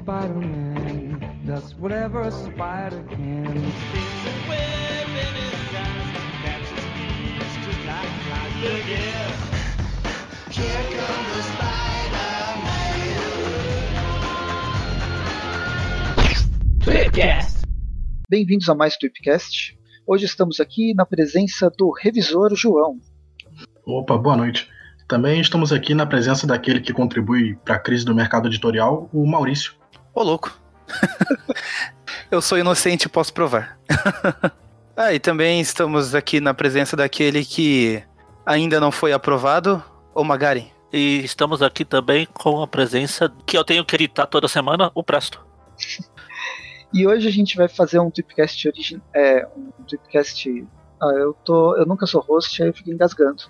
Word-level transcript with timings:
Spider-Man 0.00 1.44
does 1.44 1.74
whatever 1.74 2.22
a 2.22 2.30
spider 2.30 3.04
can. 3.10 3.44
A 3.46 3.52
web 4.48 5.08
in 5.10 5.34
his 5.36 5.74
eyes, 5.76 6.08
catches 6.42 6.84
thieves 6.96 7.54
just 7.66 7.84
like 7.84 8.08
flies. 8.24 8.54
Look. 8.64 8.88
Here 10.56 10.84
comes 10.96 11.28
the 11.36 11.42
Spider-Man. 11.52 12.64
Tweepcast. 16.82 17.56
Bem-vindos 18.30 18.70
a 18.70 18.74
mais 18.74 18.96
Tweepcast. 18.96 19.78
Hoje 20.06 20.24
estamos 20.24 20.60
aqui 20.60 20.94
na 20.94 21.04
presença 21.04 21.70
do 21.76 21.90
revisor 21.92 22.56
João. 22.56 22.98
Opa, 23.84 24.16
boa 24.16 24.38
noite. 24.38 24.66
Também 25.06 25.42
estamos 25.42 25.74
aqui 25.74 25.92
na 25.92 26.06
presença 26.06 26.46
daquele 26.46 26.80
que 26.80 26.94
contribui 26.94 27.56
para 27.56 27.74
a 27.74 27.78
crise 27.78 28.06
do 28.06 28.14
mercado 28.14 28.48
editorial, 28.48 29.10
o 29.12 29.26
Maurício. 29.26 29.78
Ô, 30.14 30.22
louco. 30.22 30.58
Eu 32.30 32.40
sou 32.40 32.58
inocente 32.58 33.04
e 33.04 33.08
posso 33.08 33.32
provar. 33.32 33.78
ah, 34.96 35.12
e 35.12 35.18
também 35.18 35.60
estamos 35.60 36.14
aqui 36.14 36.40
na 36.40 36.54
presença 36.54 36.96
daquele 36.96 37.44
que 37.44 38.02
ainda 38.44 38.80
não 38.80 38.90
foi 38.90 39.12
aprovado, 39.12 39.82
o 40.14 40.24
Magari. 40.24 40.72
E 40.92 41.24
estamos 41.24 41.62
aqui 41.62 41.84
também 41.84 42.26
com 42.32 42.62
a 42.62 42.66
presença 42.66 43.32
que 43.46 43.56
eu 43.56 43.64
tenho 43.64 43.84
que 43.84 43.94
editar 43.94 44.26
toda 44.26 44.48
semana, 44.48 44.90
o 44.94 45.02
Presto. 45.02 45.44
e 46.92 47.06
hoje 47.06 47.28
a 47.28 47.30
gente 47.30 47.56
vai 47.56 47.68
fazer 47.68 48.00
um 48.00 48.10
Tweepcast 48.10 48.68
origin... 48.68 49.00
é, 49.14 49.46
um 49.56 49.70
Tweepcast... 49.84 50.66
Ah, 51.00 51.12
eu, 51.16 51.32
tô... 51.44 51.76
eu 51.76 51.86
nunca 51.86 52.06
sou 52.06 52.20
host, 52.20 52.62
aí 52.62 52.68
eu 52.68 52.74
fico 52.74 52.90
engasgando. 52.90 53.44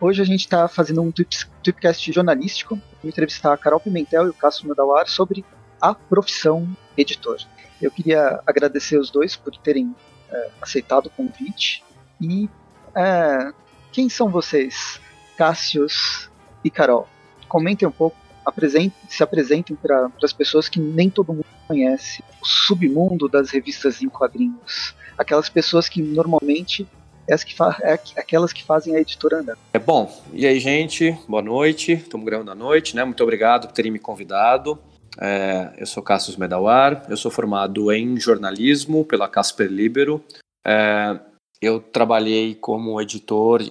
Hoje 0.00 0.20
a 0.20 0.24
gente 0.24 0.40
está 0.40 0.66
fazendo 0.66 1.00
um 1.00 1.12
tweetcast 1.12 2.12
jornalístico, 2.12 2.74
vou 3.00 3.08
entrevistar 3.08 3.52
a 3.52 3.56
Carol 3.56 3.78
Pimentel 3.78 4.26
e 4.26 4.30
o 4.30 4.34
Cássio 4.34 4.68
Medawar 4.68 5.08
sobre 5.08 5.44
a 5.80 5.94
profissão 5.94 6.68
editor. 6.96 7.38
Eu 7.80 7.90
queria 7.90 8.40
agradecer 8.44 8.98
os 8.98 9.10
dois 9.10 9.36
por 9.36 9.56
terem 9.56 9.94
é, 10.30 10.50
aceitado 10.60 11.06
o 11.06 11.10
convite. 11.10 11.84
E 12.20 12.48
é, 12.94 13.52
quem 13.92 14.08
são 14.08 14.28
vocês, 14.28 15.00
Cássius 15.36 16.28
e 16.64 16.70
Carol? 16.70 17.08
Comentem 17.48 17.86
um 17.86 17.92
pouco, 17.92 18.16
apresentem, 18.44 18.98
se 19.08 19.22
apresentem 19.22 19.76
para 19.76 20.10
as 20.22 20.32
pessoas 20.32 20.68
que 20.68 20.80
nem 20.80 21.08
todo 21.08 21.32
mundo 21.32 21.46
conhece 21.68 22.22
o 22.42 22.46
submundo 22.46 23.28
das 23.28 23.50
revistas 23.50 24.02
em 24.02 24.08
quadrinhos. 24.08 24.94
Aquelas 25.16 25.48
pessoas 25.48 25.88
que 25.88 26.02
normalmente 26.02 26.86
é, 27.28 27.96
que 27.96 28.16
é 28.16 28.20
aquelas 28.20 28.52
que 28.52 28.62
fazem 28.62 28.96
a 28.96 29.00
editora 29.00 29.38
andar. 29.38 29.58
É 29.72 29.78
bom. 29.78 30.12
E 30.32 30.46
aí, 30.46 30.58
gente, 30.60 31.16
boa 31.28 31.42
noite. 31.42 31.92
Estamos 31.92 32.26
gravando 32.26 32.50
à 32.50 32.54
noite, 32.54 32.94
né? 32.94 33.04
Muito 33.04 33.22
obrigado 33.22 33.66
por 33.66 33.74
terem 33.74 33.90
me 33.90 33.98
convidado. 33.98 34.78
É, 35.20 35.72
eu 35.78 35.86
sou 35.86 36.02
Cassius 36.02 36.36
Medawar, 36.36 37.06
eu 37.08 37.16
sou 37.16 37.30
formado 37.30 37.92
em 37.92 38.18
jornalismo 38.18 39.04
pela 39.04 39.28
Casper 39.28 39.68
Libero. 39.70 40.22
É, 40.66 41.18
eu 41.60 41.80
trabalhei 41.80 42.54
como 42.54 43.00
editor 43.00 43.62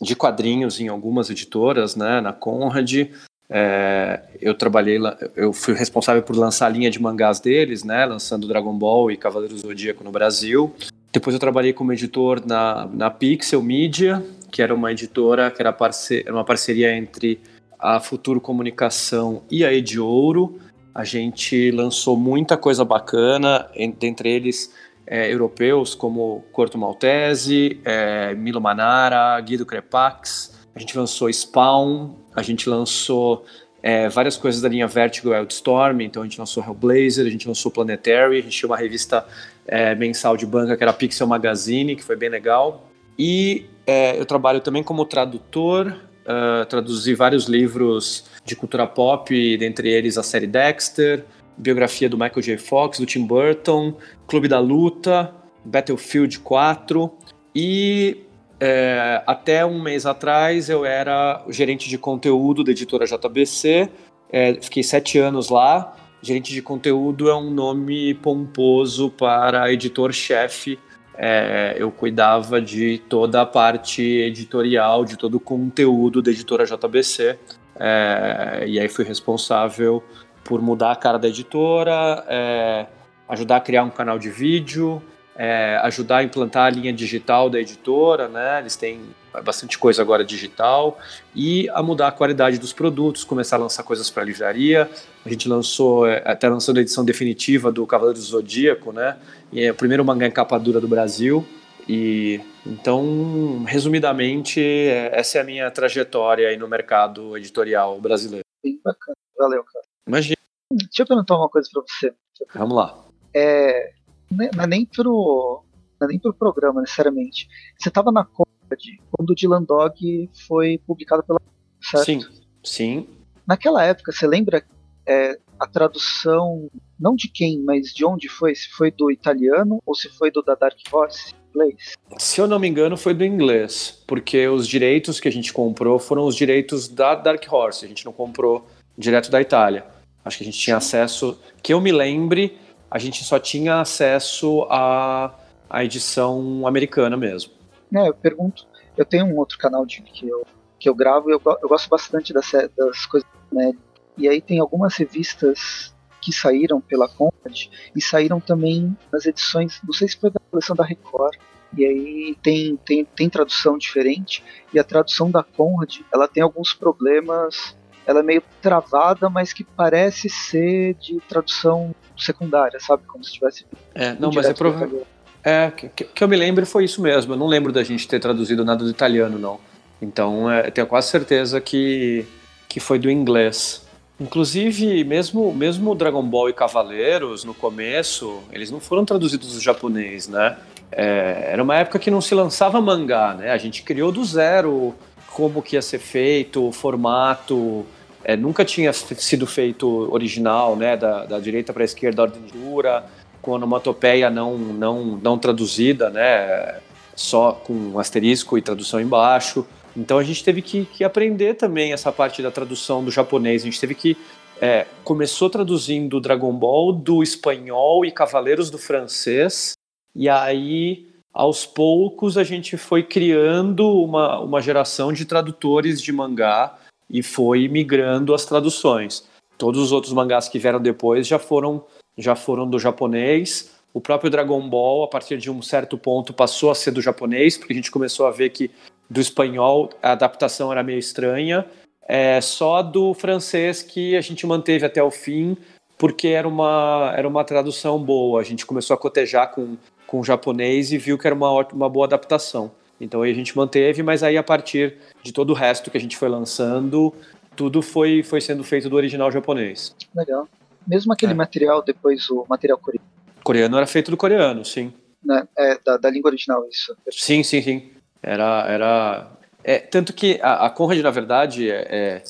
de 0.00 0.16
quadrinhos 0.16 0.80
em 0.80 0.88
algumas 0.88 1.30
editoras, 1.30 1.96
né, 1.96 2.20
na 2.20 2.32
Conrad. 2.32 3.08
É, 3.48 4.22
eu 4.40 4.54
trabalhei, 4.54 4.98
eu 5.34 5.52
fui 5.52 5.74
responsável 5.74 6.22
por 6.22 6.36
lançar 6.36 6.66
a 6.66 6.70
linha 6.70 6.90
de 6.90 7.00
mangás 7.00 7.40
deles, 7.40 7.82
né, 7.82 8.04
lançando 8.06 8.46
Dragon 8.46 8.76
Ball 8.76 9.10
e 9.10 9.16
Cavaleiros 9.16 9.62
do 9.62 9.68
Zodíaco 9.68 10.04
no 10.04 10.12
Brasil. 10.12 10.74
Depois 11.12 11.34
eu 11.34 11.40
trabalhei 11.40 11.72
como 11.72 11.92
editor 11.92 12.40
na, 12.46 12.88
na 12.92 13.10
Pixel 13.10 13.62
Media, 13.62 14.24
que 14.50 14.62
era 14.62 14.74
uma 14.74 14.92
editora 14.92 15.50
que 15.50 15.60
era, 15.60 15.72
parce 15.72 16.24
uma 16.28 16.44
parceria 16.44 16.94
entre 16.96 17.40
a 17.78 17.98
Futuro 17.98 18.40
Comunicação 18.40 19.42
e 19.50 19.64
a 19.64 19.72
Ediouro. 19.72 20.58
A 20.94 21.04
gente 21.04 21.70
lançou 21.70 22.16
muita 22.16 22.56
coisa 22.56 22.84
bacana, 22.84 23.68
dentre 23.98 24.28
eles 24.28 24.72
é, 25.06 25.32
europeus 25.32 25.94
como 25.94 26.44
Corto 26.52 26.78
Maltese, 26.78 27.80
é, 27.84 28.34
Milo 28.34 28.60
Manara, 28.60 29.40
Guido 29.40 29.66
Crepax. 29.66 30.60
A 30.74 30.78
gente 30.78 30.96
lançou 30.96 31.32
Spawn, 31.32 32.14
a 32.34 32.42
gente 32.42 32.68
lançou 32.68 33.44
é, 33.82 34.08
várias 34.08 34.36
coisas 34.36 34.60
da 34.60 34.68
linha 34.68 34.86
Vertigo 34.86 35.30
Wildstorm, 35.30 36.00
então 36.02 36.22
a 36.22 36.26
gente 36.26 36.38
lançou 36.38 36.62
Hellblazer, 36.62 37.26
a 37.26 37.30
gente 37.30 37.48
lançou 37.48 37.72
Planetary, 37.72 38.38
a 38.38 38.42
gente 38.42 38.56
tinha 38.56 38.68
uma 38.68 38.76
revista 38.76 39.26
é, 39.66 39.94
mensal 39.94 40.36
de 40.36 40.46
banca 40.46 40.76
que 40.76 40.82
era 40.82 40.92
Pixel 40.92 41.26
Magazine, 41.26 41.96
que 41.96 42.02
foi 42.02 42.16
bem 42.16 42.28
legal. 42.28 42.88
E 43.18 43.66
é, 43.86 44.18
eu 44.18 44.24
trabalho 44.24 44.60
também 44.60 44.82
como 44.82 45.04
tradutor, 45.04 45.94
uh, 46.24 46.64
traduzi 46.66 47.14
vários 47.14 47.44
livros 47.44 48.24
de 48.44 48.56
cultura 48.56 48.86
pop, 48.86 49.56
dentre 49.58 49.90
eles 49.90 50.16
a 50.16 50.22
série 50.22 50.46
Dexter, 50.46 51.24
biografia 51.56 52.08
do 52.08 52.16
Michael 52.16 52.42
J. 52.42 52.56
Fox, 52.56 52.98
do 52.98 53.06
Tim 53.06 53.26
Burton, 53.26 53.94
Clube 54.26 54.48
da 54.48 54.58
Luta, 54.58 55.34
Battlefield 55.64 56.38
4 56.38 57.12
e 57.54 58.24
é, 58.58 59.22
até 59.26 59.64
um 59.64 59.82
mês 59.82 60.06
atrás 60.06 60.68
eu 60.68 60.84
era 60.84 61.44
gerente 61.48 61.88
de 61.88 61.98
conteúdo 61.98 62.62
da 62.62 62.70
editora 62.70 63.06
JBC, 63.06 63.88
é, 64.32 64.54
fiquei 64.60 64.82
sete 64.82 65.18
anos 65.18 65.48
lá. 65.48 65.96
Gerente 66.22 66.52
de 66.52 66.60
conteúdo 66.60 67.30
é 67.30 67.34
um 67.34 67.50
nome 67.50 68.12
pomposo 68.14 69.10
para 69.10 69.72
editor-chefe. 69.72 70.78
É, 71.16 71.76
eu 71.78 71.90
cuidava 71.90 72.60
de 72.60 72.98
toda 73.08 73.40
a 73.40 73.46
parte 73.46 74.02
editorial, 74.02 75.04
de 75.04 75.16
todo 75.16 75.36
o 75.36 75.40
conteúdo 75.40 76.20
da 76.20 76.30
editora 76.30 76.66
JBC. 76.66 77.38
É, 77.78 78.64
e 78.66 78.78
aí 78.78 78.88
fui 78.88 79.04
responsável 79.04 80.04
por 80.44 80.60
mudar 80.60 80.92
a 80.92 80.96
cara 80.96 81.18
da 81.18 81.28
editora, 81.28 82.22
é, 82.28 82.86
ajudar 83.26 83.56
a 83.56 83.60
criar 83.60 83.84
um 83.84 83.90
canal 83.90 84.18
de 84.18 84.28
vídeo, 84.28 85.02
é, 85.42 85.80
ajudar 85.84 86.18
a 86.18 86.22
implantar 86.22 86.66
a 86.66 86.70
linha 86.70 86.92
digital 86.92 87.48
da 87.48 87.58
editora, 87.58 88.28
né? 88.28 88.58
Eles 88.58 88.76
têm 88.76 89.00
bastante 89.42 89.78
coisa 89.78 90.02
agora 90.02 90.22
digital 90.22 90.98
e 91.34 91.66
a 91.70 91.82
mudar 91.82 92.08
a 92.08 92.12
qualidade 92.12 92.58
dos 92.58 92.74
produtos, 92.74 93.24
começar 93.24 93.56
a 93.56 93.60
lançar 93.60 93.82
coisas 93.82 94.10
para 94.10 94.22
a 94.22 94.26
livraria. 94.26 94.90
A 95.24 95.28
gente 95.30 95.48
lançou, 95.48 96.06
é, 96.06 96.22
até 96.26 96.46
lançando 96.46 96.76
a 96.76 96.82
edição 96.82 97.06
definitiva 97.06 97.72
do 97.72 97.86
Cavaleiro 97.86 98.18
do 98.18 98.22
Zodíaco, 98.22 98.92
né? 98.92 99.16
E 99.50 99.62
é 99.62 99.70
o 99.70 99.74
primeiro 99.74 100.04
mangá 100.04 100.26
em 100.26 100.30
capa 100.30 100.58
dura 100.58 100.78
do 100.78 100.86
Brasil. 100.86 101.42
E 101.88 102.38
então, 102.66 103.64
resumidamente, 103.66 104.60
é, 104.60 105.08
essa 105.18 105.38
é 105.38 105.40
a 105.40 105.44
minha 105.44 105.70
trajetória 105.70 106.48
aí 106.48 106.58
no 106.58 106.68
mercado 106.68 107.34
editorial 107.38 107.98
brasileiro. 107.98 108.44
Bem 108.62 108.78
bacana, 108.84 109.16
valeu, 109.38 109.64
cara. 109.64 109.86
Imagina. 110.06 110.36
Deixa 110.70 111.00
eu 111.00 111.06
perguntar 111.06 111.38
uma 111.38 111.48
coisa 111.48 111.66
para 111.72 111.82
você. 111.82 112.14
Vamos 112.54 112.76
lá. 112.76 113.06
É, 113.34 113.92
não 114.30 114.64
é 114.64 114.66
nem 114.66 114.86
pro, 114.86 115.64
não 116.00 116.06
é 116.06 116.10
nem 116.10 116.18
pro 116.18 116.32
programa 116.32 116.80
necessariamente. 116.80 117.48
Você 117.78 117.88
estava 117.88 118.12
na 118.12 118.24
Conrad 118.24 118.80
quando 119.10 119.30
o 119.30 119.34
Dylan 119.34 119.62
Dog 119.62 120.30
foi 120.46 120.78
publicado 120.86 121.22
pela. 121.22 121.40
Certo? 121.82 122.04
Sim, 122.04 122.20
sim. 122.62 123.08
Naquela 123.46 123.84
época, 123.84 124.12
você 124.12 124.26
lembra 124.26 124.64
é, 125.06 125.38
a 125.58 125.66
tradução, 125.66 126.70
não 126.98 127.16
de 127.16 127.28
quem, 127.28 127.60
mas 127.60 127.92
de 127.92 128.04
onde 128.04 128.28
foi? 128.28 128.54
Se 128.54 128.68
foi 128.70 128.90
do 128.90 129.10
italiano 129.10 129.80
ou 129.84 129.94
se 129.94 130.08
foi 130.08 130.30
do 130.30 130.42
da 130.42 130.54
Dark 130.54 130.78
Horse? 130.92 131.34
Inglês? 131.50 131.94
Se 132.16 132.40
eu 132.40 132.46
não 132.46 132.58
me 132.58 132.68
engano, 132.68 132.96
foi 132.96 133.12
do 133.12 133.24
inglês, 133.24 134.02
porque 134.06 134.46
os 134.46 134.68
direitos 134.68 135.18
que 135.18 135.26
a 135.26 135.32
gente 135.32 135.52
comprou 135.52 135.98
foram 135.98 136.24
os 136.24 136.36
direitos 136.36 136.88
da 136.88 137.14
Dark 137.14 137.44
Horse, 137.50 137.84
a 137.84 137.88
gente 137.88 138.04
não 138.04 138.12
comprou 138.12 138.66
direto 138.96 139.30
da 139.30 139.40
Itália. 139.40 139.84
Acho 140.24 140.38
que 140.38 140.44
a 140.44 140.46
gente 140.46 140.58
tinha 140.58 140.76
acesso, 140.76 141.38
que 141.62 141.72
eu 141.72 141.80
me 141.80 141.90
lembre, 141.90 142.56
a 142.90 142.98
gente 142.98 143.22
só 143.24 143.38
tinha 143.38 143.80
acesso 143.80 144.66
à, 144.70 145.34
à 145.68 145.84
edição 145.84 146.66
americana 146.66 147.16
mesmo. 147.16 147.52
É, 147.94 148.08
eu 148.08 148.14
pergunto, 148.14 148.66
eu 148.96 149.04
tenho 149.04 149.26
um 149.26 149.36
outro 149.36 149.58
canal 149.58 149.86
de, 149.86 150.02
que, 150.02 150.28
eu, 150.28 150.46
que 150.78 150.88
eu 150.88 150.94
gravo 150.94 151.30
e 151.30 151.32
eu, 151.32 151.42
eu 151.62 151.68
gosto 151.68 151.88
bastante 151.88 152.32
das, 152.32 152.50
das 152.76 153.06
coisas 153.06 153.28
né? 153.52 153.72
E 154.16 154.28
aí 154.28 154.40
tem 154.40 154.58
algumas 154.58 154.96
revistas 154.96 155.94
que 156.20 156.32
saíram 156.32 156.80
pela 156.80 157.08
Conrad 157.08 157.68
e 157.96 158.02
saíram 158.02 158.38
também 158.38 158.96
nas 159.10 159.24
edições, 159.24 159.80
não 159.82 159.92
sei 159.92 160.08
se 160.08 160.18
foi 160.18 160.30
da 160.30 160.40
coleção 160.50 160.76
da 160.76 160.84
Record, 160.84 161.36
e 161.76 161.86
aí 161.86 162.36
tem, 162.42 162.76
tem, 162.76 163.04
tem 163.04 163.30
tradução 163.30 163.78
diferente, 163.78 164.44
e 164.74 164.78
a 164.78 164.84
tradução 164.84 165.30
da 165.30 165.42
Conrad, 165.42 166.00
ela 166.12 166.28
tem 166.28 166.42
alguns 166.42 166.74
problemas 166.74 167.74
ela 168.10 168.20
é 168.20 168.22
meio 168.22 168.42
travada, 168.60 169.30
mas 169.30 169.52
que 169.52 169.62
parece 169.62 170.28
ser 170.28 170.94
de 170.94 171.20
tradução 171.28 171.94
secundária, 172.16 172.80
sabe? 172.80 173.04
Como 173.06 173.22
se 173.22 173.32
tivesse. 173.32 173.64
É, 173.94 174.14
não, 174.14 174.30
mas 174.32 174.46
é 174.46 174.52
provável. 174.52 175.06
É, 175.44 175.70
que, 175.70 176.04
que, 176.04 176.24
eu 176.24 176.28
me 176.28 176.36
lembro 176.36 176.66
foi 176.66 176.84
isso 176.84 177.00
mesmo. 177.00 177.32
Eu 177.32 177.36
não 177.36 177.46
lembro 177.46 177.72
da 177.72 177.84
gente 177.84 178.08
ter 178.08 178.18
traduzido 178.18 178.64
nada 178.64 178.84
do 178.84 178.90
italiano, 178.90 179.38
não. 179.38 179.60
Então, 180.02 180.50
é, 180.50 180.66
eu 180.66 180.72
tenho 180.72 180.86
quase 180.86 181.08
certeza 181.08 181.60
que, 181.60 182.26
que 182.68 182.80
foi 182.80 182.98
do 182.98 183.08
inglês. 183.08 183.86
Inclusive, 184.18 185.04
mesmo, 185.04 185.54
mesmo 185.54 185.94
Dragon 185.94 186.22
Ball 186.22 186.50
e 186.50 186.52
Cavaleiros, 186.52 187.44
no 187.44 187.54
começo, 187.54 188.42
eles 188.52 188.70
não 188.70 188.80
foram 188.80 189.04
traduzidos 189.04 189.54
do 189.54 189.60
japonês, 189.60 190.28
né? 190.28 190.58
É, 190.92 191.50
era 191.52 191.62
uma 191.62 191.76
época 191.76 191.98
que 191.98 192.10
não 192.10 192.20
se 192.20 192.34
lançava 192.34 192.80
mangá, 192.80 193.34
né? 193.34 193.52
A 193.52 193.56
gente 193.56 193.82
criou 193.82 194.10
do 194.10 194.24
zero 194.24 194.94
como 195.32 195.62
que 195.62 195.76
ia 195.76 195.82
ser 195.82 195.98
feito, 195.98 196.66
o 196.66 196.72
formato, 196.72 197.86
é, 198.24 198.36
nunca 198.36 198.64
tinha 198.64 198.92
sido 198.92 199.46
feito 199.46 200.12
original, 200.12 200.76
né, 200.76 200.96
da, 200.96 201.24
da 201.24 201.38
direita 201.38 201.72
para 201.72 201.82
a 201.82 201.84
esquerda, 201.84 202.22
ordem 202.22 202.42
dura, 202.52 203.04
com 203.40 203.52
onomatopeia 203.52 204.28
não, 204.28 204.58
não, 204.58 205.18
não 205.22 205.38
traduzida, 205.38 206.10
né, 206.10 206.80
só 207.14 207.52
com 207.52 207.98
asterisco 207.98 208.58
e 208.58 208.62
tradução 208.62 209.00
embaixo. 209.00 209.66
Então 209.96 210.18
a 210.18 210.22
gente 210.22 210.44
teve 210.44 210.62
que, 210.62 210.84
que 210.84 211.02
aprender 211.02 211.54
também 211.54 211.92
essa 211.92 212.12
parte 212.12 212.42
da 212.42 212.50
tradução 212.50 213.02
do 213.02 213.10
japonês. 213.10 213.62
A 213.62 213.64
gente 213.64 213.80
teve 213.80 213.94
que 213.94 214.16
é, 214.60 214.86
começou 215.02 215.48
traduzindo 215.48 216.20
Dragon 216.20 216.52
Ball 216.52 216.92
do 216.92 217.22
espanhol 217.22 218.04
e 218.04 218.12
Cavaleiros 218.12 218.70
do 218.70 218.78
francês, 218.78 219.72
e 220.14 220.28
aí 220.28 221.08
aos 221.32 221.64
poucos 221.64 222.36
a 222.36 222.44
gente 222.44 222.76
foi 222.76 223.02
criando 223.02 223.88
uma, 223.88 224.40
uma 224.40 224.60
geração 224.60 225.12
de 225.12 225.24
tradutores 225.24 226.02
de 226.02 226.12
mangá 226.12 226.76
e 227.10 227.22
foi 227.22 227.68
migrando 227.68 228.32
as 228.32 228.44
traduções. 228.44 229.28
Todos 229.58 229.82
os 229.82 229.92
outros 229.92 230.12
mangás 230.12 230.48
que 230.48 230.58
vieram 230.58 230.80
depois 230.80 231.26
já 231.26 231.38
foram 231.38 231.84
já 232.16 232.36
foram 232.36 232.68
do 232.68 232.78
japonês. 232.78 233.70
O 233.92 234.00
próprio 234.00 234.30
Dragon 234.30 234.68
Ball, 234.68 235.04
a 235.04 235.08
partir 235.08 235.36
de 235.38 235.50
um 235.50 235.60
certo 235.60 235.98
ponto, 235.98 236.32
passou 236.32 236.70
a 236.70 236.74
ser 236.74 236.92
do 236.92 237.02
japonês, 237.02 237.56
porque 237.56 237.72
a 237.72 237.76
gente 237.76 237.90
começou 237.90 238.26
a 238.26 238.30
ver 238.30 238.50
que 238.50 238.70
do 239.08 239.20
espanhol 239.20 239.90
a 240.02 240.12
adaptação 240.12 240.70
era 240.70 240.82
meio 240.82 240.98
estranha. 240.98 241.66
É 242.06 242.40
só 242.40 242.82
do 242.82 243.14
francês 243.14 243.82
que 243.82 244.16
a 244.16 244.20
gente 244.20 244.46
manteve 244.46 244.84
até 244.86 245.02
o 245.02 245.10
fim, 245.10 245.56
porque 245.98 246.28
era 246.28 246.46
uma, 246.46 247.12
era 247.16 247.26
uma 247.26 247.44
tradução 247.44 247.98
boa. 247.98 248.40
A 248.40 248.44
gente 248.44 248.64
começou 248.64 248.94
a 248.94 248.98
cotejar 248.98 249.50
com, 249.52 249.76
com 250.06 250.20
o 250.20 250.24
japonês 250.24 250.92
e 250.92 250.98
viu 250.98 251.18
que 251.18 251.26
era 251.26 251.34
uma, 251.34 251.66
uma 251.72 251.88
boa 251.88 252.06
adaptação. 252.06 252.70
Então 253.00 253.22
aí 253.22 253.30
a 253.30 253.34
gente 253.34 253.56
manteve, 253.56 254.02
mas 254.02 254.22
aí 254.22 254.36
a 254.36 254.42
partir 254.42 254.96
de 255.22 255.32
todo 255.32 255.50
o 255.50 255.54
resto 255.54 255.90
que 255.90 255.96
a 255.96 256.00
gente 256.00 256.16
foi 256.16 256.28
lançando, 256.28 257.14
tudo 257.56 257.80
foi, 257.80 258.22
foi 258.22 258.40
sendo 258.40 258.62
feito 258.62 258.90
do 258.90 258.96
original 258.96 259.32
japonês. 259.32 259.94
Legal. 260.14 260.46
Mesmo 260.86 261.12
aquele 261.12 261.32
é. 261.32 261.34
material, 261.34 261.82
depois 261.82 262.28
o 262.30 262.44
material 262.48 262.78
coreano. 262.78 263.06
Coreano 263.42 263.76
era 263.76 263.86
feito 263.86 264.10
do 264.10 264.16
coreano, 264.16 264.64
sim. 264.64 264.92
Né? 265.24 265.46
É, 265.56 265.78
da, 265.84 265.96
da 265.96 266.10
língua 266.10 266.30
original, 266.30 266.66
isso. 266.68 266.96
Sim, 267.10 267.42
sim, 267.42 267.62
sim. 267.62 267.90
Era. 268.22 268.66
era 268.68 269.30
é, 269.62 269.78
tanto 269.78 270.12
que 270.12 270.38
a, 270.42 270.66
a 270.66 270.70
Conrad, 270.70 271.00
na 271.00 271.10
verdade, 271.10 271.70
é, 271.70 271.86
é 271.90 272.22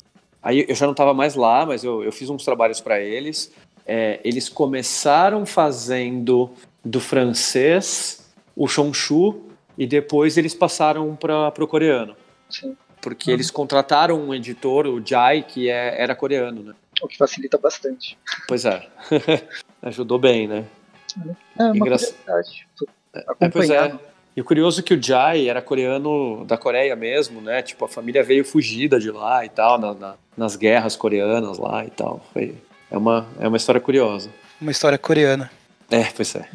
aí 0.43 0.65
eu 0.69 0.75
já 0.75 0.87
não 0.87 0.93
estava 0.93 1.15
mais 1.15 1.35
lá, 1.35 1.65
mas 1.67 1.85
eu, 1.85 2.03
eu 2.03 2.13
fiz 2.13 2.29
uns 2.29 2.45
trabalhos 2.45 2.81
para 2.81 3.01
eles. 3.01 3.53
É, 3.87 4.21
eles 4.25 4.49
começaram 4.49 5.45
fazendo 5.45 6.51
do 6.85 7.01
francês 7.01 8.33
o 8.57 8.67
Chonshu 8.69 9.50
e 9.77 9.87
depois 9.87 10.37
eles 10.37 10.55
passaram 10.55 11.17
para 11.17 11.53
o 11.59 11.67
coreano. 11.67 12.17
Sim. 12.49 12.77
Porque 13.01 13.31
uhum. 13.31 13.37
eles 13.37 13.51
contrataram 13.51 14.21
um 14.21 14.35
editor, 14.35 14.87
o 14.87 15.05
Jai, 15.05 15.43
que 15.43 15.71
é, 15.71 16.01
era 16.01 16.15
coreano, 16.15 16.63
né? 16.63 16.75
O 17.03 17.09
que 17.09 17.17
facilita 17.17 17.57
bastante. 17.57 18.19
Pois 18.47 18.65
é. 18.65 18.87
Ajudou 19.83 20.19
bem, 20.19 20.47
né? 20.47 20.67
É 21.59 21.63
uma 21.63 21.77
Engra... 21.77 21.97
curiosidade. 21.97 22.67
É, 23.41 23.49
pois 23.49 23.71
é. 23.71 23.99
E 24.37 24.41
o 24.41 24.45
curioso 24.45 24.81
é 24.81 24.83
que 24.83 24.95
o 24.95 25.03
Jai 25.03 25.49
era 25.49 25.61
coreano 25.61 26.45
da 26.45 26.57
Coreia 26.57 26.95
mesmo, 26.95 27.41
né? 27.41 27.63
Tipo, 27.63 27.87
a 27.87 27.89
família 27.89 28.23
veio 28.23 28.45
fugida 28.45 29.01
de 29.01 29.11
lá 29.11 29.45
e 29.45 29.49
tal, 29.49 29.79
na, 29.79 29.95
na, 29.95 30.15
nas 30.37 30.55
guerras 30.57 30.95
coreanas 30.95 31.59
lá 31.59 31.85
e 31.85 31.91
tal. 31.91 32.25
Foi, 32.33 32.55
é, 32.91 32.97
uma, 32.97 33.27
é 33.41 33.49
uma 33.49 33.57
história 33.57 33.81
curiosa. 33.81 34.31
Uma 34.61 34.71
história 34.71 34.99
coreana. 34.99 35.51
É, 35.91 36.05
pois 36.05 36.37
é. 36.37 36.49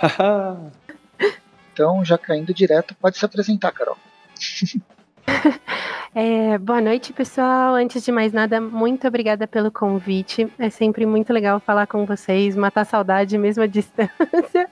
Então, 1.80 2.04
já 2.04 2.18
caindo 2.18 2.52
direto, 2.52 2.94
pode 2.94 3.16
se 3.16 3.24
apresentar, 3.24 3.72
Carol. 3.72 3.96
É, 6.12 6.58
boa 6.58 6.80
noite, 6.80 7.12
pessoal. 7.12 7.76
Antes 7.76 8.04
de 8.04 8.10
mais 8.10 8.32
nada, 8.32 8.60
muito 8.60 9.06
obrigada 9.06 9.46
pelo 9.46 9.70
convite. 9.70 10.52
É 10.58 10.68
sempre 10.68 11.06
muito 11.06 11.32
legal 11.32 11.60
falar 11.60 11.86
com 11.86 12.04
vocês, 12.04 12.56
matar 12.56 12.84
saudade 12.84 13.38
mesmo 13.38 13.62
à 13.62 13.66
distância. 13.68 14.68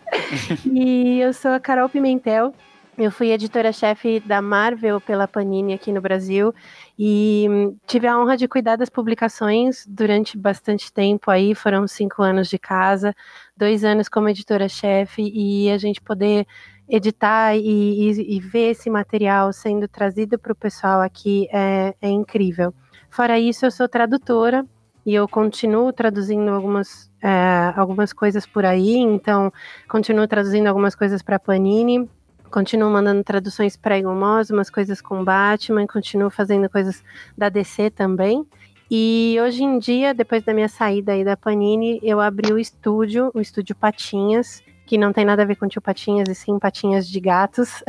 e 0.66 1.20
eu 1.20 1.32
sou 1.32 1.52
a 1.52 1.60
Carol 1.60 1.88
Pimentel. 1.88 2.52
Eu 2.99 3.12
fui 3.12 3.31
editora-chefe 3.31 4.19
da 4.19 4.43
Marvel 4.43 5.00
pela 5.00 5.28
Panini 5.28 5.72
aqui 5.72 5.93
no 5.93 6.00
Brasil 6.00 6.52
e 6.99 7.46
tive 7.87 8.08
a 8.08 8.19
honra 8.19 8.37
de 8.37 8.49
cuidar 8.49 8.75
das 8.75 8.90
publicações 8.90 9.87
durante 9.87 10.37
bastante 10.37 10.93
tempo 10.93 11.31
aí. 11.31 11.55
Foram 11.55 11.87
cinco 11.87 12.20
anos 12.20 12.49
de 12.49 12.58
casa, 12.58 13.14
dois 13.56 13.84
anos 13.84 14.08
como 14.08 14.28
editora-chefe 14.28 15.22
e 15.22 15.70
a 15.70 15.78
gente 15.78 16.00
poder 16.00 16.44
editar 16.88 17.55
e, 17.55 17.61
e, 17.61 18.37
e, 18.37 18.40
ver 18.40 18.70
esse 18.70 18.88
material 18.88 19.52
sendo 19.52 19.87
trazido 19.87 20.38
para 20.38 20.52
o 20.52 20.56
pessoal 20.56 21.00
aqui 21.00 21.46
é, 21.52 21.94
é, 22.00 22.08
incrível. 22.08 22.73
Fora 23.11 23.38
isso, 23.38 23.67
eu 23.67 23.70
sou 23.70 23.88
tradutora 23.88 24.64
e 25.05 25.14
eu 25.14 25.29
continuo 25.29 25.93
traduzindo 25.93 26.50
algumas, 26.50 27.11
é, 27.23 27.73
algumas 27.76 28.12
coisas 28.12 28.46
por 28.46 28.64
aí, 28.64 28.96
então 28.96 29.52
continuo 29.88 30.26
traduzindo 30.26 30.67
algumas 30.67 30.94
coisas 30.94 31.23
para 31.23 31.38
Panini, 31.38 32.08
continuo 32.50 32.91
mandando 32.91 33.23
traduções 33.23 33.76
para 33.76 33.99
Igomos, 33.99 34.50
umas 34.50 34.70
coisas 34.70 35.00
com 35.00 35.23
Batman, 35.25 35.87
continuo 35.87 36.31
fazendo 36.31 36.69
coisas 36.70 37.02
da 37.37 37.49
DC 37.49 37.91
também. 37.91 38.46
E 38.91 39.37
hoje 39.43 39.62
em 39.62 39.79
dia, 39.79 40.14
depois 40.14 40.43
da 40.43 40.55
minha 40.55 40.69
saída 40.69 41.12
aí 41.12 41.23
da 41.23 41.37
Panini, 41.37 42.00
eu 42.02 42.20
abri 42.20 42.50
o 42.52 42.58
estúdio, 42.58 43.31
o 43.34 43.41
estúdio 43.41 43.76
Patinhas, 43.76 44.62
que 44.88 44.96
não 44.96 45.12
tem 45.12 45.23
nada 45.23 45.43
a 45.43 45.44
ver 45.44 45.56
com 45.56 45.69
tio 45.69 45.82
Patinhas, 45.82 46.31
e 46.31 46.35
sim 46.35 46.58
Patinhas 46.58 47.06
de 47.06 47.20
gatos. 47.20 47.85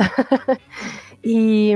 e 1.24 1.72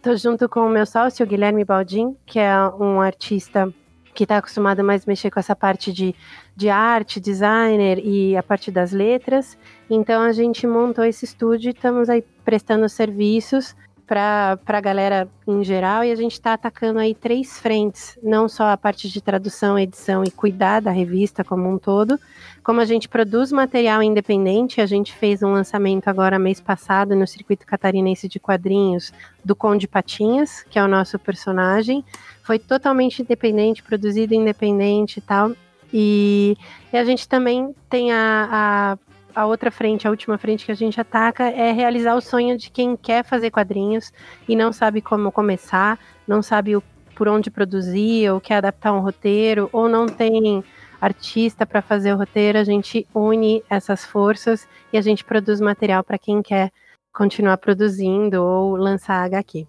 tô 0.00 0.16
junto 0.16 0.48
com 0.48 0.60
o 0.60 0.70
meu 0.70 0.86
sócio, 0.86 1.26
Guilherme 1.26 1.62
Baldin, 1.62 2.16
que 2.24 2.38
é 2.38 2.56
um 2.80 2.98
artista 2.98 3.70
que 4.14 4.24
está 4.24 4.38
acostumado 4.38 4.82
mais 4.82 5.02
a 5.06 5.10
mexer 5.10 5.30
com 5.30 5.38
essa 5.38 5.54
parte 5.54 5.92
de, 5.92 6.14
de 6.56 6.70
arte, 6.70 7.20
designer 7.20 7.98
e 8.02 8.34
a 8.34 8.42
parte 8.42 8.70
das 8.70 8.92
letras. 8.92 9.58
Então 9.90 10.22
a 10.22 10.32
gente 10.32 10.66
montou 10.66 11.04
esse 11.04 11.26
estúdio 11.26 11.68
e 11.68 11.74
estamos 11.74 12.08
aí 12.08 12.24
prestando 12.42 12.88
serviços 12.88 13.76
para 14.06 14.58
a 14.66 14.80
galera 14.80 15.28
em 15.46 15.62
geral 15.62 16.02
e 16.04 16.10
a 16.10 16.16
gente 16.16 16.32
está 16.32 16.54
atacando 16.54 16.98
aí 16.98 17.14
três 17.14 17.58
frentes, 17.58 18.18
não 18.22 18.48
só 18.48 18.70
a 18.70 18.76
parte 18.76 19.08
de 19.08 19.20
tradução, 19.20 19.78
edição 19.78 20.24
e 20.24 20.30
cuidar 20.30 20.80
da 20.80 20.90
revista 20.90 21.44
como 21.44 21.68
um 21.68 21.78
todo, 21.78 22.18
como 22.62 22.80
a 22.80 22.84
gente 22.84 23.08
produz 23.08 23.50
material 23.50 24.02
independente, 24.02 24.80
a 24.80 24.86
gente 24.86 25.12
fez 25.12 25.42
um 25.42 25.52
lançamento 25.52 26.08
agora 26.08 26.38
mês 26.38 26.60
passado 26.60 27.16
no 27.16 27.26
circuito 27.26 27.66
catarinense 27.66 28.28
de 28.28 28.38
quadrinhos 28.38 29.12
do 29.44 29.56
Conde 29.56 29.88
Patinhas, 29.88 30.64
que 30.70 30.78
é 30.78 30.84
o 30.84 30.88
nosso 30.88 31.18
personagem, 31.18 32.04
foi 32.42 32.58
totalmente 32.58 33.22
independente, 33.22 33.82
produzido 33.82 34.34
independente 34.34 35.18
e 35.18 35.20
tal. 35.22 35.52
E, 35.92 36.56
e 36.92 36.96
a 36.96 37.04
gente 37.04 37.28
também 37.28 37.74
tem 37.90 38.12
a, 38.12 38.96
a 38.98 39.12
a 39.34 39.46
outra 39.46 39.70
frente, 39.70 40.06
a 40.06 40.10
última 40.10 40.38
frente 40.38 40.64
que 40.66 40.72
a 40.72 40.74
gente 40.74 41.00
ataca 41.00 41.44
é 41.44 41.72
realizar 41.72 42.14
o 42.14 42.20
sonho 42.20 42.56
de 42.58 42.70
quem 42.70 42.96
quer 42.96 43.24
fazer 43.24 43.50
quadrinhos 43.50 44.12
e 44.46 44.54
não 44.54 44.72
sabe 44.72 45.00
como 45.00 45.32
começar, 45.32 45.98
não 46.26 46.42
sabe 46.42 46.76
o, 46.76 46.82
por 47.14 47.28
onde 47.28 47.50
produzir, 47.50 48.30
ou 48.30 48.40
quer 48.40 48.56
adaptar 48.56 48.92
um 48.92 49.00
roteiro, 49.00 49.68
ou 49.72 49.88
não 49.88 50.06
tem 50.06 50.62
artista 51.02 51.66
para 51.66 51.82
fazer 51.82 52.14
o 52.14 52.16
roteiro. 52.16 52.58
A 52.58 52.64
gente 52.64 53.06
une 53.14 53.62
essas 53.68 54.04
forças 54.04 54.68
e 54.92 54.96
a 54.96 55.00
gente 55.02 55.24
produz 55.24 55.60
material 55.60 56.04
para 56.04 56.16
quem 56.16 56.40
quer 56.40 56.70
continuar 57.12 57.58
produzindo 57.58 58.42
ou 58.42 58.76
lançar 58.76 59.24
HQ. 59.24 59.66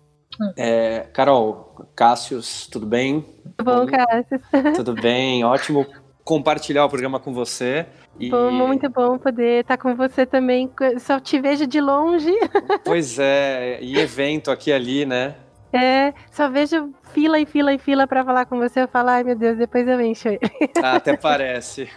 É, 0.58 1.08
Carol, 1.14 1.88
Cássius, 1.96 2.68
tudo 2.68 2.86
bem? 2.86 3.26
Tudo 3.58 3.64
bom, 3.64 3.86
Cássius? 3.86 4.42
Tudo 4.76 4.94
bem, 4.96 5.44
ótimo 5.44 5.86
compartilhar 6.24 6.86
o 6.86 6.90
programa 6.90 7.20
com 7.20 7.34
você. 7.34 7.86
E... 8.20 8.30
Bom, 8.30 8.50
muito 8.52 8.90
bom 8.90 9.18
poder 9.18 9.62
estar 9.62 9.78
com 9.78 9.96
você 9.96 10.26
também. 10.26 10.72
Só 11.00 11.20
te 11.20 11.40
vejo 11.40 11.68
de 11.68 11.82
longe. 11.82 12.34
Pois 12.84 13.18
é, 13.20 13.80
e 13.82 13.98
evento 13.98 14.52
aqui 14.52 14.72
ali, 14.72 15.06
né? 15.06 15.36
É, 15.74 16.14
só 16.32 16.50
vejo 16.50 16.94
fila 17.14 17.40
e 17.40 17.46
fila 17.46 17.74
e 17.74 17.80
fila 17.80 18.06
para 18.06 18.24
falar 18.24 18.46
com 18.46 18.60
você. 18.60 18.84
Eu 18.84 18.88
falo, 18.88 19.10
ai 19.10 19.24
meu 19.24 19.36
Deus, 19.36 19.58
depois 19.58 19.88
eu 19.88 20.00
encho 20.00 20.28
ele. 20.28 20.40
Ah, 20.82 20.98
até 20.98 21.18
parece. 21.18 21.90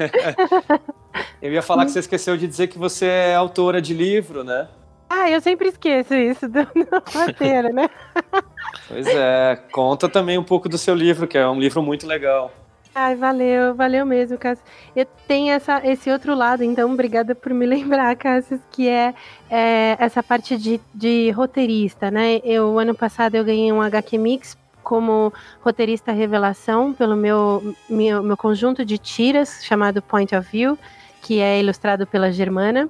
eu 1.43 1.53
ia 1.53 1.63
falar 1.63 1.85
que 1.85 1.91
você 1.91 1.99
esqueceu 1.99 2.37
de 2.37 2.47
dizer 2.47 2.69
que 2.69 2.79
você 2.79 3.07
é 3.07 3.35
autora 3.35 3.83
de 3.83 3.93
livro, 3.93 4.43
né? 4.43 4.69
Ah, 5.09 5.31
eu 5.31 5.41
sempre 5.41 5.69
esqueço 5.69 6.15
isso 6.15 6.49
do, 6.49 6.65
do 6.65 7.19
roteiro, 7.19 7.73
né? 7.73 7.89
Pois 8.89 9.07
é, 9.07 9.57
conta 9.71 10.09
também 10.09 10.39
um 10.39 10.45
pouco 10.45 10.69
do 10.69 10.79
seu 10.79 10.95
livro, 10.95 11.27
que 11.27 11.39
é 11.39 11.47
um 11.47 11.61
livro 11.61 11.83
muito 11.83 12.07
legal. 12.07 12.53
Ai, 12.99 13.15
valeu, 13.15 13.75
valeu 13.75 14.07
mesmo, 14.07 14.39
Cassius. 14.39 14.67
Eu 14.97 15.05
tenho 15.29 15.53
essa, 15.53 15.87
esse 15.87 16.11
outro 16.11 16.35
lado, 16.35 16.65
então 16.65 16.91
obrigada 16.91 17.35
por 17.35 17.53
me 17.53 17.67
lembrar, 17.69 18.17
Cassius, 18.17 18.59
que 18.71 18.89
é, 18.89 19.15
é, 19.51 19.99
essa 20.01 20.23
parte 20.23 20.57
de, 20.57 20.81
de 20.95 21.31
roteirista, 21.31 22.11
né? 22.11 22.41
Eu, 22.43 22.79
ano 22.79 22.95
passado, 22.95 23.35
eu 23.35 23.45
ganhei 23.45 23.71
um 23.71 23.83
HQ 23.83 24.17
Mix 24.17 24.57
como 24.83 25.31
roteirista 25.61 26.11
revelação 26.11 26.95
pelo 26.95 27.15
meu, 27.15 27.77
meu, 27.87 28.23
meu 28.23 28.37
conjunto 28.37 28.83
de 28.83 28.97
tiras 28.97 29.63
chamado 29.63 30.01
Point 30.01 30.35
of 30.35 30.51
View, 30.51 30.79
que 31.21 31.39
é 31.39 31.61
ilustrado 31.61 32.07
pela 32.07 32.33
Germana. 32.33 32.89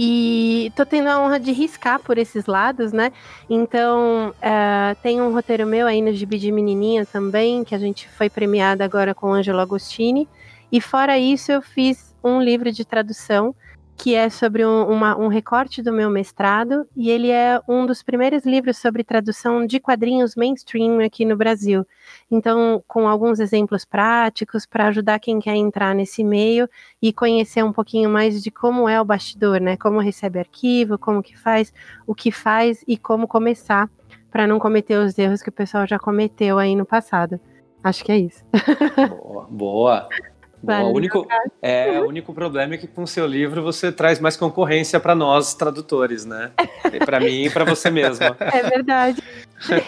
E 0.00 0.72
tô 0.76 0.86
tendo 0.86 1.08
a 1.08 1.20
honra 1.20 1.40
de 1.40 1.50
riscar 1.50 1.98
por 1.98 2.18
esses 2.18 2.46
lados, 2.46 2.92
né? 2.92 3.12
Então, 3.50 4.28
uh, 4.30 4.94
tem 5.02 5.20
um 5.20 5.32
roteiro 5.32 5.66
meu 5.66 5.88
aí 5.88 6.00
no 6.00 6.12
Gibi 6.12 6.38
de 6.38 6.52
Menininha 6.52 7.04
também, 7.04 7.64
que 7.64 7.74
a 7.74 7.78
gente 7.80 8.08
foi 8.08 8.30
premiada 8.30 8.84
agora 8.84 9.12
com 9.12 9.32
Angelo 9.32 9.58
Agostini. 9.58 10.28
E 10.70 10.80
fora 10.80 11.18
isso, 11.18 11.50
eu 11.50 11.60
fiz 11.60 12.14
um 12.22 12.40
livro 12.40 12.70
de 12.70 12.84
tradução 12.84 13.52
que 13.98 14.14
é 14.14 14.30
sobre 14.30 14.64
um, 14.64 14.84
uma, 14.84 15.18
um, 15.18 15.26
recorte 15.26 15.82
do 15.82 15.92
meu 15.92 16.08
mestrado, 16.08 16.86
e 16.96 17.10
ele 17.10 17.32
é 17.32 17.60
um 17.68 17.84
dos 17.84 18.00
primeiros 18.00 18.46
livros 18.46 18.78
sobre 18.78 19.02
tradução 19.02 19.66
de 19.66 19.80
quadrinhos 19.80 20.36
mainstream 20.36 21.04
aqui 21.04 21.24
no 21.24 21.36
Brasil. 21.36 21.84
Então, 22.30 22.82
com 22.86 23.08
alguns 23.08 23.40
exemplos 23.40 23.84
práticos 23.84 24.64
para 24.64 24.86
ajudar 24.86 25.18
quem 25.18 25.40
quer 25.40 25.56
entrar 25.56 25.96
nesse 25.96 26.22
meio 26.22 26.68
e 27.02 27.12
conhecer 27.12 27.64
um 27.64 27.72
pouquinho 27.72 28.08
mais 28.08 28.40
de 28.40 28.52
como 28.52 28.88
é 28.88 29.00
o 29.00 29.04
bastidor, 29.04 29.60
né? 29.60 29.76
Como 29.76 29.98
recebe 29.98 30.38
arquivo, 30.38 30.96
como 30.96 31.20
que 31.20 31.36
faz, 31.36 31.72
o 32.06 32.14
que 32.14 32.30
faz 32.30 32.84
e 32.86 32.96
como 32.96 33.26
começar 33.26 33.90
para 34.30 34.46
não 34.46 34.60
cometer 34.60 34.96
os 34.96 35.18
erros 35.18 35.42
que 35.42 35.48
o 35.48 35.52
pessoal 35.52 35.84
já 35.88 35.98
cometeu 35.98 36.56
aí 36.56 36.76
no 36.76 36.86
passado. 36.86 37.40
Acho 37.82 38.04
que 38.04 38.12
é 38.12 38.18
isso. 38.18 38.44
Boa. 39.08 39.46
boa. 39.50 40.08
O, 40.62 40.92
único, 40.92 41.26
é, 41.62 42.00
o 42.00 42.08
único 42.08 42.34
problema 42.34 42.74
é 42.74 42.78
que 42.78 42.86
com 42.86 43.04
o 43.04 43.06
seu 43.06 43.26
livro 43.26 43.62
você 43.62 43.92
traz 43.92 44.18
mais 44.18 44.36
concorrência 44.36 44.98
para 44.98 45.14
nós 45.14 45.54
tradutores, 45.54 46.24
né? 46.24 46.50
Para 47.04 47.20
mim 47.20 47.44
e 47.44 47.50
para 47.50 47.64
você 47.64 47.90
mesma. 47.90 48.36
É 48.58 48.62
verdade. 48.62 49.22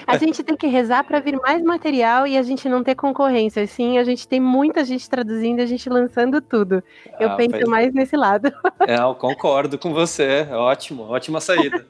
A 0.06 0.16
gente 0.16 0.42
tem 0.42 0.56
que 0.56 0.66
rezar 0.66 1.04
para 1.04 1.18
vir 1.18 1.36
mais 1.40 1.62
material 1.62 2.26
e 2.26 2.36
a 2.36 2.42
gente 2.42 2.68
não 2.68 2.84
ter 2.84 2.94
concorrência. 2.94 3.66
Sim, 3.66 3.98
a 3.98 4.04
gente 4.04 4.28
tem 4.28 4.38
muita 4.38 4.84
gente 4.84 5.08
traduzindo 5.08 5.60
e 5.60 5.62
a 5.62 5.66
gente 5.66 5.88
lançando 5.88 6.40
tudo. 6.40 6.82
Eu 7.18 7.30
ah, 7.30 7.36
penso 7.36 7.68
mais 7.68 7.92
nesse 7.92 8.16
lado. 8.16 8.52
É, 8.86 8.96
eu 8.96 9.14
concordo 9.14 9.78
com 9.78 9.92
você. 9.92 10.46
Ótimo, 10.50 11.04
ótima 11.04 11.40
saída. 11.40 11.86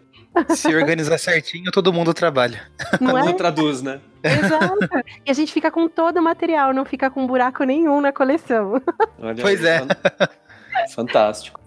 Se 0.50 0.74
organizar 0.74 1.18
certinho, 1.18 1.70
todo 1.72 1.92
mundo 1.92 2.14
trabalha. 2.14 2.62
Não 3.00 3.10
todo 3.10 3.18
é? 3.18 3.22
mundo 3.22 3.36
traduz, 3.36 3.82
né? 3.82 4.00
Exato. 4.22 4.78
E 5.26 5.30
a 5.30 5.34
gente 5.34 5.52
fica 5.52 5.70
com 5.70 5.88
todo 5.88 6.18
o 6.18 6.22
material, 6.22 6.72
não 6.72 6.84
fica 6.84 7.10
com 7.10 7.26
buraco 7.26 7.64
nenhum 7.64 8.00
na 8.00 8.12
coleção. 8.12 8.80
Olha 9.18 9.42
pois 9.42 9.64
aí, 9.64 9.80
é. 9.80 10.88
Fantástico. 10.94 11.60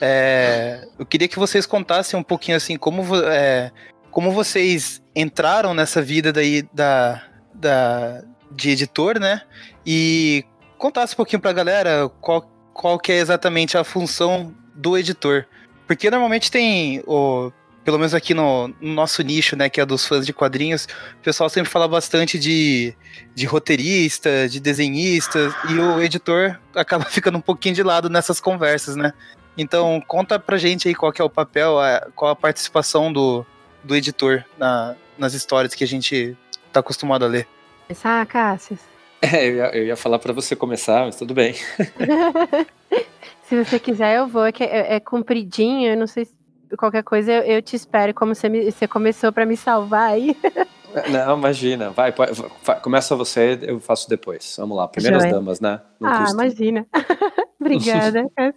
É, 0.00 0.88
eu 0.98 1.04
queria 1.04 1.28
que 1.28 1.38
vocês 1.38 1.66
contassem 1.66 2.18
um 2.18 2.22
pouquinho 2.22 2.56
assim 2.56 2.76
como, 2.76 3.04
é, 3.16 3.70
como 4.10 4.32
vocês 4.32 5.02
entraram 5.14 5.74
nessa 5.74 6.00
vida 6.00 6.32
daí 6.32 6.62
da, 6.72 7.22
da, 7.52 8.22
de 8.50 8.70
editor, 8.70 9.20
né? 9.20 9.42
E 9.84 10.44
contasse 10.78 11.12
um 11.12 11.16
pouquinho 11.16 11.40
pra 11.40 11.52
galera 11.52 12.10
qual, 12.20 12.50
qual 12.72 12.98
que 12.98 13.12
é 13.12 13.18
exatamente 13.18 13.76
a 13.76 13.84
função 13.84 14.54
do 14.74 14.96
editor. 14.96 15.44
Porque 15.86 16.10
normalmente 16.10 16.50
tem 16.50 17.02
o 17.06 17.52
pelo 17.84 17.98
menos 17.98 18.14
aqui 18.14 18.32
no, 18.32 18.68
no, 18.80 18.94
nosso 18.94 19.22
nicho, 19.22 19.54
né, 19.54 19.68
que 19.68 19.80
é 19.80 19.84
dos 19.84 20.06
fãs 20.06 20.24
de 20.24 20.32
quadrinhos, 20.32 20.88
o 21.20 21.22
pessoal 21.22 21.50
sempre 21.50 21.70
fala 21.70 21.86
bastante 21.86 22.38
de, 22.38 22.94
de 23.34 23.44
roteirista, 23.44 24.48
de 24.48 24.58
desenhista, 24.58 25.54
e 25.68 25.78
o 25.78 26.00
editor 26.00 26.58
acaba 26.74 27.04
ficando 27.10 27.38
um 27.38 27.42
pouquinho 27.42 27.74
de 27.74 27.82
lado 27.82 28.08
nessas 28.08 28.40
conversas, 28.40 28.96
né? 28.96 29.12
Então, 29.56 30.02
conta 30.06 30.38
pra 30.38 30.56
gente 30.56 30.88
aí 30.88 30.94
qual 30.94 31.12
que 31.12 31.20
é 31.20 31.24
o 31.24 31.30
papel, 31.30 31.78
a, 31.78 32.08
qual 32.14 32.30
a 32.30 32.36
participação 32.36 33.12
do, 33.12 33.46
do 33.84 33.94
editor 33.94 34.42
na, 34.58 34.96
nas 35.18 35.34
histórias 35.34 35.74
que 35.74 35.84
a 35.84 35.86
gente 35.86 36.36
tá 36.72 36.80
acostumado 36.80 37.24
a 37.24 37.28
ler. 37.28 37.46
Começar, 37.86 38.24
Cássio? 38.26 38.78
É, 39.32 39.48
eu 39.48 39.54
ia, 39.54 39.76
eu 39.76 39.86
ia 39.86 39.96
falar 39.96 40.18
para 40.18 40.34
você 40.34 40.54
começar, 40.54 41.06
mas 41.06 41.16
tudo 41.16 41.32
bem. 41.32 41.54
Se 43.48 43.64
você 43.64 43.78
quiser, 43.78 44.18
eu 44.18 44.26
vou. 44.26 44.44
É, 44.44 44.52
é, 44.58 44.94
é 44.96 45.00
compridinho, 45.00 45.88
eu 45.88 45.96
não 45.96 46.06
sei 46.06 46.26
se 46.26 46.33
qualquer 46.76 47.02
coisa 47.02 47.32
eu, 47.32 47.42
eu 47.42 47.62
te 47.62 47.76
espero, 47.76 48.14
como 48.14 48.34
você, 48.34 48.48
me, 48.48 48.70
você 48.70 48.86
começou 48.86 49.32
para 49.32 49.46
me 49.46 49.56
salvar 49.56 50.10
aí. 50.10 50.36
Não, 51.10 51.36
imagina. 51.36 51.90
Vai, 51.90 52.12
vai, 52.12 52.28
vai, 52.62 52.80
começa 52.80 53.16
você, 53.16 53.58
eu 53.62 53.80
faço 53.80 54.08
depois. 54.08 54.54
Vamos 54.58 54.76
lá, 54.76 54.86
primeiras 54.86 55.22
Joia. 55.22 55.34
damas, 55.34 55.60
né? 55.60 55.80
Não 55.98 56.08
ah, 56.08 56.18
custa. 56.20 56.34
imagina. 56.34 56.86
Obrigada. 57.60 58.30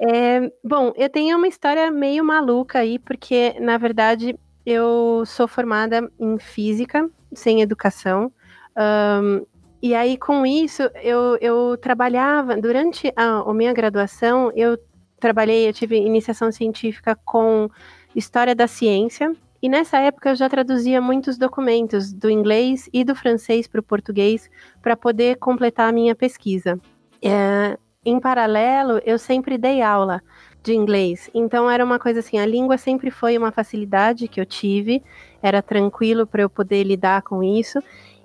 é, 0.00 0.52
bom, 0.62 0.92
eu 0.96 1.08
tenho 1.10 1.36
uma 1.36 1.48
história 1.48 1.90
meio 1.90 2.24
maluca 2.24 2.78
aí, 2.78 2.98
porque, 2.98 3.56
na 3.58 3.76
verdade, 3.76 4.38
eu 4.64 5.24
sou 5.26 5.48
formada 5.48 6.08
em 6.18 6.38
física, 6.38 7.08
sem 7.32 7.60
educação. 7.60 8.32
Um, 8.76 9.44
e 9.82 9.94
aí, 9.94 10.16
com 10.16 10.46
isso, 10.46 10.82
eu, 11.02 11.36
eu 11.40 11.76
trabalhava, 11.76 12.56
durante 12.56 13.12
a, 13.16 13.40
a 13.40 13.54
minha 13.54 13.72
graduação, 13.72 14.52
eu 14.54 14.78
trabalhei, 15.18 15.68
eu 15.68 15.72
tive 15.72 15.96
iniciação 15.96 16.50
científica 16.52 17.16
com 17.24 17.68
história 18.14 18.54
da 18.54 18.66
ciência. 18.66 19.34
E 19.62 19.68
nessa 19.68 19.98
época 19.98 20.30
eu 20.30 20.36
já 20.36 20.48
traduzia 20.48 21.00
muitos 21.00 21.38
documentos 21.38 22.12
do 22.12 22.28
inglês 22.28 22.88
e 22.92 23.02
do 23.02 23.14
francês 23.14 23.66
para 23.66 23.80
o 23.80 23.82
português 23.82 24.50
para 24.82 24.94
poder 24.94 25.36
completar 25.36 25.88
a 25.88 25.92
minha 25.92 26.14
pesquisa. 26.14 26.78
É, 27.22 27.78
em 28.04 28.20
paralelo, 28.20 29.00
eu 29.06 29.18
sempre 29.18 29.56
dei 29.56 29.80
aula 29.80 30.20
de 30.62 30.74
inglês. 30.74 31.30
Então 31.32 31.70
era 31.70 31.84
uma 31.84 31.98
coisa 31.98 32.20
assim, 32.20 32.38
a 32.38 32.44
língua 32.44 32.76
sempre 32.76 33.10
foi 33.10 33.38
uma 33.38 33.50
facilidade 33.50 34.28
que 34.28 34.40
eu 34.40 34.46
tive, 34.46 35.02
era 35.42 35.62
tranquilo 35.62 36.26
para 36.26 36.42
eu 36.42 36.50
poder 36.50 36.82
lidar 36.84 37.22
com 37.22 37.42
isso. 37.42 37.78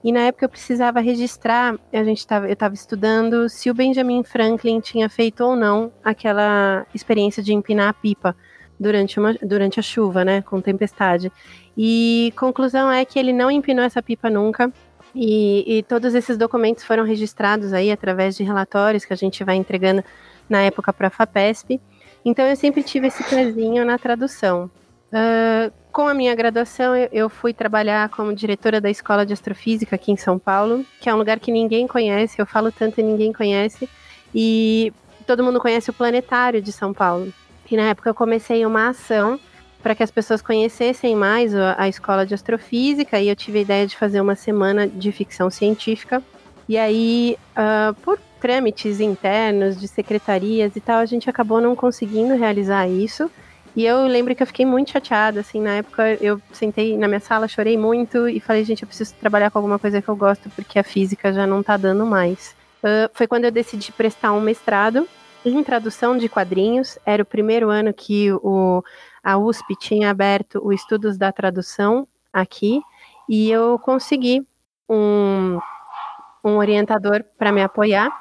E 0.03 0.11
na 0.11 0.21
época 0.21 0.45
eu 0.45 0.49
precisava 0.49 0.99
registrar, 1.01 1.77
a 1.91 2.03
gente 2.03 2.25
tava, 2.25 2.47
eu 2.47 2.53
estava 2.53 2.73
estudando 2.73 3.49
se 3.49 3.69
o 3.69 3.73
Benjamin 3.73 4.23
Franklin 4.23 4.79
tinha 4.79 5.09
feito 5.09 5.43
ou 5.43 5.55
não 5.55 5.91
aquela 6.03 6.85
experiência 6.93 7.43
de 7.43 7.53
empinar 7.53 7.89
a 7.89 7.93
pipa 7.93 8.35
durante, 8.79 9.19
uma, 9.19 9.33
durante 9.33 9.79
a 9.79 9.83
chuva, 9.83 10.23
né, 10.23 10.41
com 10.41 10.61
tempestade. 10.61 11.31
E 11.77 12.33
conclusão 12.37 12.89
é 12.89 13.03
que 13.03 13.19
ele 13.19 13.33
não 13.33 13.51
empinou 13.51 13.83
essa 13.83 14.01
pipa 14.01 14.29
nunca. 14.29 14.71
E, 15.13 15.79
e 15.79 15.83
todos 15.83 16.13
esses 16.13 16.37
documentos 16.37 16.83
foram 16.83 17.03
registrados 17.03 17.73
aí 17.73 17.91
através 17.91 18.37
de 18.37 18.43
relatórios 18.43 19.05
que 19.05 19.11
a 19.11 19.15
gente 19.15 19.43
vai 19.43 19.55
entregando 19.55 20.03
na 20.47 20.61
época 20.61 20.93
para 20.93 21.07
a 21.07 21.11
FAPESP. 21.11 21.81
Então 22.23 22.45
eu 22.45 22.55
sempre 22.55 22.83
tive 22.83 23.07
esse 23.07 23.23
pezinho 23.23 23.83
na 23.83 23.97
tradução. 23.97 24.69
Uh, 25.11 25.73
com 25.91 26.07
a 26.07 26.13
minha 26.13 26.35
graduação, 26.35 26.95
eu 27.11 27.29
fui 27.29 27.53
trabalhar 27.53 28.09
como 28.09 28.33
diretora 28.33 28.79
da 28.79 28.89
Escola 28.89 29.25
de 29.25 29.33
Astrofísica 29.33 29.95
aqui 29.95 30.11
em 30.11 30.17
São 30.17 30.37
Paulo, 30.37 30.85
que 31.01 31.09
é 31.09 31.13
um 31.13 31.17
lugar 31.17 31.39
que 31.39 31.51
ninguém 31.51 31.87
conhece, 31.87 32.39
eu 32.39 32.45
falo 32.45 32.71
tanto 32.71 32.99
e 32.99 33.03
ninguém 33.03 33.33
conhece. 33.33 33.89
E 34.33 34.93
todo 35.25 35.43
mundo 35.43 35.59
conhece 35.59 35.89
o 35.89 35.93
Planetário 35.93 36.61
de 36.61 36.71
São 36.71 36.93
Paulo. 36.93 37.33
E 37.69 37.75
na 37.75 37.83
época 37.89 38.09
eu 38.09 38.13
comecei 38.13 38.65
uma 38.65 38.89
ação 38.89 39.39
para 39.81 39.95
que 39.95 40.03
as 40.03 40.11
pessoas 40.11 40.41
conhecessem 40.41 41.15
mais 41.15 41.55
a, 41.55 41.87
Escola 41.87 42.25
de 42.25 42.33
Astrofísica, 42.33 43.19
e 43.19 43.29
eu 43.29 43.35
tive 43.35 43.59
a 43.59 43.61
ideia 43.61 43.87
de 43.87 43.95
fazer 43.95 44.19
uma 44.19 44.35
semana 44.35 44.87
de 44.87 45.11
ficção 45.11 45.49
científica. 45.49 46.21
E 46.67 46.77
aí, 46.77 47.37
uh, 47.51 47.93
por 48.01 48.19
trâmites 48.39 48.99
internos 48.99 49.79
de 49.79 49.87
secretarias 49.87 50.75
e 50.75 50.81
tal, 50.81 50.99
a 50.99 51.05
gente 51.05 51.29
acabou 51.29 51.61
não 51.61 51.75
conseguindo 51.75 52.35
realizar 52.35 52.87
isso. 52.87 53.31
E 53.79 53.85
eu 53.85 54.07
lembro 54.07 54.35
que 54.35 54.43
eu 54.43 54.47
fiquei 54.47 54.65
muito 54.65 54.91
chateada, 54.91 55.39
assim, 55.39 55.61
na 55.61 55.75
época 55.75 56.13
eu 56.15 56.41
sentei 56.51 56.97
na 56.97 57.07
minha 57.07 57.21
sala, 57.21 57.47
chorei 57.47 57.77
muito 57.77 58.27
e 58.27 58.37
falei, 58.41 58.65
gente, 58.65 58.83
eu 58.83 58.87
preciso 58.89 59.15
trabalhar 59.15 59.49
com 59.49 59.57
alguma 59.57 59.79
coisa 59.79 60.01
que 60.01 60.09
eu 60.09 60.17
gosto, 60.17 60.49
porque 60.49 60.77
a 60.77 60.83
física 60.83 61.31
já 61.31 61.47
não 61.47 61.63
tá 61.63 61.77
dando 61.77 62.05
mais. 62.05 62.53
Uh, 62.83 63.09
foi 63.13 63.25
quando 63.25 63.45
eu 63.45 63.51
decidi 63.51 63.93
prestar 63.93 64.33
um 64.33 64.41
mestrado 64.41 65.07
em 65.45 65.63
tradução 65.63 66.17
de 66.17 66.27
quadrinhos. 66.27 66.99
Era 67.05 67.23
o 67.23 67.25
primeiro 67.25 67.69
ano 67.69 67.93
que 67.93 68.29
o, 68.33 68.83
a 69.23 69.37
USP 69.37 69.77
tinha 69.79 70.09
aberto 70.09 70.59
o 70.61 70.73
Estudos 70.73 71.17
da 71.17 71.31
Tradução 71.31 72.05
aqui, 72.33 72.81
e 73.29 73.49
eu 73.49 73.79
consegui 73.79 74.45
um, 74.89 75.57
um 76.43 76.57
orientador 76.57 77.23
para 77.37 77.49
me 77.49 77.63
apoiar. 77.63 78.11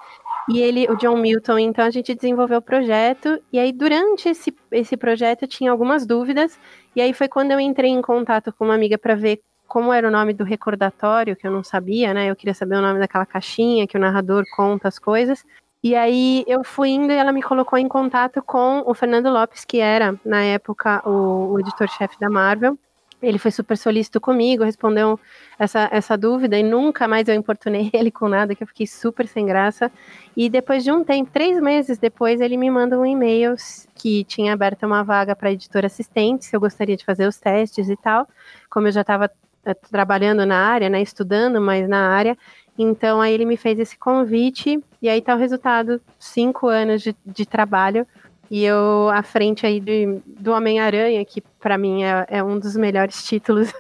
E 0.49 0.61
ele, 0.61 0.87
o 0.91 0.97
John 0.97 1.17
Milton, 1.19 1.59
então 1.59 1.85
a 1.85 1.91
gente 1.91 2.15
desenvolveu 2.15 2.59
o 2.59 2.63
projeto, 2.63 3.39
e 3.53 3.59
aí 3.59 3.71
durante 3.71 4.31
esse, 4.31 4.55
esse 4.73 4.97
projeto 4.97 5.43
eu 5.43 5.49
tinha 5.49 5.71
algumas 5.71 6.07
dúvidas, 6.07 6.59
e 6.97 7.03
aí 7.03 7.13
foi 7.13 7.29
quando 7.29 7.51
eu 7.51 7.61
entrei 7.61 7.91
em 7.91 8.01
contato 8.01 8.53
com 8.53 8.65
uma 8.65 8.75
amiga 8.75 8.97
para 8.97 9.15
ver 9.15 9.41
como 9.67 9.93
era 9.93 10.09
o 10.09 10.11
nome 10.11 10.33
do 10.33 10.45
recordatório, 10.45 11.37
que 11.37 11.47
eu 11.47 11.51
não 11.51 11.63
sabia, 11.63 12.15
né? 12.15 12.31
Eu 12.31 12.35
queria 12.35 12.55
saber 12.55 12.77
o 12.77 12.81
nome 12.81 12.99
daquela 12.99 13.27
caixinha 13.27 13.87
que 13.87 13.99
o 13.99 14.01
narrador 14.01 14.43
conta 14.57 14.89
as 14.89 14.99
coisas. 14.99 15.45
E 15.83 15.95
aí 15.95 16.43
eu 16.49 16.65
fui 16.65 16.89
indo 16.89 17.13
e 17.13 17.17
ela 17.17 17.31
me 17.31 17.43
colocou 17.43 17.79
em 17.79 17.87
contato 17.87 18.43
com 18.43 18.83
o 18.87 18.95
Fernando 18.95 19.31
Lopes, 19.31 19.67
que 19.67 19.79
era, 19.79 20.19
na 20.25 20.43
época, 20.43 21.03
o, 21.07 21.53
o 21.53 21.61
editor-chefe 21.61 22.19
da 22.19 22.31
Marvel. 22.31 22.79
Ele 23.21 23.39
foi 23.39 23.51
super 23.51 23.77
solícito 23.77 24.21
comigo, 24.21 24.63
respondeu 24.63 25.19
essa, 25.59 25.89
essa 25.91 26.17
dúvida 26.17 26.57
e 26.59 26.63
nunca 26.63 27.09
mais 27.09 27.27
eu 27.29 27.35
importunei 27.35 27.91
ele 27.95 28.11
com 28.11 28.29
nada, 28.29 28.55
que 28.55 28.63
eu 28.63 28.67
fiquei 28.67 28.87
super 28.87 29.27
sem 29.27 29.45
graça. 29.45 29.91
E 30.37 30.49
depois 30.49 30.85
de 30.85 30.93
um 30.93 31.03
tempo, 31.03 31.31
três 31.33 31.61
meses 31.61 31.99
depois, 31.99 32.41
ele 32.41 32.57
me 32.57 32.71
manda 32.71 32.99
um 32.99 33.05
e-mail 33.05 33.55
que 33.95 34.25
tinha 34.25 34.53
aberto 34.53 34.87
uma 34.87 35.03
vaga 35.03 35.35
para 35.35 35.51
editor 35.51 35.85
assistente, 35.85 36.45
se 36.45 36.55
eu 36.55 36.61
gostaria 36.61 36.97
de 36.97 37.05
fazer 37.05 37.27
os 37.27 37.39
testes 37.39 37.89
e 37.89 37.97
tal. 37.97 38.29
Como 38.71 38.87
eu 38.87 38.93
já 38.93 39.01
estava 39.01 39.31
eh, 39.65 39.75
trabalhando 39.75 40.47
na 40.47 40.57
área, 40.57 40.89
né, 40.89 41.03
estudando 41.03 41.61
mais 41.61 41.89
na 41.89 42.09
área, 42.09 42.39
então 42.79 43.21
aí 43.21 43.35
ele 43.35 43.45
me 43.45 43.57
fez 43.57 43.79
esse 43.81 43.99
convite 43.99 44.81
e 45.03 45.09
aí 45.09 45.21
tá 45.21 45.35
o 45.35 45.39
resultado, 45.39 46.01
cinco 46.19 46.69
anos 46.69 47.03
de, 47.03 47.15
de 47.27 47.45
trabalho 47.45 48.07
E 48.51 48.65
eu, 48.65 49.11
à 49.13 49.23
frente 49.23 49.67
aí 49.67 49.79
de, 49.79 50.21
do 50.27 50.53
Homem-Aranha, 50.53 51.23
que 51.25 51.43
para 51.61 51.77
mim 51.77 52.03
é, 52.03 52.27
é, 52.29 52.43
um 52.43 52.59
dos 52.59 52.77
melhores 52.77 53.23
títulos 53.23 53.71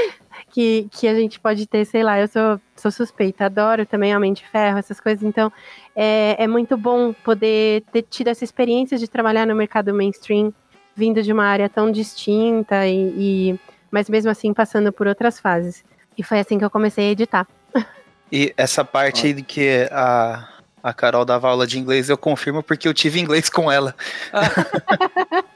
que, 0.52 0.86
que 0.92 1.08
a 1.08 1.14
gente 1.14 1.40
pode 1.40 1.66
ter, 1.66 1.84
sei 1.86 2.02
lá, 2.02 2.20
eu 2.20 2.28
sou, 2.28 2.60
sou 2.76 2.90
suspeita, 2.90 3.46
adoro 3.46 3.86
também 3.86 4.14
Homem 4.14 4.34
de 4.34 4.46
Ferro, 4.46 4.78
essas 4.78 5.00
coisas, 5.00 5.22
então 5.22 5.50
é, 5.96 6.36
é 6.38 6.46
muito 6.46 6.76
bom 6.76 7.12
poder 7.12 7.82
ter 7.90 8.02
tido 8.02 8.28
essa 8.28 8.44
experiência 8.44 8.98
de 8.98 9.08
trabalhar 9.08 9.46
no 9.46 9.54
mercado 9.54 9.94
mainstream, 9.94 10.52
vindo 10.94 11.22
de 11.22 11.32
uma 11.32 11.44
área 11.44 11.68
tão 11.68 11.90
distinta, 11.90 12.86
e, 12.86 13.14
e 13.16 13.60
mas 13.90 14.10
mesmo 14.10 14.30
assim 14.30 14.52
passando 14.52 14.92
por 14.92 15.06
outras 15.06 15.40
fases. 15.40 15.82
E 16.16 16.22
foi 16.22 16.40
assim 16.40 16.58
que 16.58 16.64
eu 16.64 16.70
comecei 16.70 17.08
a 17.08 17.10
editar. 17.12 17.46
E 18.30 18.52
essa 18.56 18.84
parte 18.84 19.32
de 19.32 19.42
que 19.42 19.88
a, 19.90 20.46
a 20.82 20.92
Carol 20.92 21.24
dava 21.24 21.48
aula 21.48 21.66
de 21.66 21.78
inglês, 21.78 22.08
eu 22.08 22.18
confirmo 22.18 22.62
porque 22.62 22.86
eu 22.88 22.94
tive 22.94 23.20
inglês 23.20 23.48
com 23.48 23.70
ela. 23.70 23.94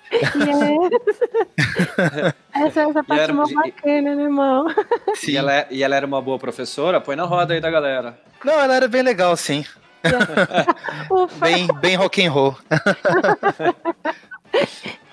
essa, 2.55 2.81
essa 2.83 3.05
parte 3.05 3.31
é 3.31 3.33
uma 3.33 3.47
bacana, 3.47 4.15
né, 4.15 4.23
irmão? 4.23 4.67
Sim. 5.15 5.33
E 5.33 5.37
ela, 5.37 5.55
é, 5.55 5.67
e 5.71 5.83
ela 5.83 5.97
era 5.97 6.07
uma 6.07 6.21
boa 6.23 6.39
professora? 6.39 7.01
Põe 7.01 7.17
na 7.17 7.25
roda 7.25 7.55
aí 7.55 7.61
da 7.61 7.71
galera. 7.71 8.19
Não, 8.45 8.61
ela 8.61 8.75
era 8.75 8.89
bem 8.89 9.03
legal, 9.03 9.37
sim. 9.37 9.65
bem, 11.39 11.69
bem 11.81 11.97
rock 11.97 12.25
and 12.25 12.31
roll. 12.31 12.57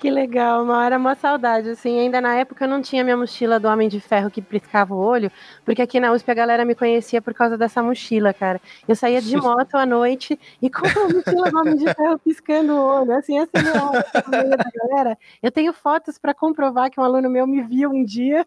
Que 0.00 0.08
legal, 0.08 0.62
uma 0.62 0.84
era 0.84 0.96
uma 0.96 1.14
saudade, 1.14 1.68
assim, 1.68 2.00
ainda 2.00 2.22
na 2.22 2.34
época 2.34 2.64
eu 2.64 2.68
não 2.68 2.80
tinha 2.80 3.04
minha 3.04 3.16
mochila 3.16 3.60
do 3.60 3.68
Homem 3.68 3.86
de 3.86 4.00
Ferro 4.00 4.30
que 4.30 4.40
piscava 4.40 4.94
o 4.94 4.98
olho, 4.98 5.30
porque 5.62 5.82
aqui 5.82 6.00
na 6.00 6.10
USP 6.10 6.30
a 6.30 6.34
galera 6.34 6.64
me 6.64 6.74
conhecia 6.74 7.20
por 7.20 7.34
causa 7.34 7.58
dessa 7.58 7.82
mochila, 7.82 8.32
cara. 8.32 8.58
Eu 8.88 8.96
saía 8.96 9.20
de 9.20 9.36
moto 9.36 9.74
à 9.74 9.84
noite 9.84 10.40
e 10.62 10.70
com 10.70 10.86
a 10.86 11.08
mochila 11.08 11.50
do 11.50 11.58
Homem 11.58 11.76
de 11.76 11.94
Ferro 11.94 12.18
piscando 12.18 12.72
o 12.72 12.82
olho, 12.82 13.12
assim, 13.12 13.38
assim, 13.38 13.50
no 13.56 14.48
da 14.48 14.56
galera. 14.74 15.18
Eu 15.42 15.50
tenho 15.50 15.72
fotos 15.74 16.16
para 16.16 16.32
comprovar 16.32 16.90
que 16.90 16.98
um 16.98 17.04
aluno 17.04 17.28
meu 17.28 17.46
me 17.46 17.62
viu 17.62 17.90
um 17.90 18.02
dia. 18.02 18.46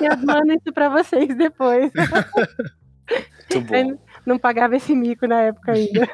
e 0.00 0.04
eu 0.06 0.16
mando 0.16 0.52
isso 0.52 0.72
para 0.72 0.88
vocês 0.88 1.34
depois. 1.36 1.90
Muito 3.50 3.60
bom. 3.62 3.98
não 4.24 4.38
pagava 4.38 4.76
esse 4.76 4.94
mico 4.94 5.26
na 5.26 5.40
época 5.40 5.72
ainda. 5.72 6.08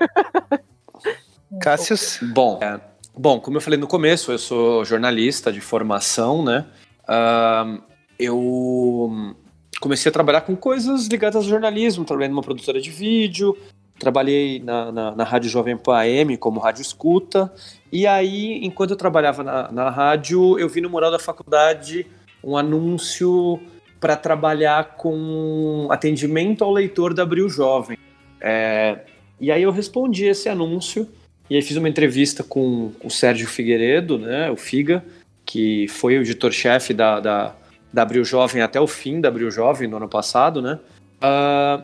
Cássius? 1.60 2.18
Bom, 2.22 2.58
é, 2.62 2.80
Bom, 3.18 3.40
como 3.40 3.56
eu 3.56 3.60
falei 3.62 3.78
no 3.78 3.86
começo, 3.86 4.30
eu 4.30 4.38
sou 4.38 4.84
jornalista 4.84 5.50
de 5.50 5.60
formação, 5.60 6.44
né? 6.44 6.66
Uh, 7.08 7.82
eu 8.18 9.34
comecei 9.80 10.10
a 10.10 10.12
trabalhar 10.12 10.42
com 10.42 10.54
coisas 10.54 11.06
ligadas 11.06 11.36
ao 11.36 11.42
jornalismo, 11.42 12.04
trabalhei 12.04 12.28
numa 12.28 12.42
produtora 12.42 12.78
de 12.78 12.90
vídeo, 12.90 13.56
trabalhei 13.98 14.60
na, 14.60 14.92
na, 14.92 15.16
na 15.16 15.24
Rádio 15.24 15.48
Jovem 15.48 15.78
Pan 15.78 15.96
AM 15.96 16.36
como 16.36 16.60
rádio 16.60 16.82
escuta, 16.82 17.50
e 17.90 18.06
aí, 18.06 18.62
enquanto 18.62 18.90
eu 18.90 18.96
trabalhava 18.96 19.42
na, 19.42 19.72
na 19.72 19.88
rádio, 19.88 20.58
eu 20.58 20.68
vi 20.68 20.82
no 20.82 20.90
mural 20.90 21.10
da 21.10 21.18
faculdade 21.18 22.06
um 22.44 22.54
anúncio 22.54 23.58
para 23.98 24.14
trabalhar 24.14 24.96
com 24.96 25.88
atendimento 25.90 26.62
ao 26.62 26.70
leitor 26.70 27.14
da 27.14 27.22
Abril 27.22 27.48
Jovem. 27.48 27.96
É, 28.42 29.00
e 29.40 29.50
aí 29.50 29.62
eu 29.62 29.72
respondi 29.72 30.26
esse 30.26 30.50
anúncio, 30.50 31.08
e 31.48 31.56
aí 31.56 31.62
fiz 31.62 31.76
uma 31.76 31.88
entrevista 31.88 32.42
com 32.42 32.92
o 33.02 33.10
Sérgio 33.10 33.46
Figueiredo, 33.46 34.18
né, 34.18 34.50
o 34.50 34.56
Figa, 34.56 35.04
que 35.44 35.86
foi 35.88 36.18
o 36.18 36.22
editor-chefe 36.22 36.92
da, 36.92 37.20
da, 37.20 37.54
da 37.92 38.02
Abril 38.02 38.24
Jovem 38.24 38.62
até 38.62 38.80
o 38.80 38.86
fim 38.86 39.20
da 39.20 39.28
Abril 39.28 39.50
Jovem 39.50 39.88
no 39.88 39.96
ano 39.96 40.08
passado, 40.08 40.60
né? 40.60 40.78
Uh, 41.22 41.82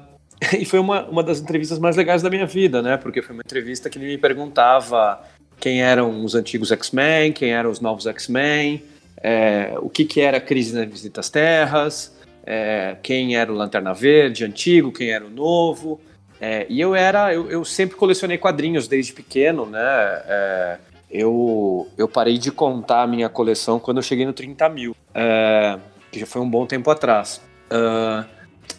e 0.58 0.64
foi 0.64 0.80
uma, 0.80 1.04
uma 1.04 1.22
das 1.22 1.40
entrevistas 1.40 1.78
mais 1.78 1.96
legais 1.96 2.22
da 2.22 2.28
minha 2.28 2.44
vida, 2.44 2.82
né? 2.82 2.96
Porque 2.96 3.22
foi 3.22 3.34
uma 3.34 3.42
entrevista 3.44 3.88
que 3.88 3.98
ele 3.98 4.06
me 4.06 4.18
perguntava 4.18 5.22
quem 5.60 5.80
eram 5.80 6.24
os 6.24 6.34
antigos 6.34 6.72
X-Men, 6.72 7.32
quem 7.32 7.52
eram 7.52 7.70
os 7.70 7.78
novos 7.78 8.06
X-Men, 8.06 8.82
é, 9.22 9.74
o 9.80 9.88
que, 9.88 10.04
que 10.04 10.20
era 10.20 10.38
a 10.38 10.40
crise 10.40 10.74
nas 10.74 10.88
Visita 10.88 11.20
às 11.20 11.30
Terras, 11.30 12.18
é, 12.44 12.96
quem 13.00 13.36
era 13.36 13.52
o 13.52 13.54
Lanterna 13.54 13.94
Verde 13.94 14.44
antigo, 14.44 14.90
quem 14.90 15.10
era 15.10 15.24
o 15.24 15.30
novo. 15.30 16.00
É, 16.44 16.66
e 16.68 16.80
eu 16.80 16.92
era, 16.92 17.32
eu, 17.32 17.48
eu, 17.48 17.64
sempre 17.64 17.96
colecionei 17.96 18.36
quadrinhos 18.36 18.88
desde 18.88 19.12
pequeno, 19.12 19.64
né? 19.64 19.78
É, 20.26 20.78
eu, 21.08 21.86
eu 21.96 22.08
parei 22.08 22.36
de 22.36 22.50
contar 22.50 23.02
a 23.02 23.06
minha 23.06 23.28
coleção 23.28 23.78
quando 23.78 23.98
eu 23.98 24.02
cheguei 24.02 24.26
no 24.26 24.32
30 24.32 24.68
mil, 24.68 24.96
é, 25.14 25.78
que 26.10 26.18
já 26.18 26.26
foi 26.26 26.42
um 26.42 26.50
bom 26.50 26.66
tempo 26.66 26.90
atrás. 26.90 27.40
Uh, 27.70 28.26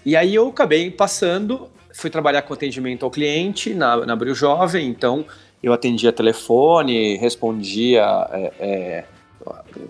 e 0.06 0.18
aí 0.18 0.36
eu 0.36 0.50
acabei 0.50 0.92
passando, 0.92 1.70
fui 1.94 2.10
trabalhar 2.10 2.42
com 2.42 2.54
atendimento 2.54 3.06
ao 3.06 3.10
cliente 3.10 3.74
na, 3.74 4.06
na 4.06 4.12
Abril 4.12 4.36
Jovem, 4.36 4.90
então 4.90 5.26
eu 5.64 5.72
atendia 5.72 6.12
telefone, 6.12 7.16
respondia 7.16 8.28
é, 8.34 8.52
é, 8.60 9.06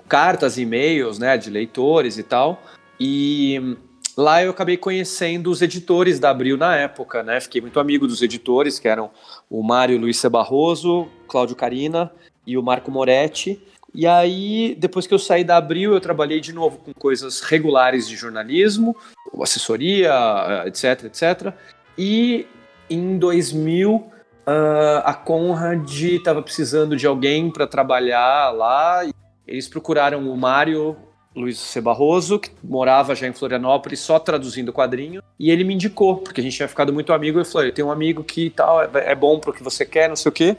cartas, 0.07 0.59
e-mails, 0.59 1.17
né, 1.17 1.39
de 1.39 1.49
leitores 1.49 2.19
e 2.19 2.23
tal. 2.23 2.61
E 2.99 3.77
Lá 4.15 4.43
eu 4.43 4.51
acabei 4.51 4.77
conhecendo 4.77 5.49
os 5.49 5.61
editores 5.61 6.19
da 6.19 6.29
Abril 6.29 6.55
na 6.55 6.75
época, 6.75 7.23
né? 7.23 7.41
Fiquei 7.41 7.61
muito 7.61 7.79
amigo 7.79 8.07
dos 8.07 8.21
editores, 8.21 8.77
que 8.77 8.87
eram 8.87 9.09
o 9.49 9.63
Mário 9.63 9.99
Luiz. 9.99 10.23
Barroso, 10.25 11.07
Cláudio 11.27 11.55
Carina 11.55 12.11
e 12.45 12.57
o 12.57 12.63
Marco 12.63 12.91
Moretti. 12.91 13.61
E 13.93 14.07
aí, 14.07 14.75
depois 14.79 15.05
que 15.05 15.13
eu 15.13 15.19
saí 15.19 15.43
da 15.43 15.57
Abril, 15.57 15.93
eu 15.93 16.01
trabalhei 16.01 16.39
de 16.39 16.53
novo 16.53 16.77
com 16.77 16.93
coisas 16.93 17.41
regulares 17.41 18.07
de 18.07 18.15
jornalismo, 18.15 18.95
assessoria, 19.41 20.11
eh, 20.11 20.67
etc, 20.67 21.05
etc. 21.05 21.53
E 21.97 22.47
em 22.89 23.17
2000, 23.17 23.95
uh, 23.95 24.11
ah, 24.47 25.03
a 25.05 25.13
Conrad 25.13 25.89
estava 25.91 26.41
precisando 26.41 26.95
de 26.95 27.05
alguém 27.05 27.51
para 27.51 27.67
trabalhar 27.67 28.51
lá. 28.51 29.01
Eles 29.47 29.67
procuraram 29.67 30.27
o 30.31 30.37
Mário 30.37 30.97
Luiz 31.35 31.57
C. 31.57 31.81
Barroso, 31.81 32.39
que 32.39 32.51
morava 32.63 33.15
já 33.15 33.27
em 33.27 33.33
Florianópolis, 33.33 33.99
só 33.99 34.19
traduzindo 34.19 34.71
quadrinho, 34.71 35.21
e 35.39 35.49
ele 35.49 35.63
me 35.63 35.73
indicou, 35.73 36.17
porque 36.17 36.41
a 36.41 36.43
gente 36.43 36.55
tinha 36.55 36.67
ficado 36.67 36.93
muito 36.93 37.11
amigo, 37.11 37.39
eu 37.39 37.73
tenho 37.73 37.87
um 37.87 37.91
amigo 37.91 38.23
que 38.23 38.49
tal, 38.49 38.83
é, 38.83 38.89
é 38.93 39.15
bom 39.15 39.39
pro 39.39 39.53
que 39.53 39.63
você 39.63 39.85
quer, 39.85 40.07
não 40.07 40.15
sei 40.15 40.29
o 40.29 40.33
quê. 40.33 40.55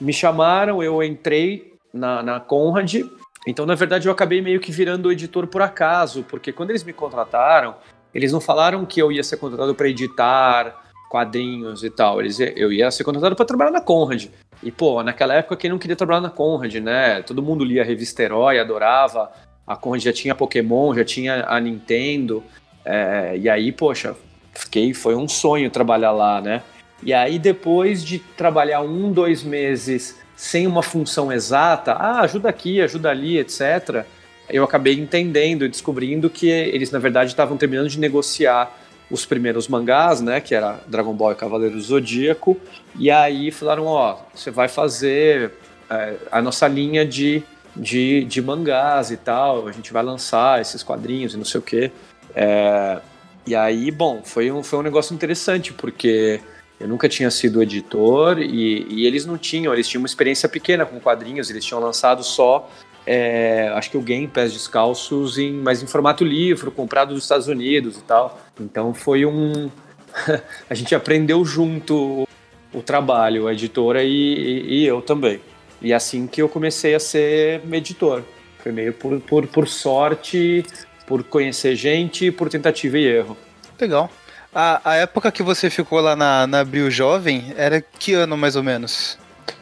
Me 0.00 0.12
chamaram, 0.12 0.82
eu 0.82 1.02
entrei 1.02 1.74
na, 1.92 2.22
na 2.22 2.40
Conrad, 2.40 3.02
então 3.46 3.66
na 3.66 3.74
verdade 3.74 4.06
eu 4.06 4.12
acabei 4.12 4.40
meio 4.40 4.60
que 4.60 4.70
virando 4.70 5.10
editor 5.10 5.46
por 5.46 5.60
acaso, 5.60 6.24
porque 6.28 6.52
quando 6.52 6.70
eles 6.70 6.84
me 6.84 6.92
contrataram, 6.92 7.74
eles 8.14 8.32
não 8.32 8.40
falaram 8.40 8.86
que 8.86 9.00
eu 9.00 9.10
ia 9.10 9.24
ser 9.24 9.36
contratado 9.38 9.74
para 9.74 9.88
editar 9.88 10.84
quadrinhos 11.10 11.82
e 11.82 11.90
tal, 11.90 12.20
eles, 12.20 12.38
eu 12.38 12.72
ia 12.72 12.88
ser 12.92 13.02
contratado 13.02 13.34
para 13.34 13.44
trabalhar 13.44 13.72
na 13.72 13.80
Conrad. 13.80 14.26
E, 14.62 14.70
pô, 14.70 15.02
naquela 15.02 15.34
época 15.34 15.56
quem 15.56 15.70
não 15.70 15.78
queria 15.78 15.96
trabalhar 15.96 16.20
na 16.20 16.30
Conrad, 16.30 16.74
né? 16.76 17.22
Todo 17.22 17.42
mundo 17.42 17.64
lia 17.64 17.82
a 17.82 17.84
revista 17.84 18.22
Herói, 18.22 18.60
adorava 18.60 19.30
a 19.70 19.76
Conrad 19.76 20.02
já 20.02 20.12
tinha 20.12 20.34
Pokémon, 20.34 20.92
já 20.96 21.04
tinha 21.04 21.44
a 21.46 21.60
Nintendo, 21.60 22.42
é, 22.84 23.36
e 23.38 23.48
aí, 23.48 23.70
poxa, 23.70 24.16
fiquei, 24.52 24.92
foi 24.92 25.14
um 25.14 25.28
sonho 25.28 25.70
trabalhar 25.70 26.10
lá, 26.10 26.40
né? 26.40 26.64
E 27.04 27.14
aí, 27.14 27.38
depois 27.38 28.04
de 28.04 28.18
trabalhar 28.18 28.80
um, 28.80 29.12
dois 29.12 29.44
meses 29.44 30.18
sem 30.36 30.66
uma 30.66 30.82
função 30.82 31.30
exata, 31.30 31.92
ah, 31.92 32.22
ajuda 32.22 32.48
aqui, 32.48 32.80
ajuda 32.80 33.10
ali, 33.10 33.38
etc., 33.38 34.04
eu 34.48 34.64
acabei 34.64 34.94
entendendo 34.94 35.64
e 35.64 35.68
descobrindo 35.68 36.28
que 36.28 36.48
eles, 36.48 36.90
na 36.90 36.98
verdade, 36.98 37.30
estavam 37.30 37.56
terminando 37.56 37.88
de 37.88 38.00
negociar 38.00 38.76
os 39.08 39.24
primeiros 39.24 39.68
mangás, 39.68 40.20
né, 40.20 40.40
que 40.40 40.52
era 40.52 40.80
Dragon 40.88 41.14
Ball 41.14 41.30
e 41.30 41.36
Cavaleiro 41.36 41.76
do 41.76 41.80
Zodíaco, 41.80 42.56
e 42.98 43.08
aí 43.08 43.52
falaram, 43.52 43.86
ó, 43.86 44.18
você 44.34 44.50
vai 44.50 44.66
fazer 44.66 45.52
é, 45.88 46.16
a 46.32 46.42
nossa 46.42 46.66
linha 46.66 47.06
de 47.06 47.44
de, 47.80 48.24
de 48.24 48.42
mangás 48.42 49.10
e 49.10 49.16
tal. 49.16 49.66
A 49.66 49.72
gente 49.72 49.92
vai 49.92 50.02
lançar 50.02 50.60
esses 50.60 50.82
quadrinhos 50.82 51.34
e 51.34 51.36
não 51.36 51.44
sei 51.44 51.58
o 51.58 51.62
quê. 51.62 51.90
É, 52.34 53.00
e 53.46 53.56
aí, 53.56 53.90
bom, 53.90 54.22
foi 54.22 54.52
um, 54.52 54.62
foi 54.62 54.78
um 54.78 54.82
negócio 54.82 55.14
interessante, 55.14 55.72
porque 55.72 56.40
eu 56.78 56.86
nunca 56.86 57.08
tinha 57.08 57.30
sido 57.30 57.62
editor 57.62 58.38
e, 58.38 58.86
e 58.88 59.06
eles 59.06 59.26
não 59.26 59.38
tinham, 59.38 59.72
eles 59.72 59.88
tinham 59.88 60.02
uma 60.02 60.06
experiência 60.06 60.48
pequena 60.48 60.84
com 60.84 61.00
quadrinhos, 61.00 61.50
eles 61.50 61.64
tinham 61.64 61.80
lançado 61.80 62.22
só, 62.22 62.70
é, 63.06 63.68
acho 63.74 63.90
que 63.90 63.96
o 63.96 64.02
Game 64.02 64.28
Pés 64.28 64.52
Descalços, 64.52 65.38
em, 65.38 65.52
mas 65.52 65.82
em 65.82 65.86
formato 65.86 66.24
livro, 66.24 66.70
comprado 66.70 67.14
dos 67.14 67.24
Estados 67.24 67.48
Unidos 67.48 67.96
e 67.96 68.02
tal. 68.02 68.40
Então 68.60 68.92
foi 68.94 69.24
um. 69.24 69.70
a 70.68 70.74
gente 70.74 70.94
aprendeu 70.94 71.44
junto 71.44 72.28
o 72.72 72.82
trabalho, 72.82 73.48
a 73.48 73.52
editora 73.52 74.04
e, 74.04 74.08
e, 74.08 74.80
e 74.80 74.86
eu 74.86 75.02
também. 75.02 75.40
E 75.80 75.92
assim 75.92 76.26
que 76.26 76.42
eu 76.42 76.48
comecei 76.48 76.94
a 76.94 77.00
ser 77.00 77.62
editor. 77.72 78.22
Foi 78.62 78.72
meio 78.72 78.92
por, 78.92 79.18
por, 79.20 79.46
por 79.46 79.66
sorte, 79.68 80.64
por 81.06 81.24
conhecer 81.24 81.74
gente, 81.74 82.30
por 82.30 82.48
tentativa 82.48 82.98
e 82.98 83.06
erro. 83.06 83.36
Legal. 83.80 84.10
A, 84.54 84.80
a 84.92 84.96
época 84.96 85.30
que 85.30 85.42
você 85.42 85.70
ficou 85.70 86.00
lá 86.00 86.14
na, 86.14 86.46
na 86.46 86.60
Abril 86.60 86.90
Jovem 86.90 87.54
era 87.56 87.80
que 87.80 88.12
ano 88.14 88.36
mais 88.36 88.56
ou 88.56 88.62
menos? 88.62 89.18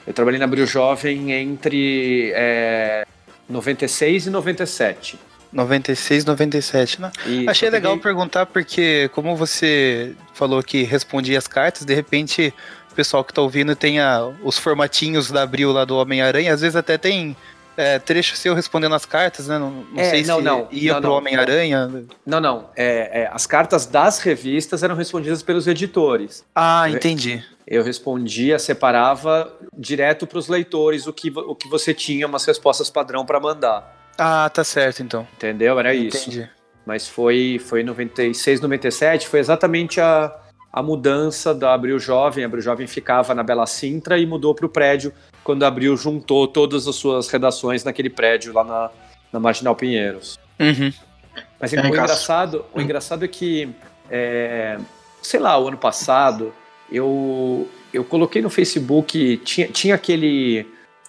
Eu 0.06 0.14
trabalhei 0.14 0.38
na 0.38 0.46
Abril 0.46 0.66
Jovem 0.66 1.32
entre 1.32 2.32
é, 2.34 3.06
96 3.48 4.26
e 4.26 4.30
97. 4.30 5.18
96, 5.52 6.24
97, 6.24 7.00
né? 7.00 7.10
Isso, 7.26 7.50
Achei 7.50 7.70
legal 7.70 7.92
peguei... 7.92 8.02
perguntar 8.02 8.46
porque, 8.46 9.10
como 9.14 9.34
você 9.34 10.14
falou 10.34 10.62
que 10.62 10.82
respondia 10.82 11.38
as 11.38 11.46
cartas, 11.46 11.84
de 11.84 11.94
repente 11.94 12.52
pessoal 12.98 13.22
que 13.22 13.32
tá 13.32 13.40
ouvindo 13.40 13.76
tenha 13.76 14.28
os 14.42 14.58
formatinhos 14.58 15.30
da 15.30 15.42
Abril 15.42 15.70
lá 15.70 15.84
do 15.84 15.96
Homem-Aranha. 15.96 16.52
Às 16.52 16.62
vezes 16.62 16.74
até 16.74 16.98
tem 16.98 17.36
é, 17.76 17.96
trecho 18.00 18.34
seu 18.34 18.54
respondendo 18.54 18.92
as 18.96 19.06
cartas, 19.06 19.46
né? 19.46 19.56
Não, 19.56 19.70
não 19.70 20.02
É, 20.02 20.10
sei 20.10 20.24
não, 20.24 20.38
se 20.38 20.42
não, 20.42 20.68
ia 20.72 20.94
não, 20.94 21.00
pro. 21.00 21.12
Homem-Aranha. 21.12 21.88
Não, 22.26 22.40
não. 22.40 22.70
É, 22.74 23.20
é, 23.20 23.30
as 23.32 23.46
cartas 23.46 23.86
das 23.86 24.18
revistas 24.18 24.82
eram 24.82 24.96
respondidas 24.96 25.44
pelos 25.44 25.68
editores. 25.68 26.44
Ah, 26.52 26.90
entendi. 26.90 27.40
Eu 27.64 27.84
respondia, 27.84 28.58
separava 28.58 29.48
direto 29.76 30.26
para 30.26 30.38
os 30.38 30.48
leitores 30.48 31.06
o 31.06 31.12
que, 31.12 31.30
o 31.30 31.54
que 31.54 31.68
você 31.68 31.94
tinha, 31.94 32.26
umas 32.26 32.44
respostas 32.44 32.90
padrão 32.90 33.24
para 33.24 33.38
mandar. 33.38 33.96
Ah, 34.18 34.50
tá 34.52 34.64
certo 34.64 35.04
então. 35.04 35.24
Entendeu? 35.36 35.78
Era 35.78 35.94
isso. 35.94 36.28
Entendi. 36.28 36.50
Mas 36.84 37.06
foi 37.06 37.60
foi 37.64 37.82
em 37.82 37.84
96, 37.84 38.60
97, 38.60 39.28
foi 39.28 39.38
exatamente 39.38 40.00
a, 40.00 40.34
a 40.78 40.82
mudança 40.82 41.52
da 41.52 41.74
Abril 41.74 41.98
Jovem. 41.98 42.44
A 42.44 42.46
Abril 42.46 42.62
Jovem 42.62 42.86
ficava 42.86 43.34
na 43.34 43.42
Bela 43.42 43.66
Sintra 43.66 44.16
e 44.16 44.24
mudou 44.24 44.54
para 44.54 44.64
o 44.64 44.68
prédio 44.68 45.12
quando 45.42 45.64
a 45.64 45.66
Abril 45.66 45.96
juntou 45.96 46.46
todas 46.46 46.86
as 46.86 46.94
suas 46.94 47.28
redações 47.28 47.82
naquele 47.82 48.08
prédio 48.08 48.52
lá 48.52 48.62
na, 48.62 48.90
na 49.32 49.40
Marginal 49.40 49.74
Pinheiros. 49.74 50.38
Uhum. 50.60 50.92
Mas 51.58 51.72
É, 51.72 51.80
o, 51.80 51.86
engraçado, 51.86 52.64
o 52.72 52.80
engraçado 52.80 53.24
é 53.24 53.28
que, 53.28 53.68
é, 54.08 54.78
sei 55.20 55.40
lá, 55.40 55.58
o 55.58 55.66
ano 55.66 55.76
passado, 55.76 56.54
eu, 56.92 57.68
eu 57.92 58.04
coloquei 58.04 58.40
no 58.40 58.48
Facebook, 58.48 59.36
tinha, 59.38 59.66
tinha 59.66 59.96
aquele. 59.96 60.64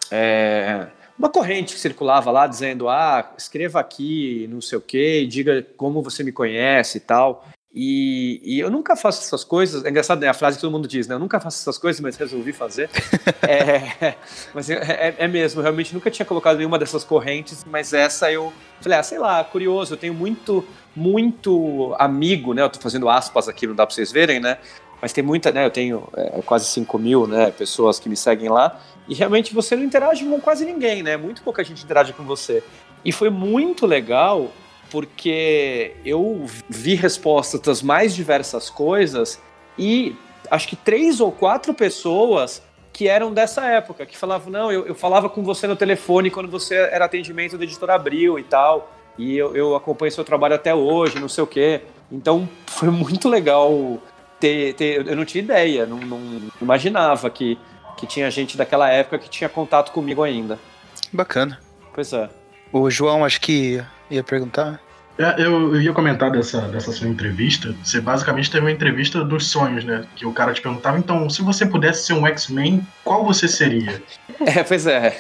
é, 0.10 0.88
uma 1.16 1.30
corrente 1.30 1.76
que 1.76 1.80
circulava 1.80 2.32
lá 2.32 2.48
dizendo: 2.48 2.90
ah, 2.90 3.34
escreva 3.38 3.80
aqui, 3.80 4.48
não 4.50 4.62
sei 4.62 4.80
o 4.80 4.82
quê, 4.82 5.28
diga 5.30 5.64
como 5.78 6.02
você 6.02 6.24
me 6.24 6.32
conhece 6.32 6.98
e 6.98 7.02
tal. 7.02 7.46
E, 7.74 8.42
e 8.44 8.60
eu 8.60 8.72
nunca 8.72 8.96
faço 8.96 9.22
essas 9.22 9.44
coisas. 9.44 9.86
É 9.86 9.90
engraçado, 9.90 10.20
né? 10.20 10.28
A 10.28 10.34
frase 10.34 10.58
que 10.58 10.62
todo 10.62 10.72
mundo 10.72 10.88
diz, 10.88 11.08
né? 11.08 11.14
Eu 11.16 11.20
nunca 11.20 11.40
faço 11.40 11.60
essas 11.62 11.78
coisas, 11.78 12.02
mas 12.02 12.16
resolvi 12.18 12.52
fazer. 12.52 12.90
É, 13.48 14.16
mas 14.54 14.70
é, 14.70 14.76
é- 14.76 15.16
é 15.20 15.28
mesmo, 15.28 15.62
realmente 15.62 15.94
nunca 15.94 16.12
tinha 16.12 16.26
colocado 16.26 16.58
nenhuma 16.58 16.78
dessas 16.78 17.04
correntes, 17.04 17.66
mas 17.66 17.94
essa 17.94 18.32
eu 18.32 18.54
falei, 18.82 18.98
ah, 19.00 19.04
sei 19.04 19.18
lá, 19.18 19.44
curioso, 19.44 19.94
eu 19.94 19.98
tenho 19.98 20.14
muito, 20.14 20.64
muito 20.96 21.96
amigo, 21.98 22.54
né? 22.54 22.62
Eu 22.62 22.70
tô 22.70 22.80
fazendo 22.80 23.10
aspas 23.10 23.48
aqui, 23.48 23.66
não 23.66 23.74
dá 23.76 23.86
pra 23.88 23.96
vocês 23.96 24.12
verem, 24.12 24.40
né? 24.40 24.58
Mas 25.02 25.14
tem 25.14 25.24
muita, 25.24 25.52
né? 25.52 25.66
Eu 25.66 25.72
tenho 25.72 26.08
é, 26.16 26.42
quase 26.46 26.66
5 26.66 26.98
mil 27.00 27.26
né, 27.26 27.52
pessoas 27.52 27.98
que 28.00 28.10
me 28.10 28.18
seguem 28.18 28.50
lá, 28.50 28.80
e 29.08 29.16
realmente 29.16 29.54
você 29.54 29.76
não 29.76 29.84
interage 29.84 30.24
com 30.26 30.40
quase 30.40 30.66
ninguém, 30.66 31.02
né? 31.02 31.18
Muito 31.18 31.42
pouca 31.42 31.64
gente 31.64 31.84
interage 31.84 32.14
com 32.14 32.24
você. 32.24 32.62
E 33.04 33.12
foi 33.12 33.30
muito 33.30 33.86
legal 33.86 34.52
porque 34.90 35.94
eu 36.06 36.46
vi 36.70 36.96
respostas 36.96 37.62
das 37.62 37.82
mais 37.82 38.16
diversas 38.16 38.70
coisas 38.70 39.40
e 39.78 40.16
acho 40.50 40.68
que 40.68 40.76
três 40.76 41.20
ou 41.20 41.32
quatro 41.32 41.74
pessoas 41.74 42.62
que 42.92 43.08
eram 43.08 43.32
dessa 43.32 43.66
época, 43.66 44.06
que 44.06 44.18
falavam, 44.18 44.52
não, 44.52 44.72
eu, 44.72 44.86
eu 44.86 44.96
falava 44.96 45.30
com 45.30 45.44
você 45.44 45.68
no 45.68 45.76
telefone 45.76 46.30
quando 46.30 46.50
você 46.50 46.76
era 46.76 47.06
atendimento 47.06 47.58
do 47.58 47.64
Editor 47.64 47.90
Abril 47.92 48.38
e 48.38 48.44
tal, 48.44 48.92
e 49.18 49.38
eu, 49.38 49.56
eu 49.56 49.76
acompanho 49.76 50.12
seu 50.12 50.24
trabalho 50.24 50.56
até 50.56 50.74
hoje, 50.74 51.20
não 51.20 51.30
sei 51.30 51.44
o 51.44 51.48
quê. 51.48 51.82
Então 52.12 52.50
foi 52.68 52.90
muito 52.90 53.30
legal 53.30 54.02
ter, 54.40 54.74
ter 54.74 55.08
eu 55.08 55.16
não 55.16 55.26
tinha 55.26 55.44
ideia, 55.44 55.86
não, 55.86 55.98
não 55.98 56.20
imaginava 56.62 57.30
que, 57.30 57.58
que 57.96 58.08
tinha 58.08 58.30
gente 58.32 58.58
daquela 58.58 58.90
época 58.90 59.20
que 59.20 59.30
tinha 59.30 59.50
contato 59.50 59.92
comigo 59.92 60.24
ainda. 60.24 60.60
Bacana. 61.14 61.60
Pois 61.94 62.12
é. 62.12 62.30
O 62.72 62.90
João, 62.90 63.26
acho 63.26 63.42
que 63.42 63.84
ia 64.10 64.24
perguntar. 64.24 64.80
É, 65.18 65.36
eu, 65.38 65.76
eu 65.76 65.82
ia 65.82 65.92
comentar 65.92 66.32
dessa, 66.32 66.62
dessa 66.62 66.94
sua 66.94 67.08
entrevista. 67.08 67.76
Você 67.84 68.00
basicamente 68.00 68.50
teve 68.50 68.66
uma 68.66 68.72
entrevista 68.72 69.22
dos 69.22 69.48
sonhos, 69.48 69.84
né? 69.84 70.06
Que 70.16 70.26
o 70.26 70.32
cara 70.32 70.54
te 70.54 70.62
perguntava, 70.62 70.98
então, 70.98 71.30
se 71.30 71.42
você 71.42 71.66
pudesse 71.66 72.06
ser 72.06 72.14
um 72.14 72.26
X-Men, 72.26 72.88
qual 73.04 73.26
você 73.26 73.48
seria? 73.48 74.02
É, 74.40 74.64
pois 74.64 74.88
é. 74.88 75.18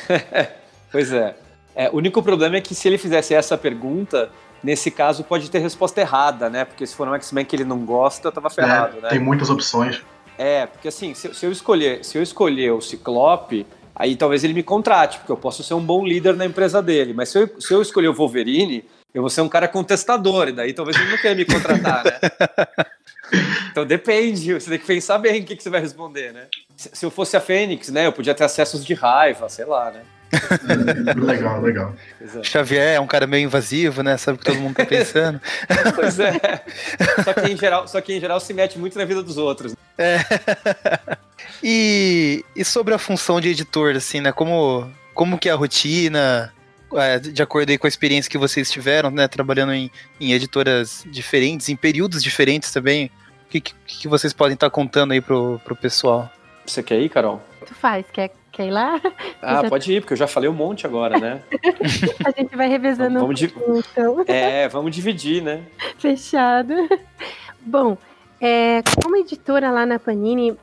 pois 0.89 1.12
é. 1.12 1.36
é. 1.75 1.89
O 1.89 1.97
único 1.97 2.23
problema 2.23 2.56
é 2.56 2.62
que 2.62 2.73
se 2.73 2.88
ele 2.88 2.97
fizesse 2.97 3.34
essa 3.34 3.58
pergunta, 3.58 4.30
nesse 4.63 4.89
caso 4.89 5.25
pode 5.25 5.52
ter 5.52 5.60
resposta 5.60 5.99
errada, 5.99 6.49
né? 6.49 6.63
Porque 6.63 6.88
se 6.88 6.95
for 6.95 7.06
um 7.06 7.13
X-Men 7.15 7.43
que 7.43 7.54
ele 7.54 7.65
não 7.65 7.80
gosta, 7.80 8.32
tava 8.32 8.49
ferrado, 8.49 8.99
É, 8.99 9.02
né? 9.02 9.10
Tem 9.10 9.19
muitas 9.19 9.49
opções. 9.49 10.02
É, 10.38 10.67
porque 10.67 10.88
assim, 10.88 11.13
se, 11.13 11.34
se 11.34 11.45
eu 11.45 11.52
escolher, 11.52 12.06
se 12.06 12.17
eu 12.17 12.23
escolher 12.23 12.71
o 12.71 12.80
Ciclope, 12.80 13.67
aí 13.99 14.15
talvez 14.15 14.45
ele 14.45 14.53
me 14.53 14.63
contrate, 14.63 15.19
porque 15.19 15.31
eu 15.31 15.38
posso 15.38 15.62
ser 15.62 15.73
um 15.73 15.85
bom 15.85 16.05
líder 16.05 16.35
na 16.35 16.45
empresa 16.45 16.81
dele. 16.81 17.13
Mas 17.13 17.29
se 17.29 17.39
eu, 17.39 17.62
se 17.62 17.73
eu 17.73 17.81
escolher 17.81 18.07
o 18.07 18.13
Wolverine, 18.13 18.85
eu 19.13 19.21
vou 19.21 19.29
ser 19.29 19.41
um 19.41 19.49
cara 19.49 19.67
contestador, 19.67 20.47
e 20.47 20.53
daí 20.53 20.73
talvez 20.73 20.97
ele 20.97 21.09
não 21.09 21.17
queira 21.17 21.35
me 21.35 21.45
contratar, 21.45 22.03
né? 22.05 22.85
Então 23.71 23.85
depende, 23.85 24.55
você 24.55 24.71
tem 24.71 24.79
que 24.79 24.88
pensar 24.88 25.19
bem 25.19 25.41
o 25.41 25.45
que, 25.45 25.55
que 25.55 25.62
você 25.62 25.69
vai 25.69 25.79
responder, 25.79 26.33
né? 26.33 26.47
Se, 26.75 26.89
se 26.93 27.05
eu 27.05 27.12
fosse 27.12 27.38
a 27.38 27.39
Fênix, 27.39 27.89
né, 27.89 28.07
eu 28.07 28.12
podia 28.12 28.33
ter 28.33 28.43
acessos 28.43 28.83
de 28.83 28.95
raiva, 28.95 29.47
sei 29.47 29.65
lá, 29.65 29.91
né? 29.91 30.01
legal, 31.15 31.62
legal. 31.62 31.95
É. 32.19 32.43
Xavier 32.43 32.95
é 32.95 32.99
um 32.99 33.07
cara 33.07 33.27
meio 33.27 33.45
invasivo, 33.45 34.01
né? 34.01 34.17
Sabe 34.17 34.38
o 34.38 34.39
que 34.39 34.45
todo 34.45 34.59
mundo 34.59 34.75
tá 34.75 34.85
pensando. 34.85 35.39
Pois 35.95 36.19
é. 36.19 36.33
Só 37.23 37.33
que, 37.33 37.51
em 37.51 37.57
geral, 37.57 37.88
só 37.88 38.01
que 38.01 38.13
em 38.13 38.19
geral 38.19 38.39
se 38.39 38.53
mete 38.53 38.79
muito 38.79 38.97
na 38.97 39.05
vida 39.05 39.21
dos 39.21 39.38
outros. 39.38 39.75
É. 39.97 40.19
e, 41.63 42.43
e 42.56 42.63
sobre 42.65 42.93
a 42.93 42.97
função 42.97 43.39
de 43.41 43.49
editor, 43.49 43.95
assim, 43.95 44.21
né? 44.21 44.32
Como, 44.32 44.89
como 45.13 45.38
que 45.38 45.49
é 45.49 45.52
a 45.52 45.56
rotina, 45.56 46.54
é, 46.93 47.19
de 47.19 47.41
acordo 47.41 47.69
aí 47.69 47.78
com 47.78 47.88
a 47.88 47.89
experiência 47.89 48.30
que 48.32 48.38
vocês 48.38 48.71
tiveram, 48.71 49.12
né? 49.12 49.28
Trabalhando 49.28 49.73
em, 49.73 49.91
em 50.19 50.32
editoras 50.34 51.04
diferentes, 51.08 51.69
em 51.69 51.75
períodos 51.75 52.21
diferentes 52.23 52.71
também. 52.71 53.12
O 53.45 53.49
que, 53.49 53.62
que, 53.62 53.73
que 53.86 54.08
vocês 54.08 54.32
podem 54.34 54.54
estar 54.54 54.69
contando 54.69 55.12
aí 55.12 55.21
pro, 55.21 55.60
pro 55.65 55.75
pessoal? 55.75 56.32
Você 56.65 56.84
quer 56.84 56.99
ir, 56.99 57.10
Carol? 57.10 57.41
Tu 57.65 57.73
faz, 57.73 58.06
quer, 58.13 58.32
quer 58.52 58.67
ir 58.67 58.71
lá? 58.71 58.99
Ah, 59.41 59.62
Já- 59.63 59.69
pode 59.69 59.91
ir, 59.93 60.02
porque 60.02 60.13
eu 60.13 60.17
já 60.17 60.28
falei 60.28 60.49
um 60.49 60.54
monte 60.54 60.86
agora, 60.86 61.17
né? 61.17 61.41
A 62.25 62.32
gente 62.38 62.56
vai 62.56 62.67
revezando 62.67 63.19
Vamos 63.19 63.30
um 63.30 63.34
de- 63.34 63.47
pouquinho, 63.47 63.84
então. 63.91 64.25
É, 64.28 64.67
vamos 64.67 64.93
dividir, 64.93 65.41
né? 65.41 65.63
Fechado. 65.97 66.73
Bom, 67.62 67.97
é, 68.41 68.82
como 69.02 69.15
editora 69.15 69.71
lá 69.71 69.86
na 69.86 69.97
Panini, 69.97 70.56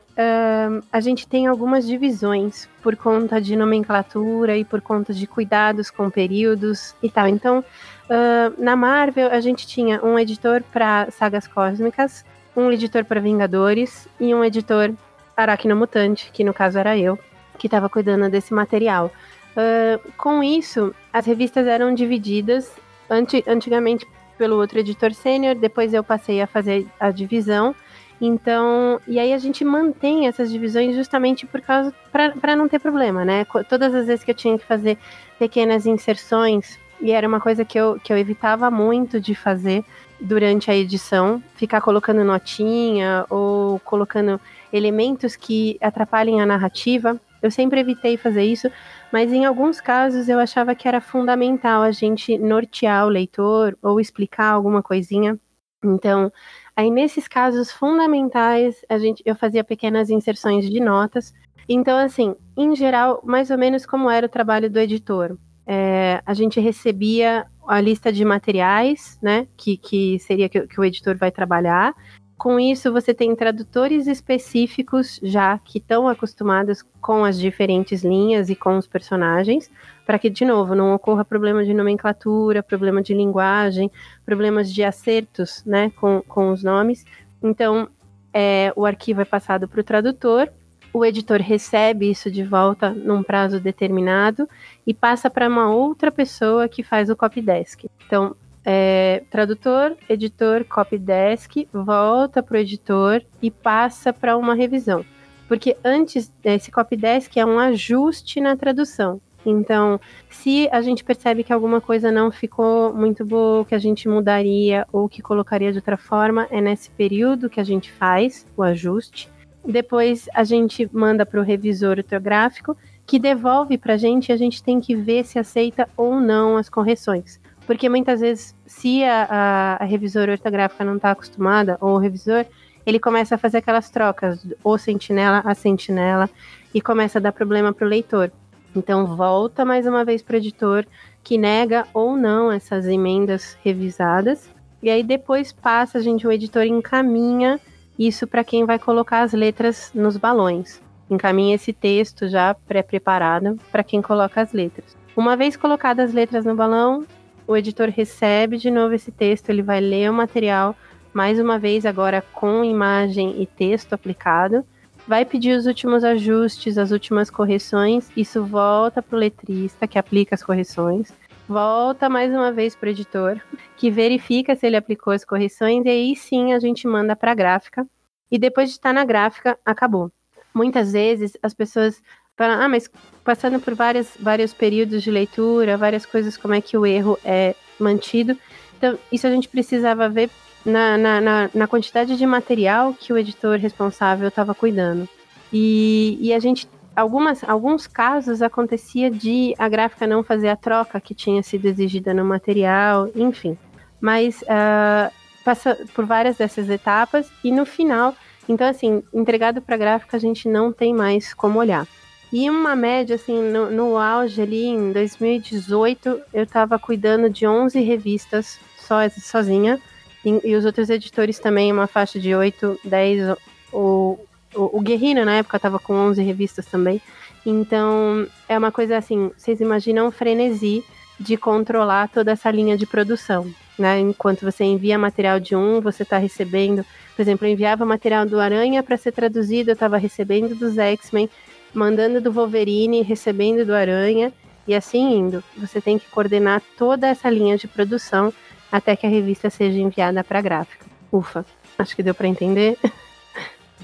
a 0.91 0.99
gente 0.99 1.27
tem 1.27 1.45
algumas 1.45 1.85
divisões 1.85 2.67
por 2.81 2.95
conta 2.95 3.39
de 3.39 3.55
nomenclatura 3.55 4.57
e 4.57 4.65
por 4.65 4.81
conta 4.81 5.13
de 5.13 5.27
cuidados 5.27 5.91
com 5.91 6.09
períodos 6.09 6.95
e 7.03 7.09
tal. 7.09 7.27
Então, 7.27 7.63
ahn, 8.09 8.53
na 8.57 8.75
Marvel, 8.75 9.31
a 9.31 9.39
gente 9.39 9.67
tinha 9.67 10.03
um 10.03 10.17
editor 10.17 10.63
para 10.73 11.11
sagas 11.11 11.47
cósmicas, 11.47 12.25
um 12.55 12.71
editor 12.71 13.05
para 13.05 13.21
Vingadores 13.21 14.07
e 14.19 14.33
um 14.33 14.43
editor 14.43 14.91
aracnomutante, 15.35 16.31
que 16.33 16.43
no 16.43 16.53
caso 16.53 16.79
era 16.79 16.97
eu, 16.97 17.19
que 17.59 17.67
estava 17.67 17.87
cuidando 17.87 18.27
desse 18.27 18.53
material. 18.53 19.11
Ahn, 19.55 19.99
com 20.17 20.41
isso, 20.41 20.95
as 21.13 21.27
revistas 21.27 21.67
eram 21.67 21.93
divididas 21.93 22.71
anti- 23.07 23.43
antigamente 23.47 24.07
pelo 24.35 24.55
outro 24.55 24.79
editor 24.79 25.13
sênior, 25.13 25.55
depois 25.55 25.93
eu 25.93 26.03
passei 26.03 26.41
a 26.41 26.47
fazer 26.47 26.87
a 26.99 27.11
divisão. 27.11 27.75
Então, 28.19 28.99
e 29.07 29.19
aí 29.19 29.31
a 29.31 29.37
gente 29.37 29.63
mantém 29.63 30.27
essas 30.27 30.51
divisões 30.51 30.95
justamente 30.95 31.45
por 31.45 31.61
causa 31.61 31.93
para 32.11 32.55
não 32.55 32.67
ter 32.67 32.79
problema, 32.79 33.23
né? 33.23 33.45
Todas 33.69 33.93
as 33.93 34.07
vezes 34.07 34.25
que 34.25 34.31
eu 34.31 34.35
tinha 34.35 34.57
que 34.57 34.65
fazer 34.65 34.97
pequenas 35.37 35.85
inserções, 35.85 36.79
e 36.99 37.11
era 37.11 37.27
uma 37.27 37.39
coisa 37.39 37.63
que 37.63 37.79
eu, 37.79 37.99
que 38.03 38.11
eu 38.11 38.17
evitava 38.17 38.71
muito 38.71 39.19
de 39.19 39.35
fazer 39.35 39.85
durante 40.19 40.71
a 40.71 40.75
edição, 40.75 41.43
ficar 41.55 41.79
colocando 41.79 42.23
notinha 42.23 43.23
ou 43.29 43.79
colocando 43.81 44.41
elementos 44.73 45.35
que 45.35 45.77
atrapalhem 45.79 46.41
a 46.41 46.45
narrativa. 46.45 47.21
Eu 47.39 47.51
sempre 47.51 47.79
evitei 47.79 48.17
fazer 48.17 48.43
isso, 48.43 48.67
mas 49.13 49.31
em 49.31 49.45
alguns 49.45 49.79
casos 49.79 50.27
eu 50.27 50.39
achava 50.39 50.73
que 50.73 50.87
era 50.87 50.99
fundamental 50.99 51.83
a 51.83 51.91
gente 51.91 52.35
nortear 52.35 53.05
o 53.05 53.09
leitor 53.09 53.77
ou 53.79 53.99
explicar 53.99 54.49
alguma 54.49 54.81
coisinha. 54.81 55.39
Então, 55.83 56.33
aí 56.77 56.91
nesses 56.91 57.27
casos 57.27 57.71
fundamentais, 57.71 58.85
a 58.87 58.99
gente, 58.99 59.23
eu 59.25 59.35
fazia 59.35 59.63
pequenas 59.63 60.11
inserções 60.11 60.69
de 60.69 60.79
notas. 60.79 61.33
Então, 61.67 61.97
assim, 61.97 62.35
em 62.55 62.75
geral, 62.75 63.19
mais 63.25 63.49
ou 63.49 63.57
menos 63.57 63.83
como 63.83 64.07
era 64.11 64.27
o 64.27 64.29
trabalho 64.29 64.69
do 64.69 64.79
editor. 64.79 65.35
É, 65.65 66.21
a 66.23 66.35
gente 66.35 66.59
recebia 66.59 67.47
a 67.67 67.81
lista 67.81 68.13
de 68.13 68.23
materiais, 68.23 69.17
né, 69.21 69.47
que, 69.57 69.75
que 69.75 70.19
seria 70.19 70.47
que, 70.47 70.67
que 70.67 70.79
o 70.79 70.85
editor 70.85 71.17
vai 71.17 71.31
trabalhar. 71.31 71.95
Com 72.37 72.59
isso, 72.59 72.93
você 72.93 73.11
tem 73.11 73.35
tradutores 73.35 74.05
específicos 74.05 75.19
já 75.23 75.57
que 75.57 75.79
estão 75.79 76.07
acostumados 76.07 76.83
com 77.01 77.25
as 77.25 77.39
diferentes 77.39 78.03
linhas 78.03 78.51
e 78.51 78.55
com 78.55 78.77
os 78.77 78.85
personagens, 78.85 79.69
para 80.07 80.17
que, 80.17 80.29
de 80.29 80.45
novo, 80.45 80.73
não 80.73 80.95
ocorra 80.95 81.25
problema 81.25 81.65
de 81.65 81.73
nomenclatura, 81.73 82.63
problema 82.63 83.03
de 83.03 83.13
linguagem, 83.13 83.91
problemas 84.25 84.73
de 84.73 84.81
acertos 84.81 85.65
né, 85.65 85.91
com, 85.97 86.21
com 86.21 86.49
os 86.49 86.63
nomes. 86.63 87.05
Então, 87.43 87.89
é, 88.33 88.71
o 88.73 88.85
arquivo 88.85 89.19
é 89.19 89.25
passado 89.25 89.67
para 89.67 89.81
o 89.81 89.83
tradutor, 89.83 90.49
o 90.93 91.03
editor 91.03 91.41
recebe 91.41 92.09
isso 92.09 92.31
de 92.31 92.41
volta 92.41 92.89
num 92.89 93.21
prazo 93.21 93.59
determinado 93.59 94.47
e 94.85 94.93
passa 94.93 95.29
para 95.29 95.49
uma 95.49 95.69
outra 95.69 96.09
pessoa 96.09 96.69
que 96.69 96.83
faz 96.83 97.09
o 97.09 97.15
copy 97.15 97.41
desk. 97.41 97.85
Então, 98.05 98.33
é, 98.63 99.23
tradutor, 99.29 99.97
editor, 100.07 100.63
copy 100.63 100.97
desk, 100.97 101.67
volta 101.73 102.41
para 102.41 102.55
o 102.55 102.59
editor 102.59 103.21
e 103.41 103.51
passa 103.51 104.13
para 104.13 104.37
uma 104.37 104.55
revisão. 104.55 105.05
Porque 105.49 105.75
antes, 105.83 106.31
esse 106.45 106.71
copy 106.71 106.95
desk 106.95 107.37
é 107.37 107.45
um 107.45 107.59
ajuste 107.59 108.39
na 108.39 108.55
tradução. 108.55 109.19
Então, 109.49 109.99
se 110.29 110.67
a 110.73 110.81
gente 110.81 111.03
percebe 111.05 111.43
que 111.43 111.53
alguma 111.53 111.79
coisa 111.79 112.11
não 112.11 112.29
ficou 112.29 112.93
muito 112.93 113.25
boa, 113.25 113.63
que 113.63 113.73
a 113.73 113.79
gente 113.79 114.07
mudaria 114.09 114.85
ou 114.91 115.07
que 115.07 115.21
colocaria 115.21 115.71
de 115.71 115.77
outra 115.77 115.95
forma, 115.95 116.47
é 116.51 116.59
nesse 116.59 116.89
período 116.91 117.49
que 117.49 117.59
a 117.59 117.63
gente 117.63 117.89
faz 117.89 118.45
o 118.57 118.61
ajuste. 118.61 119.29
Depois 119.65 120.27
a 120.33 120.43
gente 120.43 120.89
manda 120.91 121.25
para 121.25 121.39
o 121.39 121.43
revisor 121.43 121.97
ortográfico, 121.97 122.75
que 123.05 123.17
devolve 123.17 123.77
para 123.77 123.93
a 123.93 123.97
gente 123.97 124.29
e 124.29 124.33
a 124.33 124.37
gente 124.37 124.61
tem 124.61 124.81
que 124.81 124.93
ver 124.95 125.23
se 125.25 125.39
aceita 125.39 125.87
ou 125.95 126.19
não 126.19 126.57
as 126.57 126.69
correções. 126.69 127.39
Porque 127.65 127.87
muitas 127.87 128.19
vezes, 128.19 128.53
se 128.65 129.03
a, 129.05 129.27
a, 129.29 129.83
a 129.83 129.85
revisora 129.85 130.33
ortográfica 130.33 130.83
não 130.83 130.97
está 130.97 131.11
acostumada, 131.11 131.77
ou 131.79 131.95
o 131.95 131.97
revisor, 131.97 132.45
ele 132.85 132.99
começa 132.99 133.35
a 133.35 133.37
fazer 133.37 133.59
aquelas 133.59 133.89
trocas, 133.89 134.45
ou 134.61 134.77
sentinela 134.77 135.41
a 135.45 135.53
sentinela, 135.53 136.29
e 136.73 136.81
começa 136.81 137.17
a 137.17 137.21
dar 137.21 137.31
problema 137.31 137.73
para 137.73 137.85
o 137.85 137.89
leitor. 137.89 138.31
Então, 138.75 139.05
volta 139.15 139.65
mais 139.65 139.87
uma 139.87 140.05
vez 140.05 140.21
para 140.21 140.35
o 140.35 140.37
editor, 140.37 140.85
que 141.23 141.37
nega 141.37 141.87
ou 141.93 142.15
não 142.15 142.51
essas 142.51 142.85
emendas 142.85 143.57
revisadas, 143.63 144.49
e 144.81 144.89
aí 144.89 145.03
depois 145.03 145.51
passa, 145.51 145.97
a 145.97 146.01
gente, 146.01 146.27
o 146.27 146.31
editor 146.31 146.63
encaminha 146.63 147.59
isso 147.97 148.27
para 148.27 148.43
quem 148.43 148.65
vai 148.65 148.77
colocar 148.77 149.21
as 149.21 149.33
letras 149.33 149.91
nos 149.93 150.17
balões. 150.17 150.81
Encaminha 151.09 151.55
esse 151.55 151.73
texto 151.73 152.27
já 152.27 152.53
pré-preparado 152.53 153.57
para 153.71 153.83
quem 153.83 154.01
coloca 154.01 154.41
as 154.41 154.53
letras. 154.53 154.95
Uma 155.15 155.35
vez 155.35 155.57
colocadas 155.57 156.09
as 156.09 156.13
letras 156.13 156.45
no 156.45 156.55
balão, 156.55 157.05
o 157.47 157.57
editor 157.57 157.89
recebe 157.89 158.57
de 158.57 158.69
novo 158.69 158.93
esse 158.93 159.11
texto, 159.11 159.49
ele 159.49 159.63
vai 159.63 159.79
ler 159.79 160.11
o 160.11 160.13
material, 160.13 160.75
mais 161.13 161.39
uma 161.39 161.57
vez 161.57 161.85
agora 161.85 162.21
com 162.33 162.63
imagem 162.63 163.41
e 163.41 163.45
texto 163.47 163.93
aplicado, 163.93 164.63
vai 165.07 165.23
pedir 165.23 165.57
os 165.57 165.65
últimos 165.65 166.03
ajustes, 166.03 166.77
as 166.77 166.91
últimas 166.91 167.29
correções, 167.29 168.11
isso 168.15 168.43
volta 168.43 169.01
para 169.01 169.15
o 169.15 169.19
letrista 169.19 169.87
que 169.87 169.97
aplica 169.97 170.35
as 170.35 170.43
correções, 170.43 171.13
volta 171.47 172.09
mais 172.09 172.31
uma 172.31 172.51
vez 172.51 172.75
para 172.75 172.87
o 172.87 172.91
editor, 172.91 173.39
que 173.77 173.89
verifica 173.89 174.55
se 174.55 174.67
ele 174.67 174.75
aplicou 174.75 175.13
as 175.13 175.23
correções, 175.23 175.85
e 175.85 175.89
aí 175.89 176.15
sim 176.15 176.53
a 176.53 176.59
gente 176.59 176.85
manda 176.85 177.15
para 177.15 177.31
a 177.31 177.35
gráfica, 177.35 177.87
e 178.29 178.37
depois 178.37 178.69
de 178.69 178.75
estar 178.75 178.93
na 178.93 179.05
gráfica, 179.05 179.57
acabou. 179.65 180.11
Muitas 180.53 180.91
vezes 180.91 181.37
as 181.41 181.53
pessoas 181.53 182.01
falam, 182.35 182.61
ah, 182.61 182.67
mas 182.67 182.89
passando 183.23 183.59
por 183.59 183.73
várias, 183.73 184.17
vários 184.19 184.53
períodos 184.53 185.01
de 185.01 185.09
leitura, 185.09 185.77
várias 185.77 186.05
coisas, 186.05 186.35
como 186.35 186.53
é 186.53 186.59
que 186.59 186.77
o 186.77 186.85
erro 186.85 187.17
é 187.23 187.55
mantido. 187.79 188.37
Então, 188.77 188.97
isso 189.11 189.25
a 189.25 189.31
gente 189.31 189.47
precisava 189.47 190.09
ver 190.09 190.29
na, 190.67 190.97
na, 190.97 191.21
na, 191.21 191.49
na 191.53 191.67
quantidade 191.67 192.17
de 192.17 192.25
material 192.25 192.93
que 192.93 193.13
o 193.13 193.17
editor 193.17 193.57
responsável 193.57 194.27
estava 194.27 194.53
cuidando. 194.53 195.07
E, 195.51 196.17
e 196.19 196.33
a 196.33 196.39
gente, 196.39 196.67
algumas, 196.95 197.43
alguns 197.45 197.87
casos 197.87 198.41
acontecia 198.41 199.09
de 199.09 199.55
a 199.57 199.69
gráfica 199.69 200.05
não 200.05 200.23
fazer 200.23 200.49
a 200.49 200.57
troca 200.57 200.99
que 200.99 201.15
tinha 201.15 201.41
sido 201.41 201.65
exigida 201.65 202.13
no 202.13 202.25
material, 202.25 203.09
enfim. 203.15 203.57
Mas 204.01 204.41
uh, 204.41 205.11
passa 205.43 205.77
por 205.95 206.05
várias 206.05 206.37
dessas 206.37 206.69
etapas 206.69 207.31
e 207.43 207.49
no 207.51 207.65
final, 207.65 208.13
então 208.47 208.67
assim, 208.67 209.01
entregado 209.13 209.61
para 209.61 209.77
gráfica 209.77 210.17
a 210.17 210.19
gente 210.19 210.49
não 210.49 210.73
tem 210.73 210.93
mais 210.93 211.33
como 211.33 211.59
olhar. 211.59 211.87
E 212.31 212.49
uma 212.49 212.75
média, 212.75 213.15
assim, 213.15 213.41
no, 213.41 213.71
no 213.71 213.97
auge 213.97 214.41
ali, 214.41 214.65
em 214.65 214.91
2018, 214.91 216.21
eu 216.33 216.43
estava 216.43 216.77
cuidando 216.77 217.29
de 217.29 217.47
11 217.47 217.79
revistas 217.79 218.59
só, 218.77 218.97
sozinha. 219.09 219.79
E, 220.27 220.49
e, 220.49 220.55
os 220.55 220.65
outros 220.65 220.89
editores 220.89 221.39
também, 221.39 221.71
uma 221.71 221.87
faixa 221.87 222.19
de 222.19 222.35
8, 222.35 222.81
10. 222.83 223.37
O, 223.71 224.19
o, 224.53 224.77
o 224.77 224.81
Guerrino, 224.81 225.23
na 225.23 225.35
época, 225.35 225.55
estava 225.55 225.79
com 225.79 225.93
11 225.93 226.21
revistas 226.21 226.65
também. 226.65 227.01
Então, 227.45 228.27
é 228.49 228.57
uma 228.57 228.73
coisa 228.73 228.97
assim, 228.97 229.31
vocês 229.37 229.61
imaginam 229.61 230.11
frenesi 230.11 230.83
de 231.17 231.37
controlar 231.37 232.09
toda 232.09 232.31
essa 232.31 232.51
linha 232.51 232.77
de 232.77 232.85
produção. 232.85 233.49
Né? 233.79 233.99
Enquanto 234.01 234.41
você 234.41 234.65
envia 234.65 234.97
material 234.97 235.39
de 235.39 235.55
um, 235.55 235.79
você 235.79 236.03
está 236.03 236.17
recebendo. 236.17 236.85
Por 237.15 237.21
exemplo, 237.21 237.47
eu 237.47 237.51
enviava 237.51 237.85
material 237.85 238.25
do 238.25 238.37
Aranha 238.37 238.83
para 238.83 238.97
ser 238.97 239.13
traduzido, 239.13 239.69
eu 239.69 239.75
estava 239.75 239.97
recebendo 239.97 240.55
dos 240.55 240.77
X-Men 240.77 241.29
mandando 241.73 242.19
do 242.19 242.31
Wolverine, 242.31 243.01
recebendo 243.01 243.65
do 243.65 243.73
Aranha 243.73 244.33
e 244.67 244.75
assim 244.75 245.17
indo. 245.17 245.43
Você 245.55 245.79
tem 245.79 245.97
que 245.97 246.09
coordenar 246.09 246.61
toda 246.77 247.07
essa 247.07 247.29
linha 247.29 247.57
de 247.57 247.67
produção 247.67 248.33
até 248.71 248.95
que 248.95 249.05
a 249.05 249.09
revista 249.09 249.49
seja 249.49 249.77
enviada 249.79 250.23
para 250.23 250.39
a 250.39 250.41
gráfica. 250.41 250.85
Ufa, 251.11 251.45
acho 251.77 251.95
que 251.95 252.03
deu 252.03 252.13
para 252.13 252.27
entender. 252.27 252.77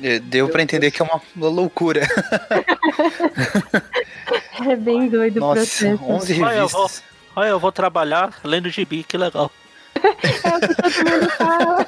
É, 0.01 0.19
deu 0.19 0.49
para 0.49 0.63
entender 0.63 0.91
que 0.91 1.01
é 1.01 1.05
uma, 1.05 1.21
loucura. 1.49 2.01
é 4.67 4.75
bem 4.75 5.07
doido 5.07 5.39
Nossa, 5.39 5.61
o 5.61 5.97
processo. 5.97 6.03
11 6.03 6.33
revistas. 6.33 6.51
Olha, 6.51 6.59
eu 6.59 6.67
vou, 6.67 6.89
olha, 7.35 7.49
eu 7.49 7.59
vou 7.59 7.71
trabalhar 7.71 8.33
lendo 8.43 8.69
gibi, 8.69 9.03
que 9.03 9.17
legal. 9.17 9.51
É 10.03 10.49
o 10.49 10.59
que 10.59 10.75
todo 10.75 11.09
mundo 11.09 11.29
fala. 11.37 11.87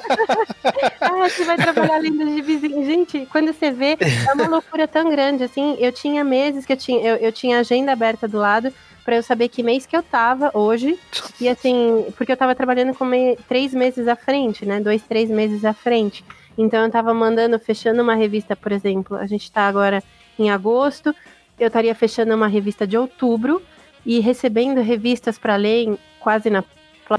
ah, 1.00 1.28
você 1.28 1.44
vai 1.44 1.56
trabalhar 1.56 1.98
lendo 1.98 2.24
de 2.24 2.40
vizinho. 2.40 2.84
Gente, 2.86 3.26
quando 3.30 3.52
você 3.52 3.70
vê, 3.70 3.98
é 4.00 4.32
uma 4.32 4.48
loucura 4.48 4.88
tão 4.88 5.10
grande. 5.10 5.44
Assim, 5.44 5.76
eu 5.78 5.92
tinha 5.92 6.24
meses 6.24 6.64
que 6.64 6.72
eu 6.72 6.76
tinha, 6.76 7.00
eu, 7.06 7.16
eu 7.16 7.32
tinha 7.32 7.58
agenda 7.58 7.92
aberta 7.92 8.26
do 8.26 8.38
lado 8.38 8.72
para 9.06 9.14
eu 9.14 9.22
saber 9.22 9.48
que 9.48 9.62
mês 9.62 9.86
que 9.86 9.96
eu 9.96 10.02
tava 10.02 10.50
hoje. 10.52 10.98
E 11.40 11.48
assim, 11.48 12.04
porque 12.16 12.32
eu 12.32 12.36
tava 12.36 12.56
trabalhando 12.56 12.92
com 12.92 13.04
me, 13.04 13.36
três 13.48 13.72
meses 13.72 14.08
à 14.08 14.16
frente, 14.16 14.66
né? 14.66 14.80
Dois, 14.80 15.00
três 15.00 15.30
meses 15.30 15.64
à 15.64 15.72
frente. 15.72 16.24
Então 16.58 16.84
eu 16.84 16.90
tava 16.90 17.14
mandando, 17.14 17.56
fechando 17.60 18.02
uma 18.02 18.16
revista, 18.16 18.56
por 18.56 18.72
exemplo. 18.72 19.16
A 19.16 19.26
gente 19.26 19.50
tá 19.52 19.68
agora 19.68 20.02
em 20.36 20.50
agosto. 20.50 21.14
Eu 21.58 21.68
estaria 21.68 21.94
fechando 21.94 22.34
uma 22.34 22.48
revista 22.48 22.84
de 22.84 22.98
outubro 22.98 23.62
e 24.04 24.18
recebendo 24.18 24.80
revistas 24.80 25.38
para 25.38 25.54
ler 25.54 25.96
quase 26.18 26.50
na 26.50 26.64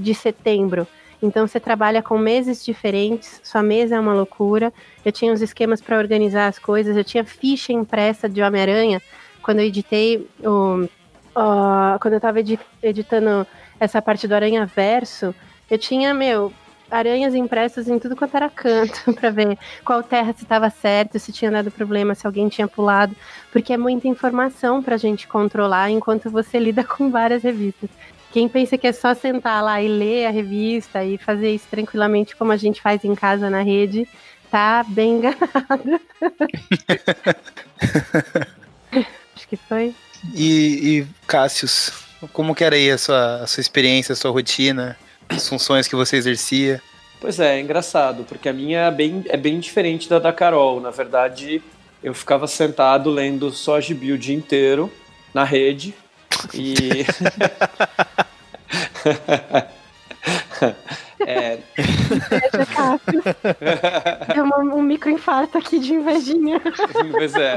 de 0.02 0.14
setembro. 0.14 0.86
Então 1.24 1.48
você 1.48 1.60
trabalha 1.60 2.04
com 2.04 2.18
meses 2.18 2.66
diferentes, 2.66 3.40
sua 3.42 3.64
mesa 3.64 3.96
é 3.96 4.00
uma 4.00 4.14
loucura. 4.14 4.74
Eu 5.06 5.12
tinha 5.14 5.32
uns 5.32 5.42
esquemas 5.42 5.80
para 5.82 5.98
organizar 5.98 6.48
as 6.48 6.60
coisas, 6.60 6.98
eu 6.98 7.04
tinha 7.04 7.24
ficha 7.24 7.72
impressa 7.72 8.28
de 8.28 8.42
Homem-Aranha 8.42 9.02
quando 9.42 9.60
eu 9.60 9.66
editei 9.66 10.28
o. 10.44 10.90
Uh, 11.38 12.00
quando 12.00 12.14
eu 12.14 12.18
estava 12.18 12.40
editando 12.82 13.46
essa 13.80 14.02
parte 14.02 14.28
do 14.28 14.34
Aranha 14.34 14.66
Verso, 14.66 15.36
eu 15.70 15.78
tinha, 15.78 16.12
meu, 16.12 16.52
aranhas 16.90 17.36
impressas 17.36 17.88
em 17.88 18.00
tudo 18.00 18.16
quanto 18.16 18.36
era 18.36 18.50
canto 18.50 19.14
para 19.14 19.30
ver 19.30 19.56
qual 19.86 20.02
terra 20.02 20.34
se 20.34 20.42
estava 20.42 20.68
certo, 20.72 21.20
se 21.20 21.32
tinha 21.32 21.52
dado 21.52 21.70
problema, 21.70 22.16
se 22.16 22.26
alguém 22.26 22.50
tinha 22.50 22.68
pulado, 22.68 23.16
porque 23.52 23.72
é 23.72 23.78
muita 23.78 24.08
informação 24.08 24.82
para 24.82 24.96
a 24.96 24.98
gente 24.98 25.28
controlar 25.28 25.92
enquanto 25.92 26.28
você 26.32 26.58
lida 26.58 26.84
com 26.84 27.12
várias 27.12 27.44
revistas. 27.44 27.92
Quem 28.32 28.50
pensa 28.50 28.76
que 28.76 28.88
é 28.88 28.92
só 28.92 29.14
sentar 29.14 29.64
lá 29.64 29.80
e 29.80 29.88
ler 29.88 30.26
a 30.26 30.32
revista 30.32 31.04
e 31.04 31.20
fazer 31.20 31.54
isso 31.54 31.68
tranquilamente 31.70 32.36
como 32.36 32.52
a 32.52 32.58
gente 32.58 32.82
faz 32.82 33.06
em 33.06 33.14
casa 33.14 33.48
na 33.48 33.62
rede, 33.62 34.10
tá 34.50 34.84
bem 34.88 35.18
enganado. 35.18 36.02
Acho 39.36 39.48
que 39.48 39.56
foi. 39.56 39.94
E, 40.34 41.00
e 41.00 41.08
Cássius, 41.26 41.92
como 42.34 42.56
que 42.56 42.64
era 42.64 42.76
aí 42.76 42.92
a 42.92 42.98
sua, 42.98 43.44
a 43.44 43.48
sua 43.48 43.62
experiência, 43.62 44.14
a 44.14 44.16
sua 44.16 44.32
rotina, 44.32 44.98
as 45.30 45.48
funções 45.48 45.88
que 45.88 45.96
você 45.96 46.18
exercia? 46.18 46.82
Pois 47.20 47.40
é, 47.40 47.58
é 47.58 47.62
engraçado, 47.62 48.24
porque 48.24 48.48
a 48.48 48.54
minha 48.54 48.80
é 48.82 48.92
bem, 48.92 49.26
é 49.28 49.38
bem 49.38 49.60
diferente 49.60 50.08
da 50.08 50.20
da 50.20 50.32
Carol. 50.32 50.80
Na 50.80 50.92
verdade, 50.92 51.62
eu 52.04 52.14
ficava 52.14 52.48
sentado 52.48 53.10
lendo 53.10 53.52
só 53.52 53.80
gibi 53.80 54.12
o 54.12 54.18
dia 54.18 54.36
inteiro 54.36 54.92
na 55.34 55.44
rede, 55.44 55.94
e. 56.54 57.06
é. 61.26 61.58
Deu 64.34 64.46
um 64.46 64.82
microinfarto 64.82 65.58
aqui 65.58 65.80
de 65.80 65.94
invejinha. 65.94 66.62
Pois 67.12 67.34
é. 67.36 67.56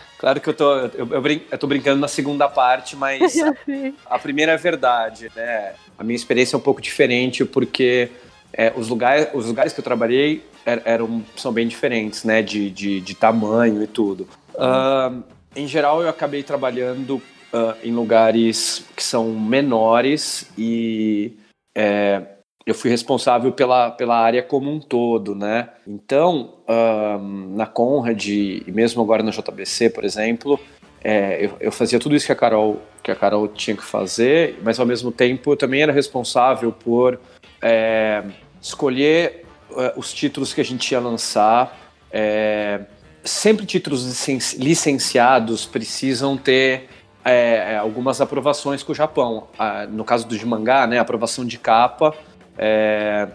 Claro 0.18 0.40
que 0.40 0.48
eu 0.48 0.54
tô, 0.54 0.74
eu, 0.78 1.08
eu, 1.10 1.20
brin 1.20 1.42
eu 1.50 1.58
tô 1.58 1.66
brincando 1.66 2.00
na 2.00 2.08
segunda 2.08 2.48
parte, 2.48 2.96
mas 2.96 3.36
a, 4.06 4.18
primeira 4.18 4.52
é 4.52 4.56
verdade, 4.56 5.30
né? 5.34 5.74
A 5.98 6.04
minha 6.04 6.16
experiência 6.16 6.56
é 6.56 6.58
um 6.58 6.62
pouco 6.62 6.80
diferente, 6.80 7.44
porque 7.44 8.10
é, 8.52 8.72
os, 8.74 8.88
lugares, 8.88 9.28
os 9.34 9.46
lugares 9.46 9.72
que 9.72 9.80
eu 9.80 9.84
trabalhei 9.84 10.42
er, 10.64 10.82
eram, 10.84 11.24
são 11.36 11.52
bem 11.52 11.68
diferentes, 11.68 12.24
né? 12.24 12.42
De, 12.42 12.70
de, 12.70 13.00
de 13.00 13.14
tamanho 13.14 13.82
e 13.82 13.86
tudo. 13.86 14.26
Uh, 14.54 15.22
em 15.54 15.68
geral, 15.68 16.02
eu 16.02 16.08
acabei 16.08 16.42
trabalhando 16.42 17.16
uh, 17.52 17.76
em 17.84 17.92
lugares 17.92 18.84
que 18.96 19.02
são 19.02 19.32
menores 19.32 20.50
e 20.56 21.32
é, 21.76 22.22
eu 22.66 22.74
fui 22.74 22.90
responsável 22.90 23.52
pela, 23.52 23.92
pela 23.92 24.18
área 24.18 24.42
como 24.42 24.68
um 24.72 24.80
todo, 24.80 25.36
né? 25.36 25.68
Então, 25.86 26.54
uh, 26.68 27.56
na 27.56 27.64
Conrad 27.64 28.26
e 28.26 28.64
mesmo 28.66 29.00
agora 29.00 29.22
na 29.22 29.30
JBC, 29.30 29.90
por 29.90 30.04
exemplo, 30.04 30.58
é, 31.02 31.44
eu, 31.44 31.56
eu, 31.60 31.70
fazia 31.70 32.00
tudo 32.00 32.16
isso 32.16 32.26
que 32.26 32.32
a 32.32 32.36
Carol 32.36 32.82
que 33.04 33.12
a 33.12 33.14
Carol 33.14 33.46
tinha 33.46 33.76
que 33.76 33.84
fazer, 33.84 34.58
mas 34.64 34.80
ao 34.80 34.86
mesmo 34.86 35.12
tempo 35.12 35.52
eu 35.52 35.56
também 35.56 35.80
era 35.80 35.92
responsável 35.92 36.72
por 36.72 37.20
é, 37.62 38.24
escolher 38.60 39.44
uh, 39.70 39.96
os 39.96 40.12
títulos 40.12 40.52
que 40.52 40.60
a 40.60 40.64
gente 40.64 40.90
ia 40.90 40.98
lançar, 40.98 41.78
é, 42.10 42.80
sempre 43.22 43.64
títulos 43.64 44.04
licen- 44.04 44.58
licenciados 44.58 45.64
precisam 45.64 46.36
ter 46.36 46.88
é, 47.24 47.74
é, 47.74 47.76
algumas 47.76 48.20
aprovações 48.20 48.82
com 48.82 48.90
o 48.90 48.94
Japão. 48.94 49.46
Ah, 49.56 49.86
no 49.86 50.04
caso 50.04 50.26
do 50.26 50.36
de 50.36 50.44
mangá, 50.44 50.84
né, 50.88 50.98
aprovação 50.98 51.44
de 51.44 51.58
capa 51.58 52.12
é, 52.58 53.28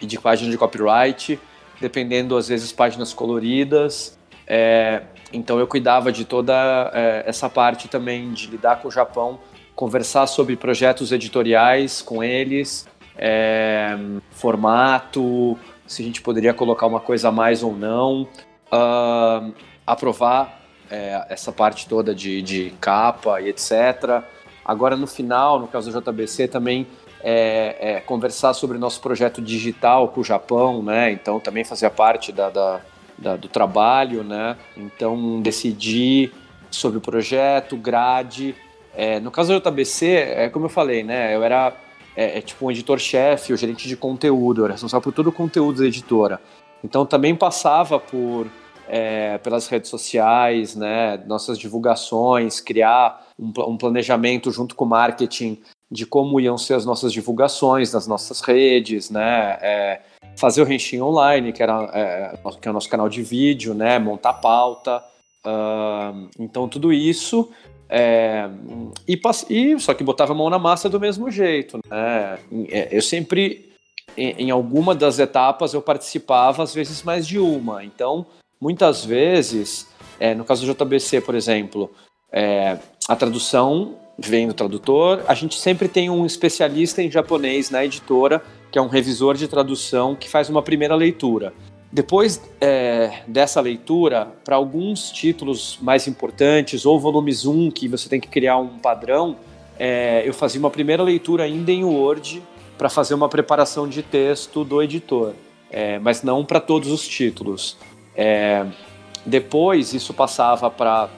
de 0.00 0.18
página 0.18 0.50
de 0.50 0.58
copyright, 0.58 1.38
dependendo 1.80 2.36
às 2.36 2.48
vezes 2.48 2.72
páginas 2.72 3.12
coloridas. 3.12 4.18
É, 4.46 5.02
então 5.32 5.58
eu 5.58 5.66
cuidava 5.66 6.10
de 6.10 6.24
toda 6.24 6.90
é, 6.94 7.24
essa 7.26 7.48
parte 7.48 7.88
também 7.88 8.32
de 8.32 8.46
lidar 8.48 8.80
com 8.80 8.88
o 8.88 8.90
Japão, 8.90 9.38
conversar 9.74 10.26
sobre 10.26 10.56
projetos 10.56 11.12
editoriais 11.12 12.02
com 12.02 12.24
eles, 12.24 12.88
é, 13.16 13.96
formato, 14.30 15.58
se 15.86 16.02
a 16.02 16.04
gente 16.04 16.20
poderia 16.20 16.52
colocar 16.52 16.86
uma 16.86 17.00
coisa 17.00 17.28
a 17.28 17.32
mais 17.32 17.62
ou 17.62 17.74
não, 17.74 18.28
ah, 18.70 19.48
aprovar 19.86 20.60
é, 20.90 21.24
essa 21.28 21.50
parte 21.50 21.88
toda 21.88 22.14
de, 22.14 22.42
de 22.42 22.70
capa 22.80 23.40
e 23.40 23.48
etc. 23.48 24.22
Agora 24.64 24.96
no 24.96 25.06
final, 25.06 25.58
no 25.58 25.66
caso 25.66 25.90
do 25.90 26.00
JBC, 26.00 26.48
também 26.48 26.86
é, 27.22 27.76
é, 27.80 28.00
conversar 28.00 28.54
sobre 28.54 28.78
nosso 28.78 29.00
projeto 29.00 29.42
digital 29.42 30.08
com 30.08 30.20
o 30.20 30.24
Japão, 30.24 30.82
né? 30.82 31.10
Então 31.10 31.40
também 31.40 31.64
fazia 31.64 31.90
parte 31.90 32.32
da, 32.32 32.50
da, 32.50 32.80
da- 33.16 33.36
do 33.36 33.48
trabalho, 33.48 34.22
né? 34.22 34.56
Então 34.76 35.40
decidir 35.40 36.32
sobre 36.70 36.98
o 36.98 37.00
projeto, 37.00 37.76
grade. 37.76 38.54
É, 38.94 39.20
no 39.20 39.30
caso 39.30 39.52
do 39.52 39.70
JBC, 39.70 40.06
é 40.06 40.48
como 40.48 40.66
eu 40.66 40.70
falei, 40.70 41.02
né? 41.02 41.34
Eu 41.34 41.42
era 41.42 41.72
é, 42.16 42.38
é 42.38 42.40
tipo 42.40 42.66
um 42.66 42.70
editor-chefe, 42.70 43.52
o 43.52 43.56
gerente 43.56 43.86
de 43.88 43.96
conteúdo, 43.96 44.64
era 44.64 44.72
responsável 44.72 45.02
por 45.02 45.12
todo 45.12 45.28
o 45.28 45.32
conteúdo 45.32 45.80
da 45.80 45.86
editora. 45.86 46.40
Então 46.82 47.04
também 47.06 47.34
passava 47.34 47.98
por 47.98 48.46
é, 48.88 49.38
pelas 49.38 49.68
redes 49.68 49.90
sociais, 49.90 50.74
né, 50.74 51.22
nossas 51.26 51.58
divulgações, 51.58 52.58
criar 52.58 53.26
um, 53.38 53.52
um 53.68 53.76
planejamento 53.76 54.50
junto 54.50 54.74
com 54.74 54.84
o 54.86 54.88
marketing 54.88 55.58
de 55.90 56.04
como 56.04 56.40
iam 56.40 56.58
ser 56.58 56.74
as 56.74 56.84
nossas 56.84 57.12
divulgações 57.12 57.92
nas 57.92 58.06
nossas 58.06 58.40
redes, 58.40 59.10
né, 59.10 59.58
é, 59.60 60.00
fazer 60.36 60.62
o 60.62 60.64
Renshin 60.64 61.00
Online, 61.00 61.52
que, 61.52 61.62
era, 61.62 61.90
é, 61.92 62.38
que 62.60 62.68
é 62.68 62.70
o 62.70 62.74
nosso 62.74 62.88
canal 62.88 63.08
de 63.08 63.22
vídeo, 63.22 63.74
né, 63.74 63.98
montar 63.98 64.34
pauta, 64.34 65.02
ahn, 65.44 66.28
então 66.38 66.68
tudo 66.68 66.92
isso 66.92 67.48
é, 67.88 68.48
e, 69.06 69.18
e 69.48 69.80
só 69.80 69.94
que 69.94 70.04
botava 70.04 70.32
a 70.32 70.36
mão 70.36 70.50
na 70.50 70.58
massa 70.58 70.90
do 70.90 71.00
mesmo 71.00 71.30
jeito, 71.30 71.78
né? 71.88 72.38
É, 72.68 72.88
Eu 72.90 73.00
sempre 73.00 73.68
em, 74.16 74.46
em 74.46 74.50
alguma 74.50 74.94
das 74.94 75.18
etapas 75.18 75.72
eu 75.72 75.80
participava, 75.80 76.62
às 76.62 76.74
vezes 76.74 77.02
mais 77.02 77.26
de 77.26 77.38
uma. 77.38 77.84
Então, 77.84 78.26
muitas 78.60 79.04
vezes, 79.04 79.86
é, 80.20 80.34
no 80.34 80.44
caso 80.44 80.66
do 80.66 80.74
JBC, 80.74 81.20
por 81.22 81.34
exemplo, 81.34 81.90
é, 82.30 82.78
a 83.08 83.16
tradução 83.16 83.96
vem 84.18 84.48
do 84.48 84.54
tradutor. 84.54 85.22
A 85.28 85.34
gente 85.34 85.58
sempre 85.58 85.86
tem 85.86 86.10
um 86.10 86.26
especialista 86.26 87.02
em 87.02 87.10
japonês 87.10 87.70
na 87.70 87.84
editora, 87.84 88.42
que 88.70 88.78
é 88.78 88.82
um 88.82 88.88
revisor 88.88 89.36
de 89.36 89.46
tradução 89.46 90.16
que 90.16 90.28
faz 90.28 90.48
uma 90.48 90.62
primeira 90.62 90.96
leitura. 90.96 91.52
Depois 91.90 92.42
é, 92.60 93.22
dessa 93.26 93.60
leitura, 93.60 94.28
para 94.44 94.56
alguns 94.56 95.10
títulos 95.10 95.78
mais 95.80 96.06
importantes, 96.06 96.84
ou 96.84 97.00
volumes 97.00 97.46
1, 97.46 97.70
que 97.70 97.88
você 97.88 98.08
tem 98.08 98.20
que 98.20 98.28
criar 98.28 98.58
um 98.58 98.78
padrão, 98.78 99.36
é, 99.78 100.22
eu 100.26 100.34
fazia 100.34 100.58
uma 100.58 100.70
primeira 100.70 101.02
leitura 101.02 101.44
ainda 101.44 101.70
em 101.72 101.84
Word 101.84 102.42
para 102.76 102.90
fazer 102.90 103.14
uma 103.14 103.28
preparação 103.28 103.88
de 103.88 104.02
texto 104.02 104.64
do 104.64 104.82
editor, 104.82 105.32
é, 105.70 105.98
mas 105.98 106.22
não 106.22 106.44
para 106.44 106.60
todos 106.60 106.90
os 106.90 107.06
títulos. 107.08 107.78
É, 108.14 108.66
depois 109.24 109.94
isso 109.94 110.12
passava 110.12 110.70
para 110.70 111.08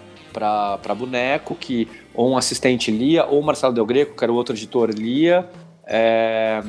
Boneco, 0.97 1.57
que 1.57 1.89
ou 2.15 2.31
um 2.31 2.37
assistente 2.37 2.91
lia, 2.91 3.25
ou 3.27 3.41
o 3.41 3.43
Marcelo 3.43 3.73
Del 3.73 3.87
Greco, 3.87 4.17
que 4.17 4.25
era 4.25 4.33
o 4.33 4.37
outro 4.37 4.55
editor, 4.55 4.91
lia. 4.91 5.49
É, 5.87 6.63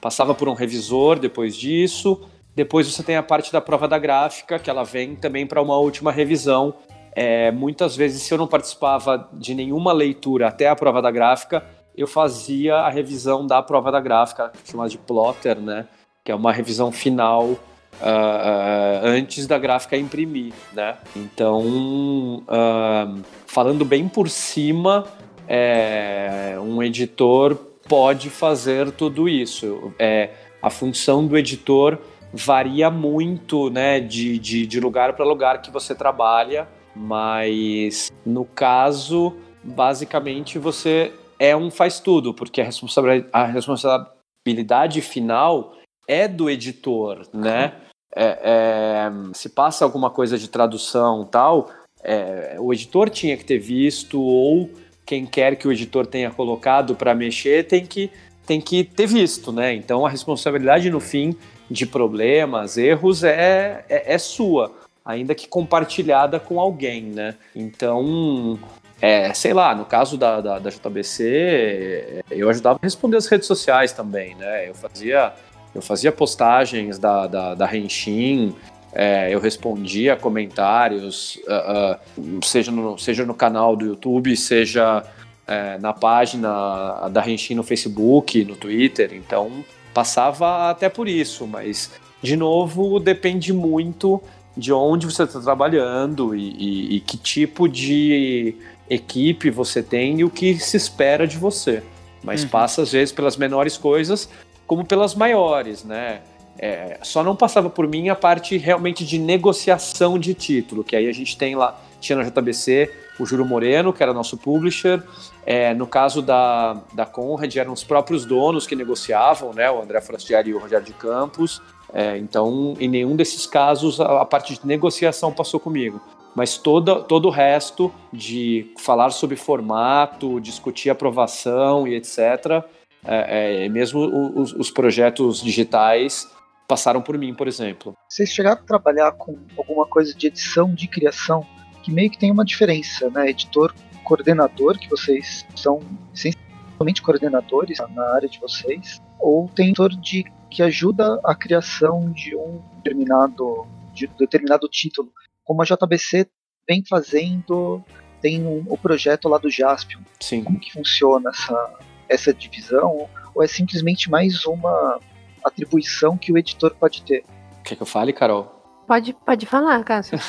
passava 0.00 0.34
por 0.34 0.48
um 0.48 0.54
revisor 0.54 1.18
depois 1.18 1.56
disso. 1.56 2.20
Depois 2.54 2.90
você 2.90 3.02
tem 3.02 3.16
a 3.16 3.22
parte 3.22 3.52
da 3.52 3.60
prova 3.60 3.86
da 3.86 3.98
gráfica, 3.98 4.58
que 4.58 4.70
ela 4.70 4.82
vem 4.82 5.14
também 5.14 5.46
para 5.46 5.60
uma 5.60 5.76
última 5.76 6.10
revisão. 6.10 6.74
É, 7.12 7.50
muitas 7.50 7.96
vezes, 7.96 8.22
se 8.22 8.32
eu 8.32 8.38
não 8.38 8.46
participava 8.46 9.28
de 9.32 9.54
nenhuma 9.54 9.92
leitura 9.92 10.48
até 10.48 10.68
a 10.68 10.76
prova 10.76 11.02
da 11.02 11.10
gráfica, 11.10 11.64
eu 11.96 12.06
fazia 12.06 12.76
a 12.76 12.90
revisão 12.90 13.46
da 13.46 13.62
prova 13.62 13.90
da 13.90 14.00
gráfica, 14.00 14.52
chamada 14.64 14.90
de 14.90 14.98
plotter, 14.98 15.58
né? 15.58 15.86
Que 16.24 16.30
é 16.30 16.34
uma 16.34 16.52
revisão 16.52 16.92
final 16.92 17.56
ah, 18.00 19.00
antes 19.02 19.46
da 19.46 19.58
gráfica 19.58 19.96
imprimir, 19.96 20.52
né? 20.72 20.96
Então, 21.14 22.42
ah, 22.48 23.14
falando 23.46 23.84
bem 23.84 24.08
por 24.08 24.28
cima, 24.28 25.04
é, 25.48 26.56
um 26.60 26.82
editor 26.82 27.54
pode 27.88 28.30
fazer 28.30 28.90
tudo 28.90 29.28
isso. 29.28 29.92
É, 29.98 30.30
a 30.60 30.70
função 30.70 31.26
do 31.26 31.36
editor 31.36 31.98
varia 32.32 32.90
muito, 32.90 33.70
né, 33.70 34.00
de, 34.00 34.38
de, 34.38 34.66
de 34.66 34.80
lugar 34.80 35.14
para 35.14 35.24
lugar 35.24 35.62
que 35.62 35.70
você 35.70 35.94
trabalha, 35.94 36.68
mas 36.94 38.12
no 38.24 38.44
caso, 38.44 39.36
basicamente 39.62 40.58
você 40.58 41.12
é 41.38 41.56
um 41.56 41.70
faz 41.70 42.00
tudo, 42.00 42.34
porque 42.34 42.60
a 42.60 42.64
responsabilidade, 42.64 43.30
a 43.32 43.44
responsabilidade 43.44 45.00
final 45.00 45.74
é 46.08 46.26
do 46.26 46.48
editor, 46.48 47.26
né? 47.32 47.74
É, 48.18 48.38
é, 48.42 49.12
se 49.34 49.50
passa 49.50 49.84
alguma 49.84 50.08
coisa 50.08 50.38
de 50.38 50.48
tradução 50.48 51.22
tal, 51.24 51.68
é, 52.02 52.56
o 52.58 52.72
editor 52.72 53.10
tinha 53.10 53.36
que 53.36 53.44
ter 53.44 53.58
visto 53.58 54.18
ou 54.18 54.70
quem 55.04 55.26
quer 55.26 55.56
que 55.56 55.68
o 55.68 55.72
editor 55.72 56.06
tenha 56.06 56.30
colocado 56.30 56.96
para 56.96 57.14
mexer 57.14 57.66
tem 57.66 57.84
que 57.84 58.10
tem 58.46 58.60
que 58.60 58.84
ter 58.84 59.06
visto, 59.06 59.52
né? 59.52 59.74
Então 59.74 60.06
a 60.06 60.08
responsabilidade 60.08 60.88
no 60.88 61.00
fim 61.00 61.36
de 61.70 61.84
problemas, 61.84 62.78
erros 62.78 63.24
é, 63.24 63.84
é, 63.88 64.14
é 64.14 64.18
sua, 64.18 64.72
ainda 65.04 65.34
que 65.34 65.48
compartilhada 65.48 66.38
com 66.38 66.60
alguém, 66.60 67.02
né? 67.02 67.34
Então, 67.54 68.58
é, 69.00 69.34
sei 69.34 69.52
lá, 69.52 69.74
no 69.74 69.84
caso 69.84 70.16
da, 70.16 70.40
da, 70.40 70.58
da 70.58 70.70
JBC, 70.70 72.22
eu 72.30 72.48
ajudava 72.48 72.78
a 72.80 72.84
responder 72.84 73.16
as 73.16 73.26
redes 73.26 73.46
sociais 73.46 73.92
também, 73.92 74.34
né? 74.36 74.68
Eu 74.68 74.74
fazia, 74.74 75.32
eu 75.74 75.82
fazia 75.82 76.10
postagens 76.10 76.98
da, 76.98 77.26
da, 77.26 77.54
da 77.54 77.76
Henshin, 77.76 78.54
é, 78.92 79.34
eu 79.34 79.40
respondia 79.40 80.16
comentários, 80.16 81.38
uh, 81.46 82.18
uh, 82.18 82.44
seja, 82.44 82.72
no, 82.72 82.96
seja 82.96 83.26
no 83.26 83.34
canal 83.34 83.76
do 83.76 83.84
YouTube, 83.84 84.34
seja 84.36 85.04
é, 85.46 85.78
na 85.78 85.92
página 85.92 87.08
da 87.10 87.28
Henshin 87.28 87.54
no 87.54 87.62
Facebook, 87.62 88.44
no 88.44 88.56
Twitter, 88.56 89.12
então 89.12 89.64
passava 89.92 90.70
até 90.70 90.88
por 90.88 91.08
isso, 91.08 91.46
mas 91.46 91.90
de 92.22 92.36
novo 92.36 92.98
depende 92.98 93.52
muito 93.52 94.20
de 94.56 94.72
onde 94.72 95.06
você 95.06 95.24
está 95.24 95.40
trabalhando 95.40 96.34
e, 96.34 96.50
e, 96.52 96.96
e, 96.96 97.00
que 97.00 97.16
tipo 97.16 97.68
de 97.68 98.56
equipe 98.88 99.50
você 99.50 99.82
tem 99.82 100.20
e 100.20 100.24
o 100.24 100.30
que 100.30 100.58
se 100.58 100.76
espera 100.76 101.26
de 101.26 101.36
você. 101.36 101.82
Mas 102.24 102.42
uhum. 102.42 102.48
passa 102.48 102.82
às 102.82 102.92
vezes 102.92 103.12
pelas 103.12 103.36
menores 103.36 103.76
coisas 103.76 104.28
como 104.66 104.84
pelas 104.84 105.14
maiores, 105.14 105.84
né? 105.84 106.22
É, 106.58 106.98
só 107.02 107.22
não 107.22 107.36
passava 107.36 107.68
por 107.68 107.86
mim 107.86 108.08
a 108.08 108.14
parte 108.14 108.56
realmente 108.56 109.04
de 109.04 109.18
negociação 109.18 110.18
de 110.18 110.32
título, 110.32 110.82
que 110.82 110.96
aí 110.96 111.06
a 111.06 111.12
gente 111.12 111.36
tem 111.36 111.54
lá, 111.54 111.78
tinha 112.00 112.16
na 112.16 112.24
JBC 112.24 112.90
o 113.18 113.26
Juro 113.26 113.44
Moreno, 113.44 113.92
que 113.92 114.02
era 114.02 114.12
nosso 114.12 114.36
publisher. 114.36 115.02
É, 115.44 115.74
no 115.74 115.86
caso 115.86 116.20
da, 116.22 116.74
da 116.92 117.06
Conrad, 117.06 117.54
eram 117.56 117.72
os 117.72 117.84
próprios 117.84 118.24
donos 118.24 118.66
que 118.66 118.74
negociavam, 118.74 119.52
né? 119.52 119.70
O 119.70 119.80
André 119.80 120.00
Forastieri 120.00 120.50
e 120.50 120.54
o 120.54 120.58
Rogério 120.58 120.84
de 120.84 120.92
Campos. 120.92 121.62
É, 121.92 122.16
então, 122.18 122.74
em 122.78 122.88
nenhum 122.88 123.16
desses 123.16 123.46
casos, 123.46 124.00
a, 124.00 124.22
a, 124.22 124.24
parte 124.24 124.54
de 124.54 124.66
negociação 124.66 125.32
passou 125.32 125.60
comigo. 125.60 126.00
Mas 126.34 126.58
toda, 126.58 126.96
todo 126.96 127.28
o 127.28 127.30
resto 127.30 127.90
de 128.12 128.70
falar 128.78 129.10
sobre 129.10 129.36
formato, 129.36 130.40
discutir 130.40 130.90
aprovação 130.90 131.88
e 131.88 131.94
etc., 131.94 132.64
é, 133.06 133.64
é, 133.64 133.68
mesmo 133.68 134.00
os, 134.38 134.52
os 134.52 134.70
projetos 134.70 135.42
digitais 135.42 136.28
passaram 136.66 137.00
por 137.00 137.16
mim, 137.16 137.34
por 137.34 137.46
exemplo. 137.46 137.94
Vocês 138.08 138.30
chegaram 138.30 138.60
a 138.60 138.64
trabalhar 138.64 139.12
com 139.12 139.38
alguma 139.56 139.86
coisa 139.86 140.14
de 140.14 140.26
edição, 140.26 140.74
de 140.74 140.88
criação, 140.88 141.46
que 141.82 141.92
meio 141.92 142.10
que 142.10 142.18
tem 142.18 142.30
uma 142.30 142.44
diferença, 142.44 143.08
né? 143.10 143.30
Editor, 143.30 143.72
coordenador, 144.02 144.78
que 144.78 144.88
vocês 144.88 145.46
são 145.54 145.80
essencialmente 146.12 147.02
coordenadores 147.02 147.78
na 147.94 148.14
área 148.14 148.28
de 148.28 148.40
vocês, 148.40 149.00
ou 149.20 149.48
tem 149.48 149.66
editor 149.68 149.90
de 149.90 150.24
que 150.50 150.62
ajuda 150.62 151.20
a 151.24 151.34
criação 151.34 152.10
de 152.12 152.36
um 152.36 152.62
determinado, 152.76 153.66
de 153.92 154.06
um 154.06 154.16
determinado 154.16 154.68
título, 154.68 155.12
como 155.44 155.62
a 155.62 155.64
JBC 155.64 156.28
vem 156.68 156.82
fazendo, 156.88 157.82
tem 158.20 158.44
um, 158.44 158.64
o 158.68 158.76
projeto 158.76 159.28
lá 159.28 159.38
do 159.38 159.50
Jaspion. 159.50 160.00
Sim. 160.20 160.42
Como 160.42 160.58
que 160.58 160.72
funciona 160.72 161.30
essa, 161.30 161.74
essa 162.08 162.32
divisão? 162.32 163.08
Ou 163.34 163.42
é 163.42 163.46
simplesmente 163.46 164.10
mais 164.10 164.44
uma 164.46 164.98
atribuição 165.44 166.16
que 166.16 166.32
o 166.32 166.38
editor 166.38 166.74
pode 166.78 167.02
ter? 167.02 167.24
Quer 167.64 167.76
que 167.76 167.82
eu 167.82 167.86
fale, 167.86 168.12
Carol? 168.12 168.52
Pode, 168.86 169.12
pode 169.12 169.46
falar, 169.46 169.82
Cássio. 169.84 170.18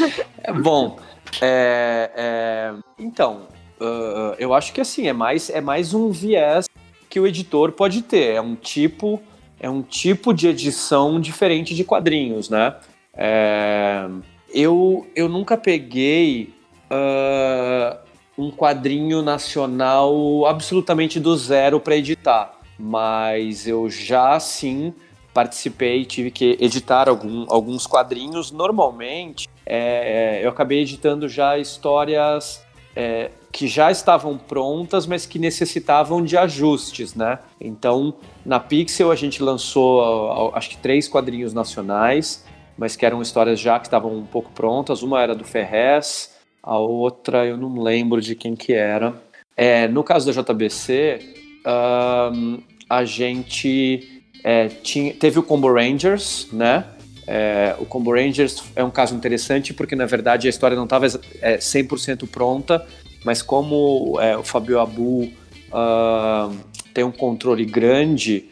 É 0.42 0.52
bom, 0.52 0.98
é, 1.42 2.10
é, 2.14 2.74
então, 2.98 3.48
uh, 3.80 4.34
eu 4.38 4.54
acho 4.54 4.72
que 4.72 4.80
assim, 4.80 5.08
é 5.08 5.12
mais, 5.12 5.50
é 5.50 5.60
mais 5.60 5.92
um 5.92 6.10
viés 6.10 6.66
que 7.08 7.20
o 7.20 7.26
editor 7.26 7.72
pode 7.72 8.02
ter. 8.02 8.34
É 8.34 8.40
um 8.40 8.54
tipo, 8.54 9.20
é 9.60 9.68
um 9.68 9.82
tipo 9.82 10.32
de 10.32 10.48
edição 10.48 11.20
diferente 11.20 11.74
de 11.74 11.84
quadrinhos, 11.84 12.48
né? 12.48 12.76
É, 13.14 14.08
eu, 14.52 15.06
eu 15.14 15.28
nunca 15.28 15.56
peguei 15.56 16.54
uh, 16.90 17.98
um 18.38 18.52
quadrinho 18.52 19.20
nacional 19.20 20.46
absolutamente 20.46 21.18
do 21.18 21.36
zero 21.36 21.80
para 21.80 21.96
editar, 21.96 22.54
mas 22.78 23.66
eu 23.66 23.90
já 23.90 24.38
sim 24.38 24.94
participei, 25.34 26.04
tive 26.04 26.30
que 26.30 26.56
editar 26.60 27.08
algum, 27.08 27.44
alguns 27.48 27.86
quadrinhos. 27.86 28.50
Normalmente, 28.52 29.48
é, 29.66 30.40
eu 30.42 30.50
acabei 30.50 30.80
editando 30.80 31.28
já 31.28 31.58
histórias 31.58 32.64
é, 32.94 33.30
que 33.52 33.66
já 33.66 33.90
estavam 33.90 34.38
prontas, 34.38 35.06
mas 35.06 35.26
que 35.26 35.38
necessitavam 35.38 36.24
de 36.24 36.36
ajustes, 36.36 37.14
né? 37.14 37.38
Então, 37.60 38.14
na 38.44 38.58
Pixel 38.60 39.10
a 39.10 39.16
gente 39.16 39.42
lançou, 39.42 40.52
acho 40.54 40.70
que 40.70 40.76
três 40.78 41.08
quadrinhos 41.08 41.52
nacionais, 41.52 42.44
mas 42.76 42.94
que 42.94 43.04
eram 43.04 43.20
histórias 43.20 43.58
já 43.58 43.78
que 43.78 43.86
estavam 43.86 44.16
um 44.16 44.24
pouco 44.24 44.50
prontas. 44.52 45.02
Uma 45.02 45.22
era 45.22 45.34
do 45.34 45.44
Ferrez, 45.44 46.37
a 46.68 46.78
outra 46.78 47.46
eu 47.46 47.56
não 47.56 47.82
lembro 47.82 48.20
de 48.20 48.34
quem 48.34 48.54
que 48.54 48.74
era. 48.74 49.14
É, 49.56 49.88
no 49.88 50.04
caso 50.04 50.30
da 50.30 50.42
JBC, 50.42 51.18
um, 51.66 52.58
a 52.90 53.04
gente 53.06 54.22
é, 54.44 54.68
tinha, 54.68 55.14
teve 55.14 55.38
o 55.38 55.42
Combo 55.42 55.72
Rangers, 55.72 56.46
né? 56.52 56.84
É, 57.26 57.74
o 57.78 57.86
Combo 57.86 58.12
Rangers 58.12 58.62
é 58.76 58.84
um 58.84 58.90
caso 58.90 59.14
interessante 59.14 59.72
porque, 59.72 59.96
na 59.96 60.04
verdade, 60.04 60.46
a 60.46 60.50
história 60.50 60.76
não 60.76 60.84
estava 60.84 61.06
é, 61.40 61.56
100% 61.56 62.28
pronta, 62.28 62.86
mas 63.24 63.40
como 63.40 64.20
é, 64.20 64.36
o 64.36 64.42
Fabio 64.42 64.78
Abu 64.78 65.22
uh, 65.24 66.54
tem 66.92 67.02
um 67.02 67.10
controle 67.10 67.64
grande, 67.64 68.44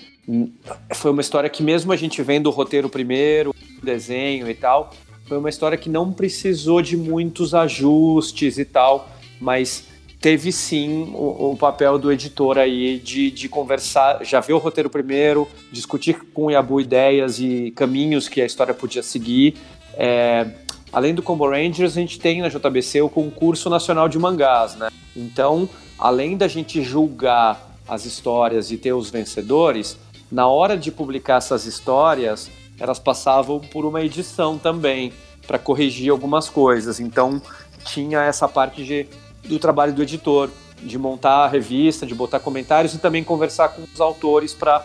foi 0.95 1.11
uma 1.11 1.21
história 1.21 1.51
que 1.51 1.63
mesmo 1.63 1.93
a 1.93 1.97
gente 1.97 2.23
vendo 2.23 2.47
o 2.47 2.51
roteiro 2.51 2.89
primeiro, 2.89 3.51
o 3.51 3.85
desenho 3.85 4.51
e 4.51 4.55
tal, 4.55 4.91
foi 5.27 5.39
uma 5.39 5.49
história 5.49 5.77
que 5.77 5.89
não 5.89 6.13
precisou 6.13 6.81
de 6.81 6.97
muitos 6.97 7.55
ajustes 7.55 8.59
e 8.59 8.65
tal, 8.65 9.09
mas 9.41 9.85
teve 10.21 10.51
sim 10.53 11.11
o, 11.15 11.53
o, 11.53 11.57
papel 11.57 11.99
do 11.99 12.11
editor 12.11 12.59
aí 12.59 12.99
de, 12.99 13.31
de 13.31 13.49
conversar, 13.49 14.25
já 14.25 14.41
ver 14.41 14.55
o 14.55 14.59
roteiro 14.59 14.89
primeiro, 14.89 15.47
discutir 15.71 16.19
com 16.33 16.47
o 16.47 16.51
Yabu 16.51 16.81
ideias 16.81 17.39
e 17.39 17.73
caminhos 17.73 18.29
que 18.29 18.41
a 18.41 18.47
história 18.47 18.73
podia 18.73 19.03
seguir. 19.03 19.57
É, 19.95 20.47
além 20.93 21.15
do 21.15 21.23
Combo 21.23 21.49
Rangers, 21.49 21.97
a 21.97 22.01
gente 22.01 22.19
tem 22.19 22.41
na 22.41 22.49
JBC 22.49 23.03
o 23.03 23.09
concurso 23.09 23.69
nacional 23.69 24.09
de 24.09 24.19
mangás, 24.19 24.77
né? 24.77 24.89
Então, 25.15 25.69
além 25.99 26.37
da 26.37 26.49
gente 26.49 26.83
julgar 26.83 27.77
as 27.89 28.05
histórias 28.05 28.71
e 28.71 28.77
ter 28.77 28.93
os 28.93 29.11
vencedores, 29.11 29.97
na 30.31 30.49
hora 30.49 30.77
de 30.77 30.91
publicar 30.91 31.37
essas 31.37 31.67
histórias, 31.67 32.51
elas 32.79 32.99
passavam 32.99 33.61
por 33.61 33.85
uma 33.85 34.03
edição 34.03 34.59
também 34.59 35.13
para 35.47 35.59
corrigir 35.59 36.11
algumas 36.11 36.49
coisas. 36.49 37.01
Então 37.01 37.41
tinha 37.85 38.23
essa 38.23 38.49
parte 38.49 38.85
de, 38.85 39.07
do 39.45 39.59
trabalho 39.59 39.93
do 39.93 40.03
editor, 40.03 40.51
de 40.83 40.99
montar 40.99 41.45
a 41.45 41.49
revista, 41.49 42.05
de 42.05 42.15
botar 42.15 42.41
comentários 42.41 42.95
e 42.95 42.99
também 42.99 43.25
conversar 43.25 43.71
com 43.71 43.83
os 43.83 44.01
autores 44.01 44.53
para 44.53 44.83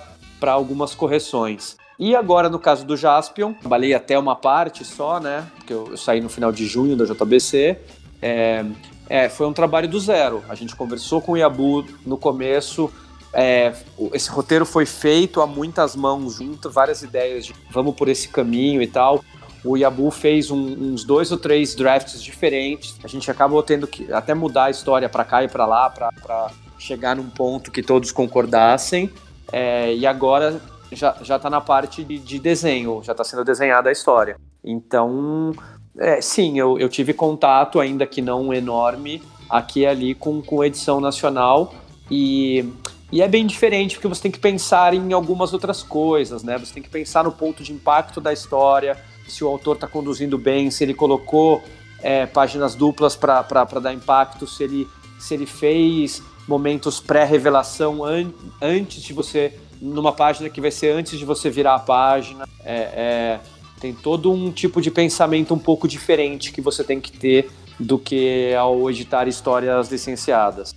algumas 0.51 0.95
correções. 0.95 1.75
E 1.99 2.15
agora, 2.15 2.49
no 2.49 2.57
caso 2.57 2.85
do 2.85 2.97
Jaspion, 2.97 3.53
trabalhei 3.53 3.93
até 3.93 4.17
uma 4.17 4.35
parte 4.35 4.83
só, 4.83 5.19
né? 5.19 5.45
Porque 5.57 5.73
eu, 5.73 5.87
eu 5.91 5.97
saí 5.97 6.19
no 6.19 6.29
final 6.29 6.51
de 6.51 6.65
junho 6.65 6.95
da 6.95 7.05
JBC. 7.05 7.77
É, 8.21 8.65
é, 9.07 9.29
foi 9.29 9.45
um 9.45 9.53
trabalho 9.53 9.87
do 9.87 9.99
zero. 9.99 10.43
A 10.49 10.55
gente 10.55 10.75
conversou 10.75 11.21
com 11.21 11.33
o 11.33 11.37
Yabu 11.37 11.85
no 12.05 12.17
começo, 12.17 12.91
é, 13.33 13.73
esse 14.13 14.29
roteiro 14.29 14.65
foi 14.65 14.85
feito 14.85 15.41
a 15.41 15.47
muitas 15.47 15.95
mãos 15.95 16.35
junto, 16.35 16.69
várias 16.69 17.01
ideias 17.01 17.45
de 17.45 17.55
vamos 17.69 17.95
por 17.95 18.09
esse 18.09 18.27
caminho 18.27 18.81
e 18.81 18.87
tal. 18.87 19.23
O 19.63 19.77
Yabu 19.77 20.09
fez 20.09 20.49
um, 20.49 20.57
uns 20.57 21.03
dois 21.03 21.31
ou 21.31 21.37
três 21.37 21.75
drafts 21.75 22.21
diferentes. 22.21 22.95
A 23.03 23.07
gente 23.07 23.29
acabou 23.29 23.61
tendo 23.61 23.87
que 23.87 24.11
até 24.11 24.33
mudar 24.33 24.65
a 24.65 24.69
história 24.71 25.07
para 25.07 25.23
cá 25.23 25.43
e 25.43 25.47
para 25.47 25.65
lá 25.65 25.89
para 25.89 26.51
chegar 26.77 27.15
num 27.15 27.29
ponto 27.29 27.71
que 27.71 27.83
todos 27.83 28.11
concordassem. 28.11 29.11
É, 29.51 29.93
e 29.93 30.05
agora 30.05 30.59
já, 30.91 31.15
já 31.21 31.37
tá 31.37 31.49
na 31.49 31.61
parte 31.61 32.03
de, 32.03 32.17
de 32.17 32.39
desenho, 32.39 33.01
já 33.03 33.11
está 33.11 33.23
sendo 33.23 33.45
desenhada 33.45 33.89
a 33.89 33.91
história. 33.91 34.35
Então, 34.63 35.51
é, 35.97 36.19
sim, 36.21 36.57
eu, 36.57 36.79
eu 36.79 36.89
tive 36.89 37.13
contato, 37.13 37.79
ainda 37.79 38.05
que 38.05 38.21
não 38.21 38.53
enorme, 38.53 39.21
aqui 39.49 39.81
e 39.81 39.85
ali 39.85 40.15
com, 40.15 40.41
com 40.41 40.63
edição 40.63 40.99
nacional. 40.99 41.73
E 42.09 42.69
e 43.11 43.21
é 43.21 43.27
bem 43.27 43.45
diferente 43.45 43.95
porque 43.95 44.07
você 44.07 44.21
tem 44.21 44.31
que 44.31 44.39
pensar 44.39 44.93
em 44.93 45.11
algumas 45.11 45.53
outras 45.53 45.83
coisas, 45.83 46.43
né? 46.43 46.57
Você 46.57 46.73
tem 46.73 46.81
que 46.81 46.89
pensar 46.89 47.23
no 47.23 47.31
ponto 47.31 47.61
de 47.61 47.73
impacto 47.73 48.21
da 48.21 48.31
história, 48.31 48.97
se 49.27 49.43
o 49.43 49.47
autor 49.47 49.75
está 49.75 49.87
conduzindo 49.87 50.37
bem, 50.37 50.71
se 50.71 50.83
ele 50.83 50.93
colocou 50.93 51.61
é, 52.01 52.25
páginas 52.25 52.73
duplas 52.73 53.15
para 53.15 53.63
dar 53.81 53.93
impacto, 53.93 54.47
se 54.47 54.63
ele, 54.63 54.87
se 55.19 55.33
ele 55.33 55.45
fez 55.45 56.23
momentos 56.47 56.99
pré-revelação 56.99 58.03
an 58.03 58.31
antes 58.61 59.01
de 59.01 59.13
você. 59.13 59.53
numa 59.81 60.11
página 60.13 60.49
que 60.49 60.61
vai 60.61 60.71
ser 60.71 60.91
antes 60.91 61.17
de 61.17 61.25
você 61.25 61.49
virar 61.49 61.75
a 61.75 61.79
página. 61.79 62.47
É, 62.63 62.75
é, 62.75 63.39
tem 63.79 63.93
todo 63.93 64.31
um 64.31 64.51
tipo 64.51 64.79
de 64.81 64.91
pensamento 64.91 65.53
um 65.53 65.59
pouco 65.59 65.87
diferente 65.87 66.51
que 66.51 66.61
você 66.61 66.83
tem 66.83 67.01
que 67.01 67.11
ter 67.11 67.49
do 67.79 67.97
que 67.97 68.53
ao 68.53 68.89
editar 68.89 69.27
histórias 69.27 69.91
licenciadas. 69.91 70.75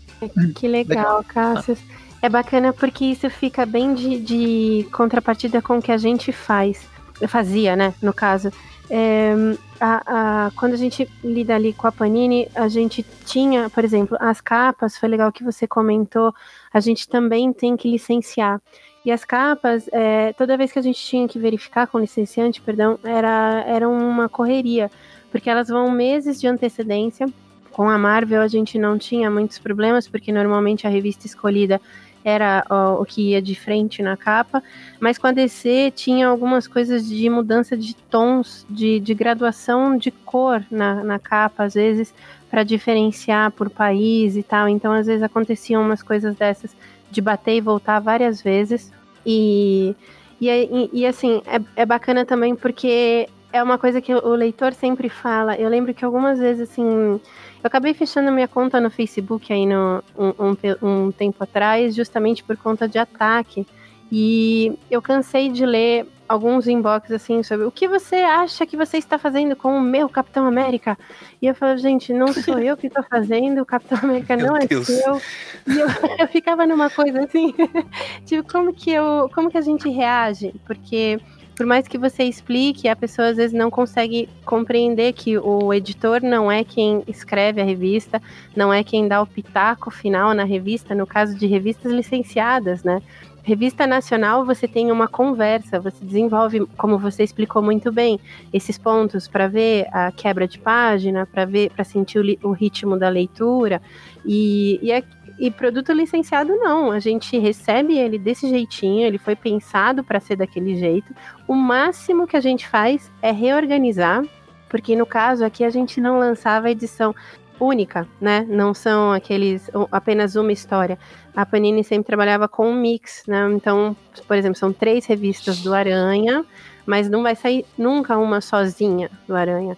Que 0.57 0.67
legal, 0.67 1.23
Cássio. 1.23 1.77
É 2.25 2.29
bacana 2.31 2.73
porque 2.73 3.05
isso 3.05 3.29
fica 3.29 3.67
bem 3.67 3.93
de, 3.93 4.19
de 4.19 4.89
contrapartida 4.91 5.61
com 5.61 5.77
o 5.77 5.83
que 5.83 5.93
a 5.93 5.99
gente 5.99 6.33
faz. 6.33 6.89
Fazia, 7.29 7.77
né, 7.77 7.93
no 8.01 8.15
caso. 8.15 8.51
É, 8.89 9.35
a, 9.79 10.47
a, 10.47 10.51
quando 10.53 10.73
a 10.73 10.79
gente 10.79 11.07
lida 11.23 11.55
ali 11.55 11.75
com 11.75 11.87
a 11.87 11.93
Panini, 11.93 12.49
a 12.55 12.67
gente 12.67 13.05
tinha, 13.27 13.69
por 13.69 13.85
exemplo, 13.85 14.17
as 14.19 14.41
capas, 14.41 14.97
foi 14.97 15.07
legal 15.11 15.31
que 15.31 15.45
você 15.45 15.67
comentou, 15.67 16.35
a 16.73 16.81
gente 16.81 17.07
também 17.07 17.53
tem 17.53 17.77
que 17.77 17.91
licenciar. 17.91 18.59
E 19.05 19.13
as 19.13 19.23
capas, 19.23 19.87
é, 19.93 20.33
toda 20.33 20.57
vez 20.57 20.73
que 20.73 20.79
a 20.79 20.83
gente 20.83 21.05
tinha 21.05 21.29
que 21.29 21.39
verificar 21.39 21.87
com 21.89 21.99
licenciante, 21.99 22.59
perdão, 22.63 22.99
era, 23.05 23.63
era 23.67 23.87
uma 23.87 24.31
correria, 24.31 24.91
porque 25.31 25.51
elas 25.51 25.69
vão 25.69 25.91
meses 25.91 26.41
de 26.41 26.47
antecedência. 26.47 27.27
Com 27.71 27.91
a 27.91 27.99
Marvel 27.99 28.41
a 28.41 28.49
gente 28.49 28.79
não 28.79 28.97
tinha 28.97 29.31
muitos 29.31 29.59
problemas, 29.59 30.09
porque 30.09 30.33
normalmente 30.33 30.87
a 30.87 30.91
revista 30.91 31.27
escolhida 31.27 31.79
era 32.25 32.65
ó, 32.71 33.01
o 33.01 33.05
que 33.05 33.31
ia 33.31 33.43
de 33.43 33.55
frente 33.55 34.03
na 34.03 34.17
capa, 34.17 34.63
mas 34.99 35.19
com 35.19 35.27
a 35.27 35.33
DC 35.33 35.93
tinha 35.95 36.27
algumas 36.27 36.67
coisas 36.67 37.07
de 37.07 37.29
mudança 37.29 37.77
de 37.77 37.95
tons, 37.95 38.67
de, 38.69 38.99
de 38.99 39.13
graduação 39.13 39.97
de 39.97 40.11
cor 40.11 40.65
na, 40.71 41.05
na 41.05 41.19
capa, 41.19 41.65
às 41.65 41.75
vezes 41.75 42.15
para 42.51 42.63
diferenciar 42.63 43.51
por 43.51 43.69
país 43.69 44.37
e 44.37 44.43
tal. 44.43 44.69
Então, 44.69 44.93
às 44.93 45.07
vezes 45.07 45.23
aconteciam 45.23 45.83
umas 45.83 46.03
coisas 46.03 46.37
dessas 46.37 46.75
de 47.11 47.21
bater 47.21 47.57
e 47.57 47.61
voltar 47.61 47.99
várias 47.99 48.41
vezes. 48.41 48.93
E, 49.27 49.95
e, 50.41 50.91
e, 50.93 51.07
assim, 51.07 51.43
é, 51.47 51.83
é 51.83 51.85
bacana 51.85 52.25
também 52.25 52.55
porque 52.55 53.29
é 53.55 53.63
uma 53.63 53.79
coisa 53.79 54.01
que 54.01 54.13
o 54.13 54.35
leitor 54.35 54.75
sempre 54.75 55.09
fala. 55.09 55.55
Eu 55.55 55.69
lembro 55.69 55.95
que 55.95 56.05
algumas 56.05 56.41
vezes, 56.41 56.69
assim, 56.69 56.83
eu 56.83 57.21
acabei 57.63 57.95
fechando 57.95 58.33
minha 58.33 58.49
conta 58.49 58.81
no 58.81 58.91
Facebook 58.91 59.53
aí 59.53 59.65
no, 59.65 60.03
um, 60.19 60.57
um, 60.83 61.07
um 61.07 61.13
tempo 61.13 61.45
atrás, 61.45 61.95
justamente 61.95 62.43
por 62.43 62.57
conta 62.57 62.89
de 62.89 62.99
ataque. 62.99 63.65
E 64.11 64.77
eu 64.91 65.01
cansei 65.01 65.49
de 65.49 65.65
ler 65.65 66.05
alguns 66.29 66.67
inbox 66.67 67.13
assim 67.13 67.45
sobre 67.45 67.65
o 67.65 67.71
que 67.71 67.87
você 67.87 68.17
acha 68.17 68.67
que 68.67 68.77
você 68.77 68.97
está 68.97 69.19
fazendo 69.19 69.55
com 69.55 69.77
o 69.77 69.81
meu 69.81 70.09
Capitão 70.09 70.47
América. 70.47 70.99
E 71.41 71.47
eu 71.47 71.55
falo, 71.55 71.79
gente, 71.79 72.13
não 72.13 72.33
sou 72.33 72.59
eu 72.59 72.77
que 72.77 72.89
estou 72.89 73.05
fazendo, 73.05 73.63
o 73.63 73.67
Capitão 73.67 73.99
América 74.03 74.35
não 74.37 74.57
é 74.57 74.67
seu. 74.67 75.21
E 75.69 75.79
eu, 75.79 75.87
eu 76.19 76.27
ficava 76.27 76.67
numa 76.67 76.91
coisa 76.91 77.21
assim, 77.21 77.55
tipo, 78.27 78.51
como 78.51 78.75
que 78.75 78.91
eu, 78.91 79.31
como 79.33 79.49
que 79.49 79.59
a 79.59 79.63
gente 79.63 79.89
reage? 79.89 80.53
Porque 80.67 81.21
por 81.57 81.67
mais 81.67 81.87
que 81.87 81.97
você 81.97 82.25
explique, 82.25 82.89
a 82.89 82.97
pessoa 82.97 83.29
às 83.29 83.37
vezes 83.37 83.53
não 83.53 83.71
consegue 83.71 84.29
compreender 84.45 85.13
que 85.13 85.39
o 85.39 85.73
editor 85.73 86.23
não 86.23 86.51
é 86.51 86.65
quem 86.65 87.03
escreve 87.07 87.61
a 87.61 87.65
revista, 87.65 88.21
não 88.57 88.73
é 88.73 88.83
quem 88.83 89.07
dá 89.07 89.23
o 89.23 89.27
pitaco 89.27 89.91
final 89.91 90.35
na 90.35 90.45
revista, 90.45 90.95
no 90.95 91.07
caso 91.07 91.37
de 91.37 91.47
revistas 91.47 91.93
licenciadas, 91.93 92.83
né? 92.83 93.01
Revista 93.45 93.87
nacional, 93.87 94.43
você 94.43 94.67
tem 94.67 94.91
uma 94.91 95.07
conversa, 95.07 95.79
você 95.79 96.03
desenvolve, 96.03 96.67
como 96.79 96.99
você 96.99 97.23
explicou 97.23 97.61
muito 97.63 97.93
bem, 97.93 98.19
esses 98.51 98.79
pontos 98.79 99.29
para 99.29 99.47
ver 99.47 99.87
a 99.93 100.11
quebra 100.11 100.49
de 100.49 100.59
página, 100.59 101.27
para 101.27 101.45
ver, 101.45 101.71
para 101.71 101.85
sentir 101.85 102.19
o, 102.19 102.49
o, 102.49 102.53
ritmo 102.53 102.99
da 102.99 103.11
leitura. 103.11 103.83
E, 104.25 104.81
e 104.83 104.91
é, 104.91 105.03
e 105.39 105.51
produto 105.51 105.93
licenciado 105.93 106.55
não, 106.57 106.91
a 106.91 107.01
gente 107.01 107.37
recebe 107.39 107.99
ele 107.99 108.19
desse 108.19 108.49
jeitinho, 108.49 109.07
ele 109.07 109.19
foi 109.19 109.35
pensado 109.35 110.05
para 110.05 110.21
ser 110.21 110.37
daquele 110.37 110.77
jeito. 110.77 111.15
O 111.49 111.55
máximo 111.55 112.27
que 112.27 112.37
a 112.37 112.41
gente 112.41 112.69
faz 112.69 113.11
é 113.21 113.33
reorganizar, 113.33 114.23
porque 114.69 114.95
no 114.95 115.07
caso 115.07 115.45
aqui 115.45 115.65
a 115.65 115.71
gente 115.71 116.01
não 116.01 116.19
lançava 116.19 116.71
edição 116.71 117.15
única, 117.59 118.07
né? 118.21 118.47
Não 118.49 118.75
são 118.75 119.13
aqueles 119.13 119.71
apenas 119.91 120.37
uma 120.37 120.53
história. 120.53 120.99
A 121.35 121.47
Panini 121.47 121.83
sempre 121.85 122.07
trabalhava 122.07 122.49
com 122.49 122.69
um 122.69 122.75
mix, 122.75 123.23
né? 123.27 123.49
Então, 123.53 123.97
por 124.27 124.37
exemplo, 124.37 124.59
são 124.59 124.73
três 124.73 125.07
revistas 125.07 125.61
do 125.61 125.73
Aranha, 125.75 126.45
mas 126.87 127.09
não 127.09 127.23
vai 127.23 127.35
sair 127.35 127.65
nunca 127.79 128.17
uma 128.19 128.41
sozinha 128.41 129.11
do 129.27 129.35
Aranha. 129.35 129.77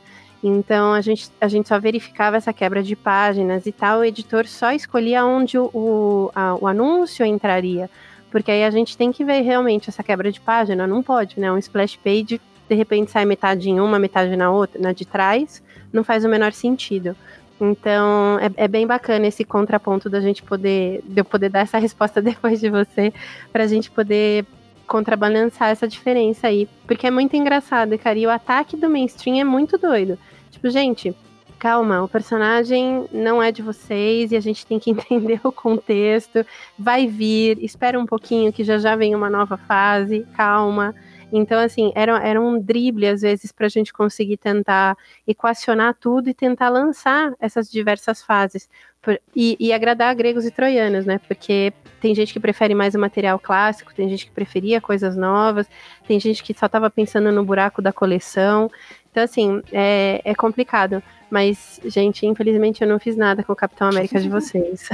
Então 0.49 0.92
a 0.92 1.01
gente, 1.01 1.28
a 1.40 1.49
gente 1.49 1.66
só 1.66 1.76
verificava 1.80 2.36
essa 2.36 2.53
quebra 2.53 2.80
de 2.80 2.94
páginas 2.94 3.66
e 3.66 3.72
tal, 3.72 3.99
o 3.99 4.05
editor 4.05 4.47
só 4.47 4.70
escolhia 4.70 5.24
onde 5.24 5.59
o, 5.59 5.64
o, 5.74 6.30
a, 6.32 6.55
o 6.55 6.68
anúncio 6.68 7.26
entraria. 7.26 7.90
Porque 8.30 8.53
aí 8.53 8.62
a 8.62 8.70
gente 8.70 8.97
tem 8.97 9.11
que 9.11 9.24
ver 9.24 9.40
realmente 9.40 9.90
essa 9.90 10.05
quebra 10.05 10.30
de 10.30 10.40
página, 10.40 10.86
não 10.86 11.03
pode, 11.03 11.40
né? 11.40 11.51
Um 11.51 11.59
splash 11.59 11.97
page, 11.97 12.40
de 12.68 12.74
repente 12.76 13.11
sai 13.11 13.24
metade 13.24 13.68
em 13.68 13.80
uma, 13.80 13.99
metade 13.99 14.36
na 14.36 14.49
outra, 14.53 14.80
na 14.80 14.92
de 14.92 15.05
trás, 15.05 15.61
não 15.92 16.05
faz 16.05 16.24
o 16.24 16.28
menor 16.28 16.53
sentido. 16.53 17.16
Então 17.61 18.38
é, 18.38 18.64
é, 18.64 18.68
bem 18.68 18.86
bacana 18.86 19.26
esse 19.26 19.44
contraponto 19.44 20.09
da 20.09 20.20
gente 20.20 20.44
poder, 20.44 21.03
de 21.05 21.20
eu 21.20 21.24
poder 21.24 21.49
dar 21.49 21.61
essa 21.61 21.78
resposta 21.78 22.22
depois 22.22 22.61
de 22.61 22.70
você, 22.70 23.12
para 23.53 23.64
a 23.64 23.66
gente 23.66 23.90
poder 23.90 24.47
contrabalançar 24.86 25.70
essa 25.70 25.88
diferença 25.88 26.47
aí. 26.47 26.68
Porque 26.86 27.09
é 27.09 27.11
muito 27.11 27.34
engraçado, 27.34 27.99
cara. 27.99 28.16
E 28.16 28.24
o 28.24 28.30
ataque 28.30 28.76
do 28.76 28.88
mainstream 28.88 29.40
é 29.40 29.44
muito 29.44 29.76
doido. 29.76 30.16
Tipo, 30.57 30.71
gente, 30.71 31.15
calma, 31.59 32.03
o 32.03 32.09
personagem 32.09 33.07
não 33.13 33.43
é 33.43 33.53
de 33.53 33.61
vocês 33.61 34.33
e 34.33 34.37
a 34.37 34.41
gente 34.41 34.65
tem 34.65 34.79
que 34.79 34.89
entender 34.91 35.39
o 35.45 35.53
contexto. 35.53 36.47
Vai 36.79 37.07
vir, 37.07 37.63
espera 37.63 38.01
um 38.01 38.07
pouquinho 38.07 38.51
que 38.51 38.65
já 38.65 38.79
já 38.79 38.97
vem 38.97 39.15
uma 39.15 39.29
nova 39.29 39.59
fase, 39.59 40.27
calma. 40.35 40.95
Então, 41.31 41.59
assim, 41.59 41.93
era, 41.95 42.19
era 42.27 42.41
um 42.41 42.59
drible, 42.59 43.07
às 43.07 43.21
vezes, 43.21 43.53
para 43.53 43.67
a 43.67 43.69
gente 43.69 43.93
conseguir 43.93 44.39
tentar 44.39 44.97
equacionar 45.27 45.95
tudo 46.01 46.31
e 46.31 46.35
tentar 46.35 46.71
lançar 46.71 47.35
essas 47.39 47.71
diversas 47.71 48.23
fases. 48.23 48.67
Por, 49.03 49.21
e, 49.35 49.57
e, 49.61 49.73
agradar 49.75 50.15
gregos 50.15 50.47
e 50.47 50.51
troianos, 50.51 51.05
né? 51.05 51.21
Porque 51.29 51.73
tem 52.01 52.15
gente 52.15 52.33
que 52.33 52.41
prefere 52.41 52.75
mais 52.75 52.95
o 52.95 52.99
material 52.99 53.39
clássico, 53.39 53.95
tem 53.95 54.09
gente 54.09 54.27
que 54.27 54.33
preferia 54.33 54.81
coisas 54.81 55.17
novas, 55.17 55.69
tem 56.07 56.19
gente 56.19 56.43
que 56.43 56.55
só 56.55 56.67
estava 56.67 56.89
pensando 56.89 57.31
no 57.31 57.45
buraco 57.45 57.83
da 57.83 57.93
coleção. 57.93 58.71
Então, 59.17 59.25
assim, 59.25 59.62
é, 59.73 60.21
é 60.27 60.35
complicado. 60.35 61.03
Mas, 61.31 61.81
gente, 61.87 62.27
infelizmente 62.27 62.83
eu 62.83 62.89
não 62.89 62.99
fiz 62.99 63.17
nada 63.17 63.43
com 63.43 63.51
o 63.51 63.57
Capitão 63.57 63.89
América 63.89 64.21
de 64.21 64.29
vocês. 64.29 64.91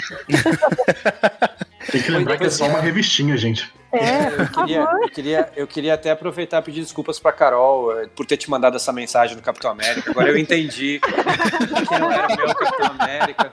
Tem 1.91 2.01
que 2.01 2.11
lembrar 2.13 2.39
que 2.39 2.45
é 2.45 2.51
só 2.51 2.69
uma 2.69 2.81
revistinha, 2.81 3.37
gente. 3.37 3.69
É, 3.93 4.29
eu, 4.29 4.49
queria, 4.49 4.81
eu, 4.81 5.09
queria, 5.11 5.53
eu 5.57 5.67
queria 5.67 5.95
até 5.95 6.13
aproveitar 6.13 6.61
e 6.61 6.63
pedir 6.63 6.83
desculpas 6.83 7.19
pra 7.19 7.33
Carol 7.33 7.99
eh, 7.99 8.07
por 8.15 8.25
ter 8.25 8.37
te 8.37 8.49
mandado 8.49 8.77
essa 8.77 8.93
mensagem 8.93 9.37
do 9.37 9.43
Capitão 9.43 9.73
América. 9.73 10.13
Agora 10.13 10.31
eu 10.31 10.39
entendi 10.39 11.01
que 11.03 11.99
não 11.99 12.13
era 12.13 12.33
o 12.33 12.37
meu 12.37 12.55
Capitão 12.55 12.95
América. 13.01 13.53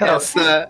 essa, 0.00 0.68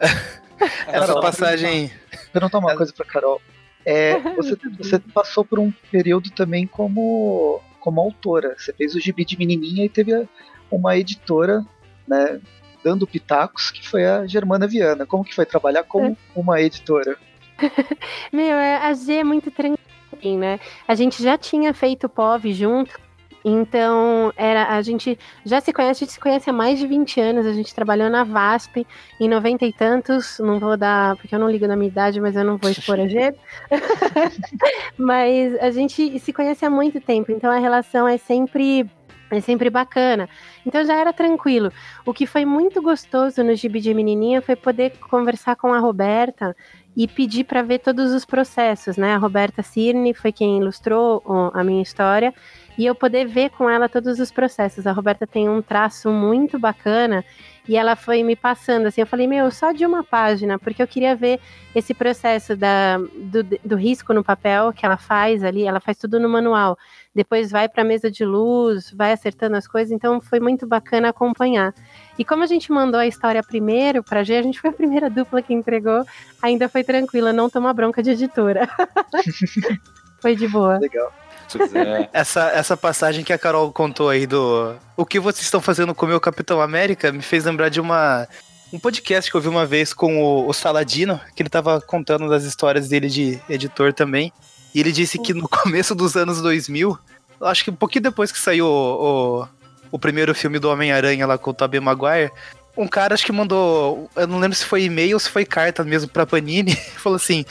essa 0.89 1.21
passagem. 1.23 1.91
Perguntar 2.35 2.59
uma 2.59 2.77
coisa 2.77 2.93
pra 2.93 3.07
Carol. 3.07 3.41
É, 3.85 4.19
você, 4.37 4.57
você 4.79 4.99
passou 4.99 5.45
por 5.45 5.59
um 5.59 5.73
período 5.91 6.31
também 6.31 6.67
como, 6.67 7.61
como 7.81 8.01
autora. 8.01 8.55
Você 8.57 8.73
fez 8.73 8.95
o 8.95 9.01
gibi 9.01 9.25
de 9.25 9.39
menininha 9.39 9.85
e 9.85 9.89
teve 9.89 10.29
uma 10.71 10.97
editora, 10.97 11.65
né, 12.07 12.41
dando 12.83 13.07
pitacos, 13.07 13.71
que 13.71 13.87
foi 13.87 14.05
a 14.05 14.27
Germana 14.27 14.67
Viana. 14.67 15.07
Como 15.07 15.25
que 15.25 15.35
foi 15.35 15.47
trabalhar 15.47 15.85
como 15.85 16.07
é. 16.07 16.17
uma 16.35 16.61
editora? 16.61 17.17
Meu, 18.33 18.57
é, 18.57 18.77
a 18.77 18.93
G 18.95 19.15
é 19.15 19.25
muito 19.25 19.51
tranquilo, 19.51 20.39
né? 20.39 20.59
A 20.87 20.95
gente 20.95 21.23
já 21.23 21.37
tinha 21.37 21.73
feito 21.73 22.09
POV 22.09 22.53
junto, 22.53 22.99
então, 23.45 24.33
era, 24.37 24.69
a 24.77 24.83
gente 24.83 25.19
já 25.45 25.61
se 25.61 25.73
conhece, 25.73 26.05
a 26.05 26.07
gente 26.07 26.13
se 26.13 26.21
conhece 26.21 26.49
há 26.49 26.53
mais 26.53 26.79
de 26.79 26.87
20 26.87 27.21
anos, 27.21 27.47
a 27.47 27.53
gente 27.53 27.75
trabalhou 27.75 28.09
na 28.09 28.25
VASP 28.25 28.87
em 29.19 29.29
90 29.29 29.67
e 29.67 29.73
tantos, 29.73 30.39
não 30.39 30.59
vou 30.59 30.77
dar, 30.77 31.17
porque 31.17 31.35
eu 31.35 31.39
não 31.39 31.51
ligo 31.51 31.67
na 31.67 31.75
minha 31.75 31.89
idade, 31.89 32.21
mas 32.21 32.37
eu 32.37 32.45
não 32.45 32.57
vou 32.57 32.71
expor 32.71 33.01
a 33.01 33.09
G. 33.09 33.35
mas 34.97 35.55
a 35.61 35.71
gente 35.71 36.19
se 36.19 36.33
conhece 36.33 36.65
há 36.65 36.71
muito 36.71 37.01
tempo, 37.01 37.33
então 37.33 37.51
a 37.51 37.59
relação 37.59 38.07
é 38.07 38.17
sempre 38.17 38.89
é 39.37 39.41
sempre 39.41 39.71
bacana. 39.71 40.29
Então 40.67 40.85
já 40.85 40.95
era 40.95 41.11
tranquilo. 41.11 41.73
O 42.05 42.13
que 42.13 42.27
foi 42.27 42.45
muito 42.45 42.83
gostoso 42.83 43.43
no 43.43 43.55
Gibi 43.55 43.81
de 43.81 43.95
Menininha 43.95 44.43
foi 44.43 44.55
poder 44.55 44.93
conversar 45.09 45.57
com 45.57 45.73
a 45.73 45.79
Roberta 45.79 46.55
e 46.95 47.09
pedir 47.09 47.45
para 47.45 47.63
ver 47.63 47.79
todos 47.79 48.13
os 48.13 48.25
processos, 48.25 48.99
né? 48.99 49.15
A 49.15 49.17
Roberta 49.17 49.63
Cirne 49.63 50.13
foi 50.13 50.31
quem 50.31 50.59
ilustrou 50.59 51.23
a 51.55 51.65
minha 51.65 51.83
história 51.83 52.35
e 52.77 52.87
eu 52.87 52.95
poder 52.95 53.27
ver 53.27 53.51
com 53.51 53.69
ela 53.69 53.89
todos 53.89 54.19
os 54.19 54.31
processos. 54.31 54.87
A 54.87 54.93
Roberta 54.93 55.27
tem 55.27 55.49
um 55.49 55.61
traço 55.61 56.11
muito 56.11 56.59
bacana 56.59 57.25
e 57.69 57.77
ela 57.77 57.95
foi 57.95 58.23
me 58.23 58.35
passando 58.35 58.87
assim. 58.87 59.01
Eu 59.01 59.07
falei, 59.07 59.27
meu, 59.27 59.51
só 59.51 59.73
de 59.73 59.87
uma 59.87 60.03
página, 60.03 60.59
porque 60.59 60.83
eu 60.83 60.87
queria 60.87 61.15
ver 61.15 61.39
esse 61.75 61.95
processo 61.95 62.57
da, 62.57 62.99
do, 62.99 63.45
do 63.65 63.77
risco 63.77 64.13
no 64.13 64.25
papel 64.25 64.73
que 64.73 64.85
ela 64.85 64.97
faz 64.97 65.45
ali. 65.45 65.65
Ela 65.65 65.81
faz 65.81 65.97
tudo 65.99 66.19
no 66.19 66.29
manual. 66.29 66.77
Depois 67.15 67.51
vai 67.51 67.69
para 67.69 67.83
a 67.83 67.87
mesa 67.87 68.11
de 68.11 68.25
luz, 68.25 68.91
vai 68.91 69.13
acertando 69.13 69.57
as 69.57 69.67
coisas. 69.69 69.93
Então 69.93 70.21
foi 70.21 70.41
muito 70.41 70.67
bacana 70.67 71.11
acompanhar. 71.11 71.75
E 72.19 72.25
como 72.25 72.43
a 72.43 72.47
gente 72.47 72.73
mandou 72.73 72.99
a 72.99 73.07
história 73.07 73.43
primeiro 73.43 74.03
para 74.03 74.25
G, 74.25 74.37
a 74.37 74.43
gente 74.43 74.61
foi 74.61 74.71
a 74.71 74.73
primeira 74.73 75.09
dupla 75.09 75.43
que 75.43 75.53
entregou. 75.53 76.05
Ainda 76.43 76.69
foi 76.69 76.83
tranquila, 76.83 77.33
não 77.33 77.49
toma 77.49 77.73
bronca 77.73 78.03
de 78.03 78.11
editora. 78.11 78.69
foi 80.21 80.35
de 80.35 80.49
boa. 80.49 80.79
Legal. 80.79 81.13
Essa, 82.13 82.49
essa 82.51 82.77
passagem 82.77 83.25
que 83.25 83.33
a 83.33 83.39
Carol 83.39 83.73
contou 83.73 84.09
aí 84.09 84.27
do 84.27 84.75
o 84.97 85.07
que 85.07 85.21
vocês 85.21 85.45
estão 85.45 85.61
fazendo 85.61 85.95
com 85.95 86.07
o 86.07 86.09
meu 86.09 86.21
Capitão 86.21 86.61
América 86.61 87.13
me 87.13 87.23
fez 87.23 87.45
lembrar 87.45 87.69
de 87.69 87.81
uma 87.81 88.27
um 88.73 88.79
podcast 88.79 89.31
que 89.31 89.37
eu 89.37 89.41
vi 89.41 89.49
uma 89.49 89.67
vez 89.67 89.93
com 89.93 90.23
o, 90.23 90.49
o 90.49 90.53
Saladino, 90.55 91.21
que 91.37 91.43
ele 91.43 91.51
tava 91.51 91.79
contando 91.81 92.29
das 92.29 92.45
histórias 92.45 92.89
dele 92.89 93.07
de 93.09 93.39
editor 93.49 93.93
também. 93.93 94.33
E 94.75 94.81
ele 94.81 94.91
disse 94.91 95.19
que 95.19 95.35
no 95.35 95.47
começo 95.49 95.95
dos 95.95 96.17
anos 96.17 96.41
2000, 96.41 96.99
acho 97.43 97.65
que 97.65 97.71
um 97.71 97.77
pouquinho 97.77 98.05
depois 98.05 98.33
que 98.33 98.39
saiu 98.39 98.67
o, 98.67 99.43
o, 99.43 99.49
o 99.93 99.99
primeiro 99.99 100.35
filme 100.35 100.59
do 100.59 100.71
Homem-Aranha 100.71 101.27
lá 101.27 101.37
com 101.37 101.51
o 101.51 101.55
Tobey 101.55 101.81
Maguire, 101.81 102.33
um 102.75 102.89
cara 102.89 103.13
acho 103.13 103.27
que 103.27 103.33
mandou, 103.33 104.11
eu 104.17 104.27
não 104.27 104.39
lembro 104.39 104.57
se 104.57 104.65
foi 104.65 104.85
e-mail 104.85 105.17
ou 105.17 105.21
se 105.21 105.29
foi 105.29 105.45
carta 105.45 105.85
mesmo 105.85 106.09
pra 106.09 106.25
Panini, 106.25 106.75
falou 106.97 107.17
assim: 107.17 107.45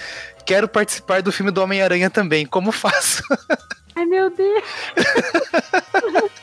"Quero 0.45 0.68
participar 0.68 1.22
do 1.22 1.32
filme 1.32 1.52
do 1.52 1.62
Homem-Aranha 1.62 2.10
também, 2.10 2.45
como 2.45 2.72
faço?" 2.72 3.24
Ai, 4.02 4.06
meu 4.08 4.32
Deus. 4.32 4.64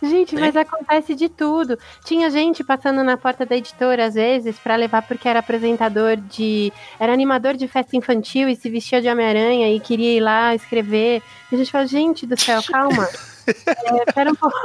Gente, 0.00 0.36
mas 0.36 0.56
acontece 0.56 1.14
de 1.14 1.28
tudo. 1.28 1.76
Tinha 2.04 2.30
gente 2.30 2.62
passando 2.62 3.02
na 3.02 3.16
porta 3.16 3.44
da 3.44 3.56
editora, 3.56 4.06
às 4.06 4.14
vezes, 4.14 4.56
para 4.56 4.76
levar 4.76 5.02
porque 5.02 5.28
era 5.28 5.40
apresentador 5.40 6.16
de. 6.16 6.72
Era 7.00 7.12
animador 7.12 7.54
de 7.54 7.66
festa 7.66 7.96
infantil 7.96 8.48
e 8.48 8.54
se 8.54 8.70
vestia 8.70 9.02
de 9.02 9.08
Homem-Aranha 9.08 9.74
e 9.74 9.80
queria 9.80 10.16
ir 10.16 10.20
lá 10.20 10.54
escrever. 10.54 11.20
E 11.50 11.54
a 11.56 11.58
gente 11.58 11.72
fala, 11.72 11.84
gente 11.86 12.26
do 12.26 12.40
céu, 12.40 12.62
calma. 12.62 13.08
é, 13.66 14.12
pera 14.12 14.30
um 14.30 14.36
pouco. 14.36 14.56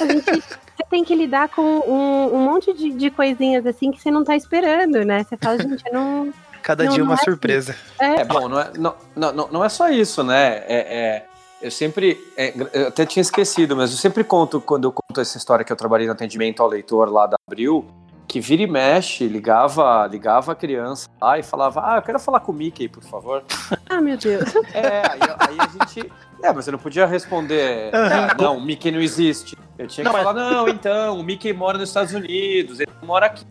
a 0.00 0.06
gente. 0.06 0.24
Você 0.24 0.84
tem 0.88 1.04
que 1.04 1.14
lidar 1.14 1.50
com 1.50 1.62
um, 1.62 2.34
um 2.34 2.38
monte 2.38 2.72
de, 2.72 2.90
de, 2.94 3.10
coisinhas 3.10 3.66
assim 3.66 3.92
que 3.92 4.00
você 4.00 4.10
não 4.10 4.24
tá 4.24 4.34
esperando, 4.34 5.04
né? 5.04 5.22
Você 5.22 5.36
fala, 5.36 5.58
gente, 5.58 5.84
eu 5.86 5.92
não. 5.92 6.32
Cada 6.62 6.84
não, 6.84 6.92
dia 6.92 7.02
uma 7.02 7.14
é 7.14 7.18
surpresa. 7.18 7.72
Assim. 7.98 8.20
É, 8.20 8.24
bom, 8.24 8.48
não 8.48 8.60
é, 8.60 8.70
não, 8.76 8.94
não, 9.16 9.48
não 9.48 9.64
é 9.64 9.68
só 9.68 9.88
isso, 9.88 10.22
né? 10.22 10.58
É, 10.66 10.66
é 10.68 11.26
eu 11.60 11.70
sempre. 11.70 12.18
É, 12.36 12.54
eu 12.72 12.88
até 12.88 13.04
tinha 13.04 13.20
esquecido, 13.20 13.76
mas 13.76 13.90
eu 13.90 13.98
sempre 13.98 14.24
conto, 14.24 14.60
quando 14.60 14.84
eu 14.84 14.92
conto 14.92 15.20
essa 15.20 15.36
história 15.36 15.64
que 15.64 15.72
eu 15.72 15.76
trabalhei 15.76 16.06
no 16.06 16.12
atendimento 16.12 16.62
ao 16.62 16.68
leitor 16.68 17.10
lá 17.10 17.26
da 17.26 17.36
Abril, 17.46 17.86
que 18.26 18.40
vira 18.40 18.62
e 18.62 18.66
mexe, 18.66 19.26
ligava, 19.26 20.06
ligava 20.06 20.52
a 20.52 20.54
criança 20.54 21.08
lá 21.20 21.38
e 21.38 21.42
falava: 21.42 21.82
Ah, 21.84 21.96
eu 21.98 22.02
quero 22.02 22.18
falar 22.18 22.40
com 22.40 22.52
o 22.52 22.54
Mickey, 22.54 22.88
por 22.88 23.02
favor. 23.02 23.44
Ah, 23.90 24.00
meu 24.00 24.16
Deus. 24.16 24.54
É, 24.72 25.02
aí, 25.10 25.20
aí 25.20 25.56
a 25.58 25.84
gente. 25.84 26.12
É, 26.40 26.52
mas 26.52 26.64
eu 26.66 26.72
não 26.72 26.78
podia 26.78 27.06
responder. 27.06 27.90
Uhum. 27.92 28.42
Não, 28.44 28.56
o 28.58 28.60
Mickey 28.60 28.92
não 28.92 29.00
existe. 29.00 29.58
Eu 29.76 29.88
tinha 29.88 30.04
que 30.04 30.12
não, 30.12 30.16
falar: 30.16 30.32
mas... 30.32 30.52
Não, 30.52 30.68
então, 30.68 31.18
o 31.18 31.24
Mickey 31.24 31.52
mora 31.52 31.76
nos 31.76 31.88
Estados 31.88 32.14
Unidos, 32.14 32.78
ele 32.78 32.90
mora 33.02 33.26
aqui 33.26 33.44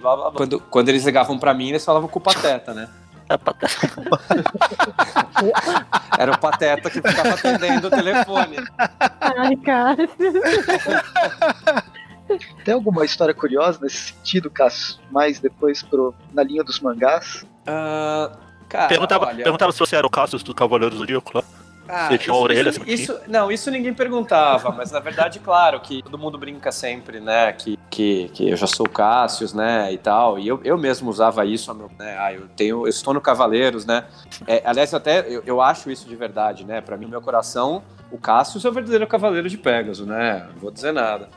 blá 0.00 0.16
blá 0.16 0.30
blá. 0.30 0.38
Quando, 0.38 0.60
quando 0.60 0.88
eles 0.88 1.04
ligavam 1.04 1.38
pra 1.38 1.52
mim, 1.52 1.68
eles 1.68 1.84
falavam 1.84 2.08
com 2.08 2.18
o 2.18 2.22
Pateta, 2.22 2.72
né? 2.72 2.88
É 3.28 3.34
Era 6.22 6.32
o 6.32 6.38
Pateta 6.38 6.88
que 6.88 7.02
ficava 7.02 7.30
atendendo 7.30 7.88
o 7.88 7.90
telefone. 7.90 8.56
Ai, 9.20 9.56
cara. 9.56 10.08
Tem 12.64 12.74
alguma 12.74 13.04
história 13.04 13.34
curiosa 13.34 13.80
nesse 13.82 14.12
sentido, 14.12 14.48
Cássio? 14.48 14.98
Mais 15.10 15.40
depois 15.40 15.82
pro, 15.82 16.14
na 16.32 16.42
linha 16.42 16.62
dos 16.62 16.80
mangás? 16.80 17.44
Uh, 17.62 18.36
cara, 18.68 18.88
perguntava, 18.88 19.26
olha... 19.26 19.42
perguntava 19.42 19.72
se 19.72 19.78
você 19.78 19.96
era 19.96 20.06
o 20.06 20.10
Cassius 20.10 20.42
do 20.42 20.54
Cavaleiro 20.54 20.94
do 20.94 20.98
Zodíaco 20.98 21.36
lá. 21.36 21.44
Ah, 21.88 22.08
Você 22.08 22.18
tinha 22.18 22.32
uma 22.34 22.38
isso- 22.38 22.44
orelha, 22.44 22.72
não 22.78 22.86
isso- 22.86 23.20
não, 23.28 23.52
isso 23.52 23.70
ninguém 23.70 23.94
perguntava, 23.94 24.70
mas 24.70 24.90
na 24.90 25.00
verdade, 25.00 25.38
claro, 25.38 25.80
que 25.80 26.02
todo 26.02 26.18
mundo 26.18 26.36
brinca 26.38 26.72
sempre, 26.72 27.20
né, 27.20 27.52
que, 27.52 27.78
que, 27.90 28.28
que 28.34 28.50
eu 28.50 28.56
já 28.56 28.66
sou 28.66 28.86
o 28.86 28.90
Cássius, 28.90 29.52
né, 29.52 29.92
e 29.92 29.98
tal, 29.98 30.38
e 30.38 30.48
eu, 30.48 30.60
eu 30.64 30.76
mesmo 30.76 31.08
usava 31.10 31.44
isso, 31.44 31.72
meu, 31.74 31.90
né, 31.98 32.16
ah, 32.18 32.32
eu 32.32 32.48
tenho, 32.56 32.84
eu 32.84 32.88
estou 32.88 33.14
no 33.14 33.20
Cavaleiros, 33.20 33.84
né, 33.86 34.04
É, 34.46 34.62
aliás, 34.64 34.92
até 34.94 35.20
eu, 35.28 35.42
eu 35.46 35.60
acho 35.60 35.90
isso 35.90 36.08
de 36.08 36.16
verdade, 36.16 36.64
né, 36.64 36.80
pra 36.80 36.96
mim, 36.96 37.04
no 37.04 37.10
meu 37.12 37.20
coração, 37.22 37.82
o 38.10 38.18
Cássius 38.18 38.64
é 38.64 38.68
o 38.68 38.72
verdadeiro 38.72 39.06
Cavaleiro 39.06 39.48
de 39.48 39.56
Pegasus, 39.58 40.06
né, 40.06 40.46
não 40.52 40.60
vou 40.60 40.70
dizer 40.70 40.92
nada. 40.92 41.28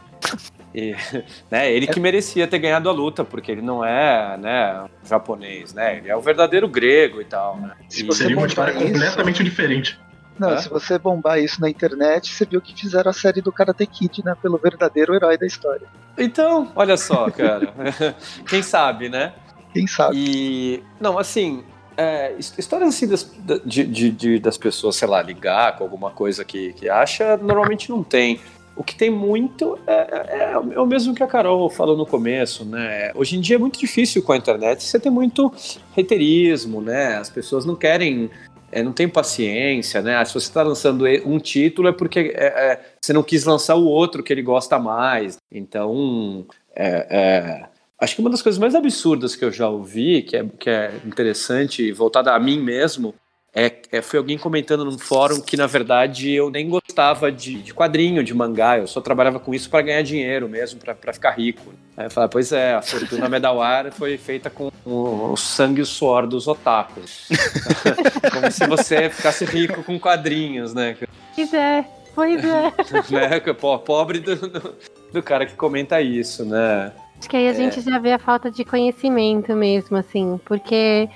E, 0.76 0.94
né, 1.50 1.72
ele 1.72 1.88
que 1.88 2.00
merecia 2.00 2.46
ter 2.48 2.60
ganhado 2.60 2.90
a 2.90 2.92
luta, 2.92 3.24
porque 3.24 3.52
ele 3.52 3.62
não 3.62 3.84
é, 3.84 4.38
né, 4.38 4.86
japonês, 5.04 5.74
né, 5.74 5.98
ele 5.98 6.10
é 6.10 6.16
o 6.16 6.22
verdadeiro 6.22 6.68
grego 6.68 7.22
e 7.22 7.26
tal, 7.26 7.58
né. 7.58 7.72
Se 7.88 8.04
E- 8.04 8.06
você 8.06 8.24
Seria 8.24 8.38
uma 8.38 8.46
história 8.48 8.72
isso- 8.74 8.86
completamente 8.94 9.44
diferente. 9.44 10.00
Não, 10.40 10.58
se 10.58 10.70
você 10.70 10.98
bombar 10.98 11.40
isso 11.40 11.60
na 11.60 11.70
internet, 11.70 12.34
você 12.34 12.46
viu 12.46 12.62
que 12.62 12.74
fizeram 12.80 13.10
a 13.12 13.14
série 13.14 13.42
do 13.42 13.52
Karate 13.52 13.86
Kid, 13.86 14.24
né? 14.24 14.36
Pelo 14.42 14.58
verdadeiro 14.58 15.14
herói 15.14 15.38
da 15.38 15.46
história. 15.46 15.88
Então, 16.18 16.72
olha 16.76 16.96
só, 16.98 17.30
cara, 17.30 17.74
quem 18.48 18.62
sabe, 18.64 19.10
né? 19.10 19.34
Quem 19.74 19.86
sabe? 19.88 20.16
E. 20.18 20.84
Não, 21.00 21.20
assim. 21.20 21.64
é, 21.98 22.34
his- 22.40 22.54
histórias 22.58 22.90
assim 22.90 23.08
das, 23.08 23.24
da- 23.40 23.58
de, 23.64 23.84
de- 23.84 24.10
de- 24.12 24.40
das 24.40 24.58
pessoas, 24.58 24.96
sei 24.96 25.08
lá, 25.08 25.22
ligar 25.22 25.76
com 25.78 25.84
alguma 25.84 26.10
coisa 26.12 26.46
que, 26.46 26.72
que 26.74 26.90
acha, 26.90 27.36
normalmente 27.38 27.90
não 27.90 28.02
tem. 28.04 28.40
O 28.76 28.84
que 28.84 28.96
tem 28.96 29.10
muito 29.10 29.78
é, 29.86 29.94
é- 29.94 30.52
é 30.54 30.58
o 30.80 30.86
mesmo 30.86 31.14
que 31.14 31.22
a 31.22 31.28
Carol 31.28 31.70
falou 31.70 31.98
no 31.98 32.06
começo, 32.06 32.64
né? 32.64 33.12
Hoje 33.14 33.36
em 33.38 33.42
dia 33.42 33.58
é 33.58 33.60
muito 33.60 33.78
difícil 33.78 34.24
com 34.24 34.32
a 34.32 34.38
internet, 34.38 34.82
você 34.82 34.98
tem 34.98 35.12
muito 35.12 35.54
reiterismo, 35.94 36.82
né? 36.82 37.18
As 37.18 37.30
pessoas 37.30 37.66
não 37.66 37.76
querem, 37.76 38.30
é, 38.72 38.84
não 38.84 38.92
tem 38.92 39.08
paciência, 39.08 40.02
né? 40.02 40.24
Se 40.26 40.34
você 40.34 40.48
está 40.48 40.62
lançando 40.62 41.06
um 41.26 41.40
título 41.40 41.88
é 41.88 41.92
porque 41.92 42.34
é, 42.36 42.46
é, 42.46 42.82
você 43.02 43.14
não 43.14 43.24
quis 43.24 43.46
lançar 43.46 43.76
o 43.76 43.86
outro 43.86 44.24
que 44.24 44.32
ele 44.32 44.42
gosta 44.42 44.78
mais. 44.80 45.38
Então, 45.52 46.46
é, 46.76 47.08
é, 47.10 47.70
acho 48.00 48.16
que 48.16 48.22
uma 48.22 48.30
das 48.30 48.42
coisas 48.42 48.60
mais 48.60 48.76
absurdas 48.76 49.36
que 49.36 49.44
eu 49.44 49.52
já 49.52 49.70
ouvi, 49.70 50.22
que 50.22 50.38
é, 50.38 50.46
que 50.60 50.70
é 50.70 50.94
interessante 51.06 51.92
voltada 51.92 52.34
a 52.34 52.40
mim 52.40 52.60
mesmo, 52.60 53.14
é, 53.54 53.72
é- 53.92 54.02
foi 54.02 54.20
alguém 54.20 54.38
comentando 54.38 54.86
num 54.86 54.98
fórum 54.98 55.42
que, 55.42 55.58
na 55.58 55.66
verdade, 55.68 56.32
eu 56.32 56.50
nem 56.50 56.70
gostava 56.70 57.32
de, 57.32 57.62
de 57.62 57.74
quadrinho, 57.74 58.24
de 58.24 58.34
mangá, 58.34 58.78
eu 58.78 58.88
só 58.88 59.02
trabalhava 59.02 59.40
com 59.40 59.54
isso 59.54 59.70
para 59.70 59.82
ganhar 59.82 60.02
dinheiro 60.04 60.48
mesmo, 60.48 60.80
para 60.80 61.14
ficar 61.14 61.32
rico. 61.32 61.74
Aí 61.98 62.06
eu 62.06 62.10
falei, 62.12 62.30
pois 62.32 62.52
é, 62.52 62.76
a 62.76 62.82
Fortuna 62.82 63.28
Medawar 63.30 63.92
foi 63.92 64.18
feita 64.18 64.50
com 64.50 64.72
o, 64.86 65.32
o 65.34 65.38
sangue 65.38 65.80
e 65.80 65.84
o 65.84 65.86
suor 65.86 66.28
dos 66.28 66.48
otakus. 66.48 67.28
Como 68.32 68.52
se 68.52 68.66
você 68.68 69.10
ficasse 69.10 69.46
rico 69.46 69.84
com 69.84 70.00
quadrinhos, 70.00 70.74
né? 70.74 70.96
Pois 71.36 71.54
é, 71.54 71.86
pois 72.16 72.44
é. 72.44 72.72
né? 73.12 73.40
Po- 73.54 73.80
Pobre 73.80 74.20
do, 74.20 74.36
do, 74.36 74.76
do 75.12 75.24
cara 75.24 75.46
que 75.46 75.56
comenta 75.56 76.02
isso, 76.02 76.46
né? 76.46 76.92
Acho 77.20 77.30
que 77.30 77.36
aí 77.36 77.50
a 77.50 77.54
gente 77.54 77.82
já 77.82 77.98
vê 78.00 78.14
a 78.14 78.20
falta 78.20 78.50
de 78.50 78.64
conhecimento 78.64 79.54
mesmo, 79.54 79.98
assim, 79.98 80.40
porque 80.46 81.10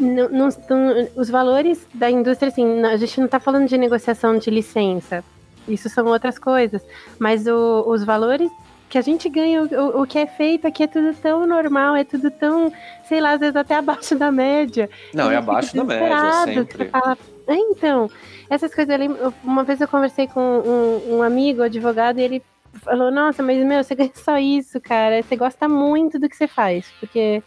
não- 0.00 0.28
não- 0.28 0.48
não- 0.70 1.08
os 1.16 1.28
valores 1.30 1.86
da 1.94 2.10
indústria, 2.10 2.48
assim, 2.48 2.82
a 2.82 2.96
gente 2.96 3.20
não 3.20 3.28
tá 3.28 3.38
falando 3.40 3.68
de 3.68 3.76
negociação 3.76 4.38
de 4.38 4.50
licença, 4.50 5.22
isso 5.68 5.88
são 5.88 6.06
outras 6.06 6.38
coisas, 6.38 6.82
mas 7.18 7.46
o- 7.46 7.84
os 7.86 8.04
valores 8.04 8.50
que 8.88 8.98
a 8.98 9.02
gente 9.02 9.28
ganha, 9.28 9.62
o, 9.62 10.02
o 10.02 10.06
que 10.06 10.18
é 10.18 10.26
feito 10.26 10.66
aqui 10.66 10.84
é 10.84 10.86
tudo 10.86 11.12
tão 11.14 11.46
normal, 11.46 11.96
é 11.96 12.04
tudo 12.04 12.30
tão, 12.30 12.72
sei 13.08 13.20
lá, 13.20 13.32
às 13.32 13.40
vezes 13.40 13.56
até 13.56 13.74
abaixo 13.74 14.14
da 14.14 14.30
média. 14.30 14.88
Não, 15.12 15.30
é 15.30 15.36
abaixo 15.36 15.74
da 15.76 15.82
média, 15.84 16.32
sempre. 16.44 16.88
Fala, 16.90 17.18
"É, 17.48 17.54
então, 17.54 18.08
essas 18.48 18.72
coisas, 18.74 18.92
eu 18.92 18.98
lembro, 18.98 19.34
uma 19.42 19.64
vez 19.64 19.80
eu 19.80 19.88
conversei 19.88 20.28
com 20.28 20.40
um, 20.40 21.16
um 21.16 21.22
amigo, 21.22 21.62
advogado, 21.62 22.18
e 22.20 22.22
ele 22.22 22.42
falou, 22.84 23.10
nossa, 23.10 23.42
mas 23.42 23.64
meu, 23.64 23.82
você 23.82 23.94
ganha 23.94 24.10
só 24.14 24.38
isso, 24.38 24.80
cara, 24.80 25.22
você 25.22 25.34
gosta 25.36 25.68
muito 25.68 26.18
do 26.18 26.28
que 26.28 26.36
você 26.36 26.46
faz, 26.46 26.86
porque 27.00 27.42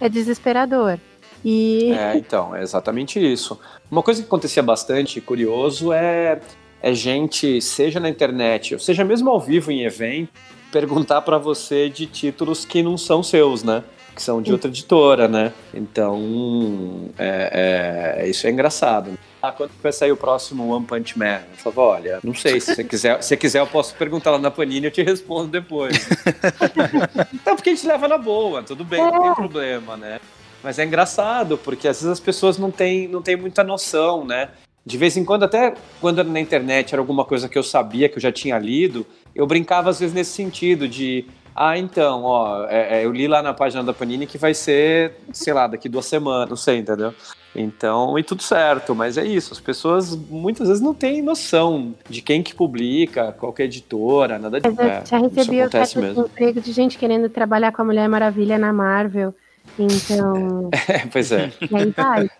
é. 0.00 0.06
é 0.06 0.08
desesperador. 0.08 0.98
E 1.44 1.92
É, 1.92 2.16
então, 2.16 2.54
é 2.54 2.62
exatamente 2.62 3.18
isso. 3.18 3.58
Uma 3.90 4.02
coisa 4.02 4.20
que 4.22 4.26
acontecia 4.26 4.62
bastante, 4.62 5.20
curioso, 5.20 5.92
é, 5.92 6.40
é 6.80 6.94
gente, 6.94 7.60
seja 7.60 7.98
na 8.00 8.08
internet, 8.08 8.74
ou 8.74 8.80
seja 8.80 9.04
mesmo 9.04 9.28
ao 9.30 9.40
vivo 9.40 9.70
em 9.70 9.84
evento, 9.84 10.30
perguntar 10.70 11.20
pra 11.22 11.38
você 11.38 11.88
de 11.88 12.06
títulos 12.06 12.64
que 12.64 12.82
não 12.82 12.96
são 12.96 13.22
seus, 13.22 13.62
né? 13.62 13.82
Que 14.14 14.22
são 14.22 14.42
de 14.42 14.52
outra 14.52 14.68
editora, 14.68 15.26
né? 15.26 15.52
Então, 15.72 17.10
é, 17.18 18.18
é- 18.20 18.28
isso 18.28 18.46
é 18.46 18.50
engraçado. 18.50 19.18
Ah, 19.40 19.50
quando 19.50 19.70
vai 19.82 19.90
sair 19.90 20.12
o 20.12 20.16
próximo 20.16 20.68
One 20.72 20.84
Punch 20.84 21.18
Man? 21.18 21.40
Eu 21.50 21.56
falava, 21.56 21.80
olha, 21.80 22.20
não 22.22 22.34
sei, 22.34 22.60
se 22.60 22.74
você 22.74 22.84
quiser, 22.84 23.22
se 23.22 23.36
quiser 23.36 23.60
eu 23.60 23.66
posso 23.66 23.94
perguntar 23.94 24.30
lá 24.30 24.38
na 24.38 24.50
Panini 24.50 24.82
e 24.82 24.88
eu 24.88 24.90
te 24.90 25.02
respondo 25.02 25.48
depois. 25.48 25.96
então, 27.34 27.56
porque 27.56 27.70
a 27.70 27.74
gente 27.74 27.86
leva 27.86 28.06
na 28.06 28.18
boa, 28.18 28.62
tudo 28.62 28.84
bem, 28.84 29.00
não 29.00 29.22
tem 29.22 29.34
problema, 29.34 29.96
né? 29.96 30.20
Mas 30.62 30.78
é 30.78 30.84
engraçado, 30.84 31.58
porque 31.58 31.88
às 31.88 31.96
vezes 31.98 32.10
as 32.12 32.20
pessoas 32.20 32.58
não 32.58 32.70
têm, 32.70 33.08
não 33.08 33.20
têm 33.20 33.36
muita 33.36 33.64
noção, 33.64 34.24
né? 34.24 34.48
De 34.84 34.98
vez 34.98 35.16
em 35.16 35.24
quando, 35.24 35.44
até 35.44 35.74
quando 36.00 36.20
era 36.20 36.28
na 36.28 36.40
internet, 36.40 36.92
era 36.92 37.00
alguma 37.00 37.24
coisa 37.24 37.48
que 37.48 37.56
eu 37.56 37.62
sabia, 37.62 38.08
que 38.08 38.16
eu 38.18 38.22
já 38.22 38.32
tinha 38.32 38.58
lido, 38.58 39.06
eu 39.34 39.46
brincava 39.46 39.90
às 39.90 40.00
vezes 40.00 40.14
nesse 40.14 40.32
sentido 40.32 40.88
de, 40.88 41.24
ah, 41.54 41.78
então, 41.78 42.22
ó, 42.24 42.66
é- 42.68 42.98
é, 43.00 43.04
eu 43.04 43.12
li 43.12 43.28
lá 43.28 43.42
na 43.42 43.54
página 43.54 43.82
da 43.84 43.92
Panini 43.92 44.26
que 44.26 44.38
vai 44.38 44.54
ser, 44.54 45.14
sei 45.32 45.52
lá, 45.52 45.66
daqui 45.68 45.88
duas 45.88 46.06
semanas, 46.06 46.48
não 46.48 46.56
sei, 46.56 46.78
entendeu? 46.78 47.14
Então, 47.54 48.18
e 48.18 48.24
tudo 48.24 48.42
certo, 48.42 48.94
mas 48.94 49.18
é 49.18 49.24
isso, 49.24 49.52
as 49.52 49.60
pessoas 49.60 50.16
muitas 50.16 50.66
vezes 50.68 50.82
não 50.82 50.94
têm 50.94 51.20
noção 51.22 51.94
de 52.08 52.22
quem 52.22 52.42
que 52.42 52.54
publica, 52.54 53.32
qual 53.38 53.52
que 53.52 53.62
é 53.62 53.64
a 53.64 53.66
editora, 53.66 54.38
nada 54.38 54.58
eu 54.64 54.74
é, 54.80 55.04
já 55.04 55.18
recebi 55.18 55.62
oferta 55.62 56.00
de 56.00 56.20
emprego 56.20 56.60
de 56.60 56.72
gente 56.72 56.96
querendo 56.98 57.28
trabalhar 57.28 57.70
com 57.70 57.82
a 57.82 57.84
Mulher 57.84 58.08
Maravilha 58.08 58.58
na 58.58 58.72
Marvel. 58.72 59.34
Então, 59.78 60.70
É, 60.88 61.06
pois 61.10 61.32
é. 61.32 61.52
e 61.60 61.76
aí 61.76 61.90
vai. 61.90 62.30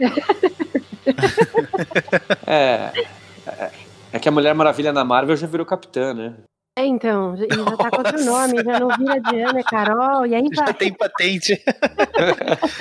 É, 2.46 2.92
é. 3.46 3.70
É 4.12 4.18
que 4.18 4.28
a 4.28 4.32
Mulher 4.32 4.54
Maravilha 4.54 4.92
na 4.92 5.04
Marvel 5.04 5.36
já 5.36 5.46
virou 5.46 5.66
capitã, 5.66 6.14
né? 6.14 6.34
É, 6.78 6.86
então, 6.86 7.36
já 7.36 7.46
tá 7.76 7.90
com 7.90 7.98
outro 7.98 8.24
nome, 8.24 8.62
já 8.62 8.78
não 8.78 8.88
vira 8.96 9.20
Diana, 9.20 9.60
é 9.60 9.62
Carol, 9.62 10.26
e 10.26 10.34
aí 10.34 10.44
Já 10.52 10.64
vai. 10.64 10.74
tem 10.74 10.92
patente. 10.92 11.60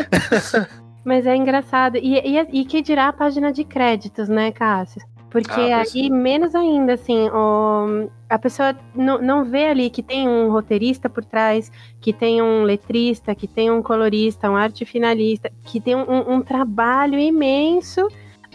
Mas 1.04 1.26
é 1.26 1.36
engraçado. 1.36 1.98
E, 1.98 2.20
e, 2.20 2.62
e 2.62 2.66
que 2.66 2.82
dirá 2.82 3.08
a 3.08 3.14
página 3.14 3.52
de 3.52 3.64
créditos, 3.64 4.30
né, 4.30 4.52
Cássio? 4.52 5.02
Porque 5.30 5.52
Ah, 5.60 5.84
aí, 5.94 6.10
menos 6.10 6.56
ainda, 6.56 6.94
assim, 6.94 7.28
o- 7.30 8.10
a 8.30 8.40
pessoa 8.40 8.74
não, 8.96 9.22
não 9.22 9.44
vê 9.44 9.66
ali 9.66 9.90
que 9.90 10.02
tem 10.02 10.28
um 10.28 10.50
roteirista 10.50 11.10
por 11.10 11.24
trás, 11.24 11.70
que 12.00 12.14
tem 12.14 12.42
um 12.42 12.64
letrista, 12.64 13.36
que 13.36 13.48
tem 13.48 13.70
um 13.70 13.82
colorista, 13.82 14.50
um 14.50 14.56
arte 14.56 14.86
finalista, 14.86 15.52
que 15.66 15.82
tem 15.82 15.96
um, 15.96 16.34
um 16.36 16.42
trabalho 16.42 17.20
imenso 17.20 18.08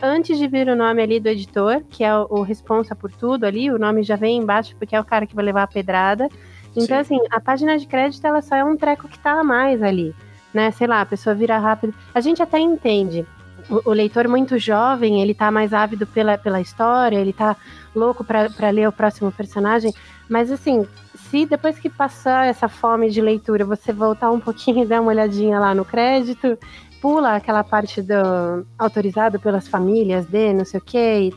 antes 0.03 0.39
de 0.39 0.49
vir 0.49 0.67
o 0.69 0.75
nome 0.75 1.03
ali 1.03 1.21
do 1.21 1.29
editor, 1.29 1.83
que 1.91 2.03
é 2.03 2.17
o, 2.17 2.27
o 2.31 2.43
responsa 2.43 2.97
por 2.97 3.13
tudo 3.13 3.45
ali, 3.45 3.71
o 3.71 3.79
nome 3.79 4.03
já 4.03 4.17
vem 4.17 4.39
embaixo 4.39 4.75
porque 4.77 4.97
é 4.97 5.01
o 5.01 5.05
cara 5.05 5.27
que 5.27 5.35
vai 5.35 5.45
levar 5.45 5.63
a 5.65 5.67
pedrada. 5.69 6.29
Então, 6.75 6.87
Sim. 6.87 6.95
assim, 6.95 7.19
a 7.31 7.39
página 7.39 7.79
de 7.79 7.87
crédito, 7.87 8.27
ela 8.27 8.41
só 8.41 8.57
é 8.57 8.65
um 8.65 8.77
treco 8.79 9.07
que 9.07 9.19
tá 9.19 9.39
a 9.39 9.45
mais 9.45 9.83
ali, 9.83 10.15
né? 10.55 10.71
Sei 10.71 10.87
lá, 10.87 11.03
a 11.03 11.07
pessoa 11.07 11.35
vira 11.35 11.59
rápido. 11.59 11.95
A 12.15 12.21
gente 12.21 12.43
até 12.43 12.59
entende. 12.59 13.27
O, 13.69 13.91
leitor 13.91 14.29
muito 14.29 14.59
jovem, 14.59 15.23
ele 15.23 15.35
tá 15.35 15.51
mais 15.51 15.73
ávido 15.73 16.07
pela, 16.07 16.37
pela 16.37 16.61
história, 16.61 17.17
ele 17.17 17.33
tá 17.33 17.57
louco 17.95 18.25
pra 18.25 18.71
ler 18.71 18.89
o 18.89 18.93
próximo 18.93 19.31
personagem. 19.31 19.93
Mas, 20.29 20.51
assim, 20.51 20.87
se 21.15 21.47
depois 21.47 21.79
que 21.79 21.89
passar 21.89 22.47
essa 22.47 22.69
fome 22.69 23.11
de 23.11 23.21
leitura, 23.21 23.65
você 23.65 23.93
voltar 23.93 24.31
um 24.31 24.41
pouquinho 24.41 24.83
e 24.83 24.87
dar 24.87 25.01
uma 25.01 25.11
olhadinha 25.11 25.59
lá 25.59 25.75
no 25.75 25.85
crédito, 25.85 26.59
pula 27.01 27.35
aquela 27.35 27.65
parte 27.65 28.01
do 28.01 28.67
autorizado 28.79 29.41
pelas 29.41 29.67
famílias 29.67 30.25
de 30.27 30.53
não 30.53 30.65
sei 30.65 30.79
o 30.79 30.83
que, 30.83 31.33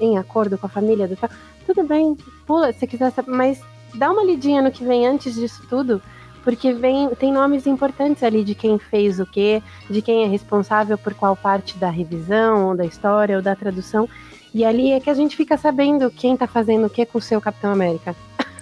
em 0.00 0.18
acordo 0.18 0.58
com 0.58 0.66
a 0.66 0.68
família 0.68 1.06
do 1.06 1.16
tal. 1.16 1.30
Tudo 1.66 1.84
bem, 1.84 2.16
pula 2.46 2.72
se 2.72 2.86
quiser 2.86 3.12
mas 3.26 3.62
dá 3.94 4.10
uma 4.10 4.24
lidinha 4.24 4.60
no 4.60 4.72
que 4.72 4.84
vem 4.84 5.06
antes 5.06 5.34
disso 5.34 5.62
tudo, 5.68 6.02
porque 6.44 6.72
vem 6.72 7.08
tem 7.14 7.32
nomes 7.32 7.66
importantes 7.66 8.22
ali 8.22 8.44
de 8.44 8.54
quem 8.54 8.78
fez 8.78 9.18
o 9.18 9.26
quê, 9.26 9.62
de 9.90 10.02
quem 10.02 10.22
é 10.24 10.28
responsável 10.28 10.98
por 10.98 11.14
qual 11.14 11.34
parte 11.34 11.76
da 11.78 11.88
revisão, 11.90 12.68
ou 12.68 12.76
da 12.76 12.84
história, 12.84 13.36
ou 13.36 13.42
da 13.42 13.56
tradução. 13.56 14.08
E 14.52 14.64
ali 14.64 14.92
é 14.92 15.00
que 15.00 15.10
a 15.10 15.14
gente 15.14 15.36
fica 15.36 15.56
sabendo 15.56 16.10
quem 16.10 16.36
tá 16.36 16.46
fazendo 16.46 16.86
o 16.86 16.90
que 16.90 17.04
com 17.06 17.18
o 17.18 17.22
seu 17.22 17.40
Capitão 17.40 17.72
América. 17.72 18.14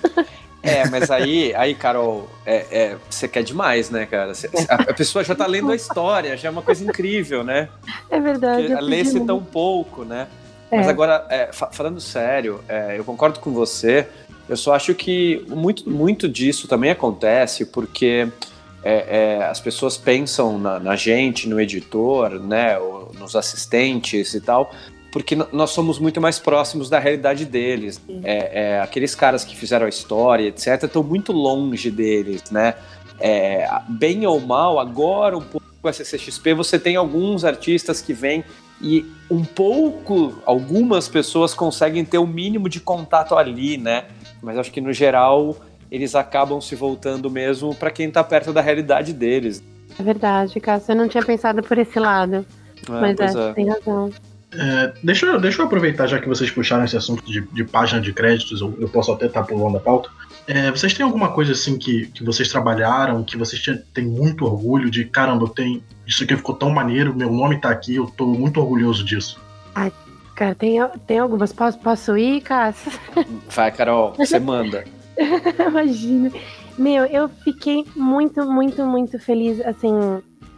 É, 0.64 0.88
mas 0.88 1.10
aí, 1.10 1.52
aí 1.56 1.74
Carol, 1.74 2.30
é, 2.46 2.66
é, 2.70 2.96
você 3.10 3.26
quer 3.26 3.42
demais, 3.42 3.90
né, 3.90 4.06
cara? 4.06 4.32
Cê- 4.32 4.48
a, 4.68 4.74
a 4.76 4.94
pessoa 4.94 5.24
já 5.24 5.34
tá 5.34 5.44
lendo 5.44 5.72
a 5.72 5.74
história, 5.74 6.36
já 6.36 6.46
é 6.46 6.50
uma 6.52 6.62
coisa 6.62 6.84
incrível, 6.84 7.42
né? 7.42 7.68
É 8.08 8.20
verdade. 8.20 8.72
Lê-se 8.80 9.18
tão 9.26 9.42
pouco, 9.42 10.04
né? 10.04 10.28
É. 10.70 10.76
Mas 10.76 10.88
agora, 10.88 11.26
é, 11.28 11.52
fa- 11.52 11.70
falando 11.72 12.00
sério, 12.00 12.62
é, 12.68 12.96
eu 12.96 13.04
concordo 13.04 13.40
com 13.40 13.50
você. 13.52 14.08
Eu 14.52 14.56
só 14.58 14.74
acho 14.74 14.94
que 14.94 15.42
muito, 15.48 15.88
muito 15.88 16.28
disso 16.28 16.68
também 16.68 16.90
acontece 16.90 17.64
porque 17.64 18.28
é, 18.84 19.38
é, 19.40 19.44
as 19.44 19.58
pessoas 19.58 19.96
pensam 19.96 20.58
na, 20.58 20.78
na 20.78 20.94
gente, 20.94 21.48
no 21.48 21.58
editor, 21.58 22.38
né, 22.38 22.76
nos 23.18 23.34
assistentes 23.34 24.34
e 24.34 24.42
tal, 24.42 24.70
porque 25.10 25.34
nós 25.50 25.70
somos 25.70 25.98
muito 25.98 26.20
mais 26.20 26.38
próximos 26.38 26.90
da 26.90 26.98
realidade 26.98 27.46
deles. 27.46 27.98
É, 28.22 28.74
é, 28.74 28.80
aqueles 28.82 29.14
caras 29.14 29.42
que 29.42 29.56
fizeram 29.56 29.86
a 29.86 29.88
história, 29.88 30.48
etc., 30.48 30.82
estão 30.82 31.02
muito 31.02 31.32
longe 31.32 31.90
deles, 31.90 32.50
né? 32.50 32.74
É, 33.18 33.66
bem 33.88 34.26
ou 34.26 34.38
mal, 34.38 34.78
agora 34.78 35.38
um 35.38 35.42
pouco 35.42 35.66
com 35.80 35.88
a 35.88 35.92
CCXP, 35.94 36.52
você 36.52 36.78
tem 36.78 36.96
alguns 36.96 37.42
artistas 37.42 38.02
que 38.02 38.12
vêm 38.12 38.44
e 38.82 39.06
um 39.30 39.44
pouco, 39.44 40.42
algumas 40.44 41.08
pessoas 41.08 41.54
conseguem 41.54 42.04
ter 42.04 42.18
o 42.18 42.24
um 42.24 42.26
mínimo 42.26 42.68
de 42.68 42.80
contato 42.80 43.34
ali, 43.34 43.78
né? 43.78 44.04
Mas 44.42 44.58
acho 44.58 44.72
que 44.72 44.80
no 44.80 44.92
geral 44.92 45.56
eles 45.90 46.14
acabam 46.14 46.60
se 46.60 46.74
voltando 46.74 47.30
mesmo 47.30 47.74
para 47.74 47.90
quem 47.90 48.08
está 48.08 48.24
perto 48.24 48.52
da 48.52 48.60
realidade 48.60 49.12
deles. 49.12 49.62
É 49.98 50.02
verdade, 50.02 50.58
Cássio. 50.58 50.92
Eu 50.92 50.96
não 50.96 51.08
tinha 51.08 51.22
pensado 51.22 51.62
por 51.62 51.78
esse 51.78 51.98
lado. 51.98 52.46
É, 52.88 52.90
mas 52.90 53.36
é, 53.36 53.50
é, 53.50 53.52
tem 53.52 53.68
razão. 53.68 54.10
É, 54.54 54.92
deixa, 55.02 55.26
eu, 55.26 55.40
deixa 55.40 55.62
eu 55.62 55.66
aproveitar, 55.66 56.06
já 56.06 56.18
que 56.18 56.28
vocês 56.28 56.50
puxaram 56.50 56.84
esse 56.84 56.96
assunto 56.96 57.24
de, 57.24 57.40
de 57.40 57.64
página 57.64 58.00
de 58.00 58.12
créditos, 58.12 58.60
eu, 58.60 58.74
eu 58.78 58.88
posso 58.88 59.12
até 59.12 59.26
estar 59.26 59.44
pulando 59.44 59.78
a 59.78 59.80
pauta. 59.80 60.10
É, 60.46 60.70
vocês 60.70 60.92
têm 60.92 61.04
alguma 61.04 61.30
coisa 61.30 61.52
assim 61.52 61.78
que, 61.78 62.06
que 62.06 62.24
vocês 62.24 62.48
trabalharam, 62.48 63.22
que 63.22 63.36
vocês 63.36 63.62
têm 63.94 64.04
muito 64.04 64.44
orgulho 64.44 64.90
de, 64.90 65.04
caramba, 65.04 65.48
tem, 65.48 65.82
isso 66.06 66.24
aqui 66.24 66.36
ficou 66.36 66.54
tão 66.54 66.70
maneiro, 66.70 67.14
meu 67.14 67.30
nome 67.32 67.60
tá 67.60 67.70
aqui, 67.70 67.96
eu 67.96 68.06
tô 68.06 68.26
muito 68.26 68.60
orgulhoso 68.60 69.04
disso. 69.04 69.40
Ai, 69.74 69.92
cara, 70.42 70.54
tem, 70.56 70.76
tem 71.06 71.18
algumas. 71.18 71.52
Posso, 71.52 71.78
posso 71.78 72.16
ir, 72.16 72.40
Cássio? 72.40 72.90
Vai, 73.48 73.70
Carol, 73.70 74.12
você 74.16 74.38
manda. 74.40 74.84
Imagina. 75.68 76.32
Meu, 76.76 77.04
eu 77.04 77.28
fiquei 77.28 77.84
muito, 77.94 78.44
muito, 78.44 78.84
muito 78.84 79.18
feliz, 79.20 79.60
assim. 79.60 79.92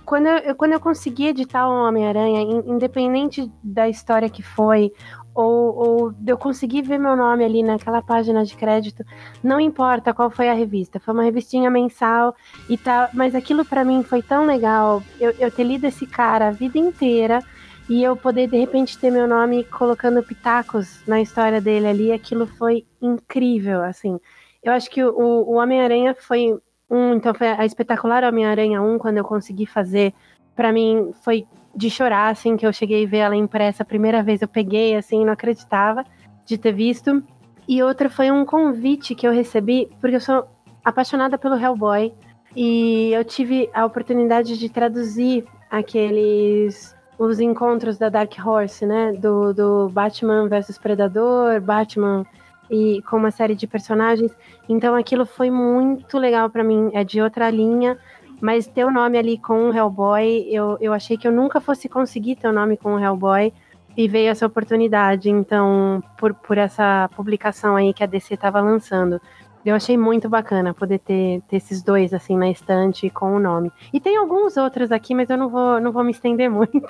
Quando 0.07 0.26
eu, 0.26 0.55
quando 0.55 0.72
eu 0.72 0.80
consegui 0.80 1.28
editar 1.28 1.66
o 1.66 1.89
Homem-Aranha, 1.89 2.43
independente 2.66 3.51
da 3.62 3.89
história 3.89 4.28
que 4.28 4.43
foi, 4.43 4.93
ou, 5.35 5.74
ou 5.74 6.14
eu 6.26 6.37
conseguir 6.37 6.82
ver 6.82 6.99
meu 6.99 7.16
nome 7.16 7.43
ali 7.43 7.62
naquela 7.62 8.03
página 8.03 8.45
de 8.45 8.55
crédito, 8.55 9.03
não 9.43 9.59
importa 9.59 10.14
qual 10.14 10.30
foi 10.30 10.49
a 10.49 10.55
revista, 10.55 11.01
foi 11.01 11.14
uma 11.14 11.24
revistinha 11.24 11.70
mensal 11.70 12.37
e 12.68 12.76
tal, 12.76 13.09
mas 13.14 13.35
aquilo 13.35 13.64
para 13.64 13.82
mim 13.82 14.03
foi 14.03 14.22
tão 14.22 14.45
legal, 14.45 15.03
eu, 15.18 15.30
eu 15.39 15.51
ter 15.51 15.64
lido 15.64 15.87
esse 15.87 16.07
cara 16.07 16.49
a 16.49 16.53
vida 16.53 16.78
inteira 16.78 17.43
e 17.89 18.03
eu 18.03 18.16
poder 18.16 18.49
de 18.49 18.59
repente 18.59 18.99
ter 18.99 19.11
meu 19.11 19.28
nome 19.28 19.64
colocando 19.64 20.22
pitacos 20.22 21.07
na 21.07 21.20
história 21.20 21.61
dele 21.61 21.87
ali, 21.87 22.12
aquilo 22.12 22.47
foi 22.47 22.87
incrível, 23.01 23.82
assim. 23.82 24.18
Eu 24.62 24.72
acho 24.72 24.91
que 24.91 25.05
o, 25.05 25.14
o 25.16 25.55
Homem-Aranha 25.55 26.14
foi 26.14 26.59
um, 26.91 27.14
então 27.14 27.35
foi 27.35 27.49
a 27.49 27.64
espetacular 27.64 28.24
Homem-Aranha 28.24 28.80
1, 28.80 28.99
quando 28.99 29.18
eu 29.18 29.24
consegui 29.24 29.66
fazer, 29.66 30.14
para 30.55 30.72
mim 30.72 31.12
foi 31.22 31.47
de 31.74 31.91
chorar, 31.91 32.30
assim, 32.30 32.57
que 32.57 32.66
eu 32.66 32.72
cheguei 32.72 33.05
a 33.05 33.09
ver 33.09 33.18
ela 33.18 33.37
impressa 33.37 33.82
a 33.82 33.87
primeira 33.87 34.22
vez, 34.22 34.41
eu 34.41 34.49
peguei, 34.49 34.95
assim, 34.95 35.24
não 35.24 35.32
acreditava 35.32 36.05
de 36.47 36.57
ter 36.57 36.72
visto. 36.72 37.22
E 37.66 37.82
outra 37.82 38.09
foi 38.09 38.30
um 38.30 38.45
convite 38.45 39.14
que 39.14 39.26
eu 39.26 39.32
recebi, 39.32 39.89
porque 40.01 40.16
eu 40.16 40.20
sou 40.20 40.47
apaixonada 40.85 41.37
pelo 41.37 41.57
Hellboy, 41.57 42.14
e 42.55 43.11
eu 43.12 43.24
tive 43.24 43.68
a 43.74 43.85
oportunidade 43.85 44.57
de 44.57 44.68
traduzir 44.68 45.45
aqueles 45.68 46.93
os 47.19 47.41
encontros 47.41 47.99
da 47.99 48.09
Dark 48.09 48.33
Horse, 48.45 48.85
né, 48.85 49.12
do, 49.12 49.53
do 49.53 49.89
Batman 49.89 50.49
versus 50.49 50.79
Predador, 50.79 51.61
Batman 51.61 52.27
e 52.71 53.03
com 53.03 53.17
uma 53.17 53.31
série 53.31 53.55
de 53.55 53.67
personagens. 53.67 54.33
Então 54.69 54.95
aquilo 54.95 55.25
foi 55.25 55.51
muito 55.51 56.19
legal 56.19 56.51
para 56.51 56.65
mim, 56.65 56.91
é 56.93 57.05
de 57.05 57.21
outra 57.21 57.51
linha, 57.51 57.99
mas 58.41 58.67
ter 58.67 58.85
o 58.85 58.91
nome 58.91 59.17
ali 59.19 59.39
com 59.39 59.69
o 59.69 59.73
Hellboy, 59.73 60.47
eu, 60.51 60.77
eu 60.81 60.93
achei 60.93 61.17
que 61.17 61.27
eu 61.27 61.33
nunca 61.33 61.61
fosse 61.61 61.89
conseguir 61.89 62.37
ter 62.37 62.49
o 62.49 62.53
nome 62.53 62.77
com 62.77 62.95
o 62.95 62.99
Hellboy 62.99 63.53
e 63.97 64.09
veio 64.09 64.31
essa 64.31 64.45
oportunidade, 64.45 65.31
então, 65.31 66.03
por, 66.19 66.35
por 66.35 66.59
essa 66.59 67.09
publicação 67.15 67.77
aí 67.77 67.95
que 67.95 68.03
a 68.03 68.07
DC 68.07 68.35
estava 68.35 68.61
lançando. 68.61 69.21
Eu 69.65 69.75
achei 69.75 69.97
muito 69.97 70.29
bacana 70.29 70.75
poder 70.75 70.99
ter, 70.99 71.41
ter 71.49 71.57
esses 71.57 71.83
dois 71.83 72.12
assim 72.12 72.37
na 72.37 72.51
estante 72.51 73.09
com 73.09 73.35
o 73.35 73.41
nome. 73.41 73.73
E 73.93 73.99
tem 73.99 74.17
alguns 74.17 74.57
outros 74.57 74.93
aqui, 74.93 75.15
mas 75.15 75.31
eu 75.31 75.39
não 75.39 75.49
vou, 75.49 75.81
não 75.81 75.91
vou 75.91 76.05
me 76.05 76.11
estender 76.11 76.51
muito. 76.51 76.87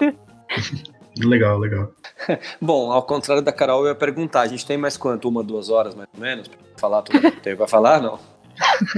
Legal, 1.16 1.59
legal. 1.59 1.93
Bom, 2.61 2.91
ao 2.91 3.03
contrário 3.03 3.41
da 3.41 3.53
Carol, 3.53 3.83
eu 3.83 3.89
ia 3.91 3.95
perguntar: 3.95 4.41
a 4.41 4.49
gente 4.49 4.66
tem 4.66 4.77
mais 4.77 4.97
quanto? 4.97 5.29
Uma, 5.29 5.45
duas 5.45 5.70
horas 5.70 5.95
mais 5.95 6.09
ou 6.12 6.20
menos? 6.20 6.49
Pra 6.49 6.59
falar 6.77 7.03
tudo 7.03 7.20
que 7.20 7.41
tem 7.41 7.55
pra 7.55 7.68
falar? 7.68 8.01
Não. 8.01 8.18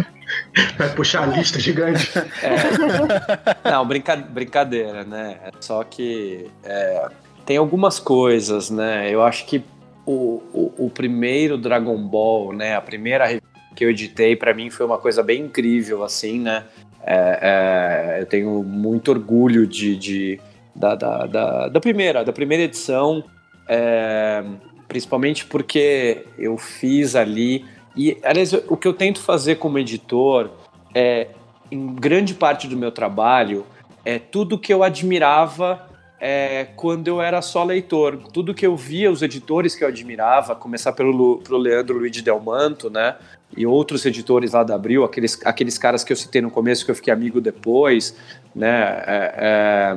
Vai 0.79 0.89
puxar 0.95 1.24
a 1.24 1.27
lista 1.27 1.61
gigante. 1.61 2.11
É. 2.43 3.70
Não, 3.70 3.87
brinca, 3.87 4.16
brincadeira, 4.16 5.05
né? 5.05 5.39
É 5.45 5.51
só 5.61 5.85
que 5.85 6.51
é, 6.64 7.09
tem 7.45 7.57
algumas 7.57 7.99
coisas, 7.99 8.70
né? 8.70 9.11
Eu 9.11 9.22
acho 9.22 9.47
que 9.47 9.62
o, 10.05 10.43
o, 10.53 10.87
o, 10.87 10.91
primeiro 10.91 11.59
Dragon 11.59 11.97
Ball, 11.97 12.53
né? 12.53 12.77
A 12.77 12.81
primeira 12.81 13.41
que 13.77 13.85
eu 13.85 13.91
editei, 13.91 14.35
para 14.35 14.55
mim 14.55 14.70
foi 14.70 14.87
uma 14.87 14.99
coisa 14.99 15.22
bem 15.22 15.43
incrível, 15.43 16.03
assim, 16.03 16.41
né? 16.41 16.64
É, 17.05 18.16
é, 18.16 18.20
eu 18.22 18.27
tenho 18.27 18.62
muito 18.64 19.12
orgulho 19.12 19.66
de, 19.66 19.95
de 19.95 20.41
da, 20.74 20.97
da, 20.97 21.27
da, 21.27 21.68
da, 21.68 21.81
primeira, 21.81 22.24
da 22.24 22.33
primeira 22.33 22.64
edição, 22.64 23.22
é, 23.68 24.43
principalmente 24.89 25.45
porque 25.45 26.24
eu 26.37 26.59
fiz 26.59 27.14
ali 27.14 27.64
e, 27.97 28.18
aliás, 28.22 28.53
o 28.53 28.77
que 28.77 28.89
eu 28.89 28.93
tento 28.93 29.20
fazer 29.20 29.57
como 29.57 29.79
editor 29.79 30.51
é, 30.95 31.29
em 31.70 31.95
grande 31.95 32.35
parte 32.35 32.66
do 32.66 32.77
meu 32.77 32.91
trabalho, 32.91 33.66
é 34.05 34.18
tudo 34.18 34.59
que 34.59 34.72
eu 34.72 34.83
admirava 34.83 35.87
é, 36.20 36.66
quando 36.77 37.09
eu 37.09 37.20
era 37.20 37.41
só 37.43 37.64
leitor. 37.64 38.18
Tudo 38.33 38.55
que 38.55 38.66
eu 38.66 38.77
via, 38.77 39.11
os 39.11 39.22
editores 39.22 39.74
que 39.74 39.83
eu 39.83 39.89
admirava, 39.89 40.55
começar 40.55 40.93
pelo, 40.93 41.39
pelo 41.39 41.59
Leandro 41.59 41.99
Luiz 41.99 42.20
Delmanto, 42.22 42.91
né? 42.91 43.16
E 43.57 43.66
outros 43.66 44.04
editores 44.04 44.52
lá 44.52 44.62
da 44.62 44.74
Abril, 44.74 45.04
aqueles, 45.04 45.40
aqueles 45.44 45.78
caras 45.78 46.04
que 46.04 46.12
eu 46.12 46.16
citei 46.16 46.42
no 46.42 46.50
começo, 46.50 46.84
que 46.84 46.90
eu 46.90 46.94
fiquei 46.94 47.12
amigo 47.12 47.40
depois, 47.40 48.14
né? 48.54 49.02
É, 49.07 49.34
é, 49.36 49.96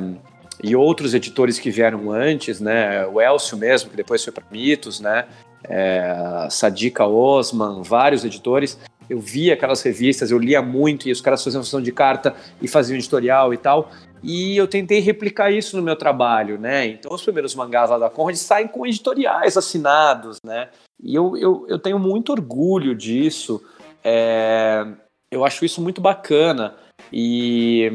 e 0.62 0.74
outros 0.76 1.14
editores 1.14 1.58
que 1.58 1.70
vieram 1.70 2.10
antes, 2.10 2.60
né? 2.60 3.06
O 3.06 3.20
Elcio 3.20 3.56
mesmo, 3.56 3.90
que 3.90 3.96
depois 3.96 4.22
foi 4.22 4.32
para 4.32 4.44
Mitos, 4.50 5.00
né? 5.00 5.26
é, 5.68 6.48
Sadika 6.50 7.06
Osman, 7.06 7.82
vários 7.82 8.24
editores. 8.24 8.78
Eu 9.08 9.18
via 9.18 9.54
aquelas 9.54 9.82
revistas, 9.82 10.30
eu 10.30 10.38
lia 10.38 10.62
muito 10.62 11.08
e 11.08 11.12
os 11.12 11.20
caras 11.20 11.42
faziam 11.42 11.62
função 11.62 11.82
de 11.82 11.90
carta 11.90 12.34
e 12.62 12.68
faziam 12.68 12.96
editorial 12.96 13.52
e 13.52 13.56
tal. 13.56 13.90
E 14.22 14.56
eu 14.56 14.68
tentei 14.68 15.00
replicar 15.00 15.50
isso 15.50 15.76
no 15.76 15.82
meu 15.82 15.96
trabalho, 15.96 16.58
né? 16.58 16.86
Então 16.86 17.12
os 17.12 17.22
primeiros 17.22 17.54
mangás 17.54 17.90
lá 17.90 17.98
da 17.98 18.10
Conrad 18.10 18.36
saem 18.36 18.68
com 18.68 18.86
editoriais 18.86 19.56
assinados, 19.56 20.38
né? 20.44 20.68
E 21.02 21.14
eu, 21.14 21.36
eu, 21.36 21.66
eu 21.68 21.78
tenho 21.78 21.98
muito 21.98 22.32
orgulho 22.32 22.94
disso. 22.94 23.62
É, 24.04 24.86
eu 25.30 25.44
acho 25.44 25.64
isso 25.64 25.80
muito 25.80 26.00
bacana. 26.00 26.74
E 27.12 27.90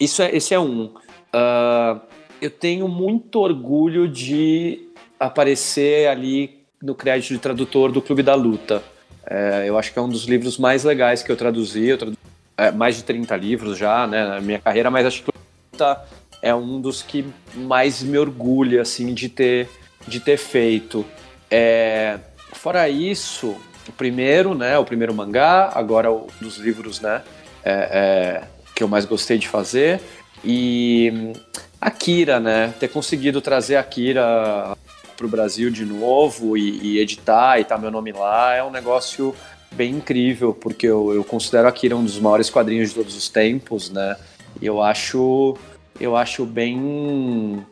isso 0.00 0.22
é, 0.22 0.34
esse 0.34 0.54
é 0.54 0.60
um. 0.60 0.86
Uh, 0.86 2.00
eu 2.40 2.50
tenho 2.50 2.88
muito 2.88 3.40
orgulho 3.40 4.08
de 4.08 4.88
aparecer 5.18 6.08
ali 6.08 6.58
no 6.82 6.94
crédito 6.94 7.34
de 7.34 7.38
tradutor 7.38 7.90
do 7.90 8.00
Clube 8.00 8.22
da 8.22 8.34
Luta. 8.34 8.82
É, 9.26 9.64
eu 9.66 9.76
acho 9.76 9.92
que 9.92 9.98
é 9.98 10.02
um 10.02 10.08
dos 10.08 10.24
livros 10.24 10.56
mais 10.56 10.84
legais 10.84 11.22
que 11.22 11.30
eu 11.30 11.36
traduzi. 11.36 11.86
Eu 11.86 11.98
traduzi 11.98 12.18
é, 12.56 12.70
mais 12.70 12.96
de 12.96 13.04
30 13.04 13.36
livros 13.36 13.76
já 13.76 14.06
né, 14.06 14.26
na 14.26 14.40
minha 14.40 14.58
carreira, 14.58 14.90
mas 14.90 15.06
acho 15.06 15.22
que 15.22 15.30
Luta 15.72 16.02
é 16.40 16.54
um 16.54 16.80
dos 16.80 17.02
que 17.02 17.26
mais 17.54 18.02
me 18.02 18.16
orgulha 18.16 18.82
assim, 18.82 19.12
de, 19.12 19.28
ter, 19.28 19.68
de 20.06 20.20
ter 20.20 20.36
feito. 20.36 21.04
É, 21.50 22.18
fora 22.58 22.88
isso, 22.88 23.56
o 23.88 23.92
primeiro, 23.92 24.54
né, 24.54 24.78
o 24.78 24.84
primeiro 24.84 25.14
mangá, 25.14 25.70
agora 25.74 26.12
um 26.12 26.26
dos 26.40 26.58
livros 26.58 27.00
né, 27.00 27.22
é, 27.64 27.72
é, 27.72 28.42
que 28.74 28.82
eu 28.82 28.88
mais 28.88 29.04
gostei 29.04 29.38
de 29.38 29.48
fazer. 29.48 30.00
E 30.44 31.32
Akira, 31.80 32.38
né? 32.38 32.72
Ter 32.78 32.88
conseguido 32.88 33.40
trazer 33.40 33.76
Akira 33.76 34.76
para 35.16 35.26
o 35.26 35.28
Brasil 35.28 35.70
de 35.70 35.84
novo 35.84 36.56
e, 36.56 36.78
e, 36.80 36.98
editar 36.98 37.58
e 37.58 37.64
tá 37.64 37.76
meu 37.76 37.90
nome 37.90 38.12
lá 38.12 38.54
é 38.54 38.62
um 38.62 38.70
negócio 38.70 39.34
bem 39.72 39.96
incrível, 39.96 40.54
porque 40.54 40.86
eu, 40.86 41.12
eu 41.12 41.24
considero 41.24 41.66
Akira 41.68 41.96
um 41.96 42.04
dos 42.04 42.18
maiores 42.18 42.48
quadrinhos 42.48 42.90
de 42.90 42.94
todos 42.94 43.16
os 43.16 43.28
tempos, 43.28 43.90
né? 43.90 44.16
E 44.60 44.66
eu 44.66 44.82
acho, 44.82 45.56
eu 46.00 46.16
acho 46.16 46.44
bem, 46.44 47.64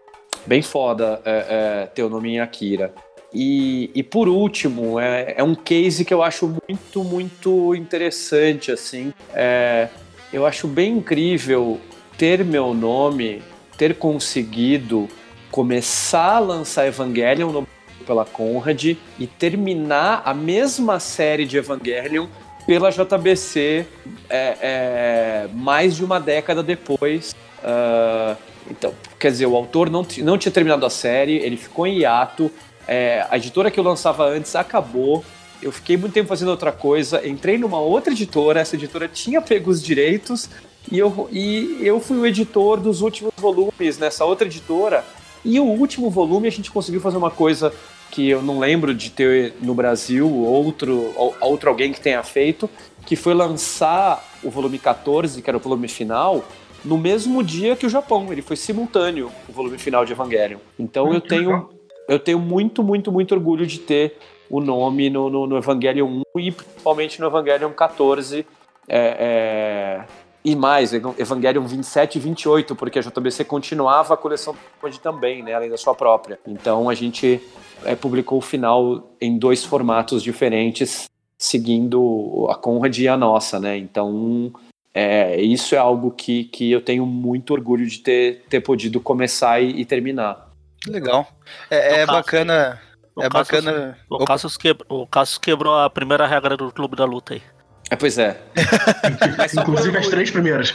bem 0.46 0.60
foda 0.60 1.20
é, 1.24 1.46
é, 1.48 1.86
ter 1.86 2.02
o 2.02 2.10
nome 2.10 2.30
em 2.30 2.40
Akira. 2.40 2.92
E, 3.38 3.90
e 3.94 4.02
por 4.02 4.30
último, 4.30 4.98
é, 4.98 5.34
é 5.36 5.44
um 5.44 5.54
case 5.54 6.06
que 6.06 6.14
eu 6.14 6.22
acho 6.22 6.56
muito, 6.66 7.04
muito 7.04 7.74
interessante, 7.74 8.72
assim. 8.72 9.12
É, 9.34 9.88
eu 10.32 10.46
acho 10.46 10.66
bem 10.66 10.96
incrível 10.96 11.78
ter 12.16 12.42
meu 12.42 12.72
nome, 12.72 13.42
ter 13.76 13.96
conseguido 13.96 15.06
começar 15.50 16.36
a 16.36 16.38
lançar 16.38 16.86
Evangelion 16.86 17.52
no, 17.52 17.68
pela 18.06 18.24
Conrad 18.24 18.82
e 19.18 19.26
terminar 19.26 20.22
a 20.24 20.32
mesma 20.32 20.98
série 20.98 21.44
de 21.44 21.58
Evangelion 21.58 22.28
pela 22.66 22.88
JBC 22.88 23.86
é, 24.30 24.56
é, 24.62 25.48
mais 25.52 25.94
de 25.94 26.02
uma 26.02 26.18
década 26.18 26.62
depois. 26.62 27.36
Uh, 27.62 28.34
então, 28.70 28.94
quer 29.18 29.30
dizer, 29.30 29.46
o 29.46 29.54
autor 29.54 29.90
não, 29.90 30.06
não 30.18 30.38
tinha 30.38 30.52
terminado 30.52 30.84
a 30.84 30.90
série, 30.90 31.36
ele 31.36 31.56
ficou 31.56 31.86
em 31.86 31.98
hiato, 31.98 32.50
é, 32.86 33.26
a 33.30 33.36
editora 33.36 33.70
que 33.70 33.80
eu 33.80 33.84
lançava 33.84 34.24
antes 34.24 34.54
acabou, 34.54 35.24
eu 35.62 35.72
fiquei 35.72 35.96
muito 35.96 36.12
tempo 36.12 36.28
fazendo 36.28 36.50
outra 36.50 36.70
coisa, 36.70 37.26
entrei 37.26 37.58
numa 37.58 37.80
outra 37.80 38.12
editora, 38.12 38.60
essa 38.60 38.76
editora 38.76 39.08
tinha 39.08 39.40
pego 39.40 39.70
os 39.70 39.82
direitos 39.82 40.48
e 40.90 40.98
eu, 40.98 41.28
e 41.32 41.78
eu 41.80 41.98
fui 42.00 42.18
o 42.18 42.26
editor 42.26 42.78
dos 42.78 43.00
últimos 43.00 43.32
volumes 43.36 43.98
nessa 43.98 44.24
outra 44.24 44.46
editora. 44.46 45.04
E 45.44 45.58
o 45.60 45.64
último 45.64 46.10
volume 46.10 46.48
a 46.48 46.50
gente 46.50 46.70
conseguiu 46.70 47.00
fazer 47.00 47.16
uma 47.16 47.30
coisa 47.30 47.72
que 48.10 48.28
eu 48.28 48.42
não 48.42 48.58
lembro 48.58 48.94
de 48.94 49.10
ter 49.10 49.54
no 49.60 49.74
Brasil 49.74 50.28
outro, 50.32 51.12
outro 51.40 51.68
alguém 51.68 51.92
que 51.92 52.00
tenha 52.00 52.22
feito, 52.22 52.68
que 53.04 53.16
foi 53.16 53.34
lançar 53.34 54.24
o 54.42 54.50
volume 54.50 54.78
14, 54.78 55.42
que 55.42 55.50
era 55.50 55.56
o 55.56 55.60
volume 55.60 55.88
final, 55.88 56.44
no 56.84 56.96
mesmo 56.96 57.42
dia 57.42 57.76
que 57.76 57.86
o 57.86 57.88
Japão. 57.88 58.32
Ele 58.32 58.42
foi 58.42 58.56
simultâneo 58.56 59.30
o 59.48 59.52
volume 59.52 59.78
final 59.78 60.04
de 60.04 60.12
Evangelion. 60.12 60.58
Então 60.78 61.12
eu 61.12 61.20
tenho, 61.20 61.68
eu 62.08 62.18
tenho 62.18 62.38
muito, 62.38 62.82
muito, 62.82 63.10
muito 63.10 63.34
orgulho 63.34 63.66
de 63.66 63.78
ter 63.78 64.16
o 64.48 64.60
nome 64.60 65.10
no, 65.10 65.28
no, 65.28 65.46
no 65.46 65.56
Evangelion 65.56 66.22
1 66.34 66.40
e 66.40 66.52
principalmente 66.52 67.20
no 67.20 67.26
Evangelion 67.26 67.72
14. 67.72 68.46
É, 68.88 68.98
é, 69.18 70.04
e 70.44 70.54
mais, 70.54 70.92
Evangelion 70.92 71.66
27 71.66 72.16
e 72.16 72.20
28, 72.20 72.76
porque 72.76 73.00
a 73.00 73.02
JBC 73.02 73.44
continuava 73.44 74.14
a 74.14 74.16
coleção 74.16 74.54
também, 75.02 75.42
né, 75.42 75.54
além 75.54 75.68
da 75.68 75.76
sua 75.76 75.92
própria. 75.92 76.38
Então 76.46 76.88
a 76.88 76.94
gente 76.94 77.40
é, 77.84 77.96
publicou 77.96 78.38
o 78.38 78.42
final 78.42 79.10
em 79.20 79.36
dois 79.36 79.64
formatos 79.64 80.22
diferentes, 80.22 81.06
seguindo 81.36 82.46
a 82.48 82.54
Conrad 82.54 82.96
e 82.96 83.08
a 83.08 83.16
nossa, 83.16 83.58
né? 83.58 83.76
Então 83.76 84.52
é, 84.94 85.42
isso 85.42 85.74
é 85.74 85.78
algo 85.78 86.12
que, 86.12 86.44
que 86.44 86.70
eu 86.70 86.80
tenho 86.80 87.04
muito 87.04 87.52
orgulho 87.52 87.84
de 87.84 87.98
ter, 87.98 88.44
ter 88.48 88.60
podido 88.60 89.00
começar 89.00 89.60
e, 89.60 89.80
e 89.80 89.84
terminar. 89.84 90.45
Legal. 90.86 91.26
É, 91.70 92.00
é 92.00 92.06
bacana. 92.06 92.80
O 93.14 93.22
é 93.22 93.28
Cassius, 93.28 93.64
bacana. 93.64 93.98
O 94.10 94.24
Cassius, 94.24 94.56
quebrou, 94.56 95.02
o 95.02 95.06
Cassius 95.06 95.38
quebrou 95.38 95.78
a 95.78 95.88
primeira 95.88 96.26
regra 96.26 96.56
do 96.56 96.70
Clube 96.70 96.96
da 96.96 97.04
Luta 97.04 97.34
aí. 97.34 97.42
É, 97.90 97.96
pois 97.96 98.18
é. 98.18 98.40
Inclusive 99.58 99.96
as 99.96 100.08
três 100.08 100.30
primeiras. 100.30 100.74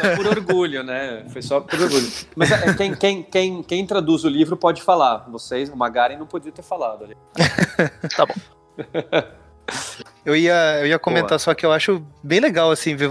Foi 0.00 0.16
por 0.16 0.26
orgulho, 0.26 0.82
né? 0.82 1.24
Foi 1.30 1.42
só 1.42 1.60
por 1.60 1.78
orgulho. 1.78 2.10
Mas 2.34 2.50
é, 2.50 2.72
quem, 2.74 2.94
quem, 2.94 3.22
quem, 3.22 3.62
quem 3.62 3.86
traduz 3.86 4.24
o 4.24 4.28
livro 4.28 4.56
pode 4.56 4.80
falar. 4.80 5.28
Vocês, 5.30 5.68
o 5.68 5.76
Magaren 5.76 6.16
não 6.16 6.26
podia 6.26 6.50
ter 6.50 6.62
falado 6.62 7.04
ali. 7.04 7.16
tá 8.16 8.24
bom. 8.24 8.34
Eu 10.24 10.34
ia, 10.34 10.80
eu 10.80 10.86
ia 10.86 10.98
comentar 10.98 11.30
Boa. 11.30 11.38
só 11.38 11.54
que 11.54 11.66
eu 11.66 11.72
acho 11.72 12.02
bem 12.22 12.40
legal, 12.40 12.70
assim, 12.70 12.96
ver 12.96 13.10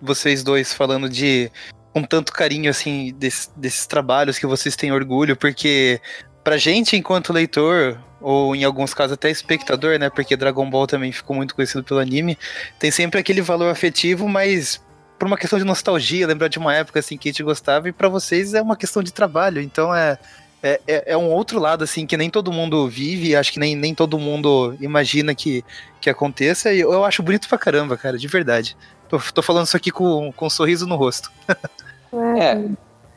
vocês 0.00 0.42
dois 0.42 0.74
falando 0.74 1.08
de 1.08 1.50
com 1.92 2.02
tanto 2.02 2.32
carinho, 2.32 2.70
assim, 2.70 3.14
desse, 3.16 3.48
desses 3.56 3.86
trabalhos 3.86 4.38
que 4.38 4.46
vocês 4.46 4.74
têm 4.76 4.92
orgulho, 4.92 5.36
porque 5.36 6.00
pra 6.42 6.56
gente, 6.56 6.96
enquanto 6.96 7.32
leitor, 7.32 7.98
ou 8.20 8.54
em 8.54 8.64
alguns 8.64 8.94
casos 8.94 9.12
até 9.12 9.30
espectador, 9.30 9.98
né? 9.98 10.08
Porque 10.08 10.36
Dragon 10.36 10.68
Ball 10.68 10.86
também 10.86 11.12
ficou 11.12 11.36
muito 11.36 11.54
conhecido 11.54 11.84
pelo 11.84 12.00
anime. 12.00 12.38
Tem 12.78 12.90
sempre 12.90 13.20
aquele 13.20 13.42
valor 13.42 13.70
afetivo, 13.70 14.28
mas 14.28 14.80
por 15.18 15.26
uma 15.26 15.36
questão 15.36 15.58
de 15.58 15.64
nostalgia, 15.64 16.26
lembrar 16.26 16.48
de 16.48 16.58
uma 16.58 16.74
época 16.74 16.98
assim 16.98 17.16
que 17.16 17.28
a 17.28 17.32
gente 17.32 17.42
gostava, 17.42 17.88
e 17.88 17.92
para 17.92 18.08
vocês 18.08 18.54
é 18.54 18.62
uma 18.62 18.76
questão 18.76 19.02
de 19.02 19.12
trabalho. 19.12 19.60
Então 19.60 19.94
é, 19.94 20.18
é, 20.62 20.80
é, 20.86 21.12
é, 21.12 21.16
um 21.16 21.30
outro 21.30 21.58
lado, 21.58 21.84
assim, 21.84 22.06
que 22.06 22.16
nem 22.16 22.30
todo 22.30 22.52
mundo 22.52 22.88
vive, 22.88 23.36
acho 23.36 23.52
que 23.52 23.58
nem, 23.58 23.76
nem 23.76 23.94
todo 23.94 24.18
mundo 24.18 24.76
imagina 24.80 25.34
que, 25.34 25.64
que 26.00 26.08
aconteça, 26.08 26.72
e 26.72 26.80
eu, 26.80 26.92
eu 26.92 27.04
acho 27.04 27.22
bonito 27.22 27.48
pra 27.48 27.58
caramba, 27.58 27.96
cara, 27.96 28.16
de 28.16 28.28
verdade. 28.28 28.76
Tô, 29.08 29.18
tô 29.18 29.42
falando 29.42 29.66
isso 29.66 29.76
aqui 29.76 29.90
com, 29.90 30.32
com 30.32 30.46
um 30.46 30.50
sorriso 30.50 30.86
no 30.86 30.96
rosto. 30.96 31.30
é. 32.12 32.68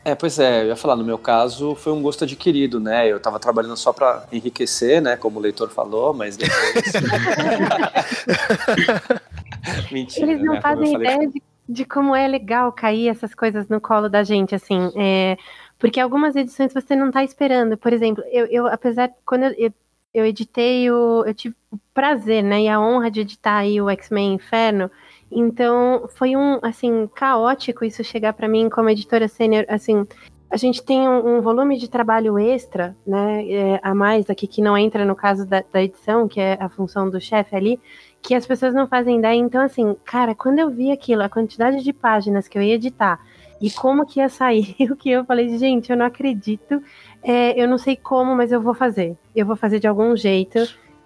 É, 0.08 0.14
pois 0.14 0.38
é, 0.38 0.62
eu 0.62 0.68
ia 0.68 0.76
falar, 0.76 0.96
no 0.96 1.04
meu 1.04 1.18
caso 1.18 1.74
foi 1.74 1.92
um 1.92 2.00
gosto 2.00 2.26
adquirido, 2.26 2.80
né? 2.80 3.12
Eu 3.12 3.20
tava 3.20 3.40
trabalhando 3.40 3.76
só 3.76 3.92
para 3.92 4.28
enriquecer, 4.32 5.02
né? 5.02 5.18
Como 5.18 5.40
o 5.40 5.42
leitor 5.42 5.72
falou, 5.72 6.14
mas 6.14 6.38
depois. 6.38 6.94
Mentira. 9.92 10.28
Eles 10.28 10.44
não 10.44 10.54
né? 10.54 10.62
fazem 10.62 10.94
ideia 10.94 11.28
de, 11.28 11.42
de, 11.68 11.86
como 11.86 12.16
é 12.16 12.28
legal 12.28 12.72
cair 12.72 13.08
essas 13.08 13.34
coisas 13.34 13.68
no 13.68 13.82
colo 13.82 14.08
da 14.08 14.22
gente, 14.22 14.54
assim. 14.54 14.92
É, 14.96 15.38
porque 15.80 16.00
algumas 16.00 16.36
edições 16.36 16.72
você 16.72 16.96
não 16.96 17.10
tá 17.10 17.24
esperando. 17.24 17.76
Por 17.76 17.92
exemplo, 17.92 18.24
eu, 18.32 18.46
eu 18.46 18.68
apesar, 18.68 19.10
quando 19.26 19.46
eu, 19.46 19.56
eu, 19.58 19.74
eu 20.14 20.24
editei 20.24 20.88
o. 20.92 21.24
Eu 21.26 21.34
tive 21.34 21.56
o 21.72 21.80
prazer, 21.96 22.44
né? 22.44 22.62
E 22.62 22.70
a 22.70 22.80
honra 22.80 23.10
de 23.10 23.22
editar 23.22 23.58
aí 23.58 23.82
o 23.82 23.90
X-Men 23.90 24.36
Inferno. 24.36 24.92
Então, 25.32 26.08
foi 26.16 26.36
um, 26.36 26.60
assim, 26.62 27.10
caótico 27.14 27.84
isso 27.84 28.04
chegar 28.04 28.34
para 28.34 28.48
mim 28.48 28.70
como 28.70 28.90
editora 28.90 29.28
sênior, 29.28 29.66
assim, 29.68 30.06
a 30.50 30.58
gente 30.58 30.84
tem 30.84 31.08
um, 31.08 31.38
um, 31.38 31.42
volume 31.42 31.78
de 31.78 31.90
trabalho 31.90 32.38
extra, 32.38 32.96
né, 33.06 33.46
é, 33.50 33.80
a 33.82 33.94
mais 33.96 34.30
aqui, 34.30 34.48
que 34.48 34.62
não 34.62 34.78
entra 34.78 35.04
no 35.04 35.16
caso 35.16 35.46
da, 35.46 35.64
da 35.72 35.84
edição, 35.84 36.28
que 36.28 36.40
é 36.40 36.58
a 36.60 36.70
função 36.70 37.10
do 37.10 37.20
chefe 37.20 37.56
ali, 37.56 37.80
que 38.22 38.34
as 38.34 38.46
pessoas 38.46 38.74
não 38.74 38.88
fazem 38.88 39.18
ideia. 39.18 39.38
Então, 39.38 39.62
assim, 39.62 39.96
cara, 40.06 40.34
quando 40.34 40.60
eu 40.60 40.70
vi 40.70 40.92
aquilo, 40.92 41.24
a 41.24 41.30
quantidade 41.30 41.84
de 41.84 41.92
páginas 41.92 42.48
que 42.48 42.58
eu 42.58 42.62
ia 42.62 42.76
editar 42.76 43.20
e 43.60 43.72
como 43.72 44.06
que 44.06 44.20
ia 44.20 44.30
sair, 44.30 44.76
o 44.92 44.96
que 44.96 45.10
eu 45.10 45.26
falei, 45.26 45.58
gente, 45.58 45.92
eu 45.92 45.98
não 45.98 46.06
acredito, 46.06 46.82
é, 47.24 47.60
eu 47.60 47.68
não 47.68 47.78
sei 47.78 47.96
como, 47.96 48.36
mas 48.36 48.52
eu 48.52 48.62
vou 48.62 48.74
fazer. 48.74 49.18
Eu 49.36 49.46
vou 49.46 49.56
fazer 49.56 49.80
de 49.80 49.88
algum 49.88 50.16
jeito. 50.16 50.60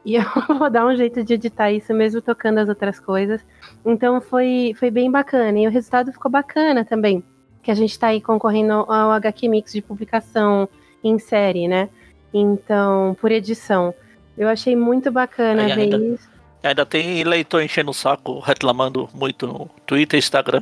E 0.06 0.16
eu 0.18 0.24
vou 0.58 0.70
dar 0.70 0.86
um 0.86 0.96
jeito 0.96 1.24
de 1.24 1.34
editar 1.34 1.72
isso 1.72 1.94
mesmo 1.94 2.22
tocando 2.22 2.60
as 2.60 2.70
outras 2.70 3.00
coisas. 3.00 3.42
Então 3.86 4.20
foi, 4.22 4.74
foi 4.78 4.90
bem 4.90 5.12
bacana. 5.12 5.60
E 5.60 5.68
o 5.68 5.72
resultado 5.72 6.12
ficou 6.12 6.32
bacana 6.32 6.86
também. 6.86 7.24
Que 7.62 7.72
a 7.72 7.76
gente 7.76 7.92
está 7.92 8.08
aí 8.08 8.22
concorrendo 8.22 8.74
ao 8.74 9.12
HQ 9.12 9.48
Mix 9.48 9.74
de 9.74 9.82
publicação 9.82 10.68
em 11.04 11.20
série, 11.20 11.68
né? 11.68 11.90
Então, 12.34 13.16
por 13.20 13.32
edição. 13.32 13.94
Eu 14.38 14.48
achei 14.48 14.76
muito 14.76 15.12
bacana 15.12 15.66
ver 15.66 15.82
ainda, 15.82 15.98
isso. 15.98 16.30
Ainda 16.64 16.86
tem 16.86 17.24
leitor 17.24 17.62
enchendo 17.62 17.92
o 17.92 17.94
saco, 17.94 18.40
reclamando 18.40 19.10
muito 19.14 19.46
no 19.46 19.70
Twitter 19.86 20.18
e 20.18 20.20
Instagram. 20.20 20.62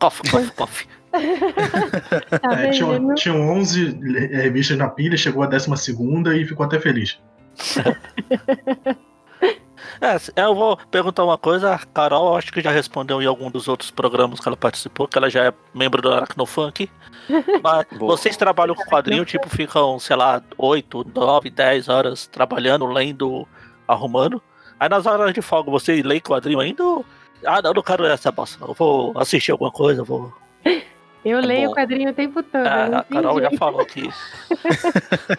Cof, 0.00 0.20
cof, 0.28 0.50
cof. 0.56 0.86
tá 2.40 2.60
é, 2.60 2.70
tinha, 2.70 3.14
tinha 3.14 3.34
11 3.34 4.00
revistas 4.32 4.76
na 4.76 4.88
pilha, 4.88 5.16
chegou 5.16 5.42
a 5.42 5.46
12 5.46 5.70
e 6.40 6.44
ficou 6.44 6.66
até 6.66 6.80
feliz. 6.80 7.20
É, 10.00 10.16
eu 10.42 10.54
vou 10.54 10.76
perguntar 10.90 11.24
uma 11.24 11.38
coisa. 11.38 11.74
A 11.74 11.78
Carol, 11.78 12.36
acho 12.36 12.52
que 12.52 12.60
já 12.60 12.70
respondeu 12.70 13.22
em 13.22 13.26
algum 13.26 13.50
dos 13.50 13.68
outros 13.68 13.90
programas 13.90 14.40
que 14.40 14.48
ela 14.48 14.56
participou, 14.56 15.06
que 15.06 15.16
ela 15.16 15.30
já 15.30 15.46
é 15.46 15.52
membro 15.74 16.02
do 16.02 16.12
Aracnofunk. 16.12 16.90
Mas 17.62 17.86
vocês 17.98 18.36
trabalham 18.36 18.74
com 18.74 18.84
quadrinho, 18.84 19.24
tipo, 19.24 19.48
ficam, 19.48 19.98
sei 19.98 20.16
lá, 20.16 20.42
8, 20.58 21.06
9, 21.14 21.50
10 21.50 21.88
horas 21.88 22.26
trabalhando, 22.26 22.86
lendo, 22.86 23.46
arrumando. 23.86 24.42
Aí 24.78 24.88
nas 24.88 25.06
horas 25.06 25.32
de 25.32 25.42
folga, 25.42 25.70
você 25.70 26.02
lê 26.02 26.20
quadrinho 26.20 26.60
ainda? 26.60 26.82
Ah, 27.44 27.62
não, 27.62 27.70
eu 27.70 27.74
não 27.74 27.82
quero 27.82 28.04
essa 28.04 28.32
bosta. 28.32 28.64
Eu 28.64 28.74
vou 28.74 29.12
assistir 29.16 29.52
alguma 29.52 29.70
coisa, 29.70 30.02
vou 30.02 30.32
eu 31.24 31.38
é 31.38 31.40
leio 31.40 31.70
o 31.70 31.74
quadrinho 31.74 32.10
o 32.10 32.12
tempo 32.12 32.42
todo. 32.42 32.66
É, 32.66 32.96
a 32.96 33.04
Carol 33.04 33.40
já 33.40 33.50
falou 33.52 33.84
que. 33.86 34.08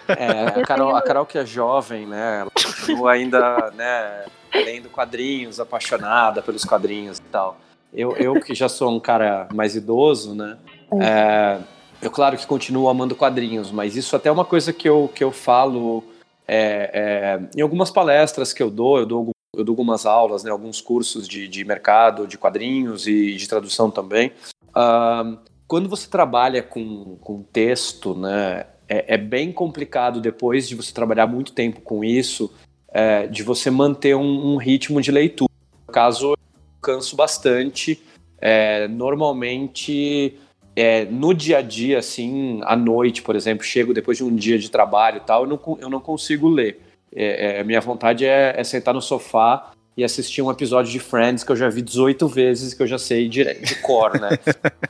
É, 0.07 0.42
Carol, 0.75 0.95
a 0.95 1.01
Carol 1.01 1.25
que 1.25 1.37
é 1.37 1.45
jovem, 1.45 2.05
né? 2.05 2.41
Ela 2.41 2.51
continua 2.51 3.11
ainda, 3.11 3.71
né? 3.75 4.25
Lendo 4.53 4.89
quadrinhos, 4.89 5.59
apaixonada 5.59 6.41
pelos 6.41 6.63
quadrinhos 6.63 7.17
e 7.17 7.23
tal. 7.23 7.57
Eu, 7.93 8.15
eu 8.17 8.39
que 8.41 8.55
já 8.55 8.67
sou 8.67 8.91
um 8.91 8.99
cara 8.99 9.47
mais 9.53 9.75
idoso, 9.75 10.33
né? 10.33 10.57
É, 11.01 11.59
eu, 12.01 12.11
claro 12.11 12.37
que 12.37 12.45
continuo 12.45 12.89
amando 12.89 13.15
quadrinhos, 13.15 13.71
mas 13.71 13.95
isso 13.95 14.15
até 14.15 14.29
é 14.29 14.31
uma 14.31 14.45
coisa 14.45 14.73
que 14.73 14.89
eu, 14.89 15.09
que 15.13 15.23
eu 15.23 15.31
falo 15.31 16.03
é, 16.47 16.91
é, 16.93 17.39
em 17.55 17.61
algumas 17.61 17.89
palestras 17.89 18.51
que 18.51 18.61
eu 18.61 18.69
dou, 18.69 18.99
eu 18.99 19.05
dou, 19.05 19.31
eu 19.55 19.63
dou 19.63 19.73
algumas 19.73 20.05
aulas, 20.05 20.43
né, 20.43 20.51
alguns 20.51 20.81
cursos 20.81 21.27
de, 21.27 21.47
de 21.47 21.63
mercado, 21.63 22.27
de 22.27 22.37
quadrinhos 22.37 23.07
e 23.07 23.35
de 23.35 23.47
tradução 23.47 23.89
também. 23.89 24.31
Uh, 24.69 25.37
quando 25.67 25.87
você 25.87 26.09
trabalha 26.09 26.61
com, 26.61 27.15
com 27.21 27.43
texto, 27.43 28.15
né, 28.15 28.65
é, 28.87 29.15
é, 29.15 29.17
bem 29.17 29.51
complicado 29.51 30.21
depois 30.21 30.67
de 30.67 30.75
você 30.75 30.93
trabalhar 30.93 31.27
muito 31.27 31.53
tempo 31.53 31.81
com 31.81 32.03
isso, 32.03 32.53
é, 32.89 33.27
de 33.27 33.43
você 33.43 33.71
manter 33.71 34.15
um, 34.15 34.53
um, 34.53 34.57
ritmo 34.57 35.01
de 35.01 35.11
leitura. 35.11 35.51
No 35.87 35.93
caso, 35.93 36.31
eu 36.31 36.37
canso 36.81 37.15
bastante. 37.15 38.01
É, 38.39 38.87
normalmente, 38.87 40.37
é, 40.75 41.05
no 41.05 41.33
dia 41.33 41.59
a 41.59 41.61
dia, 41.61 41.99
assim, 41.99 42.59
à 42.63 42.75
noite, 42.75 43.21
por 43.21 43.35
exemplo, 43.35 43.63
chego 43.63 43.93
depois 43.93 44.17
de 44.17 44.23
um 44.23 44.35
dia 44.35 44.59
de 44.59 44.69
trabalho 44.69 45.17
e 45.17 45.21
tal, 45.21 45.43
eu 45.43 45.49
não, 45.49 45.77
eu 45.79 45.89
não 45.89 45.99
consigo 45.99 46.49
ler. 46.49 46.81
É, 47.15 47.59
é, 47.59 47.63
minha 47.63 47.79
vontade 47.79 48.25
é, 48.25 48.53
é 48.57 48.63
sentar 48.63 48.93
no 48.93 49.01
sofá 49.01 49.71
e 49.95 50.03
assistir 50.03 50.41
um 50.41 50.49
episódio 50.49 50.91
de 50.91 50.99
Friends 50.99 51.43
que 51.43 51.51
eu 51.51 51.55
já 51.55 51.69
vi 51.69 51.81
18 51.81 52.27
vezes, 52.27 52.73
que 52.73 52.81
eu 52.81 52.87
já 52.87 52.97
sei 52.97 53.29
de, 53.29 53.43
de 53.43 53.75
cor, 53.75 54.19
né? 54.19 54.29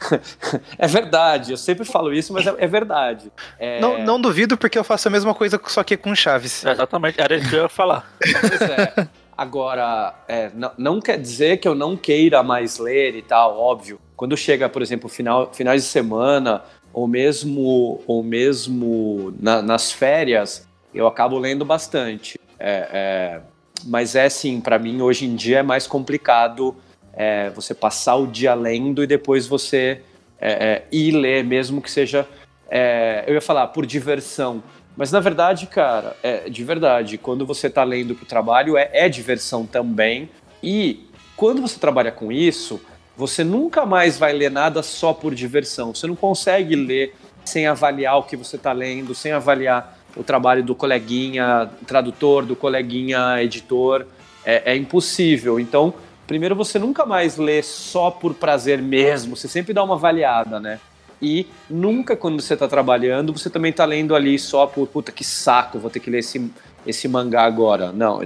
é 0.78 0.88
verdade, 0.88 1.52
eu 1.52 1.58
sempre 1.58 1.86
falo 1.86 2.14
isso, 2.14 2.32
mas 2.32 2.48
é, 2.48 2.56
é 2.58 2.68
verdade. 2.68 3.32
É... 3.60 3.80
Não, 3.82 4.04
não, 4.04 4.20
duvido, 4.20 4.58
porque 4.58 4.78
eu 4.78 4.84
faço 4.84 5.08
a 5.08 5.12
mesma 5.12 5.34
coisa, 5.34 5.60
só 5.68 5.84
que 5.84 5.98
com 5.98 6.16
Chaves. 6.16 6.66
exatamente, 6.66 7.20
era 7.20 7.36
isso 7.36 7.50
que 7.50 7.56
eu 7.56 7.64
ia 7.64 7.70
falar. 7.70 8.10
Pois 8.20 8.62
é. 8.62 9.08
Agora, 9.36 10.14
é, 10.28 10.52
não, 10.54 10.72
não, 10.78 11.02
quer 11.02 11.20
dizer 11.20 11.58
que 11.58 11.68
eu 11.68 11.74
não 11.74 11.98
queira 11.98 12.44
mais 12.44 12.78
ler 12.78 13.16
e 13.16 13.22
tal, 13.22 13.60
óbvio. 13.60 14.00
Quando 14.16 14.38
chega, 14.38 14.70
por 14.70 14.82
exemplo, 14.82 15.10
final, 15.10 15.52
finais 15.52 15.84
de 15.84 15.90
semana, 15.90 16.64
ou 16.94 17.08
mesmo, 17.08 18.02
ou 18.06 18.24
mesmo 18.24 19.34
na, 19.40 19.62
nas 19.62 19.92
férias, 19.92 20.68
eu 20.94 21.08
acabo 21.08 21.40
lendo 21.40 21.66
bastante. 21.66 22.40
É, 22.60 22.88
é, 22.94 23.42
mas 23.86 24.16
é 24.16 24.26
assim, 24.26 24.62
para 24.62 24.80
mim 24.80 25.02
hoje 25.02 25.26
em 25.26 25.36
dia 25.36 25.60
é 25.60 25.64
mais 25.64 25.88
complicado 25.88 26.76
é, 27.14 27.50
você 27.52 27.74
passar 27.74 28.16
o 28.16 28.28
dia 28.28 28.54
lendo 28.54 29.04
e 29.04 29.08
depois 29.08 29.46
você 29.48 30.02
é, 30.40 30.52
é, 30.52 30.84
ir 30.92 31.12
ler, 31.12 31.44
mesmo 31.44 31.82
que 31.82 31.90
seja, 31.90 32.28
é, 32.70 33.24
eu 33.28 33.34
ia 33.34 33.42
falar, 33.42 33.68
por 33.68 33.86
diversão. 33.86 34.64
Mas 34.96 35.12
na 35.12 35.20
verdade, 35.20 35.68
cara, 35.68 36.16
é 36.22 36.50
de 36.50 36.64
verdade, 36.64 37.18
quando 37.18 37.46
você 37.46 37.68
está 37.68 37.84
lendo 37.84 38.16
para 38.16 38.24
o 38.24 38.28
trabalho, 38.28 38.78
é, 38.78 38.90
é 38.94 39.10
diversão 39.10 39.66
também. 39.66 40.30
E 40.62 41.08
quando 41.36 41.62
você 41.62 41.80
trabalha 41.80 42.12
com 42.12 42.32
isso, 42.32 42.82
você 43.16 43.44
nunca 43.44 43.86
mais 43.86 44.18
vai 44.18 44.34
ler 44.34 44.52
nada 44.52 44.82
só 44.84 45.14
por 45.14 45.34
diversão. 45.34 45.94
Você 45.94 46.08
não 46.08 46.16
consegue 46.16 46.76
ler 46.76 47.16
sem 47.46 47.68
avaliar 47.68 48.18
o 48.18 48.24
que 48.24 48.36
você 48.36 48.56
está 48.56 48.72
lendo, 48.72 49.14
sem 49.14 49.32
avaliar 49.32 50.00
o 50.16 50.24
trabalho 50.24 50.64
do 50.64 50.76
coleguinha 50.76 51.70
tradutor, 51.86 52.46
do 52.46 52.56
coleguinha 52.56 53.42
editor. 53.42 54.06
É, 54.46 54.74
é, 54.74 54.76
impossível. 54.76 55.58
Então, 55.58 55.94
primeiro 56.28 56.54
você 56.54 56.78
nunca 56.78 57.06
mais 57.06 57.38
lê 57.38 57.64
só 57.64 58.12
por 58.12 58.34
prazer 58.34 58.82
mesmo, 58.82 59.38
você 59.38 59.48
sempre 59.48 59.74
dá 59.74 59.82
uma 59.82 59.96
avaliada, 59.96 60.60
né? 60.60 60.80
E 61.22 61.48
nunca 61.70 62.18
quando 62.18 62.42
você 62.42 62.54
está 62.54 62.68
trabalhando, 62.68 63.32
você 63.32 63.50
também 63.50 63.72
está 63.72 63.86
lendo 63.86 64.14
ali 64.14 64.38
só 64.38 64.68
por 64.68 64.86
puta 64.90 65.10
que 65.10 65.24
saco, 65.24 65.80
vou 65.80 65.90
ter 65.90 66.02
que 66.02 66.10
ler 66.10 66.20
esse, 66.20 66.52
esse 66.86 67.08
mangá 67.08 67.44
agora. 67.44 67.94
Não, 67.94 68.20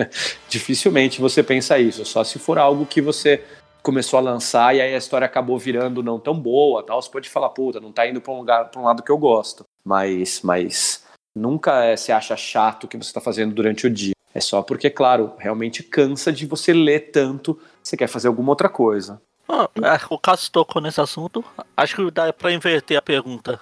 dificilmente 0.50 1.18
você 1.18 1.42
pensa 1.42 1.78
isso, 1.78 2.04
só 2.04 2.22
se 2.22 2.38
for 2.38 2.58
algo 2.58 2.84
que 2.84 3.00
você 3.00 3.42
começou 3.82 4.18
a 4.18 4.22
lançar 4.22 4.76
e 4.76 4.82
aí 4.82 4.94
a 4.94 4.98
história 4.98 5.24
acabou 5.24 5.58
virando 5.58 6.02
não 6.02 6.18
tão 6.18 6.38
boa, 6.38 6.82
tal, 6.82 7.00
você 7.00 7.10
pode 7.10 7.30
falar, 7.30 7.48
puta, 7.48 7.80
não 7.80 7.90
tá 7.90 8.06
indo 8.06 8.20
para 8.20 8.32
um 8.32 8.38
lugar, 8.38 8.66
para 8.66 8.80
um 8.80 8.84
lado 8.84 9.02
que 9.02 9.10
eu 9.10 9.16
gosto. 9.16 9.64
Mas 9.82 10.42
mas 10.42 11.01
nunca 11.34 11.84
é, 11.84 11.96
se 11.96 12.12
acha 12.12 12.36
chato 12.36 12.84
o 12.84 12.88
que 12.88 12.96
você 12.96 13.08
está 13.08 13.20
fazendo 13.20 13.54
durante 13.54 13.86
o 13.86 13.90
dia. 13.90 14.14
É 14.34 14.40
só 14.40 14.62
porque, 14.62 14.88
claro, 14.88 15.32
realmente 15.38 15.82
cansa 15.82 16.32
de 16.32 16.46
você 16.46 16.72
ler 16.72 17.10
tanto, 17.10 17.58
você 17.82 17.96
quer 17.96 18.06
fazer 18.06 18.28
alguma 18.28 18.50
outra 18.50 18.68
coisa. 18.68 19.20
Ah, 19.48 19.68
o 20.08 20.18
Cássio 20.18 20.50
tocou 20.50 20.80
nesse 20.80 21.00
assunto. 21.00 21.44
Acho 21.76 21.96
que 21.96 22.10
dá 22.10 22.32
para 22.32 22.52
inverter 22.52 22.96
a 22.96 23.02
pergunta. 23.02 23.60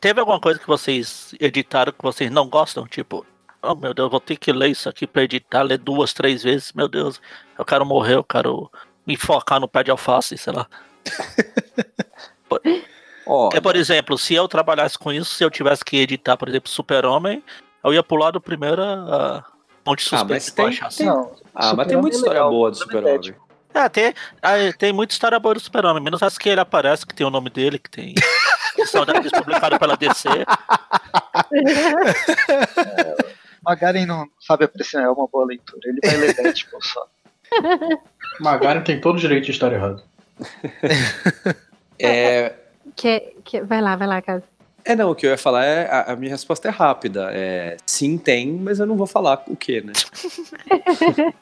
Teve 0.00 0.20
alguma 0.20 0.38
coisa 0.38 0.58
que 0.58 0.66
vocês 0.66 1.34
editaram 1.40 1.92
que 1.92 2.02
vocês 2.02 2.30
não 2.30 2.48
gostam? 2.48 2.86
Tipo, 2.86 3.24
oh 3.62 3.74
meu 3.74 3.94
Deus, 3.94 4.10
vou 4.10 4.20
ter 4.20 4.36
que 4.36 4.52
ler 4.52 4.68
isso 4.68 4.88
aqui 4.88 5.06
para 5.06 5.22
editar, 5.22 5.62
ler 5.62 5.78
duas, 5.78 6.12
três 6.12 6.42
vezes. 6.42 6.72
Meu 6.74 6.88
Deus, 6.88 7.20
eu 7.58 7.64
quero 7.64 7.86
morrer, 7.86 8.16
eu 8.16 8.24
quero 8.24 8.70
me 9.06 9.16
focar 9.16 9.58
no 9.58 9.68
pé 9.68 9.82
de 9.82 9.90
alface, 9.90 10.36
sei 10.36 10.52
lá. 10.52 10.66
por, 13.24 13.44
Porque, 13.44 13.60
por 13.60 13.76
exemplo, 13.76 14.18
se 14.18 14.34
eu 14.34 14.48
trabalhasse 14.48 14.98
com 14.98 15.12
isso, 15.12 15.34
se 15.34 15.44
eu 15.44 15.50
tivesse 15.50 15.84
que 15.84 15.96
editar, 15.98 16.36
por 16.36 16.48
exemplo, 16.48 16.70
Super-Homem, 16.70 17.42
eu 17.84 17.94
ia 17.94 18.02
pular 18.02 18.30
do 18.30 18.40
primeiro 18.40 18.82
a 18.82 19.44
ponte 19.84 20.02
suspense. 20.02 20.22
Ah, 20.22 20.84
mas 20.84 20.96
tem, 20.96 21.06
tem, 21.06 21.06
não, 21.06 21.32
ah, 21.54 21.74
mas 21.74 21.86
tem 21.86 21.96
muita 21.96 22.16
é 22.16 22.18
história 22.18 22.42
boa 22.44 22.70
do 22.70 22.76
Super-Homem. 22.76 23.34
É, 23.72 23.88
tem, 23.88 24.14
tem 24.78 24.92
muita 24.92 25.12
história 25.12 25.38
boa 25.38 25.54
do 25.54 25.60
Super-Homem, 25.60 26.02
menos 26.02 26.22
as 26.22 26.36
que 26.36 26.48
ele 26.48 26.60
aparece, 26.60 27.06
que 27.06 27.14
tem 27.14 27.26
o 27.26 27.30
nome 27.30 27.50
dele, 27.50 27.78
que 27.78 27.90
tem. 27.90 28.14
que 28.74 28.86
são 28.86 29.04
publicadas 29.04 29.78
pela 29.78 29.96
DC. 29.96 30.28
É, 32.68 33.16
Magaren 33.62 34.06
não 34.06 34.28
sabe 34.40 34.64
apreciar, 34.64 35.02
é 35.02 35.08
uma 35.08 35.26
boa 35.26 35.46
leitura. 35.46 35.80
Ele 35.84 36.00
vai 36.02 36.16
ler 36.16 36.34
Deadpool 36.34 36.82
só. 36.82 37.06
Magaren 38.40 38.82
tem 38.82 39.00
todo 39.00 39.16
o 39.16 39.20
direito 39.20 39.44
de 39.44 39.50
estar 39.52 39.72
errado. 39.72 40.02
é... 41.98 42.54
Que, 42.96 43.34
que, 43.44 43.60
vai 43.62 43.80
lá, 43.80 43.96
vai 43.96 44.06
lá, 44.06 44.22
Casa. 44.22 44.44
É, 44.84 44.96
não, 44.96 45.10
o 45.10 45.14
que 45.14 45.26
eu 45.26 45.30
ia 45.30 45.38
falar 45.38 45.64
é. 45.64 45.86
A, 45.86 46.12
a, 46.12 46.16
minha 46.16 46.30
resposta 46.30 46.68
é 46.68 46.70
rápida. 46.70 47.30
É, 47.32 47.76
sim, 47.86 48.16
tem, 48.16 48.52
mas 48.52 48.80
eu 48.80 48.86
não 48.86 48.96
vou 48.96 49.06
falar 49.06 49.42
o 49.46 49.56
que, 49.56 49.80
né? 49.80 49.92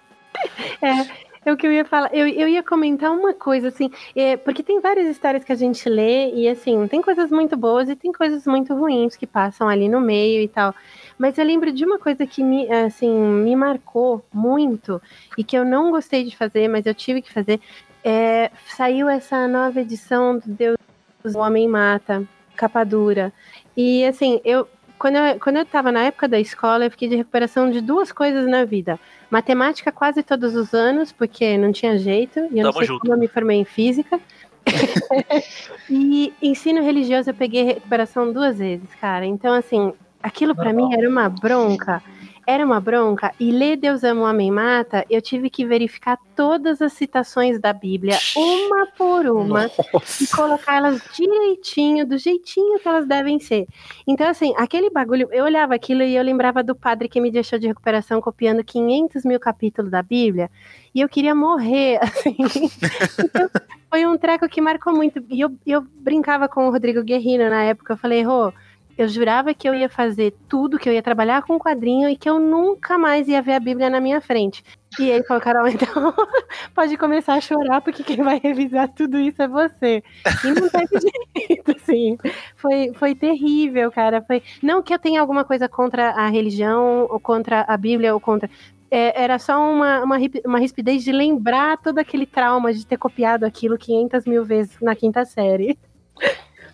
é, 0.82 1.48
é 1.48 1.52
o 1.52 1.56
que 1.56 1.66
eu 1.66 1.72
ia 1.72 1.84
falar. 1.84 2.10
Eu, 2.12 2.26
eu 2.26 2.48
ia 2.48 2.62
comentar 2.62 3.10
uma 3.10 3.32
coisa, 3.32 3.68
assim, 3.68 3.90
é, 4.14 4.36
porque 4.36 4.62
tem 4.62 4.80
várias 4.80 5.08
histórias 5.08 5.44
que 5.44 5.52
a 5.52 5.56
gente 5.56 5.88
lê, 5.88 6.32
e 6.34 6.48
assim, 6.48 6.86
tem 6.88 7.00
coisas 7.00 7.30
muito 7.30 7.56
boas 7.56 7.88
e 7.88 7.96
tem 7.96 8.12
coisas 8.12 8.46
muito 8.46 8.74
ruins 8.74 9.16
que 9.16 9.26
passam 9.26 9.68
ali 9.68 9.88
no 9.88 10.00
meio 10.00 10.42
e 10.42 10.48
tal. 10.48 10.74
Mas 11.16 11.36
eu 11.36 11.44
lembro 11.44 11.72
de 11.72 11.84
uma 11.84 11.98
coisa 11.98 12.26
que 12.26 12.42
me, 12.42 12.70
assim, 12.70 13.10
me 13.10 13.56
marcou 13.56 14.24
muito 14.32 15.02
e 15.36 15.44
que 15.44 15.56
eu 15.56 15.64
não 15.64 15.90
gostei 15.90 16.24
de 16.24 16.36
fazer, 16.36 16.68
mas 16.68 16.86
eu 16.86 16.94
tive 16.94 17.22
que 17.22 17.32
fazer. 17.32 17.60
É, 18.04 18.50
saiu 18.76 19.08
essa 19.08 19.48
nova 19.48 19.80
edição 19.80 20.38
do 20.38 20.48
Deus 20.48 20.77
o 21.24 21.38
Homem 21.38 21.68
Mata, 21.68 22.24
capa 22.56 22.84
dura. 22.84 23.32
E 23.76 24.04
assim, 24.04 24.40
eu 24.44 24.68
quando 24.98 25.14
eu, 25.14 25.38
quando 25.38 25.56
eu 25.56 25.64
tava 25.64 25.92
na 25.92 26.02
época 26.02 26.26
da 26.26 26.40
escola, 26.40 26.84
eu 26.84 26.90
fiquei 26.90 27.08
de 27.08 27.16
recuperação 27.16 27.70
de 27.70 27.80
duas 27.80 28.10
coisas 28.10 28.46
na 28.48 28.64
vida. 28.64 28.98
Matemática 29.30 29.92
quase 29.92 30.22
todos 30.22 30.56
os 30.56 30.74
anos, 30.74 31.12
porque 31.12 31.56
não 31.56 31.70
tinha 31.70 31.96
jeito, 31.96 32.40
e 32.40 32.42
eu 32.42 32.48
Tamo 32.48 32.62
não 32.64 32.72
sei 32.72 32.86
junto. 32.86 33.00
como 33.00 33.12
eu 33.12 33.18
me 33.18 33.28
formei 33.28 33.60
em 33.60 33.64
física. 33.64 34.20
e 35.88 36.32
ensino 36.42 36.82
religioso 36.82 37.30
eu 37.30 37.34
peguei 37.34 37.62
recuperação 37.62 38.32
duas 38.32 38.58
vezes, 38.58 38.92
cara. 39.00 39.24
Então, 39.24 39.54
assim, 39.54 39.92
aquilo 40.22 40.54
para 40.54 40.72
mim 40.72 40.92
era 40.92 41.08
uma 41.08 41.28
bronca 41.28 42.02
era 42.48 42.64
uma 42.64 42.80
bronca. 42.80 43.30
E 43.38 43.52
ler 43.52 43.76
Deus 43.76 44.02
ama 44.02 44.22
o 44.22 44.24
homem 44.24 44.50
mata, 44.50 45.04
eu 45.10 45.20
tive 45.20 45.50
que 45.50 45.66
verificar 45.66 46.18
todas 46.34 46.80
as 46.80 46.94
citações 46.94 47.60
da 47.60 47.74
Bíblia, 47.74 48.16
uma 48.34 48.86
por 48.86 49.26
uma, 49.26 49.64
Nossa. 49.92 50.24
e 50.24 50.26
colocar 50.28 50.76
elas 50.76 51.02
direitinho, 51.14 52.06
do 52.06 52.16
jeitinho 52.16 52.78
que 52.78 52.88
elas 52.88 53.06
devem 53.06 53.38
ser. 53.38 53.66
Então, 54.06 54.26
assim, 54.26 54.54
aquele 54.56 54.88
bagulho, 54.88 55.28
eu 55.30 55.44
olhava 55.44 55.74
aquilo 55.74 56.02
e 56.02 56.16
eu 56.16 56.22
lembrava 56.24 56.62
do 56.62 56.74
padre 56.74 57.06
que 57.06 57.20
me 57.20 57.30
deixou 57.30 57.58
de 57.58 57.66
recuperação 57.66 58.18
copiando 58.18 58.64
500 58.64 59.26
mil 59.26 59.38
capítulos 59.38 59.90
da 59.90 60.02
Bíblia, 60.02 60.50
e 60.94 61.02
eu 61.02 61.08
queria 61.08 61.34
morrer, 61.34 61.98
assim. 62.00 62.34
então, 62.38 63.50
foi 63.90 64.06
um 64.06 64.16
treco 64.16 64.48
que 64.48 64.62
marcou 64.62 64.94
muito. 64.94 65.22
E 65.28 65.38
eu, 65.38 65.54
eu 65.66 65.82
brincava 65.82 66.48
com 66.48 66.66
o 66.66 66.70
Rodrigo 66.70 67.02
Guerrino 67.02 67.50
na 67.50 67.64
época, 67.64 67.92
eu 67.92 67.98
falei, 67.98 68.22
Rô, 68.22 68.54
eu 68.98 69.06
jurava 69.06 69.54
que 69.54 69.68
eu 69.68 69.72
ia 69.72 69.88
fazer 69.88 70.34
tudo, 70.48 70.76
que 70.76 70.88
eu 70.88 70.92
ia 70.92 71.02
trabalhar 71.02 71.42
com 71.42 71.56
quadrinho 71.56 72.08
e 72.08 72.16
que 72.16 72.28
eu 72.28 72.40
nunca 72.40 72.98
mais 72.98 73.28
ia 73.28 73.40
ver 73.40 73.52
a 73.52 73.60
Bíblia 73.60 73.88
na 73.88 74.00
minha 74.00 74.20
frente. 74.20 74.64
E 74.98 75.12
aí 75.12 75.22
falou, 75.22 75.40
Carol, 75.40 75.68
então 75.68 75.86
pode 76.74 76.96
começar 76.96 77.34
a 77.34 77.40
chorar, 77.40 77.80
porque 77.80 78.02
quem 78.02 78.16
vai 78.16 78.40
revisar 78.42 78.88
tudo 78.88 79.16
isso 79.20 79.40
é 79.40 79.46
você. 79.46 80.02
E 80.44 80.60
não 80.60 80.68
teve 80.68 80.98
jeito, 81.48 81.76
assim. 81.76 82.18
Foi, 82.56 82.92
foi 82.94 83.14
terrível, 83.14 83.92
cara. 83.92 84.20
Foi... 84.20 84.42
Não 84.60 84.82
que 84.82 84.92
eu 84.92 84.98
tenha 84.98 85.20
alguma 85.20 85.44
coisa 85.44 85.68
contra 85.68 86.10
a 86.10 86.26
religião, 86.26 87.06
ou 87.08 87.20
contra 87.20 87.64
a 87.68 87.76
Bíblia, 87.76 88.12
ou 88.12 88.18
contra. 88.18 88.50
É, 88.90 89.22
era 89.22 89.38
só 89.38 89.60
uma, 89.60 90.02
uma, 90.02 90.16
uma 90.44 90.58
rispidez 90.58 91.04
de 91.04 91.12
lembrar 91.12 91.78
todo 91.78 92.00
aquele 92.00 92.26
trauma 92.26 92.72
de 92.72 92.84
ter 92.84 92.96
copiado 92.96 93.46
aquilo 93.46 93.78
500 93.78 94.24
mil 94.24 94.44
vezes 94.44 94.76
na 94.80 94.96
quinta 94.96 95.24
série. 95.24 95.78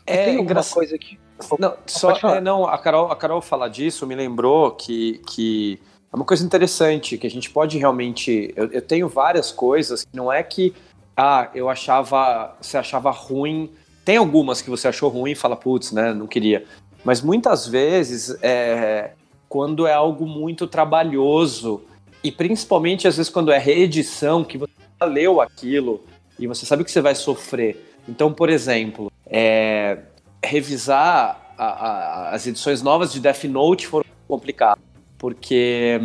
É, 0.07 0.27
Tem 0.27 0.39
uma 0.39 0.65
coisa 0.65 0.97
que 0.97 1.19
não, 1.59 1.75
só, 1.87 2.13
é, 2.13 2.41
não 2.41 2.67
a, 2.67 2.79
Carol, 2.79 3.11
a 3.11 3.17
Carol 3.17 3.41
falar 3.41 3.69
disso 3.69 4.07
me 4.07 4.15
lembrou 4.15 4.71
que, 4.71 5.21
que 5.29 5.81
é 6.13 6.17
uma 6.17 6.25
coisa 6.25 6.45
interessante, 6.45 7.19
que 7.19 7.27
a 7.27 7.31
gente 7.31 7.51
pode 7.51 7.79
realmente. 7.79 8.53
Eu, 8.57 8.71
eu 8.71 8.83
tenho 8.83 9.09
várias 9.09 9.51
coisas 9.51 10.05
que 10.05 10.17
não 10.17 10.33
é 10.33 10.43
que 10.43 10.75
ah, 11.17 11.51
eu 11.55 11.69
achava. 11.69 12.57
Você 12.61 12.77
achava 12.77 13.11
ruim. 13.11 13.71
Tem 14.05 14.17
algumas 14.17 14.61
que 14.61 14.71
você 14.71 14.89
achou 14.89 15.09
ruim 15.09 15.33
e 15.33 15.35
fala, 15.35 15.57
putz, 15.57 15.93
né? 15.93 16.13
Não 16.13 16.27
queria. 16.27 16.65
Mas 17.05 17.21
muitas 17.21 17.67
vezes, 17.67 18.37
é, 18.43 19.13
quando 19.49 19.87
é 19.87 19.93
algo 19.93 20.27
muito 20.27 20.67
trabalhoso, 20.67 21.83
e 22.23 22.33
principalmente 22.33 23.07
às 23.07 23.17
vezes 23.17 23.31
quando 23.31 23.53
é 23.53 23.59
reedição, 23.59 24.43
que 24.43 24.57
você 24.57 24.73
leu 25.03 25.41
aquilo 25.41 26.01
e 26.39 26.47
você 26.47 26.65
sabe 26.65 26.85
que 26.85 26.91
você 26.91 27.01
vai 27.01 27.15
sofrer. 27.15 27.93
Então, 28.09 28.33
por 28.33 28.49
exemplo, 28.49 29.13
é, 29.27 29.99
revisar 30.45 31.55
a, 31.57 31.65
a, 31.65 32.31
as 32.35 32.47
edições 32.47 32.83
novas 32.83 33.13
de 33.13 33.21
Death 33.21 33.45
Note 33.45 33.87
foram 33.87 34.05
complicadas, 34.27 34.83
porque 35.19 36.01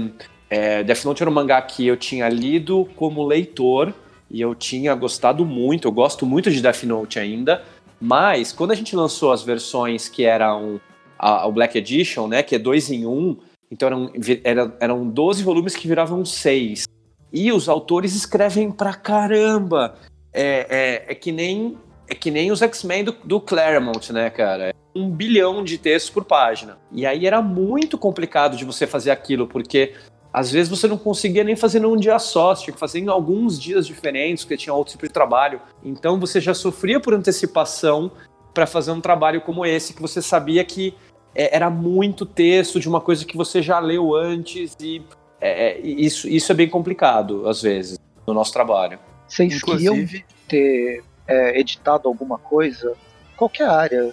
é, 0.49 0.83
Death 0.83 1.05
Note 1.05 1.23
era 1.23 1.29
um 1.29 1.33
mangá 1.33 1.61
que 1.61 1.85
eu 1.85 1.97
tinha 1.97 2.27
lido 2.29 2.87
como 2.95 3.25
leitor 3.25 3.93
e 4.29 4.41
eu 4.41 4.53
tinha 4.53 4.93
gostado 4.95 5.45
muito, 5.45 5.87
eu 5.87 5.91
gosto 5.91 6.25
muito 6.25 6.51
de 6.51 6.61
Death 6.61 6.83
Note 6.83 7.19
ainda, 7.19 7.63
mas 7.99 8.53
quando 8.53 8.71
a 8.71 8.75
gente 8.75 8.95
lançou 8.95 9.31
as 9.31 9.43
versões 9.43 10.07
que 10.07 10.23
eram 10.23 10.79
a, 11.17 11.49
Black 11.49 11.77
Edition, 11.77 12.27
né, 12.27 12.41
que 12.43 12.55
é 12.55 12.59
dois 12.59 12.89
em 12.89 13.05
um, 13.05 13.37
então 13.71 13.87
eram, 13.87 14.11
eram, 14.43 14.73
eram 14.79 15.09
12 15.09 15.43
volumes 15.43 15.75
que 15.75 15.87
viravam 15.87 16.23
seis. 16.25 16.85
E 17.31 17.51
os 17.51 17.69
autores 17.69 18.15
escrevem 18.15 18.71
pra 18.71 18.93
caramba. 18.93 19.95
É, 20.33 21.05
é, 21.07 21.11
é 21.11 21.15
que 21.15 21.31
nem 21.31 21.77
é 22.09 22.15
que 22.15 22.31
nem 22.31 22.51
os 22.51 22.61
X-Men 22.61 23.03
do, 23.03 23.15
do 23.23 23.39
Claremont, 23.39 24.11
né, 24.11 24.29
cara? 24.29 24.69
É 24.69 24.73
um 24.95 25.09
bilhão 25.09 25.63
de 25.63 25.77
textos 25.77 26.09
por 26.09 26.25
página. 26.25 26.77
E 26.91 27.05
aí 27.05 27.27
era 27.27 27.41
muito 27.41 27.97
complicado 27.97 28.57
de 28.57 28.65
você 28.65 28.87
fazer 28.87 29.11
aquilo, 29.11 29.47
porque 29.47 29.93
às 30.33 30.51
vezes 30.51 30.69
você 30.69 30.87
não 30.87 30.97
conseguia 30.97 31.43
nem 31.43 31.55
fazer 31.55 31.79
num 31.79 31.95
dia 31.95 32.17
só, 32.17 32.55
você 32.55 32.63
tinha 32.63 32.73
que 32.73 32.79
fazer 32.79 32.99
em 32.99 33.07
alguns 33.07 33.59
dias 33.59 33.85
diferentes, 33.85 34.43
porque 34.43 34.57
tinha 34.57 34.73
outro 34.73 34.91
tipo 34.91 35.07
de 35.07 35.13
trabalho. 35.13 35.61
Então 35.83 36.19
você 36.19 36.41
já 36.41 36.53
sofria 36.53 36.99
por 36.99 37.13
antecipação 37.13 38.11
para 38.53 38.65
fazer 38.65 38.91
um 38.91 39.01
trabalho 39.01 39.41
como 39.41 39.63
esse 39.63 39.93
que 39.93 40.01
você 40.01 40.21
sabia 40.21 40.63
que 40.65 40.95
é, 41.35 41.55
era 41.55 41.69
muito 41.69 42.25
texto 42.25 42.79
de 42.79 42.89
uma 42.89 42.99
coisa 42.99 43.23
que 43.23 43.37
você 43.37 43.61
já 43.61 43.79
leu 43.79 44.15
antes 44.15 44.75
e 44.79 45.01
é, 45.39 45.79
isso, 45.79 46.27
isso 46.27 46.51
é 46.51 46.55
bem 46.55 46.67
complicado 46.67 47.47
às 47.47 47.61
vezes 47.61 47.99
no 48.25 48.33
nosso 48.33 48.51
trabalho. 48.51 48.99
Vocês 49.27 49.53
Inclusive... 49.53 50.07
queriam 50.07 50.23
ter 50.47 51.03
é, 51.29 51.59
editado 51.59 52.07
alguma 52.07 52.39
coisa, 52.39 52.95
qualquer 53.37 53.69
área, 53.69 54.11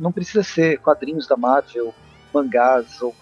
não 0.00 0.10
precisa 0.10 0.42
ser 0.42 0.78
quadrinhos 0.78 1.26
da 1.26 1.36
Marvel, 1.36 1.94
mangás 2.34 3.00
ou 3.00 3.14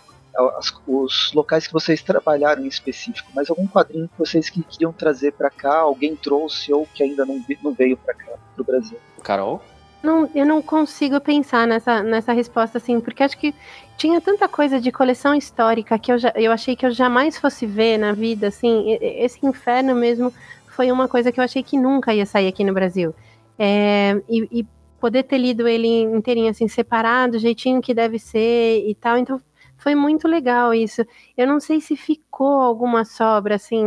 as, 0.57 0.73
os 0.87 1.33
locais 1.35 1.67
que 1.67 1.73
vocês 1.73 2.03
trabalharam 2.03 2.65
em 2.65 2.69
específico, 2.69 3.31
mas 3.35 3.51
algum 3.51 3.67
quadrinho 3.67 4.09
que 4.09 4.19
vocês 4.19 4.49
que 4.49 4.63
queriam 4.63 4.93
trazer 4.93 5.33
para 5.33 5.51
cá, 5.51 5.79
alguém 5.79 6.17
trouxe 6.17 6.73
ou 6.73 6.87
que 6.87 7.03
ainda 7.03 7.27
não, 7.27 7.45
não 7.63 7.73
veio 7.73 7.97
para 7.97 8.15
cá, 8.15 8.33
pro 8.55 8.65
Brasil. 8.65 8.99
Carol? 9.23 9.61
Não, 10.03 10.31
eu 10.35 10.47
não 10.47 10.63
consigo 10.63 11.21
pensar 11.21 11.67
nessa, 11.67 12.03
nessa 12.03 12.33
resposta 12.33 12.79
assim, 12.79 13.01
porque 13.01 13.23
acho 13.23 13.37
que 13.37 13.55
tinha 13.99 14.19
tanta 14.19 14.49
coisa 14.49 14.81
de 14.81 14.91
coleção 14.91 15.35
histórica 15.35 15.99
que 15.99 16.11
eu, 16.11 16.19
já, 16.19 16.33
eu 16.37 16.51
achei 16.53 16.75
que 16.75 16.87
eu 16.87 16.91
jamais 16.91 17.37
fosse 17.37 17.67
ver 17.67 17.99
na 17.99 18.13
vida, 18.13 18.49
assim, 18.49 18.97
esse 19.01 19.45
inferno 19.45 19.95
mesmo 19.95 20.33
foi 20.71 20.91
uma 20.91 21.09
coisa 21.09 21.31
que 21.31 21.41
eu 21.41 21.45
achei 21.45 21.63
que 21.63 21.79
nunca 21.79 22.15
ia 22.15 22.27
sair 22.27 22.49
aqui 22.49 22.65
no 22.65 22.73
Brasil. 22.73 23.15
É, 23.59 24.21
e, 24.29 24.61
e, 24.61 24.67
poder 25.01 25.23
ter 25.23 25.39
lido 25.39 25.67
ele 25.67 26.03
inteirinho, 26.03 26.51
assim, 26.51 26.69
separado, 26.69 27.39
jeitinho 27.39 27.81
que 27.81 27.95
deve 27.95 28.19
ser 28.19 28.87
e 28.87 28.95
tal, 28.95 29.17
então 29.17 29.41
foi 29.79 29.95
muito 29.95 30.29
legal 30.29 30.75
isso. 30.75 31.03
Eu 31.37 31.47
não 31.47 31.59
sei 31.59 31.81
se 31.81 31.97
ficou 31.97 32.61
alguma 32.61 33.05
sobra, 33.05 33.55
assim, 33.55 33.83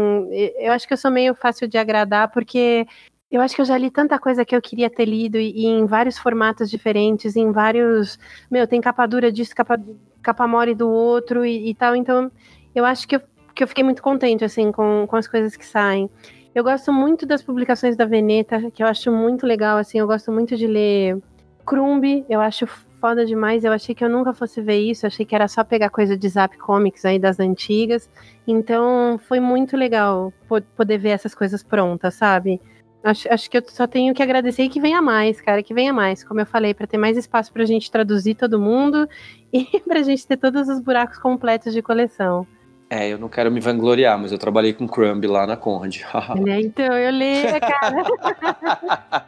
eu 0.58 0.72
acho 0.74 0.88
que 0.88 0.94
eu 0.94 0.98
sou 0.98 1.12
meio 1.12 1.36
fácil 1.36 1.68
de 1.68 1.78
agradar, 1.78 2.32
porque 2.32 2.88
eu 3.34 3.42
acho 3.42 3.56
que 3.56 3.62
eu 3.62 3.66
já 3.66 3.76
li 3.78 3.90
tanta 3.90 4.20
coisa 4.20 4.46
que 4.46 4.56
eu 4.56 4.62
queria 4.62 4.92
ter 4.92 5.06
lido 5.06 5.38
e, 5.38 5.52
e 5.56 5.66
em 5.66 5.88
vários 5.88 6.20
formatos 6.20 6.70
diferentes, 6.70 7.36
em 7.36 7.52
vários. 7.52 8.20
Meu, 8.50 8.68
tem 8.68 8.80
capa 8.80 9.08
dura 9.08 9.32
disso, 9.32 9.56
capa, 9.56 9.80
capa 10.22 10.48
mole 10.48 10.76
do 10.76 10.88
outro 10.88 11.44
e, 11.44 11.70
e, 11.70 11.74
tal. 11.74 11.96
Então, 11.96 12.32
eu 12.76 12.86
acho 12.86 13.08
que 13.08 13.16
eu, 13.16 13.22
que 13.56 13.64
eu 13.64 13.68
fiquei 13.68 13.84
muito 13.84 14.04
contente, 14.04 14.46
assim, 14.46 14.72
com, 14.72 15.08
com 15.08 15.16
as 15.16 15.28
coisas 15.28 15.56
que 15.56 15.66
saem. 15.66 16.10
Eu 16.56 16.64
gosto 16.64 16.93
muito 16.93 17.26
das 17.26 17.41
publicações 17.41 17.95
da 17.95 18.06
Veneta, 18.06 18.70
que 18.70 18.84
eu 18.84 18.88
acho 18.88 19.12
muito 19.12 19.45
legal, 19.45 19.80
assim. 19.80 19.97
Eu 19.97 20.06
gosto 20.06 20.32
muito 20.32 20.56
de 20.56 20.68
ler 20.68 21.18
Crumb, 21.66 22.24
eu 22.30 22.39
acho 22.39 22.68
foda 23.01 23.26
demais. 23.26 23.64
Eu 23.64 23.72
achei 23.72 23.95
que 23.95 24.04
eu 24.06 24.10
nunca 24.10 24.34
fosse 24.34 24.62
ver 24.62 24.78
isso, 24.80 25.08
achei 25.08 25.26
que 25.26 25.34
era 25.34 25.47
só 25.47 25.64
pegar 25.64 25.89
coisa 25.89 26.16
de 26.16 26.30
Zap 26.30 26.56
Comics 26.60 27.06
aí 27.06 27.18
das 27.18 27.39
antigas. 27.39 28.08
Então, 28.47 29.20
foi 29.28 29.39
muito 29.39 29.76
legal 29.76 30.32
poder 30.76 30.99
ver 30.99 31.10
essas 31.10 31.34
coisas 31.34 31.64
prontas, 31.64 32.14
sabe? 32.14 32.62
Acho, 33.04 33.34
acho 33.34 33.49
que 33.49 33.58
eu 33.58 33.64
só 33.68 33.88
tenho 33.88 34.14
que 34.14 34.22
agradecer 34.22 34.64
e 34.64 34.70
que 34.70 34.80
venha 34.80 35.01
mais, 35.01 35.41
cara, 35.41 35.64
que 35.64 35.74
venha 35.74 35.91
mais, 35.91 36.24
como 36.24 36.39
eu 36.39 36.45
falei, 36.45 36.74
para 36.74 36.88
ter 36.88 36.97
mais 36.97 37.18
espaço 37.18 37.51
pra 37.51 37.66
gente 37.66 37.91
traduzir 37.91 38.36
todo 38.36 38.62
mundo 38.62 39.10
e 39.51 39.80
pra 39.82 40.04
gente 40.04 40.26
ter 40.26 40.38
todos 40.38 40.70
os 40.70 40.80
buracos 40.80 41.18
completos 41.18 41.74
de 41.74 41.82
coleção. 41.82 42.47
É, 42.96 43.12
eu 43.12 43.18
não 43.18 43.28
quero 43.28 43.52
me 43.52 43.60
vangloriar, 43.60 44.20
mas 44.20 44.32
eu 44.32 44.38
trabalhei 44.38 44.72
com 44.72 44.88
Crumb 44.88 45.26
lá 45.26 45.48
na 45.48 45.58
Conrad. 45.58 45.98
é, 46.48 46.62
então, 46.62 46.96
eu 46.96 47.10
li, 47.10 47.41
cara. 47.60 48.04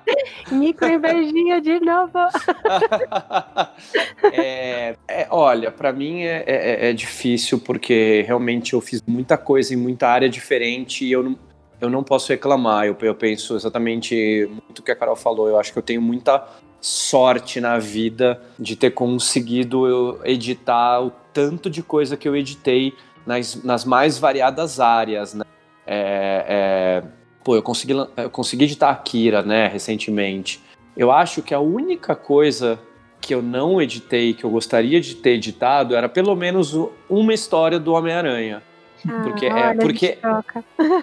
Micro 0.52 0.88
invejinha 0.88 1.60
de 1.60 1.80
novo. 1.80 2.14
é, 4.32 4.96
é, 5.08 5.28
olha, 5.32 5.72
para 5.72 5.92
mim 5.92 6.22
é, 6.22 6.44
é, 6.46 6.90
é, 6.90 6.94
difícil 6.94 7.58
porque 7.58 8.24
realmente 8.28 8.74
eu 8.74 8.82
fiz 8.82 9.02
muita 9.08 9.36
coisa 9.36 9.74
em 9.74 9.78
muita 9.78 10.10
área 10.10 10.30
diferente 10.30 11.04
e 11.04 11.12
eu 11.12 11.24
não, 11.24 11.36
eu 11.82 11.90
não 11.90 12.04
posso 12.04 12.32
reclamar. 12.32 12.86
Eu, 12.86 12.96
eu 13.02 13.16
penso 13.16 13.56
exatamente 13.56 14.48
muito 14.48 14.78
o 14.78 14.84
que 14.84 14.92
a 14.92 14.96
Carol 14.96 15.16
falou. 15.16 15.50
Eu 15.50 15.60
acho 15.60 15.74
que 15.74 15.80
eu 15.80 15.84
tenho 15.84 16.04
muita 16.04 16.48
sorte 16.80 17.60
na 17.60 17.80
vida 17.80 18.40
de 18.60 18.76
ter 18.76 18.92
conseguido 18.92 20.20
editar 20.24 21.02
o 21.02 21.12
tanto 21.34 21.68
de 21.68 21.82
coisa 21.82 22.16
que 22.16 22.30
eu 22.30 22.36
editei 22.36 22.94
nas, 23.26 23.64
nas 23.64 23.86
mais 23.86 24.18
variadas 24.18 24.80
áreas, 24.80 25.34
né? 25.34 25.44
É, 25.88 26.46
é, 26.48 27.04
pô, 27.44 27.56
eu 27.56 27.62
consegui, 27.62 27.94
eu 27.94 28.30
consegui 28.30 28.66
editar 28.66 28.90
Akira, 28.90 29.42
né, 29.42 29.68
recentemente. 29.68 30.62
Eu 30.96 31.12
acho 31.12 31.42
que 31.42 31.54
a 31.54 31.60
única 31.60 32.16
coisa 32.16 32.80
que 33.22 33.34
eu 33.34 33.42
não 33.42 33.82
editei, 33.82 34.34
que 34.34 34.44
eu 34.44 34.50
gostaria 34.50 35.02
de 35.02 35.16
ter 35.16 35.32
editado, 35.32 35.96
era 35.96 36.08
pelo 36.08 36.36
menos 36.36 36.78
uma 37.10 37.34
história 37.34 37.80
do 37.80 37.94
Homem-Aranha. 37.94 38.62
Ah, 39.08 39.22
porque 39.24 39.46
é 39.46 39.74
porque 39.76 40.18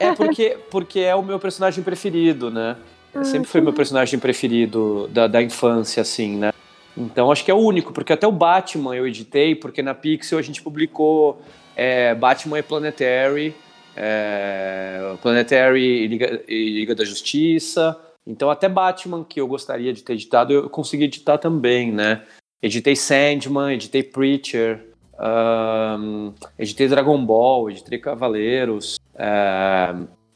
é 0.01 0.13
porque 0.15 0.59
porque 0.71 1.01
é 1.01 1.15
o 1.15 1.23
meu 1.23 1.39
personagem 1.39 1.85
preferido, 1.85 2.51
né? 2.51 2.77
Ah, 3.15 3.25
Sempre 3.25 3.49
foi 3.49 3.61
meu 3.61 3.73
personagem 3.73 4.19
preferido 4.19 5.09
da, 5.09 5.27
da 5.27 5.43
infância, 5.43 6.01
assim, 6.01 6.37
né? 6.37 6.53
Então 6.97 7.31
acho 7.31 7.45
que 7.45 7.51
é 7.51 7.55
o 7.55 7.59
único, 7.59 7.93
porque 7.93 8.13
até 8.13 8.27
o 8.27 8.33
Batman 8.33 8.95
eu 8.95 9.07
editei, 9.07 9.55
porque 9.55 9.83
na 9.83 9.95
Pixel 9.95 10.39
a 10.39 10.43
gente 10.43 10.63
publicou 10.63 11.41
é, 11.77 12.15
Batman 12.15 12.59
e 12.59 12.63
Planetary, 12.63 13.55
é, 13.97 15.15
Planetary 15.21 15.81
e 15.81 16.07
Liga, 16.07 16.45
e 16.49 16.71
Liga 16.71 16.95
da 16.95 17.05
Justiça. 17.05 17.99
Então 18.27 18.51
até 18.51 18.69
Batman, 18.69 19.25
que 19.25 19.41
eu 19.41 19.47
gostaria 19.47 19.93
de 19.93 20.03
ter 20.03 20.15
editado, 20.15 20.53
eu 20.53 20.71
consegui 20.71 21.05
editar 21.05 21.39
também, 21.39 21.91
né? 21.93 22.23
Editei 22.63 22.95
Sandman, 22.95 23.75
editei 23.75 24.03
Preacher, 24.05 24.93
um, 25.19 26.33
editei 26.59 26.87
Dragon 26.87 27.25
Ball, 27.25 27.71
editei 27.71 27.99
Cavaleiros, 27.99 29.01
é, 29.15 29.95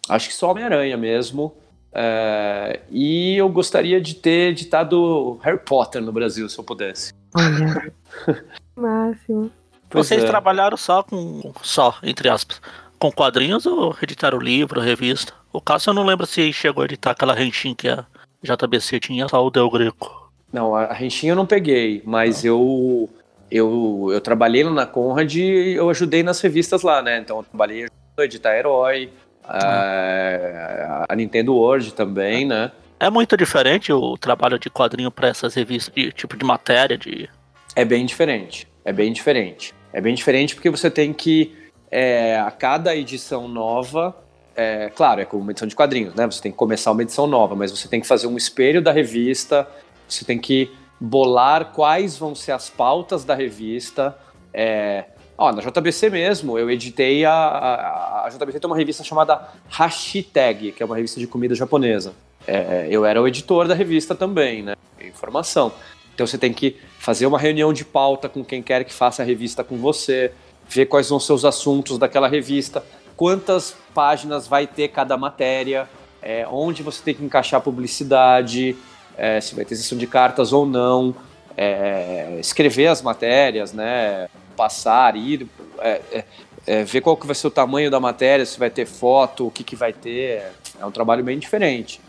acho 0.08 0.28
que 0.28 0.34
só 0.34 0.50
Homem-Aranha 0.50 0.96
mesmo. 0.96 1.54
É, 1.98 2.80
e 2.90 3.36
eu 3.36 3.48
gostaria 3.48 4.00
de 4.00 4.16
ter 4.16 4.50
editado 4.50 5.38
Harry 5.42 5.58
Potter 5.58 6.02
no 6.02 6.12
Brasil, 6.12 6.46
se 6.48 6.58
eu 6.58 6.64
pudesse. 6.64 7.12
Olha, 7.34 7.92
máximo. 8.76 9.50
Vocês 9.96 10.22
é. 10.22 10.26
trabalharam 10.26 10.76
só 10.76 11.02
com. 11.02 11.52
só, 11.62 11.96
entre 12.02 12.28
aspas, 12.28 12.60
com 12.98 13.10
quadrinhos 13.10 13.66
ou 13.66 13.96
editaram 14.02 14.38
livro, 14.38 14.80
revista? 14.80 15.32
O 15.52 15.60
caso 15.60 15.90
eu 15.90 15.94
não 15.94 16.04
lembro 16.04 16.26
se 16.26 16.52
chegou 16.52 16.82
a 16.82 16.84
editar 16.86 17.12
aquela 17.12 17.34
renchinha 17.34 17.74
que 17.74 17.88
a 17.88 18.04
JBC 18.42 19.00
tinha, 19.00 19.28
só 19.28 19.44
o 19.44 19.50
Del 19.50 19.70
Greco. 19.70 20.30
Não, 20.52 20.74
a 20.74 20.92
renchinha 20.92 21.32
eu 21.32 21.36
não 21.36 21.46
peguei, 21.46 22.02
mas 22.04 22.44
eu 22.44 23.08
eu, 23.50 24.08
eu 24.12 24.20
trabalhei 24.20 24.64
na 24.64 24.86
Conrad 24.86 25.34
e 25.34 25.74
eu 25.74 25.88
ajudei 25.90 26.22
nas 26.22 26.40
revistas 26.40 26.82
lá, 26.82 27.02
né? 27.02 27.18
Então 27.18 27.38
eu 27.38 27.42
trabalhei 27.44 27.86
a 28.18 28.22
editar 28.24 28.56
Herói, 28.56 29.10
a, 29.44 31.06
a 31.08 31.16
Nintendo 31.16 31.54
World 31.54 31.92
também, 31.94 32.44
né? 32.44 32.72
É 32.98 33.10
muito 33.10 33.36
diferente 33.36 33.92
o 33.92 34.16
trabalho 34.16 34.58
de 34.58 34.70
quadrinho 34.70 35.10
para 35.10 35.28
essas 35.28 35.54
revistas, 35.54 35.94
de 35.94 36.10
tipo 36.12 36.36
de 36.36 36.44
matéria, 36.44 36.96
de... 36.96 37.28
É 37.74 37.84
bem 37.84 38.06
diferente, 38.06 38.66
é 38.84 38.92
bem 38.92 39.12
diferente. 39.12 39.74
É 39.96 40.00
bem 40.02 40.14
diferente 40.14 40.54
porque 40.54 40.68
você 40.68 40.90
tem 40.90 41.10
que, 41.10 41.56
é, 41.90 42.38
a 42.38 42.50
cada 42.50 42.94
edição 42.94 43.48
nova, 43.48 44.14
é, 44.54 44.90
claro, 44.94 45.22
é 45.22 45.24
como 45.24 45.42
uma 45.42 45.52
edição 45.52 45.66
de 45.66 45.74
quadrinhos, 45.74 46.14
né? 46.14 46.26
Você 46.26 46.42
tem 46.42 46.52
que 46.52 46.58
começar 46.58 46.92
uma 46.92 47.00
edição 47.00 47.26
nova, 47.26 47.56
mas 47.56 47.70
você 47.70 47.88
tem 47.88 47.98
que 47.98 48.06
fazer 48.06 48.26
um 48.26 48.36
espelho 48.36 48.82
da 48.82 48.92
revista, 48.92 49.66
você 50.06 50.22
tem 50.22 50.38
que 50.38 50.70
bolar 51.00 51.72
quais 51.72 52.18
vão 52.18 52.34
ser 52.34 52.52
as 52.52 52.68
pautas 52.68 53.24
da 53.24 53.34
revista. 53.34 54.14
É, 54.52 55.06
ó, 55.38 55.50
na 55.50 55.62
JBC 55.62 56.10
mesmo, 56.10 56.58
eu 56.58 56.70
editei 56.70 57.24
a, 57.24 57.32
a, 57.32 58.26
a, 58.26 58.28
JBC 58.28 58.60
tem 58.60 58.68
uma 58.68 58.76
revista 58.76 59.02
chamada 59.02 59.48
Hashtag, 59.70 60.72
que 60.72 60.82
é 60.82 60.84
uma 60.84 60.96
revista 60.96 61.18
de 61.18 61.26
comida 61.26 61.54
japonesa. 61.54 62.12
É, 62.46 62.86
eu 62.90 63.06
era 63.06 63.22
o 63.22 63.26
editor 63.26 63.66
da 63.66 63.74
revista 63.74 64.14
também, 64.14 64.62
né? 64.62 64.74
Informação. 65.00 65.72
Então 66.16 66.26
você 66.26 66.38
tem 66.38 66.50
que 66.50 66.78
fazer 66.98 67.26
uma 67.26 67.38
reunião 67.38 67.74
de 67.74 67.84
pauta 67.84 68.26
com 68.26 68.42
quem 68.42 68.62
quer 68.62 68.84
que 68.84 68.92
faça 68.92 69.22
a 69.22 69.24
revista 69.24 69.62
com 69.62 69.76
você, 69.76 70.32
ver 70.66 70.86
quais 70.86 71.08
ser 71.08 71.12
os 71.14 71.44
assuntos 71.44 71.98
daquela 71.98 72.26
revista, 72.26 72.82
quantas 73.14 73.76
páginas 73.94 74.48
vai 74.48 74.66
ter 74.66 74.88
cada 74.88 75.18
matéria, 75.18 75.86
é, 76.22 76.46
onde 76.50 76.82
você 76.82 77.02
tem 77.02 77.14
que 77.14 77.22
encaixar 77.22 77.60
publicidade, 77.60 78.74
é, 79.14 79.42
se 79.42 79.54
vai 79.54 79.66
ter 79.66 79.76
sessão 79.76 79.98
de 79.98 80.06
cartas 80.06 80.54
ou 80.54 80.64
não, 80.64 81.14
é, 81.54 82.38
escrever 82.40 82.86
as 82.86 83.02
matérias, 83.02 83.74
né, 83.74 84.26
passar, 84.56 85.16
ir, 85.16 85.46
é, 85.80 86.00
é, 86.10 86.24
é, 86.66 86.82
ver 86.82 87.02
qual 87.02 87.14
que 87.14 87.26
vai 87.26 87.34
ser 87.34 87.46
o 87.46 87.50
tamanho 87.50 87.90
da 87.90 88.00
matéria, 88.00 88.46
se 88.46 88.58
vai 88.58 88.70
ter 88.70 88.86
foto, 88.86 89.48
o 89.48 89.50
que, 89.50 89.62
que 89.62 89.76
vai 89.76 89.92
ter, 89.92 90.50
é 90.80 90.86
um 90.86 90.90
trabalho 90.90 91.22
bem 91.22 91.38
diferente. 91.38 92.00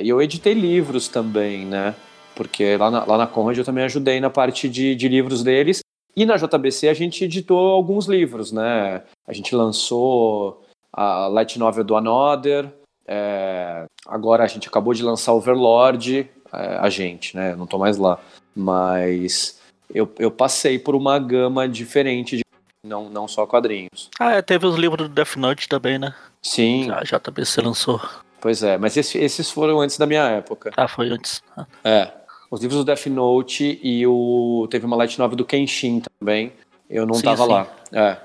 E 0.00 0.08
eu 0.08 0.22
editei 0.22 0.54
livros 0.54 1.08
também, 1.08 1.66
né, 1.66 1.92
porque 2.40 2.74
lá 2.78 2.90
na, 2.90 3.04
lá 3.04 3.18
na 3.18 3.26
Conrad 3.26 3.58
eu 3.58 3.64
também 3.66 3.84
ajudei 3.84 4.18
na 4.18 4.30
parte 4.30 4.66
de, 4.66 4.94
de 4.94 5.08
livros 5.08 5.42
deles, 5.42 5.80
e 6.16 6.24
na 6.24 6.38
JBC 6.38 6.88
a 6.88 6.94
gente 6.94 7.22
editou 7.22 7.68
alguns 7.68 8.06
livros, 8.06 8.50
né, 8.50 9.02
a 9.28 9.32
gente 9.34 9.54
lançou 9.54 10.64
a 10.90 11.26
Light 11.26 11.58
Novel 11.58 11.84
do 11.84 11.94
Another, 11.94 12.72
é, 13.06 13.84
agora 14.06 14.42
a 14.42 14.46
gente 14.46 14.68
acabou 14.68 14.94
de 14.94 15.02
lançar 15.02 15.34
Overlord, 15.34 16.30
é, 16.50 16.78
a 16.80 16.88
gente, 16.88 17.36
né? 17.36 17.52
Eu 17.52 17.58
não 17.58 17.66
tô 17.66 17.76
mais 17.76 17.98
lá. 17.98 18.18
Mas 18.56 19.60
eu, 19.92 20.10
eu 20.18 20.30
passei 20.30 20.78
por 20.78 20.94
uma 20.94 21.18
gama 21.18 21.68
diferente 21.68 22.38
de. 22.38 22.42
Não, 22.86 23.10
não 23.10 23.28
só 23.28 23.46
quadrinhos. 23.46 24.08
Ah, 24.18 24.32
é, 24.36 24.42
teve 24.42 24.66
os 24.66 24.76
livros 24.76 25.08
do 25.08 25.14
Death 25.14 25.36
Note 25.36 25.68
também, 25.68 25.98
né? 25.98 26.14
Sim. 26.42 26.90
A 26.90 27.02
JBC 27.02 27.60
lançou. 27.60 28.00
Pois 28.40 28.62
é, 28.62 28.78
mas 28.78 28.96
esse, 28.96 29.18
esses 29.18 29.50
foram 29.50 29.80
antes 29.80 29.98
da 29.98 30.06
minha 30.06 30.26
época. 30.28 30.70
Ah, 30.76 30.88
foi 30.88 31.10
antes. 31.10 31.42
É. 31.84 32.19
os 32.50 32.60
livros 32.60 32.80
do 32.80 32.84
Death 32.84 33.06
Note 33.06 33.78
e 33.82 34.04
o 34.06 34.66
teve 34.68 34.84
uma 34.84 34.96
light 34.96 35.18
novel 35.18 35.36
do 35.36 35.44
Kenshin 35.44 36.02
também. 36.18 36.52
Eu 36.88 37.06
não 37.06 37.14
estava 37.14 37.44
lá. 37.44 37.76
É. 37.92 38.18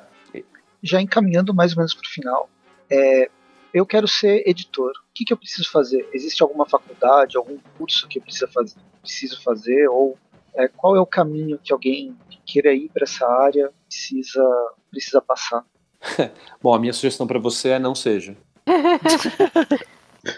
Já 0.81 0.99
encaminhando 0.99 1.53
mais 1.53 1.71
ou 1.73 1.77
menos 1.77 1.93
para 1.93 2.07
o 2.07 2.09
final, 2.09 2.49
é, 2.89 3.29
eu 3.71 3.85
quero 3.85 4.07
ser 4.07 4.43
editor. 4.47 4.91
O 4.91 5.13
que, 5.13 5.23
que, 5.25 5.33
eu 5.33 5.37
preciso 5.37 5.69
fazer? 5.69 6.09
Existe 6.11 6.41
alguma 6.41 6.65
faculdade, 6.65 7.37
algum 7.37 7.57
curso 7.77 8.07
que 8.07 8.17
eu 8.17 8.23
preciso 8.23 8.47
fazer? 8.47 8.75
Preciso 9.01 9.41
fazer 9.43 9.87
ou 9.87 10.17
é, 10.55 10.67
qual 10.67 10.95
é 10.95 10.99
o 10.99 11.05
caminho 11.05 11.59
que 11.63 11.71
alguém 11.71 12.15
que 12.29 12.39
queira 12.45 12.73
ir 12.73 12.89
para 12.89 13.03
essa 13.03 13.27
área 13.27 13.71
precisa 13.87 14.43
precisa 14.89 15.21
passar? 15.21 15.63
Bom, 16.61 16.73
a 16.73 16.79
minha 16.79 16.93
sugestão 16.93 17.27
para 17.27 17.37
você 17.37 17.69
é 17.69 17.79
não 17.79 17.93
seja. 17.93 18.35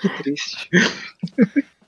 que 0.01 0.09
triste. 0.22 0.69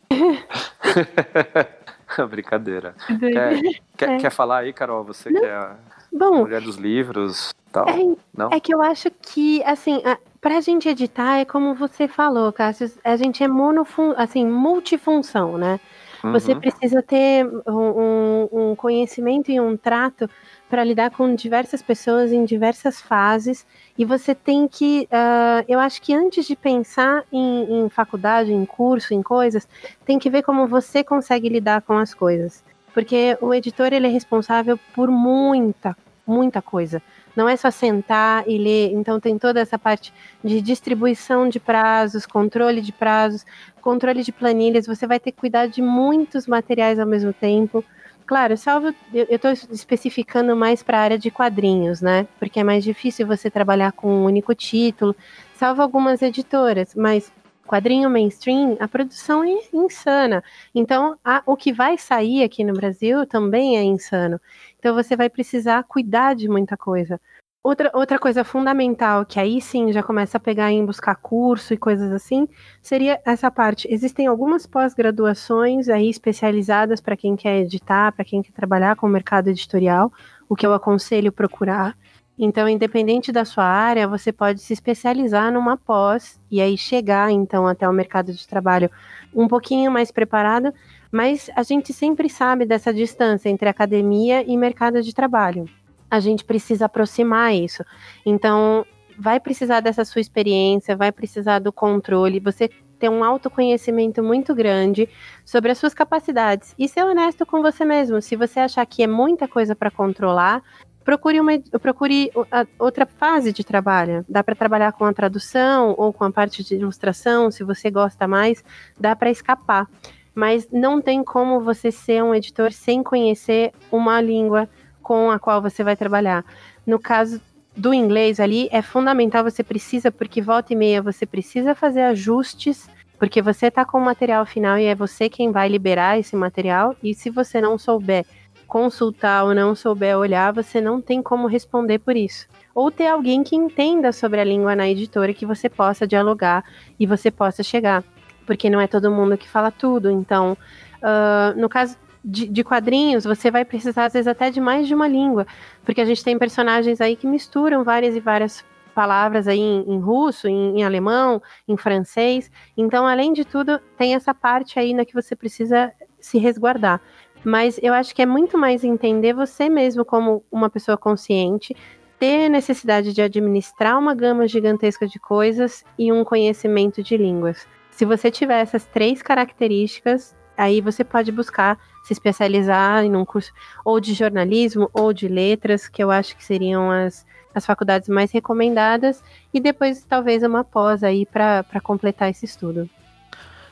Brincadeira. 2.27 2.95
Quer, 3.07 3.61
quer, 3.97 4.09
é. 4.09 4.17
quer, 4.17 4.29
falar 4.29 4.59
aí, 4.59 4.73
Carol? 4.73 5.03
Você 5.03 5.29
não. 5.29 5.41
que 5.41 5.47
é 5.47 5.53
a 5.53 5.75
Bom, 6.11 6.39
mulher 6.39 6.61
dos 6.61 6.75
livros 6.77 7.53
tal? 7.71 7.87
É, 7.87 8.15
não? 8.35 8.49
é 8.51 8.59
que 8.59 8.73
eu 8.73 8.81
acho 8.81 9.09
que, 9.11 9.63
assim, 9.63 10.01
a, 10.05 10.17
pra 10.41 10.61
gente 10.61 10.89
editar, 10.89 11.37
é 11.37 11.45
como 11.45 11.75
você 11.75 12.07
falou, 12.07 12.51
Cássio, 12.51 12.91
a 13.03 13.15
gente 13.15 13.43
é 13.43 13.47
monofun, 13.47 14.13
assim, 14.17 14.45
multifunção, 14.45 15.57
né? 15.57 15.79
Uhum. 16.23 16.33
Você 16.33 16.55
precisa 16.55 17.01
ter 17.01 17.45
um, 17.65 18.49
um 18.51 18.75
conhecimento 18.75 19.51
e 19.51 19.59
um 19.59 19.77
trato 19.77 20.29
para 20.69 20.83
lidar 20.83 21.09
com 21.09 21.33
diversas 21.33 21.81
pessoas 21.81 22.31
em 22.31 22.45
diversas 22.45 23.01
fases 23.01 23.65
e 23.97 24.05
você 24.05 24.35
tem 24.35 24.67
que, 24.67 25.07
uh, 25.11 25.65
eu 25.67 25.79
acho 25.79 26.01
que 26.01 26.13
antes 26.13 26.45
de 26.45 26.55
pensar 26.55 27.23
em, 27.31 27.85
em, 27.85 27.89
faculdade, 27.89 28.53
em 28.53 28.65
curso, 28.65 29.13
em 29.13 29.21
coisas, 29.21 29.67
tem 30.05 30.19
que 30.19 30.29
ver 30.29 30.43
como 30.43 30.67
você 30.67 31.03
consegue 31.03 31.49
lidar 31.49 31.81
com 31.81 31.97
as 31.97 32.13
coisas, 32.13 32.63
porque 32.93 33.35
o 33.41 33.53
editor 33.53 33.91
ele 33.91 34.05
é 34.05 34.09
responsável 34.09 34.79
por 34.93 35.09
muita, 35.09 35.97
muita 36.25 36.61
coisa. 36.61 37.01
Não 37.35 37.47
é 37.47 37.55
só 37.55 37.71
sentar 37.71 38.43
e 38.47 38.57
ler, 38.57 38.91
então 38.91 39.19
tem 39.19 39.37
toda 39.37 39.59
essa 39.59 39.79
parte 39.79 40.13
de 40.43 40.61
distribuição 40.61 41.47
de 41.47 41.59
prazos, 41.59 42.25
controle 42.25 42.81
de 42.81 42.91
prazos, 42.91 43.45
controle 43.81 44.23
de 44.23 44.31
planilhas. 44.31 44.85
Você 44.85 45.07
vai 45.07 45.19
ter 45.19 45.31
que 45.31 45.39
cuidar 45.39 45.67
de 45.67 45.81
muitos 45.81 46.47
materiais 46.47 46.99
ao 46.99 47.07
mesmo 47.07 47.31
tempo. 47.31 47.83
Claro, 48.29 48.55
salvo 48.55 48.93
eu 49.11 49.25
estou 49.27 49.51
especificando 49.71 50.55
mais 50.55 50.83
para 50.83 50.99
a 50.99 51.01
área 51.01 51.17
de 51.17 51.31
quadrinhos, 51.31 51.99
né? 51.99 52.27
Porque 52.37 52.59
é 52.59 52.63
mais 52.63 52.83
difícil 52.83 53.25
você 53.25 53.49
trabalhar 53.49 53.91
com 53.91 54.07
um 54.07 54.23
único 54.23 54.53
título, 54.53 55.15
salvo 55.55 55.81
algumas 55.81 56.21
editoras, 56.21 56.93
mas 56.93 57.31
quadrinho 57.65 58.07
mainstream, 58.07 58.77
a 58.79 58.87
produção 58.87 59.43
é 59.43 59.57
insana. 59.73 60.43
Então, 60.75 61.17
a, 61.25 61.41
o 61.43 61.57
que 61.57 61.73
vai 61.73 61.97
sair 61.97 62.43
aqui 62.43 62.63
no 62.63 62.73
Brasil 62.73 63.25
também 63.25 63.79
é 63.79 63.83
insano. 63.83 64.39
Então, 64.77 64.93
você 64.93 65.15
vai 65.15 65.27
precisar 65.27 65.83
cuidar 65.85 66.35
de 66.35 66.47
muita 66.47 66.77
coisa. 66.77 67.19
Outra, 67.61 67.91
outra 67.93 68.17
coisa 68.17 68.45
fundamental, 68.45 69.25
que 69.25 69.37
aí 69.37 69.59
sim 69.59 69.91
já 69.91 70.01
começa 70.01 70.37
a 70.37 70.39
pegar 70.39 70.71
em 70.71 70.85
buscar 70.85 71.15
curso 71.15 71.73
e 71.73 71.77
coisas 71.77 72.09
assim, 72.09 72.47
seria 72.81 73.19
essa 73.25 73.51
parte. 73.51 73.85
Existem 73.91 74.27
algumas 74.27 74.65
pós-graduações 74.65 75.89
aí 75.89 76.09
especializadas 76.09 77.01
para 77.01 77.17
quem 77.17 77.35
quer 77.35 77.59
editar, 77.59 78.13
para 78.13 78.23
quem 78.23 78.41
quer 78.41 78.53
trabalhar 78.53 78.95
com 78.95 79.07
o 79.07 79.09
mercado 79.09 79.49
editorial, 79.49 80.09
o 80.47 80.55
que 80.55 80.65
eu 80.65 80.73
aconselho 80.73 81.33
procurar. 81.33 81.97
Então, 82.37 82.69
independente 82.69 83.29
da 83.29 83.43
sua 83.43 83.65
área, 83.65 84.07
você 84.07 84.31
pode 84.31 84.61
se 84.61 84.71
especializar 84.71 85.51
numa 85.51 85.75
pós 85.75 86.39
e 86.49 86.61
aí 86.61 86.77
chegar 86.77 87.29
então 87.29 87.67
até 87.67 87.87
o 87.89 87.91
mercado 87.91 88.31
de 88.31 88.47
trabalho 88.47 88.89
um 89.35 89.49
pouquinho 89.49 89.91
mais 89.91 90.11
preparado, 90.11 90.73
mas 91.11 91.49
a 91.53 91.63
gente 91.63 91.91
sempre 91.91 92.29
sabe 92.29 92.65
dessa 92.65 92.93
distância 92.93 93.49
entre 93.49 93.67
academia 93.67 94.49
e 94.49 94.55
mercado 94.55 95.01
de 95.01 95.13
trabalho 95.13 95.65
a 96.09 96.19
gente 96.19 96.43
precisa 96.43 96.85
aproximar 96.85 97.53
isso. 97.53 97.83
Então, 98.25 98.85
vai 99.17 99.39
precisar 99.39 99.81
dessa 99.81 100.05
sua 100.05 100.21
experiência, 100.21 100.95
vai 100.95 101.11
precisar 101.11 101.59
do 101.59 101.73
controle, 101.73 102.39
você 102.39 102.69
ter 102.99 103.09
um 103.09 103.23
autoconhecimento 103.23 104.21
muito 104.21 104.53
grande 104.53 105.07
sobre 105.45 105.71
as 105.71 105.77
suas 105.77 105.93
capacidades 105.93 106.75
e 106.77 106.87
ser 106.87 107.03
honesto 107.03 107.45
com 107.45 107.61
você 107.61 107.85
mesmo. 107.85 108.21
Se 108.21 108.35
você 108.35 108.59
achar 108.59 108.85
que 108.85 109.01
é 109.01 109.07
muita 109.07 109.47
coisa 109.47 109.75
para 109.75 109.89
controlar, 109.89 110.61
procure, 111.03 111.39
uma, 111.39 111.51
procure 111.81 112.29
outra 112.77 113.05
fase 113.05 113.51
de 113.53 113.63
trabalho. 113.63 114.25
Dá 114.27 114.43
para 114.43 114.53
trabalhar 114.53 114.91
com 114.91 115.05
a 115.05 115.13
tradução 115.13 115.95
ou 115.97 116.13
com 116.13 116.25
a 116.25 116.31
parte 116.31 116.63
de 116.63 116.75
ilustração, 116.75 117.49
se 117.49 117.63
você 117.63 117.89
gosta 117.89 118.27
mais, 118.27 118.63
dá 118.99 119.15
para 119.15 119.31
escapar. 119.31 119.87
Mas 120.35 120.69
não 120.71 121.01
tem 121.01 121.23
como 121.23 121.61
você 121.61 121.91
ser 121.91 122.23
um 122.23 122.35
editor 122.35 122.71
sem 122.71 123.01
conhecer 123.01 123.71
uma 123.91 124.21
língua 124.21 124.69
com 125.09 125.31
a 125.31 125.39
qual 125.39 125.59
você 125.59 125.83
vai 125.83 125.95
trabalhar. 125.95 126.45
No 126.85 126.99
caso 126.99 127.41
do 127.75 127.91
inglês 127.95 128.39
ali, 128.39 128.69
é 128.71 128.79
fundamental, 128.79 129.43
você 129.43 129.63
precisa, 129.63 130.11
porque 130.11 130.39
volta 130.39 130.71
e 130.71 130.75
meia 130.75 131.01
você 131.01 131.25
precisa 131.25 131.73
fazer 131.73 132.01
ajustes, 132.01 132.87
porque 133.17 133.41
você 133.41 133.69
está 133.69 133.83
com 133.83 133.97
o 133.97 134.05
material 134.05 134.45
final 134.45 134.77
e 134.77 134.85
é 134.85 134.93
você 134.93 135.27
quem 135.27 135.51
vai 135.51 135.67
liberar 135.67 136.19
esse 136.19 136.35
material, 136.35 136.95
e 137.01 137.15
se 137.15 137.31
você 137.31 137.59
não 137.59 137.75
souber 137.75 138.23
consultar 138.67 139.45
ou 139.45 139.55
não 139.55 139.73
souber 139.73 140.15
olhar, 140.15 140.53
você 140.53 140.79
não 140.79 141.01
tem 141.01 141.23
como 141.23 141.47
responder 141.47 141.97
por 141.97 142.15
isso. 142.15 142.45
Ou 142.75 142.91
ter 142.91 143.07
alguém 143.07 143.41
que 143.43 143.55
entenda 143.55 144.11
sobre 144.11 144.39
a 144.39 144.43
língua 144.43 144.75
na 144.75 144.87
editora 144.87 145.33
que 145.33 145.43
você 145.43 145.67
possa 145.67 146.05
dialogar 146.05 146.63
e 146.99 147.07
você 147.07 147.31
possa 147.31 147.63
chegar. 147.63 148.03
Porque 148.45 148.69
não 148.69 148.79
é 148.79 148.85
todo 148.85 149.09
mundo 149.09 149.35
que 149.39 149.49
fala 149.49 149.71
tudo. 149.71 150.11
Então, 150.11 150.55
uh, 151.01 151.59
no 151.59 151.67
caso 151.67 151.97
de, 152.23 152.47
de, 152.47 152.63
quadrinhos, 152.63 153.23
você 153.23 153.49
vai 153.49 153.63
precisar, 153.63 154.05
às 154.05 154.13
vezes, 154.13 154.27
até 154.27 154.49
de 154.49 154.59
mais 154.59 154.87
de 154.87 154.93
uma 154.93 155.07
língua. 155.07 155.47
Porque 155.83 156.01
a 156.01 156.05
gente 156.05 156.23
tem 156.23 156.37
personagens 156.37 156.99
aí 157.01 157.15
que 157.15 157.27
misturam 157.27 157.83
várias 157.83 158.15
e 158.15 158.19
várias 158.19 158.63
palavras 158.93 159.47
aí 159.47 159.59
em, 159.59 159.85
em 159.87 159.99
russo, 159.99 160.47
em, 160.47 160.79
em, 160.79 160.83
alemão, 160.83 161.41
em 161.67 161.77
francês. 161.77 162.51
Então, 162.75 163.07
além 163.07 163.31
de 163.31 163.45
tudo, 163.45 163.79
tem 163.97 164.15
essa 164.15 164.33
parte 164.33 164.77
aí 164.77 164.93
na 164.93 165.05
que 165.05 165.13
você 165.13 165.35
precisa 165.35 165.91
se 166.19 166.37
resguardar. 166.37 167.01
Mas 167.43 167.79
eu 167.81 167.93
acho 167.93 168.13
que 168.13 168.21
é 168.21 168.25
muito 168.25 168.57
mais 168.57 168.83
entender 168.83 169.33
você 169.33 169.69
mesmo 169.69 170.03
como 170.03 170.43
uma 170.51 170.69
pessoa 170.69 170.97
consciente, 170.97 171.73
ter 172.19 172.49
necessidade 172.49 173.13
de 173.13 173.21
administrar 173.21 173.97
uma 173.97 174.13
gama 174.13 174.45
gigantesca 174.45 175.07
de 175.07 175.17
coisas 175.17 175.85
e 175.97 176.11
um 176.11 176.25
conhecimento 176.25 177.01
de 177.01 177.15
línguas. 177.15 177.65
Se 177.91 178.03
você 178.03 178.29
tiver 178.29 178.59
essas 178.59 178.85
três 178.85 179.21
características, 179.21 180.35
aí 180.59 180.81
você 180.81 181.05
pode 181.05 181.31
buscar 181.31 181.79
se 182.03 182.11
especializar 182.11 183.05
em 183.05 183.15
um 183.15 183.23
curso 183.23 183.53
ou 183.85 183.99
de 183.99 184.13
jornalismo 184.13 184.89
ou 184.93 185.13
de 185.13 185.27
letras, 185.27 185.87
que 185.87 186.03
eu 186.03 186.11
acho 186.11 186.35
que 186.35 186.43
seriam 186.43 186.91
as, 186.91 187.25
as 187.55 187.65
faculdades 187.65 188.09
mais 188.09 188.31
recomendadas, 188.31 189.23
e 189.53 189.59
depois 189.59 190.05
talvez 190.07 190.43
uma 190.43 190.63
pós 190.63 191.03
aí 191.03 191.25
para 191.25 191.63
completar 191.81 192.29
esse 192.29 192.45
estudo. 192.45 192.89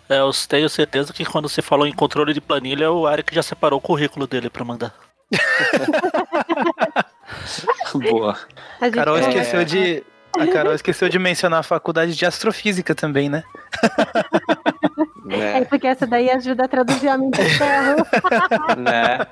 É, 0.10 0.22
eu 0.22 0.32
tenho 0.48 0.70
certeza 0.70 1.12
que 1.12 1.26
quando 1.26 1.50
você 1.50 1.62
falou 1.62 1.86
em 1.86 1.94
controle 1.94 2.34
de 2.34 2.40
planilha, 2.40 2.90
o 2.90 3.12
Eric 3.12 3.36
já 3.36 3.44
separou 3.44 3.80
o 3.80 3.82
currículo 3.82 4.26
dele 4.26 4.50
para 4.50 4.64
mandar. 4.64 4.94
Boa. 7.94 8.38
A 8.80 8.90
Carol 8.90 9.20
esqueceu 9.20 9.66
de 9.66 10.02
a 10.40 10.48
Carol 10.48 10.74
esqueceu 10.74 11.10
de 11.10 11.18
mencionar 11.18 11.60
a 11.60 11.64
faculdade 11.64 12.16
de 12.16 12.26
astrofísica 12.26 12.94
também, 12.94 13.28
né? 13.28 13.44
né? 15.28 15.60
É 15.60 15.66
porque 15.66 15.88
essa 15.88 16.08
daí 16.08 16.30
ajuda 16.30 16.66
a 16.66 16.68
traduzir 16.68 17.10
a 17.10 17.18
mente 17.18 17.44
ferro. 17.58 18.06
né? 18.78 19.28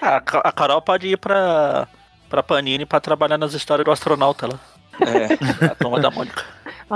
A, 0.00 0.16
a 0.16 0.52
Carol 0.52 0.82
pode 0.82 1.08
ir 1.08 1.16
pra, 1.16 1.88
pra 2.28 2.42
Panini 2.42 2.86
pra 2.86 3.00
trabalhar 3.00 3.38
nas 3.38 3.54
histórias 3.54 3.84
do 3.84 3.90
astronauta 3.90 4.46
lá. 4.46 4.60
É. 5.00 5.66
A 5.66 5.74
toma 5.74 6.00
da 6.00 6.10
Mônica. 6.10 6.44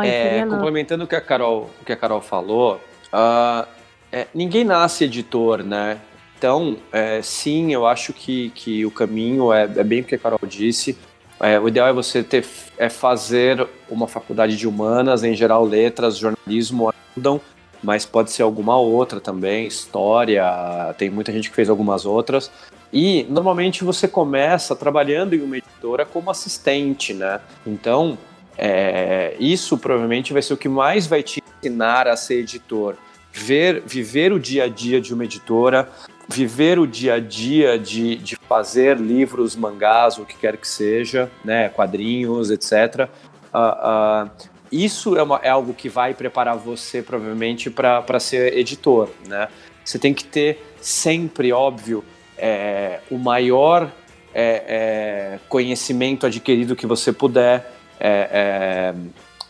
é, 0.05 0.45
complementando 0.45 1.05
o 1.05 1.07
que 1.07 1.17
a 1.17 1.21
Carol, 1.21 1.71
o 1.81 1.85
que 1.85 1.93
a 1.93 1.97
Carol 1.97 2.21
falou, 2.21 2.81
uh, 3.13 3.67
é, 4.13 4.27
ninguém 4.35 4.65
nasce 4.65 5.05
editor, 5.05 5.63
né? 5.63 5.99
Então, 6.39 6.77
é, 6.93 7.23
sim, 7.23 7.73
eu 7.73 7.87
acho 7.87 8.13
que, 8.13 8.51
que 8.51 8.85
o 8.85 8.91
caminho 8.91 9.53
é, 9.53 9.63
é 9.63 9.85
bem 9.85 10.01
o 10.01 10.05
que 10.05 10.15
a 10.15 10.19
Carol 10.19 10.41
disse. 10.47 10.99
É, 11.41 11.61
o 11.61 11.69
ideal 11.69 11.89
é 11.89 11.93
você 11.93 12.23
ter, 12.23 12.47
é 12.79 12.89
fazer 12.89 13.67
uma 13.89 14.09
faculdade 14.09 14.57
de 14.57 14.67
humanas, 14.67 15.23
em 15.23 15.35
geral 15.35 15.65
letras, 15.65 16.17
jornalismo 16.17 16.93
ajudam, 17.15 17.41
mas 17.83 18.07
pode 18.07 18.31
ser 18.31 18.43
alguma 18.43 18.79
outra 18.79 19.21
também, 19.21 19.67
história, 19.67 20.95
tem 20.97 21.11
muita 21.11 21.31
gente 21.33 21.51
que 21.51 21.57
fez 21.57 21.69
algumas 21.69 22.07
outras. 22.07 22.51
E 22.93 23.27
normalmente 23.29 23.85
você 23.85 24.09
começa 24.09 24.75
trabalhando 24.75 25.35
em 25.35 25.43
uma 25.43 25.59
editora 25.59 26.07
como 26.07 26.31
assistente, 26.31 27.13
né? 27.13 27.41
Então, 27.67 28.17
é, 28.57 29.37
isso 29.39 29.77
provavelmente 29.77 30.33
vai 30.33 30.41
ser 30.41 30.55
o 30.55 30.57
que 30.57 30.69
mais 30.69 31.07
vai 31.07 31.23
te 31.23 31.43
ensinar 31.59 32.09
a 32.09 32.17
ser 32.17 32.41
editor. 32.41 32.97
Ver, 33.33 33.83
viver 33.85 34.33
o 34.33 34.41
dia 34.41 34.65
a 34.65 34.69
dia 34.69 34.99
de 34.99 35.13
uma 35.13 35.25
editora, 35.25 35.91
viver 36.29 36.79
o 36.79 36.87
dia 36.87 37.15
a 37.15 37.21
dia 37.21 37.79
de, 37.79 38.17
de 38.17 38.37
fazer 38.49 38.99
livros, 38.99 39.55
mangás, 39.57 40.19
o 40.19 40.25
que 40.25 40.37
quer 40.37 40.57
que 40.57 40.67
seja, 40.67 41.31
né, 41.45 41.69
quadrinhos, 41.69 42.51
etc. 42.51 43.09
Uh, 43.55 44.27
uh, 44.27 44.31
isso 44.71 45.17
é, 45.17 45.23
uma, 45.23 45.41
é, 45.43 45.49
algo 45.49 45.73
que 45.73 45.89
vai 45.89 46.15
preparar 46.15 46.57
você 46.57 47.03
provavelmente 47.03 47.71
para 47.71 48.21
ser 48.21 48.57
editor, 48.57 49.09
né? 49.27 49.49
você 49.85 49.99
tem 49.99 50.13
que 50.13 50.25
ter 50.25 50.75
sempre, 50.81 51.53
óbvio, 51.53 52.05
é, 52.37 53.01
o 53.11 53.17
maior 53.17 53.91
é, 54.35 54.65
é, 54.67 55.39
conhecimento 55.49 56.27
adquirido 56.27 56.75
que 56.75 56.87
você 56.87 57.13
puder, 57.13 57.73
é, 57.99 58.29
é, 58.33 58.95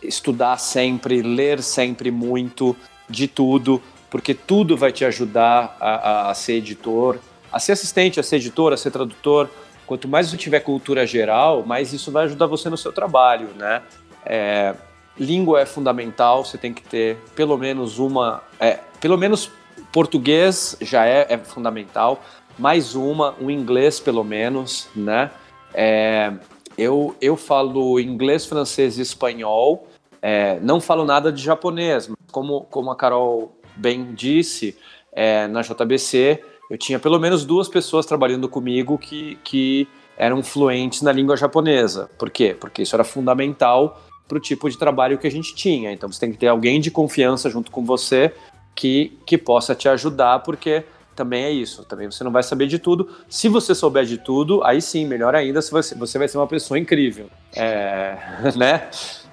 estudar 0.03 0.59
sempre, 0.59 1.23
ler 1.23 1.63
sempre 1.63 2.11
muito 2.11 2.77
de 3.09 3.27
tudo, 3.27 3.83
porque 4.17 4.33
tudo 4.33 4.79
vai 4.79 4.93
te 4.93 5.05
ajudar 5.05 5.77
a, 5.79 5.91
a, 5.91 6.31
a 6.31 6.35
ser 6.35 6.55
editor, 6.55 7.19
a 7.53 7.59
ser 7.59 7.73
assistente, 7.73 8.19
a 8.19 8.23
ser 8.23 8.37
editor, 8.37 8.73
a 8.73 8.77
ser 8.77 8.91
tradutor. 8.91 9.47
Quanto 9.87 10.09
mais 10.09 10.31
você 10.31 10.39
tiver 10.39 10.61
cultura 10.61 11.07
geral, 11.07 11.63
mais 11.67 11.93
isso 11.93 12.11
vai 12.11 12.25
ajudar 12.25 12.47
você 12.47 12.71
no 12.71 12.79
seu 12.79 12.91
trabalho, 12.95 13.49
né? 13.59 13.83
É, 14.25 14.75
língua 15.19 15.61
é 15.61 15.67
fundamental, 15.67 16.47
você 16.47 16.57
tem 16.57 16.73
que 16.73 16.83
ter 16.83 17.19
pelo 17.35 17.59
menos 17.59 17.99
uma, 17.99 18.43
é, 18.59 18.81
pelo 19.03 19.19
menos 19.19 19.51
português 19.93 20.79
já 20.81 21.05
é, 21.05 21.27
é, 21.29 21.37
fundamental, 21.37 22.23
mais 22.59 22.95
uma, 22.95 23.35
um 23.39 23.51
inglês 23.51 24.01
pelo 24.01 24.25
menos, 24.25 24.89
né? 24.97 25.31
É, 25.75 26.33
eu, 26.79 27.15
eu 27.21 27.37
falo 27.37 28.01
inglês, 28.01 28.47
francês 28.47 28.97
e 28.97 29.03
espanhol, 29.03 29.87
é, 30.23 30.59
não 30.61 30.81
falo 30.81 31.05
nada 31.05 31.31
de 31.31 31.43
japonês, 31.43 32.11
como, 32.33 32.63
como 32.63 32.91
a 32.91 32.97
Carol 32.97 33.56
bem 33.77 34.15
disse, 34.15 34.77
é, 35.13 35.47
na 35.47 35.63
JBC 35.63 36.43
eu 36.71 36.77
tinha 36.77 36.99
pelo 36.99 37.19
menos 37.19 37.45
duas 37.45 37.69
pessoas 37.69 38.07
trabalhando 38.07 38.49
comigo 38.49 38.99
que, 38.99 39.39
que 39.45 39.89
eram 40.17 40.43
fluentes 40.43 41.03
na 41.03 41.13
língua 41.13 41.37
japonesa. 41.37 42.11
Por 42.19 42.31
quê? 42.31 42.57
Porque 42.59 42.83
isso 42.83 42.97
era 42.97 43.05
fundamental 43.05 44.03
para 44.27 44.39
o 44.39 44.41
tipo 44.41 44.69
de 44.69 44.77
trabalho 44.77 45.19
que 45.19 45.27
a 45.27 45.31
gente 45.31 45.55
tinha. 45.55 45.93
Então 45.93 46.11
você 46.11 46.19
tem 46.19 46.33
que 46.33 46.39
ter 46.39 46.49
alguém 46.49 46.81
de 46.81 46.91
confiança 46.91 47.49
junto 47.49 47.71
com 47.71 47.85
você 47.85 48.33
que, 48.75 49.19
que 49.25 49.39
possa 49.39 49.75
te 49.75 49.89
ajudar, 49.89 50.41
porque 50.41 50.85
também 51.15 51.45
é 51.45 51.51
isso. 51.51 51.85
Também 51.85 52.11
você 52.11 52.25
não 52.25 52.33
vai 52.33 52.43
saber 52.43 52.67
de 52.67 52.79
tudo. 52.79 53.09
Se 53.29 53.49
você 53.49 53.75
souber 53.75 54.05
de 54.05 54.19
tudo, 54.19 54.63
aí 54.65 54.83
sim, 54.83 55.07
melhor 55.07 55.35
ainda, 55.35 55.63
você, 55.63 55.95
vai 56.19 56.29
ser 56.29 56.37
uma 56.37 56.47
pessoa 56.47 56.79
incrível. 56.79 57.29
É, 57.55 58.17
né? 58.57 58.89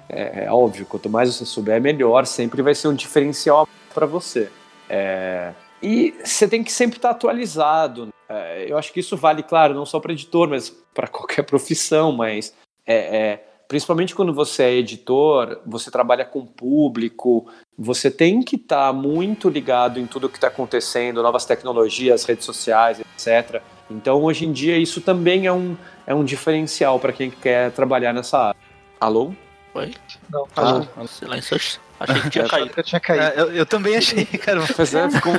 É, 0.08 0.44
é 0.44 0.52
óbvio, 0.52 0.86
quanto 0.86 1.10
mais 1.10 1.34
você 1.34 1.44
souber, 1.44 1.80
melhor. 1.80 2.26
Sempre 2.26 2.62
vai 2.62 2.74
ser 2.74 2.88
um 2.88 2.94
diferencial 2.94 3.68
para 3.94 4.06
você. 4.06 4.50
É, 4.88 5.54
e 5.82 6.14
você 6.22 6.48
tem 6.48 6.62
que 6.62 6.72
sempre 6.72 6.98
estar 6.98 7.10
atualizado. 7.10 8.08
É, 8.28 8.66
eu 8.68 8.76
acho 8.76 8.92
que 8.92 9.00
isso 9.00 9.16
vale, 9.16 9.42
claro, 9.42 9.74
não 9.74 9.86
só 9.86 10.00
para 10.00 10.12
editor, 10.12 10.48
mas 10.48 10.70
para 10.92 11.06
qualquer 11.08 11.42
profissão. 11.42 12.12
Mas 12.12 12.54
é, 12.86 12.94
é, 13.16 13.44
principalmente 13.68 14.14
quando 14.14 14.34
você 14.34 14.62
é 14.64 14.74
editor, 14.74 15.60
você 15.66 15.90
trabalha 15.90 16.24
com 16.24 16.44
público, 16.44 17.46
você 17.78 18.10
tem 18.10 18.42
que 18.42 18.56
estar 18.56 18.92
muito 18.92 19.48
ligado 19.48 20.00
em 20.00 20.06
tudo 20.06 20.28
que 20.28 20.36
está 20.36 20.48
acontecendo, 20.48 21.22
novas 21.22 21.44
tecnologias, 21.44 22.24
redes 22.24 22.44
sociais, 22.44 23.00
etc. 23.00 23.62
Então, 23.90 24.22
hoje 24.22 24.46
em 24.46 24.52
dia, 24.52 24.78
isso 24.78 25.00
também 25.00 25.46
é 25.46 25.52
um, 25.52 25.76
é 26.06 26.14
um 26.14 26.24
diferencial 26.24 26.98
para 26.98 27.12
quem 27.12 27.30
quer 27.30 27.70
trabalhar 27.72 28.12
nessa 28.12 28.38
área. 28.38 28.60
Alô? 28.98 29.32
Oi? 29.74 29.94
Não, 30.30 30.46
Alô? 30.56 30.86
Silêncio. 31.08 31.56
Achei 31.98 32.20
que 32.22 32.30
tinha 32.30 32.48
caído. 32.48 32.70
Eu 32.76 32.82
tinha 32.82 33.00
caído. 33.00 33.24
É, 33.24 33.34
eu, 33.40 33.52
eu 33.52 33.66
também 33.66 33.96
achei, 33.96 34.24
cara. 34.38 34.60
Pois 34.74 34.94
é, 34.94 35.10
ficou 35.10 35.34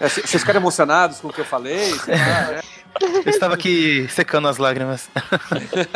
é, 0.00 0.08
Vocês 0.08 0.40
ficaram 0.40 0.60
emocionados 0.60 1.20
com 1.20 1.28
o 1.28 1.32
que 1.32 1.40
eu 1.40 1.44
falei? 1.44 1.78
Sei 2.00 2.14
lá, 2.16 2.40
né? 2.52 2.60
Eu 3.24 3.30
estava 3.30 3.54
aqui 3.54 4.06
secando 4.10 4.48
as 4.48 4.58
lágrimas. 4.58 5.08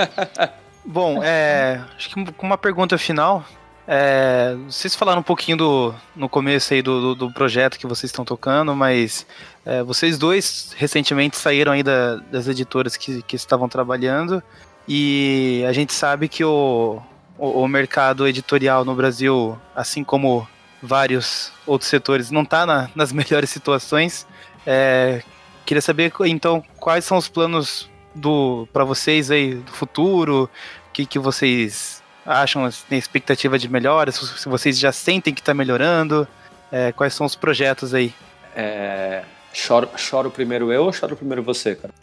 Bom, 0.85 1.23
é, 1.23 1.81
acho 1.97 2.11
que 2.11 2.33
com 2.33 2.47
uma 2.47 2.59
pergunta 2.59 2.97
final. 2.99 3.45
é, 3.87 4.55
vocês 4.67 4.95
falaram 4.95 5.21
um 5.21 5.25
pouquinho 5.25 5.57
do, 5.57 5.95
no 6.15 6.29
começo 6.29 6.73
aí 6.75 6.83
do, 6.83 7.01
do, 7.01 7.27
do 7.27 7.33
projeto 7.33 7.79
que 7.79 7.87
vocês 7.87 8.11
estão 8.11 8.25
tocando, 8.25 8.75
mas 8.75 9.27
é, 9.67 9.83
vocês 9.83 10.19
dois 10.19 10.75
recentemente 10.77 11.37
saíram 11.37 11.73
aí 11.73 11.83
da- 11.83 12.17
das 12.17 12.47
editoras 12.49 12.97
que, 12.97 13.23
que 13.23 13.37
estavam 13.37 13.69
trabalhando 13.69 14.43
e 14.89 15.65
a 15.69 15.73
gente 15.73 15.93
sabe 15.93 16.29
que 16.29 16.45
o, 16.45 17.01
o, 17.43 17.65
o 17.65 17.69
mercado 17.69 18.29
editorial 18.29 18.85
no 18.85 18.95
Brasil, 18.95 19.59
assim 19.75 20.05
como 20.05 20.47
vários 20.81 21.53
outros 21.67 21.91
setores, 21.91 22.31
não 22.31 22.43
está 22.43 22.89
nas 22.95 23.11
melhores 23.13 23.51
situações. 23.51 24.27
É, 24.65 25.23
Queria 25.65 25.81
saber, 25.81 26.13
então, 26.27 26.63
quais 26.79 27.05
são 27.05 27.17
os 27.17 27.29
planos 27.29 27.89
do 28.15 28.69
para 28.73 28.85
vocês 28.85 29.31
aí 29.31 29.55
do 29.55 29.73
futuro? 29.73 30.51
O 30.89 30.93
que, 30.93 31.07
que 31.07 31.19
vocês 31.19 32.03
acham? 32.27 32.69
Se 32.71 32.85
Tem 32.85 32.99
expectativa 32.99 33.59
de 33.59 33.69
melhoras? 33.69 34.17
Se 34.17 34.49
vocês 34.49 34.79
já 34.79 34.93
sentem 34.93 35.33
que 35.33 35.41
está 35.41 35.55
melhorando? 35.55 36.27
É, 36.71 36.91
quais 36.93 37.15
são 37.15 37.25
os 37.25 37.37
projetos 37.37 37.95
aí? 37.95 38.13
É, 38.57 39.23
choro, 39.53 39.89
choro 39.97 40.31
primeiro 40.31 40.73
eu 40.73 40.85
ou 40.85 40.93
choro 40.93 41.17
primeiro 41.17 41.43
você, 41.43 41.77
cara? 41.77 41.95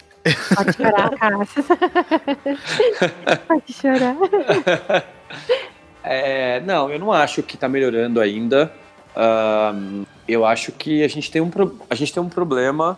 Pode 0.55 0.77
chorar, 0.77 1.09
Cássio. 1.11 1.65
Pode 3.47 3.73
chorar. 3.73 4.15
É, 6.03 6.61
não, 6.61 6.89
eu 6.89 6.97
não 6.97 7.11
acho 7.11 7.43
que 7.43 7.55
está 7.55 7.67
melhorando 7.67 8.21
ainda. 8.21 8.71
Eu 10.27 10.45
acho 10.45 10.71
que 10.71 11.03
a 11.03 11.07
gente 11.07 11.29
tem 11.29 11.41
um, 11.41 11.51
a 11.89 11.95
gente 11.95 12.13
tem 12.13 12.23
um 12.23 12.29
problema 12.29 12.97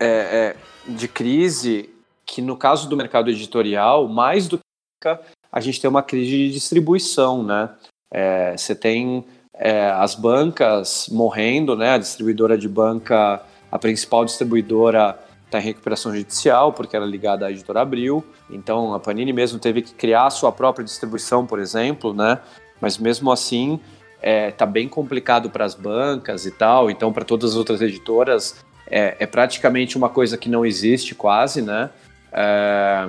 é, 0.00 0.06
é, 0.08 0.56
de 0.90 1.06
crise 1.06 1.90
que, 2.24 2.40
no 2.40 2.56
caso 2.56 2.88
do 2.88 2.96
mercado 2.96 3.28
editorial, 3.28 4.08
mais 4.08 4.48
do 4.48 4.58
que 4.58 5.18
a 5.52 5.60
gente 5.60 5.80
tem 5.80 5.90
uma 5.90 6.02
crise 6.02 6.30
de 6.30 6.50
distribuição, 6.50 7.42
né? 7.42 7.70
É, 8.12 8.56
Você 8.56 8.74
tem 8.74 9.24
é, 9.54 9.90
as 9.90 10.14
bancas 10.14 11.08
morrendo, 11.10 11.76
né? 11.76 11.90
A 11.90 11.98
distribuidora 11.98 12.56
de 12.56 12.68
banca, 12.68 13.42
a 13.70 13.78
principal 13.78 14.24
distribuidora 14.24 15.18
está 15.50 15.58
em 15.58 15.62
recuperação 15.62 16.14
judicial 16.14 16.72
porque 16.72 16.96
era 16.96 17.04
ligada 17.04 17.46
à 17.46 17.50
editora 17.50 17.82
Abril. 17.82 18.24
Então 18.48 18.94
a 18.94 19.00
Panini 19.00 19.32
mesmo 19.32 19.58
teve 19.58 19.82
que 19.82 19.92
criar 19.92 20.26
a 20.26 20.30
sua 20.30 20.52
própria 20.52 20.84
distribuição, 20.84 21.44
por 21.44 21.58
exemplo, 21.58 22.14
né? 22.14 22.38
Mas 22.80 22.96
mesmo 22.96 23.30
assim 23.30 23.78
é, 24.22 24.50
tá 24.50 24.64
bem 24.64 24.88
complicado 24.88 25.50
para 25.50 25.64
as 25.64 25.74
bancas 25.74 26.46
e 26.46 26.50
tal. 26.50 26.90
Então 26.90 27.12
para 27.12 27.24
todas 27.24 27.50
as 27.50 27.56
outras 27.56 27.82
editoras 27.82 28.64
é, 28.86 29.16
é 29.18 29.26
praticamente 29.26 29.98
uma 29.98 30.08
coisa 30.08 30.38
que 30.38 30.48
não 30.48 30.64
existe 30.64 31.14
quase, 31.14 31.60
né? 31.60 31.90
É, 32.32 33.08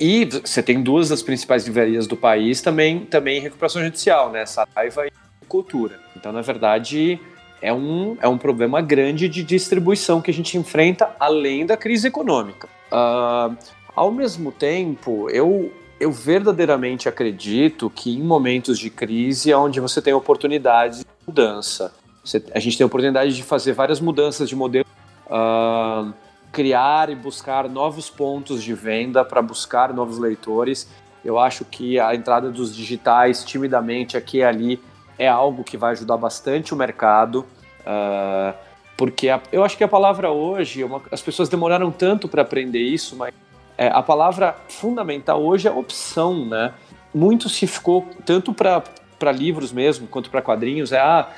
e 0.00 0.24
você 0.26 0.62
tem 0.62 0.80
duas 0.80 1.08
das 1.08 1.22
principais 1.22 1.66
livrarias 1.66 2.06
do 2.06 2.16
país 2.16 2.60
também, 2.60 3.00
também 3.00 3.38
em 3.38 3.40
recuperação 3.40 3.82
judicial, 3.82 4.30
né? 4.30 4.46
Saraiva 4.46 5.06
e 5.06 5.12
Cultura. 5.48 5.98
Então, 6.14 6.30
na 6.30 6.42
verdade, 6.42 7.18
é 7.60 7.72
um, 7.72 8.16
é 8.20 8.28
um 8.28 8.38
problema 8.38 8.80
grande 8.80 9.28
de 9.28 9.42
distribuição 9.42 10.20
que 10.20 10.30
a 10.30 10.34
gente 10.34 10.56
enfrenta 10.56 11.14
além 11.18 11.66
da 11.66 11.76
crise 11.76 12.08
econômica. 12.08 12.68
Ah, 12.90 13.50
ao 13.94 14.10
mesmo 14.10 14.52
tempo, 14.52 15.28
eu, 15.30 15.72
eu 15.98 16.12
verdadeiramente 16.12 17.08
acredito 17.08 17.90
que 17.90 18.16
em 18.16 18.22
momentos 18.22 18.78
de 18.78 18.90
crise 18.90 19.50
é 19.50 19.56
onde 19.56 19.80
você 19.80 20.00
tem 20.00 20.12
oportunidades 20.12 21.00
de 21.00 21.06
mudança. 21.26 21.92
Você- 22.24 22.42
a 22.54 22.58
gente 22.60 22.76
tem 22.76 22.84
a 22.84 22.86
oportunidade 22.86 23.34
de 23.34 23.42
fazer 23.42 23.72
várias 23.72 24.00
mudanças 24.00 24.48
de 24.48 24.54
modelo, 24.54 24.86
ah, 25.30 26.12
criar 26.52 27.10
e 27.10 27.14
buscar 27.14 27.68
novos 27.68 28.08
pontos 28.08 28.62
de 28.62 28.72
venda 28.72 29.24
para 29.24 29.42
buscar 29.42 29.92
novos 29.92 30.18
leitores. 30.18 30.88
Eu 31.24 31.38
acho 31.38 31.64
que 31.64 31.98
a 31.98 32.14
entrada 32.14 32.50
dos 32.50 32.74
digitais 32.74 33.44
timidamente 33.44 34.16
aqui 34.16 34.38
e 34.38 34.44
ali 34.44 34.80
é 35.18 35.28
algo 35.28 35.64
que 35.64 35.76
vai 35.76 35.92
ajudar 35.92 36.16
bastante 36.16 36.72
o 36.72 36.76
mercado. 36.76 37.44
ah, 37.90 38.54
porque 38.98 39.28
a- 39.30 39.40
eu 39.52 39.64
acho 39.64 39.76
que 39.78 39.84
a 39.84 39.88
palavra 39.88 40.30
hoje, 40.30 40.82
é 40.82 40.84
uma- 40.84 41.00
as 41.10 41.22
pessoas 41.22 41.48
demoraram 41.48 41.90
tanto 41.90 42.28
para 42.28 42.42
aprender 42.42 42.80
isso, 42.80 43.16
mas 43.16 43.32
é, 43.78 43.86
a 43.88 44.02
palavra 44.02 44.56
fundamental 44.68 45.40
hoje 45.42 45.68
é 45.68 45.70
opção, 45.70 46.44
né? 46.44 46.74
Muito 47.14 47.48
se 47.48 47.64
ficou, 47.66 48.04
tanto 48.26 48.52
para 48.52 49.32
livros 49.32 49.72
mesmo, 49.72 50.08
quanto 50.08 50.28
para 50.28 50.42
quadrinhos, 50.42 50.90
é 50.92 50.98
ah, 50.98 51.28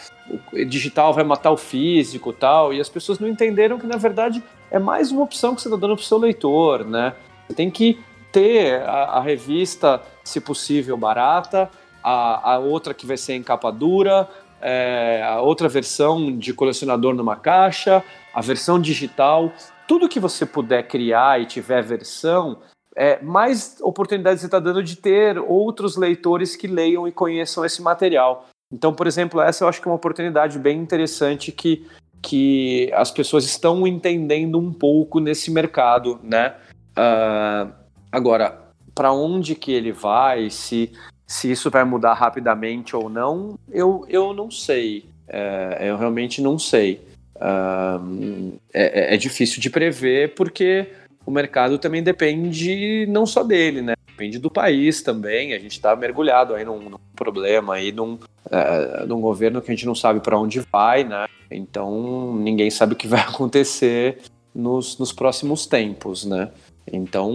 o 0.53 0.65
digital 0.65 1.13
vai 1.13 1.23
matar 1.23 1.51
o 1.51 1.57
físico 1.57 2.33
tal, 2.33 2.73
e 2.73 2.81
as 2.81 2.89
pessoas 2.89 3.19
não 3.19 3.29
entenderam 3.29 3.79
que, 3.79 3.87
na 3.87 3.99
verdade, 3.99 4.43
é 4.71 4.79
mais 4.79 5.13
uma 5.13 5.23
opção 5.23 5.55
que 5.55 5.61
você 5.61 5.69
está 5.69 5.79
dando 5.79 5.95
para 5.95 6.03
o 6.03 6.07
seu 6.07 6.19
leitor, 6.19 6.85
né? 6.85 7.13
Você 7.47 7.55
tem 7.55 7.71
que 7.71 8.01
ter 8.33 8.81
a, 8.83 9.19
a 9.19 9.21
revista, 9.21 10.01
se 10.25 10.41
possível, 10.41 10.97
barata, 10.97 11.71
a, 12.03 12.55
a 12.55 12.59
outra 12.59 12.95
que 12.95 13.07
vai 13.07 13.17
ser 13.17 13.35
em 13.35 13.43
capa 13.43 13.71
dura, 13.71 14.29
é, 14.61 15.23
a 15.27 15.41
outra 15.41 15.69
versão 15.69 16.37
de 16.37 16.53
colecionador 16.53 17.15
numa 17.15 17.37
caixa, 17.37 18.05
a 18.35 18.41
versão 18.41 18.81
digital, 18.81 19.53
tudo 19.89 20.09
que 20.09 20.21
você 20.21 20.45
puder 20.45 20.87
criar 20.87 21.41
e 21.41 21.47
tiver 21.47 21.83
versão, 21.83 22.59
é, 22.97 23.23
mais 23.23 23.79
oportunidades 23.81 24.41
você 24.41 24.47
está 24.47 24.59
dando 24.59 24.83
de 24.83 24.97
ter 24.97 25.39
outros 25.39 25.97
leitores 25.97 26.57
que 26.57 26.67
leiam 26.67 27.07
e 27.09 27.13
conheçam 27.13 27.65
esse 27.65 27.81
material. 27.81 28.47
Então, 28.73 28.93
por 28.93 29.07
exemplo, 29.07 29.41
essa 29.41 29.65
eu 29.65 29.69
acho 29.69 29.81
que 29.81 29.89
é 29.89 29.91
uma 29.91 29.97
oportunidade 29.97 30.59
bem 30.59 30.79
interessante 30.79 31.51
que, 31.51 31.87
que 32.23 32.91
as 32.95 33.11
pessoas 33.11 33.45
estão 33.45 33.87
entendendo 33.87 34.59
um 34.59 34.73
pouco 34.73 35.19
nesse 35.19 35.51
mercado, 35.51 36.21
né? 36.23 36.55
Ah, 36.95 37.69
agora, 38.13 38.61
para 38.95 39.13
onde 39.13 39.55
que 39.55 39.73
ele 39.73 39.93
vai, 39.93 40.51
se, 40.51 40.93
se 41.31 41.49
isso 41.49 41.71
vai 41.71 41.85
mudar 41.85 42.15
rapidamente 42.15 42.97
ou 42.97 43.09
não, 43.09 43.57
eu, 43.71 44.05
eu 44.09 44.35
não 44.35 44.51
sei. 44.51 45.05
É, 45.29 45.79
eu 45.83 45.97
realmente 45.97 46.43
não 46.43 46.59
sei. 46.59 47.01
uh, 47.37 48.59
é, 48.75 49.15
é 49.15 49.17
difícil 49.17 49.63
de 49.63 49.71
prever 49.71 50.35
porque 50.35 50.89
o 51.25 51.31
mercado 51.31 51.79
também 51.79 52.03
depende 52.03 53.07
não 53.09 53.25
só 53.27 53.45
dele, 53.45 53.81
né? 53.81 53.95
Depende 54.09 54.41
do 54.41 54.51
país 54.51 55.03
também. 55.03 55.55
A 55.55 55.59
gente 55.61 55.71
está 55.71 55.95
mergulhado 55.95 56.53
aí 56.53 56.65
num, 56.65 56.91
num, 56.91 56.99
problema 57.15 57.75
aí, 57.75 57.93
num, 57.93 58.15
uh, 58.15 59.07
num 59.07 59.21
governo 59.21 59.63
que 59.63 59.71
a 59.71 59.75
gente 59.75 59.87
não 59.87 59.95
sabe 59.95 60.19
para 60.19 60.37
onde 60.37 60.59
vai, 60.73 61.05
né? 61.05 61.29
Então 61.49 62.35
ninguém 62.35 62.73
sabe 62.73 62.95
o 62.95 62.97
que 62.97 63.07
vai 63.07 63.21
acontecer 63.23 64.19
nos, 64.53 64.99
nos 64.99 65.13
próximos 65.13 65.65
tempos, 65.65 66.25
né? 66.25 66.51
Então, 66.93 67.31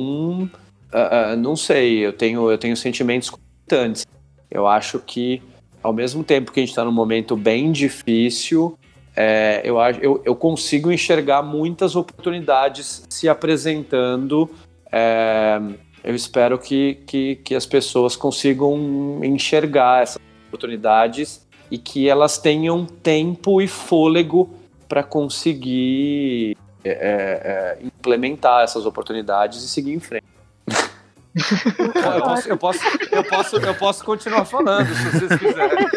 uh, 0.93 1.33
uh, 1.33 1.37
não 1.37 1.55
sei, 1.55 2.05
eu 2.05 2.11
tenho, 2.11 2.51
eu 2.51 2.57
tenho 2.57 2.75
sentimentos 2.75 3.31
conflitantes. 3.65 4.05
Eu 4.49 4.67
acho 4.67 4.99
que, 4.99 5.41
ao 5.81 5.91
mesmo 5.91 6.23
tempo 6.23 6.51
que 6.51 6.59
a 6.59 6.63
gente 6.63 6.69
está 6.69 6.85
num 6.85 6.91
momento 6.91 7.35
bem 7.35 7.71
difícil, 7.71 8.77
é, 9.15 9.61
eu, 9.63 9.77
eu, 10.01 10.21
eu 10.23 10.35
consigo 10.35 10.91
enxergar 10.91 11.41
muitas 11.41 11.95
oportunidades 11.95 13.05
se 13.09 13.27
apresentando. 13.27 14.49
É, 14.91 15.59
eu 16.03 16.13
espero 16.13 16.57
que, 16.59 16.95
que, 17.07 17.35
que 17.37 17.55
as 17.55 17.65
pessoas 17.65 18.15
consigam 18.15 19.19
enxergar 19.23 20.03
essas 20.03 20.21
oportunidades 20.47 21.45
e 21.71 21.77
que 21.77 22.07
elas 22.07 22.37
tenham 22.37 22.85
tempo 22.85 23.61
e 23.61 23.67
fôlego 23.67 24.53
para 24.87 25.01
conseguir 25.01 26.55
é, 26.83 26.89
é, 26.89 26.91
é, 26.91 27.77
implementar 27.83 28.63
essas 28.63 28.85
oportunidades 28.85 29.63
e 29.63 29.67
seguir 29.67 29.93
em 29.93 29.99
frente. 29.99 30.25
eu, 31.35 32.21
posso, 32.21 32.49
eu, 32.49 32.57
posso, 32.57 32.79
eu, 33.11 33.23
posso, 33.23 33.57
eu 33.57 33.75
posso 33.75 34.05
continuar 34.05 34.45
falando, 34.45 34.87
se 34.87 35.09
vocês 35.11 35.39
quiserem. 35.39 35.87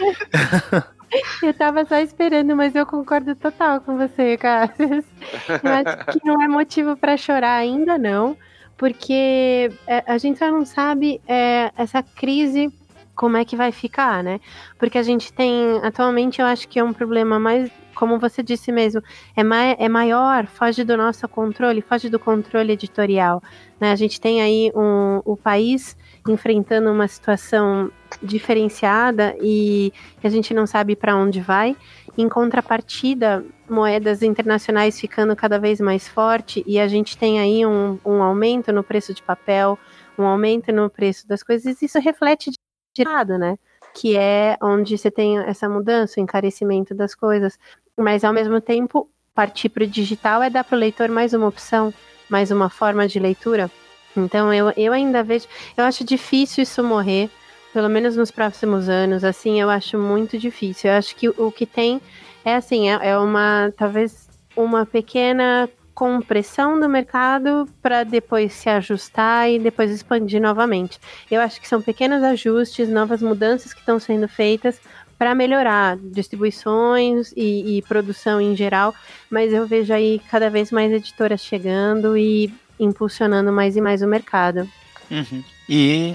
Eu 1.42 1.54
tava 1.54 1.84
só 1.86 1.98
esperando, 2.00 2.54
mas 2.54 2.74
eu 2.74 2.84
concordo 2.84 3.34
total 3.34 3.80
com 3.80 3.96
você, 3.96 4.36
cara. 4.36 4.72
Eu 4.78 5.72
acho 5.72 6.18
que 6.18 6.26
não 6.26 6.42
é 6.42 6.48
motivo 6.48 6.96
para 6.96 7.16
chorar 7.16 7.56
ainda, 7.56 7.96
não, 7.96 8.36
porque 8.76 9.70
é, 9.86 10.04
a 10.06 10.18
gente 10.18 10.38
só 10.38 10.50
não 10.50 10.66
sabe 10.66 11.20
é, 11.26 11.72
essa 11.76 12.02
crise 12.02 12.72
como 13.14 13.36
é 13.36 13.44
que 13.44 13.56
vai 13.56 13.72
ficar, 13.72 14.22
né? 14.22 14.38
Porque 14.78 14.98
a 14.98 15.02
gente 15.02 15.32
tem, 15.32 15.80
atualmente, 15.82 16.40
eu 16.40 16.46
acho 16.46 16.68
que 16.68 16.78
é 16.78 16.84
um 16.84 16.92
problema 16.92 17.38
mais 17.38 17.70
como 17.98 18.16
você 18.16 18.44
disse 18.44 18.70
mesmo, 18.70 19.02
é, 19.34 19.42
ma 19.42 19.64
é 19.76 19.88
maior, 19.88 20.46
foge 20.46 20.84
do 20.84 20.96
nosso 20.96 21.28
controle, 21.28 21.82
foge 21.82 22.08
do 22.08 22.16
controle 22.16 22.72
editorial. 22.72 23.42
Né? 23.80 23.90
A 23.90 23.96
gente 23.96 24.20
tem 24.20 24.40
aí 24.40 24.70
um, 24.72 25.20
o 25.24 25.36
país 25.36 25.96
enfrentando 26.28 26.92
uma 26.92 27.08
situação 27.08 27.90
diferenciada 28.22 29.34
e 29.42 29.92
a 30.22 30.28
gente 30.28 30.54
não 30.54 30.64
sabe 30.64 30.94
para 30.94 31.16
onde 31.16 31.40
vai. 31.40 31.76
Em 32.16 32.28
contrapartida, 32.28 33.44
moedas 33.68 34.22
internacionais 34.22 35.00
ficando 35.00 35.34
cada 35.34 35.58
vez 35.58 35.80
mais 35.80 36.06
forte 36.06 36.62
e 36.68 36.78
a 36.78 36.86
gente 36.86 37.18
tem 37.18 37.40
aí 37.40 37.66
um, 37.66 37.98
um 38.06 38.22
aumento 38.22 38.72
no 38.72 38.84
preço 38.84 39.12
de 39.12 39.24
papel, 39.24 39.76
um 40.16 40.24
aumento 40.24 40.70
no 40.70 40.88
preço 40.88 41.26
das 41.26 41.42
coisas. 41.42 41.82
Isso 41.82 41.98
reflete 41.98 42.52
de 42.96 43.04
lado, 43.04 43.36
né? 43.38 43.58
Que 43.92 44.16
é 44.16 44.56
onde 44.62 44.96
você 44.96 45.10
tem 45.10 45.38
essa 45.38 45.68
mudança, 45.68 46.20
o 46.20 46.22
encarecimento 46.22 46.94
das 46.94 47.14
coisas 47.14 47.58
mas 47.98 48.24
ao 48.24 48.32
mesmo 48.32 48.60
tempo 48.60 49.10
partir 49.34 49.68
para 49.68 49.84
o 49.84 49.86
digital 49.86 50.42
é 50.42 50.48
dar 50.48 50.64
para 50.64 50.76
o 50.76 50.78
leitor 50.78 51.08
mais 51.08 51.32
uma 51.32 51.46
opção, 51.46 51.92
mais 52.28 52.50
uma 52.50 52.70
forma 52.70 53.06
de 53.06 53.18
leitura. 53.18 53.70
Então 54.16 54.52
eu, 54.52 54.72
eu 54.76 54.92
ainda 54.92 55.22
vejo, 55.22 55.46
eu 55.76 55.84
acho 55.84 56.04
difícil 56.04 56.62
isso 56.62 56.82
morrer, 56.82 57.28
pelo 57.72 57.88
menos 57.88 58.16
nos 58.16 58.30
próximos 58.30 58.88
anos, 58.88 59.22
assim, 59.22 59.60
eu 59.60 59.68
acho 59.68 59.98
muito 59.98 60.38
difícil. 60.38 60.90
Eu 60.90 60.96
acho 60.96 61.14
que 61.14 61.28
o 61.28 61.52
que 61.52 61.66
tem 61.66 62.00
é 62.44 62.54
assim, 62.54 62.90
é, 62.90 63.10
é 63.10 63.18
uma 63.18 63.72
talvez 63.76 64.28
uma 64.56 64.84
pequena 64.86 65.68
compressão 65.94 66.78
do 66.78 66.88
mercado 66.88 67.68
para 67.82 68.04
depois 68.04 68.52
se 68.52 68.68
ajustar 68.68 69.50
e 69.50 69.58
depois 69.58 69.90
expandir 69.90 70.40
novamente. 70.40 71.00
Eu 71.28 71.40
acho 71.40 71.60
que 71.60 71.66
são 71.66 71.82
pequenos 71.82 72.22
ajustes, 72.22 72.88
novas 72.88 73.20
mudanças 73.20 73.74
que 73.74 73.80
estão 73.80 73.98
sendo 73.98 74.28
feitas 74.28 74.80
para 75.18 75.34
melhorar 75.34 75.96
distribuições 75.96 77.32
e, 77.36 77.78
e, 77.78 77.82
produção 77.82 78.40
em 78.40 78.54
geral, 78.54 78.94
mas 79.28 79.52
eu 79.52 79.66
vejo 79.66 79.92
aí 79.92 80.20
cada 80.30 80.48
vez 80.48 80.70
mais 80.70 80.92
editoras 80.92 81.42
chegando 81.42 82.16
e 82.16 82.52
impulsionando 82.78 83.52
mais 83.52 83.76
e 83.76 83.80
mais 83.80 84.00
o 84.00 84.06
mercado. 84.06 84.70
Uhum. 85.10 85.42
E 85.68 86.14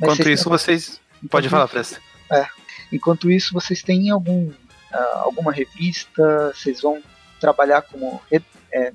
enquanto 0.00 0.28
isso, 0.28 0.48
vocês. 0.48 1.00
Pode 1.30 1.48
falar, 1.48 1.68
Presta. 1.68 2.00
É. 2.32 2.46
Enquanto 2.92 3.30
isso, 3.30 3.52
vocês 3.52 3.82
têm 3.82 4.10
algum, 4.10 4.48
uh, 4.48 5.18
alguma 5.18 5.52
revista? 5.52 6.52
Vocês 6.54 6.80
vão 6.80 7.00
trabalhar 7.38 7.82
como 7.82 8.20
é, 8.72 8.92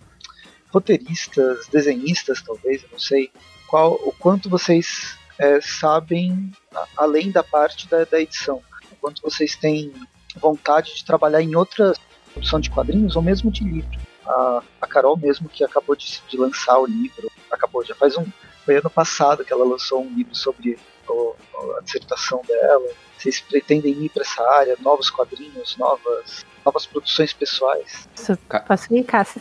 roteiristas, 0.69 1.68
desenhistas, 1.68 2.41
talvez, 2.41 2.84
eu 2.84 2.90
não 2.91 2.99
sei. 2.99 3.32
Qual, 3.68 3.94
o 3.94 4.11
quanto 4.11 4.49
vocês 4.49 5.18
é, 5.40 5.61
sabem 5.61 6.52
além 6.98 7.32
da 7.32 7.44
parte 7.44 7.88
da, 7.88 8.03
da 8.03 8.19
edição? 8.19 8.61
Quanto 9.06 9.22
vocês 9.22 9.56
têm 9.56 9.94
vontade 10.38 10.95
de 10.95 11.06
trabalhar 11.06 11.40
em 11.40 11.56
outra 11.56 11.94
produção 12.34 12.60
de 12.60 12.72
quadrinhos 12.72 13.15
ou 13.15 13.22
mesmo 13.22 13.52
de 13.52 13.64
livro. 13.64 13.99
A, 14.26 14.64
a 14.82 14.88
Carol 14.88 15.15
mesmo 15.15 15.48
que 15.48 15.64
acabou 15.64 15.95
de, 15.95 16.23
de, 16.27 16.36
lançar 16.36 16.80
o 16.80 16.88
livro, 16.88 17.32
acabou 17.52 17.86
já 17.86 17.94
faz 17.94 18.18
um 18.18 18.26
foi 18.65 18.77
ano 18.77 18.90
passado 18.90 19.45
que 19.45 19.53
ela 19.53 19.64
lançou 19.64 20.03
um 20.03 20.10
livro 20.10 20.34
sobre 20.34 20.80
o, 21.07 21.36
a 21.77 21.82
dissertação 21.84 22.41
dela. 22.48 22.90
Vocês 23.15 23.40
pretendem 23.40 23.94
ir 23.94 24.10
para 24.10 24.23
essa 24.23 24.41
área, 24.53 24.76
novos 24.80 25.11
quadrinhos, 25.11 25.77
novas 25.77 26.44
novas 26.65 26.88
produções 26.88 27.32
pessoais? 27.32 28.10
Posso 28.68 28.91
ir, 28.91 29.03
Cássia? 29.03 29.40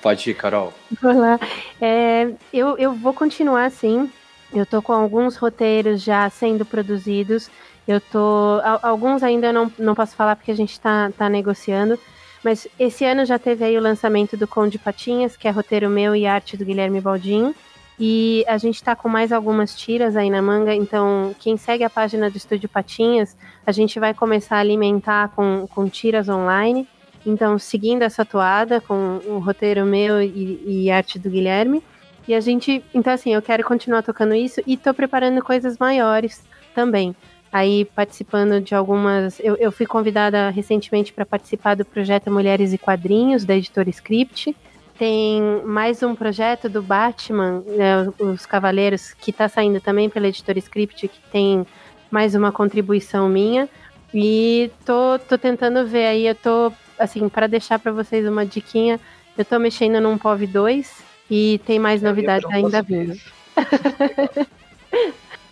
Pode 0.00 0.30
ir, 0.30 0.34
Carol. 0.34 0.72
Vou 1.02 1.12
lá. 1.12 1.40
É, 1.80 2.30
eu, 2.52 2.78
eu 2.78 2.94
vou 2.94 3.12
continuar 3.12 3.64
assim. 3.64 4.08
Eu 4.54 4.64
tô 4.64 4.80
com 4.80 4.92
alguns 4.92 5.34
roteiros 5.36 6.02
já 6.02 6.30
sendo 6.30 6.64
produzidos. 6.64 7.50
Eu 7.86 8.00
tô. 8.00 8.60
Alguns 8.82 9.22
ainda 9.22 9.52
não, 9.52 9.70
não 9.78 9.94
posso 9.94 10.16
falar 10.16 10.34
porque 10.34 10.50
a 10.50 10.56
gente 10.56 10.72
está 10.72 11.10
tá 11.16 11.28
negociando. 11.28 11.98
Mas 12.42 12.66
esse 12.78 13.04
ano 13.04 13.24
já 13.24 13.38
teve 13.38 13.64
aí 13.64 13.76
o 13.76 13.80
lançamento 13.80 14.36
do 14.36 14.46
Conde 14.46 14.78
Patinhas, 14.78 15.36
que 15.36 15.48
é 15.48 15.50
roteiro 15.50 15.88
meu 15.88 16.14
e 16.14 16.26
arte 16.26 16.56
do 16.56 16.64
Guilherme 16.64 17.00
Baldin. 17.00 17.54
E 17.98 18.44
a 18.46 18.58
gente 18.58 18.76
está 18.76 18.94
com 18.94 19.08
mais 19.08 19.32
algumas 19.32 19.74
tiras 19.74 20.16
aí 20.16 20.28
na 20.28 20.42
manga, 20.42 20.74
então 20.74 21.34
quem 21.40 21.56
segue 21.56 21.82
a 21.82 21.88
página 21.88 22.30
do 22.30 22.36
Estúdio 22.36 22.68
Patinhas, 22.68 23.34
a 23.66 23.72
gente 23.72 23.98
vai 23.98 24.12
começar 24.12 24.56
a 24.56 24.60
alimentar 24.60 25.30
com, 25.30 25.66
com 25.74 25.88
tiras 25.88 26.28
online. 26.28 26.86
Então, 27.24 27.58
seguindo 27.58 28.02
essa 28.02 28.24
toada 28.24 28.80
com 28.80 29.20
o 29.26 29.38
roteiro 29.38 29.84
meu 29.84 30.20
e, 30.20 30.62
e 30.84 30.90
arte 30.90 31.18
do 31.18 31.30
Guilherme. 31.30 31.82
E 32.28 32.34
a 32.34 32.40
gente, 32.40 32.84
então 32.94 33.12
assim, 33.12 33.32
eu 33.34 33.40
quero 33.40 33.64
continuar 33.64 34.02
tocando 34.02 34.34
isso 34.34 34.60
e 34.66 34.76
tô 34.76 34.92
preparando 34.92 35.42
coisas 35.42 35.78
maiores 35.78 36.44
também 36.74 37.16
aí 37.56 37.86
participando 37.86 38.60
de 38.60 38.74
algumas. 38.74 39.40
Eu, 39.40 39.56
eu 39.56 39.72
fui 39.72 39.86
convidada 39.86 40.50
recentemente 40.50 41.10
para 41.12 41.24
participar 41.24 41.74
do 41.74 41.86
projeto 41.86 42.30
Mulheres 42.30 42.74
e 42.74 42.78
Quadrinhos, 42.78 43.46
da 43.46 43.56
editora 43.56 43.88
Script. 43.88 44.54
Tem 44.98 45.40
mais 45.64 46.02
um 46.02 46.14
projeto 46.14 46.68
do 46.68 46.82
Batman, 46.82 47.62
né, 47.66 48.08
Os 48.18 48.44
Cavaleiros, 48.44 49.14
que 49.14 49.30
está 49.30 49.48
saindo 49.48 49.80
também 49.80 50.10
pela 50.10 50.28
editora 50.28 50.58
Script, 50.58 51.08
que 51.08 51.20
tem 51.30 51.66
mais 52.10 52.34
uma 52.34 52.52
contribuição 52.52 53.28
minha. 53.28 53.68
E 54.12 54.70
tô, 54.84 55.18
tô 55.18 55.38
tentando 55.38 55.86
ver 55.86 56.06
aí, 56.06 56.26
eu 56.26 56.34
tô, 56.34 56.72
assim, 56.98 57.26
para 57.28 57.46
deixar 57.46 57.78
para 57.78 57.92
vocês 57.92 58.26
uma 58.26 58.44
diquinha, 58.44 59.00
eu 59.36 59.44
tô 59.44 59.58
mexendo 59.58 60.00
num 60.00 60.16
POV 60.16 60.46
2 60.46 61.02
e 61.30 61.60
tem 61.66 61.78
mais 61.78 62.00
novidades 62.00 62.50
ainda 62.50 62.82
vindo. 62.82 63.18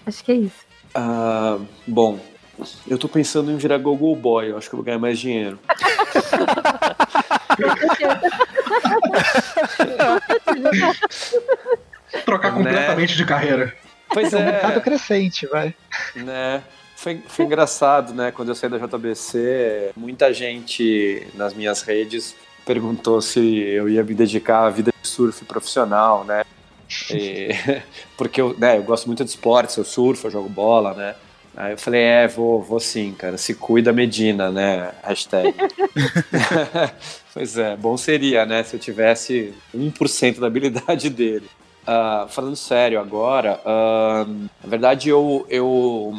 Acho 0.07 0.25
que 0.25 0.33
é 0.33 0.37
isso. 0.37 0.74
Ah, 0.95 1.59
bom, 1.87 2.21
eu 2.89 2.97
tô 2.99 3.09
pensando 3.09 3.51
em 3.51 3.57
virar 3.57 3.79
Google 3.79 4.15
Boy, 4.15 4.51
eu 4.51 4.59
acho 4.59 4.69
que 4.69 4.75
eu 4.75 4.79
vou 4.79 4.85
ganhar 4.85 4.99
mais 4.99 5.19
dinheiro. 5.19 5.59
Trocar 12.25 12.53
né? 12.53 12.59
completamente 12.59 13.11
né? 13.11 13.17
de 13.17 13.25
carreira. 13.25 13.75
Pois 14.09 14.33
é. 14.33 14.37
é 14.37 14.41
um 14.41 14.45
mercado 14.45 14.81
crescente, 14.81 15.47
vai. 15.47 15.75
Né? 16.15 16.63
Foi, 16.95 17.21
foi 17.27 17.45
engraçado, 17.45 18.15
né? 18.15 18.31
Quando 18.31 18.51
eu 18.51 18.55
saí 18.55 18.71
da 18.71 18.79
JBC, 18.79 19.91
muita 19.97 20.33
gente 20.33 21.27
nas 21.35 21.53
minhas 21.53 21.83
redes 21.83 22.37
perguntou 22.65 23.21
se 23.21 23.41
eu 23.41 23.89
ia 23.89 24.03
me 24.03 24.15
dedicar 24.15 24.67
à 24.67 24.71
vida 24.71 24.93
de 25.03 25.09
surf 25.09 25.45
profissional, 25.45 26.25
né? 26.25 26.45
E, 27.11 27.49
porque 28.17 28.41
eu, 28.41 28.57
né, 28.59 28.77
eu 28.77 28.83
gosto 28.83 29.07
muito 29.07 29.25
de 29.25 29.31
esportes, 29.31 29.77
eu 29.77 29.85
surfo, 29.85 30.27
eu 30.27 30.31
jogo 30.31 30.49
bola, 30.49 30.95
né? 30.95 31.15
Aí 31.57 31.73
eu 31.73 31.79
falei, 31.79 32.01
é, 32.01 32.27
vou, 32.27 32.61
vou 32.61 32.81
sim, 32.81 33.13
cara. 33.13 33.39
Se 33.39 33.55
cuida 33.55 33.93
Medina, 33.93 34.51
né? 34.51 34.93
Hashtag. 35.03 35.55
pois 37.33 37.57
é, 37.57 37.77
bom 37.77 37.97
seria, 37.97 38.45
né? 38.45 38.63
Se 38.65 38.75
eu 38.75 38.81
tivesse 38.81 39.55
1% 39.75 40.41
da 40.41 40.49
habilidade 40.49 41.09
dele. 41.11 41.49
Uh, 41.83 42.27
falando 42.29 42.57
sério 42.57 42.99
agora, 42.99 43.61
uh, 43.61 44.27
na 44.27 44.71
verdade 44.71 45.11
eu, 45.11 45.45
eu, 45.51 46.15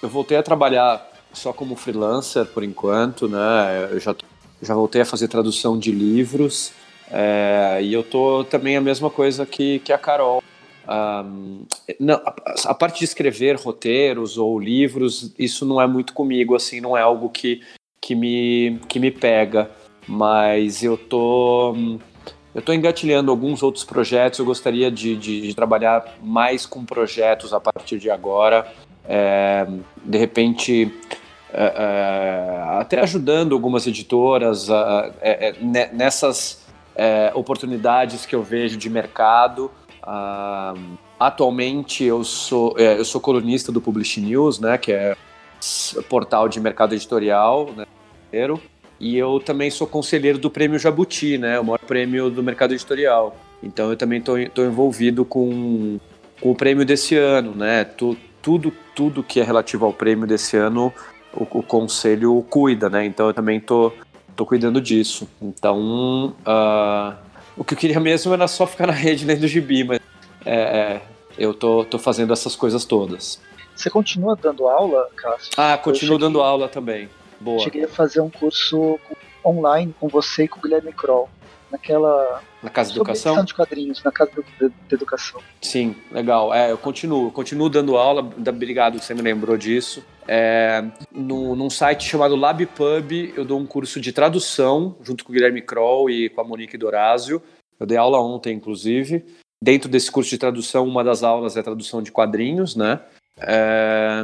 eu 0.00 0.08
voltei 0.08 0.38
a 0.38 0.42
trabalhar 0.42 1.06
só 1.30 1.52
como 1.52 1.76
freelancer 1.76 2.46
por 2.46 2.64
enquanto, 2.64 3.28
né? 3.28 3.90
Eu 3.92 4.00
já 4.00 4.14
já 4.62 4.74
voltei 4.74 5.00
a 5.00 5.04
fazer 5.04 5.28
tradução 5.28 5.78
de 5.78 5.90
livros. 5.90 6.72
É, 7.12 7.80
e 7.82 7.92
eu 7.92 8.02
tô 8.02 8.44
também 8.44 8.76
a 8.76 8.80
mesma 8.80 9.10
coisa 9.10 9.44
que, 9.44 9.80
que 9.80 9.92
a 9.92 9.98
Carol. 9.98 10.42
Um, 10.88 11.64
não, 11.98 12.16
a, 12.16 12.34
a, 12.66 12.74
parte 12.74 13.00
de 13.00 13.04
escrever 13.04 13.56
roteiros 13.56 14.38
ou 14.38 14.58
livros, 14.58 15.32
isso 15.38 15.64
não 15.64 15.80
é 15.80 15.86
muito 15.86 16.12
comigo, 16.12 16.56
assim, 16.56 16.80
não 16.80 16.96
é 16.96 17.02
algo 17.02 17.28
que, 17.28 17.60
que, 18.00 18.14
me, 18.14 18.80
que 18.88 18.98
me 18.98 19.10
pega. 19.10 19.70
Mas 20.06 20.82
eu 20.82 20.96
tô, 20.96 21.74
eu 22.54 22.62
tô 22.62 22.72
engatilhando 22.72 23.30
alguns 23.30 23.62
outros 23.62 23.84
projetos, 23.84 24.38
eu 24.38 24.44
gostaria 24.44 24.90
de, 24.90 25.16
de, 25.16 25.40
de 25.42 25.54
trabalhar 25.54 26.16
mais 26.22 26.66
com 26.66 26.84
projetos 26.84 27.52
a 27.52 27.60
partir 27.60 27.98
de 27.98 28.10
agora. 28.10 28.66
É, 29.04 29.66
de 30.04 30.18
repente, 30.18 30.92
é, 31.52 31.64
é, 31.64 32.62
até 32.80 33.00
ajudando 33.00 33.54
algumas 33.54 33.86
editoras 33.86 34.68
é, 35.20 35.48
é, 35.48 35.88
nessas 35.92 36.59
é, 36.94 37.30
oportunidades 37.34 38.26
que 38.26 38.34
eu 38.34 38.42
vejo 38.42 38.76
de 38.76 38.88
mercado. 38.90 39.70
Ah, 40.02 40.74
atualmente 41.18 42.04
eu 42.04 42.24
sou, 42.24 42.76
eu 42.78 43.04
sou 43.04 43.20
colunista 43.20 43.70
do 43.70 43.80
Publish 43.80 44.20
News, 44.20 44.58
né, 44.58 44.78
que 44.78 44.92
é 44.92 45.16
portal 46.08 46.48
de 46.48 46.58
mercado 46.58 46.94
editorial 46.94 47.70
né, 47.76 47.84
e 48.98 49.16
eu 49.16 49.38
também 49.38 49.70
sou 49.70 49.86
conselheiro 49.86 50.38
do 50.38 50.50
Prêmio 50.50 50.78
Jabuti, 50.78 51.36
né, 51.36 51.60
o 51.60 51.64
maior 51.64 51.78
prêmio 51.78 52.30
do 52.30 52.42
mercado 52.42 52.72
editorial. 52.72 53.36
Então 53.62 53.90
eu 53.90 53.96
também 53.96 54.18
estou 54.18 54.64
envolvido 54.64 55.24
com, 55.24 55.98
com 56.40 56.50
o 56.50 56.54
prêmio 56.54 56.84
desse 56.84 57.16
ano, 57.16 57.54
né? 57.54 57.84
Tu, 57.84 58.16
tudo, 58.40 58.72
tudo 58.94 59.22
que 59.22 59.40
é 59.40 59.42
relativo 59.42 59.84
ao 59.84 59.92
prêmio 59.92 60.26
desse 60.26 60.56
ano, 60.56 60.92
o, 61.34 61.42
o 61.58 61.62
conselho 61.62 62.44
cuida, 62.48 62.88
né? 62.88 63.04
Então 63.04 63.28
eu 63.28 63.34
também 63.34 63.60
tô, 63.60 63.92
tô 64.40 64.46
cuidando 64.46 64.80
disso. 64.80 65.28
Então, 65.40 66.34
uh, 66.46 67.14
o 67.56 67.62
que 67.62 67.74
eu 67.74 67.78
queria 67.78 68.00
mesmo 68.00 68.32
era 68.32 68.48
só 68.48 68.66
ficar 68.66 68.86
na 68.86 68.92
rede 68.92 69.26
lendo 69.26 69.46
gibi, 69.46 69.84
mas 69.84 70.00
é, 70.46 70.54
é, 70.54 71.02
eu 71.36 71.52
tô, 71.52 71.84
tô 71.84 71.98
fazendo 71.98 72.32
essas 72.32 72.56
coisas 72.56 72.86
todas. 72.86 73.38
Você 73.76 73.90
continua 73.90 74.34
dando 74.34 74.66
aula, 74.66 75.08
Cássio? 75.14 75.52
Ah, 75.58 75.76
continuo 75.76 76.14
cheguei, 76.14 76.18
dando 76.18 76.40
aula 76.40 76.68
também. 76.68 77.10
Boa. 77.38 77.58
Cheguei 77.60 77.84
a 77.84 77.88
fazer 77.88 78.22
um 78.22 78.30
curso 78.30 78.98
online 79.44 79.94
com 80.00 80.08
você 80.08 80.44
e 80.44 80.48
com 80.48 80.58
o 80.58 80.62
Guilherme 80.62 80.92
Kroll 80.92 81.28
naquela. 81.70 82.42
Na 82.62 82.70
Casa 82.70 82.92
de 82.92 82.98
Educação? 82.98 83.44
de 83.44 83.54
quadrinhos, 83.54 84.02
na 84.02 84.12
Casa 84.12 84.30
de, 84.32 84.68
de, 84.68 84.94
Educação. 84.94 85.40
Sim, 85.60 85.96
legal. 86.10 86.52
É, 86.52 86.70
eu 86.70 86.78
continuo, 86.78 87.28
eu 87.28 87.30
continuo 87.30 87.68
dando 87.68 87.96
aula, 87.96 88.20
obrigado 88.20 88.98
que 88.98 89.04
você 89.04 89.14
me 89.14 89.22
lembrou 89.22 89.56
disso. 89.56 90.04
É, 90.28 90.84
no, 91.12 91.56
num 91.56 91.70
site 91.70 92.08
chamado 92.08 92.36
LabPub, 92.36 93.32
eu 93.36 93.44
dou 93.44 93.58
um 93.58 93.66
curso 93.66 94.00
de 94.00 94.12
tradução, 94.12 94.96
junto 95.02 95.24
com 95.24 95.32
o 95.32 95.34
Guilherme 95.34 95.62
Kroll 95.62 96.10
e 96.10 96.28
com 96.28 96.40
a 96.40 96.44
Monique 96.44 96.76
Dorazio. 96.76 97.42
Eu 97.78 97.86
dei 97.86 97.96
aula 97.96 98.20
ontem, 98.20 98.54
inclusive. 98.54 99.24
Dentro 99.62 99.90
desse 99.90 100.10
curso 100.10 100.30
de 100.30 100.38
tradução, 100.38 100.86
uma 100.86 101.04
das 101.04 101.22
aulas 101.22 101.56
é 101.56 101.62
tradução 101.62 102.02
de 102.02 102.12
quadrinhos, 102.12 102.76
né? 102.76 103.00
É, 103.38 104.22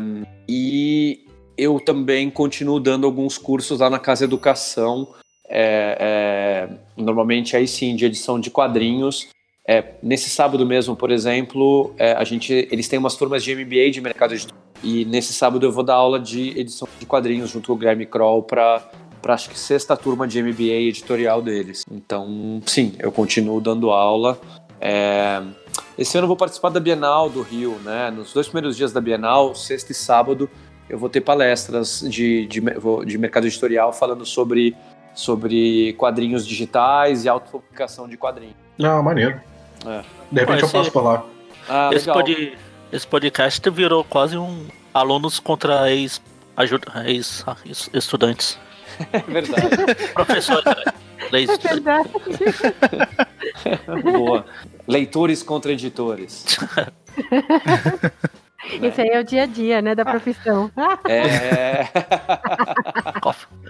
e 0.49 1.27
eu 1.57 1.81
também 1.81 2.31
continuo 2.31 2.79
dando 2.79 3.07
alguns 3.07 3.39
cursos 3.39 3.81
lá 3.81 3.89
na 3.89 3.99
Casa 3.99 4.25
Educação, 4.25 5.15
é, 5.49 6.69
é, 6.69 6.77
normalmente 6.97 7.57
aí 7.57 7.67
sim, 7.67 7.95
de 7.95 8.05
edição 8.05 8.39
de 8.39 8.51
quadrinhos. 8.51 9.29
É, 9.69 9.95
nesse 10.03 10.31
sábado 10.31 10.65
mesmo, 10.65 10.95
por 10.95 11.11
exemplo, 11.11 11.93
é, 11.99 12.13
a 12.13 12.23
gente, 12.23 12.69
eles 12.71 12.87
têm 12.89 12.99
umas 12.99 13.17
turmas 13.17 13.43
de 13.43 13.55
MBA 13.55 13.91
de 13.91 14.01
mercado 14.01 14.35
editorial. 14.35 14.65
E 14.83 15.05
nesse 15.05 15.33
sábado 15.33 15.67
eu 15.67 15.73
vou 15.73 15.83
dar 15.83 15.95
aula 15.95 16.21
de 16.21 16.59
edição 16.59 16.87
de 16.99 17.07
quadrinhos 17.07 17.51
junto 17.51 17.67
com 17.67 17.73
o 17.73 17.77
Guilherme 17.77 18.07
Kroll 18.07 18.43
para 18.43 18.83
para 19.27 19.35
acho 19.35 19.51
que 19.51 19.59
sexta 19.59 19.97
turma 19.97 20.29
de 20.29 20.41
MBA 20.41 20.87
editorial 20.89 21.43
deles. 21.43 21.85
Então, 21.91 22.63
sim, 22.65 22.93
eu 22.97 23.11
continuo 23.11 23.61
dando 23.61 23.91
aula. 23.91 24.39
É... 24.81 25.43
Esse 25.99 26.17
ano 26.17 26.27
eu 26.27 26.29
vou 26.29 26.37
participar 26.37 26.69
da 26.69 26.79
Bienal 26.79 27.29
do 27.29 27.43
Rio, 27.43 27.77
né? 27.85 28.09
Nos 28.13 28.33
dois 28.33 28.47
primeiros 28.47 28.77
dias 28.77 28.93
da 28.93 29.01
Bienal, 29.01 29.53
sexta 29.53 29.91
e 29.91 29.95
sábado, 29.97 30.49
eu 30.89 30.97
vou 30.97 31.09
ter 31.09 31.23
palestras 31.23 32.05
de, 32.09 32.47
de, 32.47 32.63
de 33.05 33.19
mercado 33.19 33.49
editorial 33.49 33.93
falando 33.93 34.25
sobre 34.25 34.77
sobre 35.17 35.95
quadrinhos 35.95 36.47
digitais 36.47 37.25
e 37.25 37.29
autopublicação 37.29 38.07
de 38.07 38.17
quadrinhos. 38.17 38.55
Ah, 38.81 39.03
maneiro. 39.03 39.41
É. 39.85 40.03
De 40.31 40.41
repente 40.41 40.65
esse, 40.65 40.77
eu 40.77 40.81
passo 40.81 40.93
por 40.93 41.03
lá. 41.03 41.25
Ah, 41.69 41.91
esse, 41.93 42.07
pod, 42.07 42.59
esse 42.93 43.07
podcast 43.07 43.71
virou 43.71 44.05
quase 44.05 44.37
um 44.37 44.67
alunos 44.93 45.41
contra 45.41 45.91
ex, 45.91 46.21
ajuda, 46.57 46.87
ex, 47.07 47.45
ex 47.65 47.91
estudantes. 47.93 48.59
É 49.13 49.19
verdade. 49.27 49.95
Professores, 50.13 50.65
né? 50.65 50.85
É 51.33 51.69
verdade. 51.69 52.09
Boa. 54.05 54.45
Leitores 54.87 55.43
contra 55.43 55.73
editores. 55.73 56.45
Isso 58.83 59.01
aí 59.01 59.09
é 59.09 59.21
o 59.21 59.25
dia 59.25 59.45
a 59.45 59.47
dia, 59.47 59.83
né, 59.83 59.95
da 59.95 60.05
profissão. 60.05 60.71
É. 61.09 61.89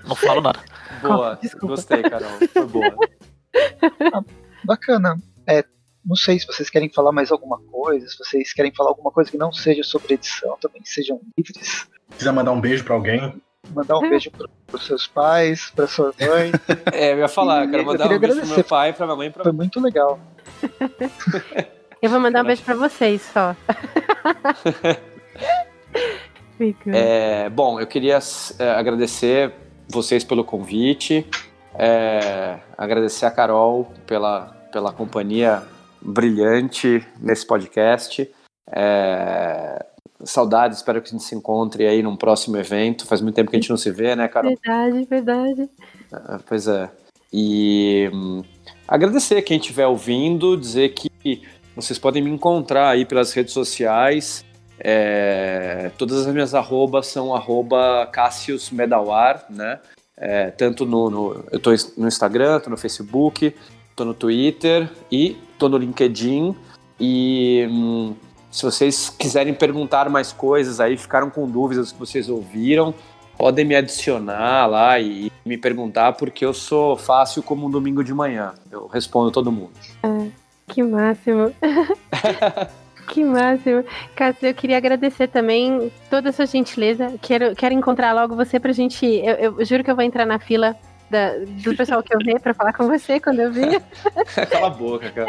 Não 0.07 0.15
falo 0.15 0.41
nada. 0.41 0.61
Boa, 1.03 1.39
Desculpa. 1.41 1.75
gostei, 1.75 2.03
Carol. 2.03 2.29
Foi 2.53 2.67
boa. 2.67 2.97
Ah, 4.13 4.23
bacana. 4.65 5.17
É, 5.47 5.65
não 6.05 6.17
sei 6.17 6.39
se 6.39 6.47
vocês 6.47 6.71
querem 6.71 6.91
falar 6.91 7.13
mais 7.13 7.33
alguma 7.33 7.59
coisa, 7.59 8.07
se 8.09 8.19
vocês 8.19 8.53
querem 8.53 8.73
falar 8.75 8.91
alguma 8.91 9.11
coisa 9.11 9.31
que 9.31 9.37
não 9.37 9.53
seja 9.53 9.83
sobre 9.83 10.15
edição, 10.15 10.57
também 10.61 10.81
sejam 10.85 11.21
livres. 11.37 11.87
Quiser 12.17 12.33
mandar 12.33 12.53
um 12.53 12.61
beijo 12.61 12.85
para 12.85 12.95
alguém? 12.95 13.35
Mandar 13.75 13.99
um 13.99 14.09
beijo 14.09 14.31
para 14.31 14.49
os 14.73 14.87
seus 14.87 15.07
pais, 15.07 15.71
para 15.75 15.87
sua 15.89 16.15
mãe. 16.21 16.53
É, 16.93 17.13
eu 17.13 17.19
ia 17.19 17.29
falar, 17.29 17.65
e 17.65 17.71
quero 17.71 17.85
mandar 17.85 18.11
um 18.11 18.19
beijo 18.19 18.41
pro 18.41 18.47
meu 18.47 18.65
pai, 18.65 18.93
para 18.93 19.07
minha 19.07 19.17
mãe, 19.17 19.31
para 19.31 19.43
Foi 19.43 19.53
muito 19.53 19.81
legal. 19.81 20.21
Eu 22.01 22.11
vou 22.11 22.21
mandar 22.21 22.43
um 22.43 22.47
beijo 22.47 22.63
para 22.63 22.75
vocês 22.75 23.23
só. 23.23 23.57
é, 26.93 27.49
bom, 27.51 27.81
eu 27.81 27.87
queria 27.87 28.19
é, 28.59 28.71
agradecer 28.71 29.53
vocês 29.89 30.25
pelo 30.25 30.45
convite, 30.45 31.27
é, 31.75 32.59
agradecer 32.77 33.27
a 33.27 33.31
Carol 33.31 33.93
pela, 34.07 34.47
pela 34.73 34.93
companhia 34.93 35.63
brilhante 36.01 37.07
nesse 37.21 37.47
podcast. 37.47 38.29
É, 38.71 39.85
saudades, 40.25 40.79
espero 40.79 41.01
que 41.01 41.09
a 41.09 41.13
gente 41.13 41.25
se 41.25 41.35
encontre 41.35 41.87
aí 41.87 42.03
num 42.03 42.17
próximo 42.17 42.57
evento. 42.57 43.07
Faz 43.07 43.21
muito 43.21 43.35
tempo 43.35 43.51
que 43.51 43.57
a 43.57 43.61
gente 43.61 43.71
não 43.71 43.77
se 43.77 43.91
vê, 43.91 44.17
né, 44.17 44.29
Carol? 44.29 44.55
Verdade, 44.63 45.07
verdade. 45.09 45.71
É, 46.13 46.39
pois 46.47 46.67
é. 46.67 46.91
E 47.33 48.11
hum, 48.13 48.43
agradecer 48.87 49.43
quem 49.43 49.59
estiver 49.59 49.87
ouvindo, 49.87 50.57
dizer 50.57 50.91
que 50.91 51.43
vocês 51.77 51.99
podem 51.99 52.23
me 52.23 52.31
encontrar 52.31 52.89
aí 52.89 53.05
pelas 53.05 53.33
redes 53.33 53.53
sociais. 53.53 54.45
É, 54.81 55.91
todas 55.99 56.27
as 56.27 56.33
minhas 56.33 56.55
arrobas 56.55 57.07
são 57.07 57.35
arroba 57.35 58.09
Cassius 58.11 58.71
Medawar, 58.71 59.45
né? 59.51 59.79
É, 60.17 60.51
tanto 60.51 60.87
no, 60.87 61.11
no, 61.11 61.45
eu 61.53 61.61
tô 61.61 61.71
no 61.99 62.09
Instagram, 62.09 62.59
tô 62.61 62.71
no 62.71 62.77
Facebook, 62.79 63.55
tô 63.95 64.05
no 64.05 64.15
Twitter 64.15 64.91
e 65.13 65.37
tô 65.59 65.69
no 65.69 65.77
LinkedIn. 65.77 66.57
E 66.99 67.69
hum, 67.71 68.15
se 68.51 68.63
vocês 68.63 69.11
quiserem 69.11 69.53
perguntar 69.53 70.09
mais 70.09 70.33
coisas 70.33 70.81
aí, 70.81 70.97
ficaram 70.97 71.29
com 71.29 71.47
dúvidas 71.47 71.93
que 71.93 71.99
vocês 71.99 72.31
ouviram, 72.31 72.95
podem 73.37 73.67
me 73.67 73.77
adicionar 73.77 74.67
lá 74.67 74.99
e 74.99 75.31
me 75.45 75.59
perguntar, 75.59 76.15
porque 76.15 76.45
eu 76.45 76.55
sou 76.55 76.97
fácil 76.97 77.43
como 77.43 77.67
um 77.67 77.71
domingo 77.71 78.03
de 78.03 78.15
manhã. 78.15 78.55
Eu 78.71 78.87
respondo 78.87 79.31
todo 79.31 79.53
mundo. 79.53 79.73
É, 80.03 80.31
que 80.67 80.83
máximo. 80.83 81.53
Que 83.09 83.25
máximo. 83.25 83.85
Cássio, 84.15 84.49
eu 84.49 84.55
queria 84.55 84.77
agradecer 84.77 85.29
também 85.29 85.93
toda 86.11 86.31
a 86.31 86.33
sua 86.33 86.47
gentileza. 86.47 87.15
Quero, 87.23 87.55
quero 87.55 87.73
encontrar 87.73 88.13
logo 88.13 88.35
você 88.35 88.59
pra 88.59 88.73
gente. 88.73 89.07
Eu, 89.07 89.59
eu 89.59 89.65
juro 89.65 89.85
que 89.85 89.91
eu 89.91 89.95
vou 89.95 90.05
entrar 90.05 90.27
na 90.27 90.39
fila 90.39 90.77
da, 91.11 91.39
do 91.39 91.77
pessoal 91.77 92.03
que 92.03 92.15
eu 92.15 92.19
vi 92.19 92.39
para 92.39 92.53
falar 92.53 92.73
com 92.73 92.87
você 92.87 93.21
quando 93.21 93.41
eu 93.41 93.53
vi. 93.53 93.81
Cala 94.51 94.67
a 94.67 94.71
boca, 94.71 95.11
cara. 95.11 95.29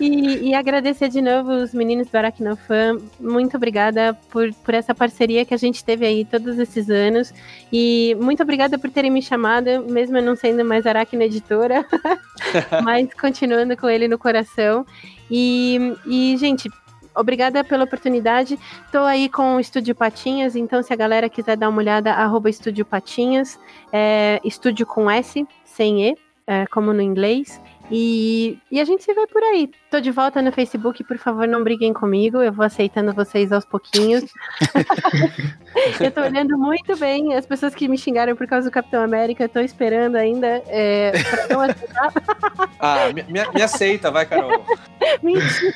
e, 0.00 0.48
e, 0.48 0.54
agradecer 0.54 1.08
de 1.08 1.20
novo 1.20 1.52
os 1.52 1.72
meninos 1.72 2.08
do 2.08 2.16
Aracnofan. 2.16 2.98
Muito 3.18 3.56
obrigada 3.56 4.14
por, 4.30 4.52
por 4.54 4.74
essa 4.74 4.94
parceria 4.94 5.44
que 5.44 5.54
a 5.54 5.56
gente 5.56 5.84
teve 5.84 6.04
aí 6.04 6.24
todos 6.24 6.58
esses 6.58 6.90
anos. 6.90 7.32
E 7.72 8.16
muito 8.20 8.42
obrigada 8.42 8.78
por 8.78 8.90
terem 8.90 9.10
me 9.10 9.22
chamado, 9.22 9.84
mesmo 9.88 10.16
eu 10.16 10.22
não 10.22 10.34
sendo 10.34 10.64
mais 10.64 10.86
Aracno 10.86 11.22
Editora, 11.22 11.86
mas 12.82 13.08
continuando 13.14 13.76
com 13.76 13.88
ele 13.88 14.08
no 14.08 14.18
coração. 14.18 14.84
E, 15.30 15.94
e 16.06 16.36
gente, 16.38 16.68
obrigada 17.14 17.62
pela 17.64 17.84
oportunidade. 17.84 18.58
Estou 18.84 19.04
aí 19.04 19.28
com 19.28 19.56
o 19.56 19.60
Estúdio 19.60 19.94
Patinhas, 19.94 20.56
então 20.56 20.82
se 20.82 20.92
a 20.92 20.96
galera 20.96 21.28
quiser 21.28 21.56
dar 21.56 21.68
uma 21.68 21.78
olhada, 21.78 22.12
arroba 22.12 22.50
Estúdio 22.50 22.84
Patinhas, 22.84 23.58
é, 23.92 24.40
estúdio 24.44 24.86
com 24.86 25.10
S, 25.10 25.46
sem 25.64 26.08
E, 26.08 26.16
é, 26.46 26.66
como 26.66 26.92
no 26.92 27.02
inglês. 27.02 27.60
E, 27.90 28.56
e 28.70 28.80
a 28.80 28.84
gente 28.84 29.02
se 29.02 29.12
vê 29.12 29.26
por 29.26 29.42
aí. 29.42 29.68
Tô 29.90 30.00
de 30.00 30.12
volta 30.12 30.40
no 30.40 30.52
Facebook, 30.52 31.02
por 31.02 31.18
favor, 31.18 31.48
não 31.48 31.64
briguem 31.64 31.92
comigo. 31.92 32.40
Eu 32.40 32.52
vou 32.52 32.64
aceitando 32.64 33.12
vocês 33.12 33.50
aos 33.50 33.64
pouquinhos. 33.64 34.24
eu 36.00 36.10
tô 36.12 36.20
olhando 36.20 36.56
muito 36.56 36.96
bem 36.96 37.34
as 37.34 37.44
pessoas 37.44 37.74
que 37.74 37.88
me 37.88 37.98
xingaram 37.98 38.36
por 38.36 38.46
causa 38.46 38.70
do 38.70 38.72
Capitão 38.72 39.02
América. 39.02 39.44
Eu 39.44 39.48
tô 39.48 39.58
esperando 39.58 40.14
ainda 40.14 40.62
é, 40.68 41.10
pra 41.10 41.48
não 41.48 41.60
aceitar. 41.62 42.12
ah, 42.78 43.12
me, 43.12 43.24
me, 43.24 43.62
aceita, 43.62 44.10
vai, 44.10 44.24
Carol. 44.24 44.64
Mentira. 45.20 45.74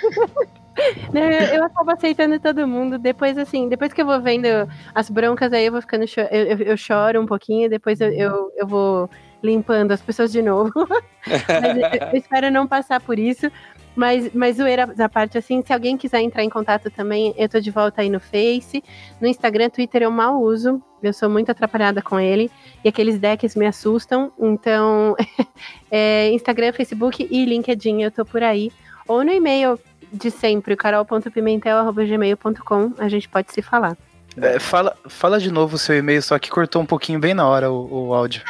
Não, 1.13 1.23
eu, 1.23 1.65
acabo 1.65 1.91
aceitando 1.91 2.39
todo 2.41 2.67
mundo. 2.67 2.99
Depois, 2.99 3.39
assim, 3.39 3.69
depois 3.69 3.93
que 3.93 4.03
eu 4.03 4.07
vou 4.07 4.21
vendo 4.21 4.47
as 4.95 5.09
broncas, 5.09 5.53
aí 5.53 5.67
eu 5.67 5.73
vou 5.73 5.81
ficando. 5.81 6.07
Cho 6.07 6.21
eu, 6.21 6.45
eu, 6.45 6.59
eu, 6.59 6.77
choro 6.77 7.21
um 7.21 7.27
pouquinho, 7.27 7.71
depois 7.71 8.01
eu, 8.01 8.13
eu, 8.13 8.53
eu 8.57 8.67
vou 8.67 9.09
limpando 9.43 9.93
as 9.93 10.01
pessoas 10.01 10.33
de 10.33 10.43
novo. 10.43 10.73
eu, 11.27 12.09
eu, 12.11 12.19
espero 12.19 12.51
não 12.51 12.67
passar 12.67 13.01
por 13.01 13.19
isso. 13.19 13.51
Mas, 13.95 14.35
mas 14.35 14.57
zoeira 14.57 14.89
da 14.89 15.09
parte, 15.09 15.39
assim, 15.39 15.63
se 15.65 15.73
alguém 15.73 15.97
quiser 15.97 16.21
entrar 16.21 16.43
em 16.43 16.51
contato 16.51 16.91
também, 16.91 17.33
eu 17.37 17.49
tô 17.49 17.61
de 17.61 17.71
volta 17.71 18.03
aí 18.03 18.11
no 18.11 18.19
Face. 18.19 18.83
No 19.21 19.29
Instagram, 19.29 19.71
Twitter 19.71 20.03
eu 20.03 20.11
mal 20.11 20.41
uso. 20.43 20.83
Eu 21.01 21.13
sou 21.13 21.31
muito 21.31 21.51
atrapalhada 21.51 22.03
com 22.03 22.19
ele. 22.19 22.51
E 22.83 22.89
aqueles 22.89 23.19
decks 23.21 23.55
me 23.55 23.67
assustam. 23.67 24.33
Então, 24.41 25.15
é, 25.91 26.31
Instagram, 26.31 26.73
Facebook 26.73 27.29
e 27.31 27.45
LinkedIn, 27.45 28.03
eu 28.03 28.11
tô 28.11 28.25
por 28.25 28.43
aí. 28.43 28.73
Ou 29.07 29.23
no 29.23 29.31
e-mail 29.31 29.79
de 30.15 30.31
sempre, 30.31 30.77
carol.pimentel.gmail.com, 30.77 32.93
a 32.99 33.09
gente 33.09 33.28
pode 33.28 33.53
se 33.53 33.61
falar. 33.61 33.99
É, 34.36 34.59
fala, 34.59 34.97
fala 35.09 35.39
de 35.39 35.49
novo 35.51 35.77
o 35.77 35.78
seu 35.78 35.97
e-mail, 35.97 36.20
só 36.23 36.39
que 36.39 36.51
cortou 36.51 36.82
um 36.82 36.86
pouquinho 36.86 37.20
bem 37.20 37.35
na 37.35 37.47
hora 37.47 37.70
o, 37.70 38.09
o 38.09 38.15
áudio. 38.15 38.43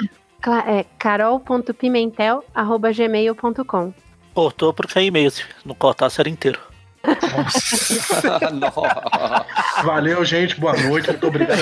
É 0.66 0.84
carol.pimentel.gmail.com 0.98 3.94
Cortou 4.34 4.74
porque 4.74 4.98
é 4.98 5.04
e-mail, 5.04 5.30
se 5.30 5.42
não 5.64 5.74
cortasse 5.74 6.20
era 6.20 6.28
inteiro. 6.28 6.60
Valeu, 9.84 10.24
gente. 10.24 10.58
Boa 10.58 10.74
noite. 10.74 11.10
Muito 11.10 11.26
obrigado 11.26 11.60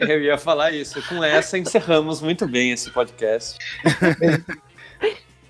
Eu 0.00 0.20
ia 0.20 0.36
falar 0.36 0.72
isso. 0.72 1.00
Com 1.08 1.22
essa 1.22 1.56
encerramos 1.56 2.20
muito 2.20 2.44
bem 2.46 2.72
esse 2.72 2.90
podcast. 2.90 3.56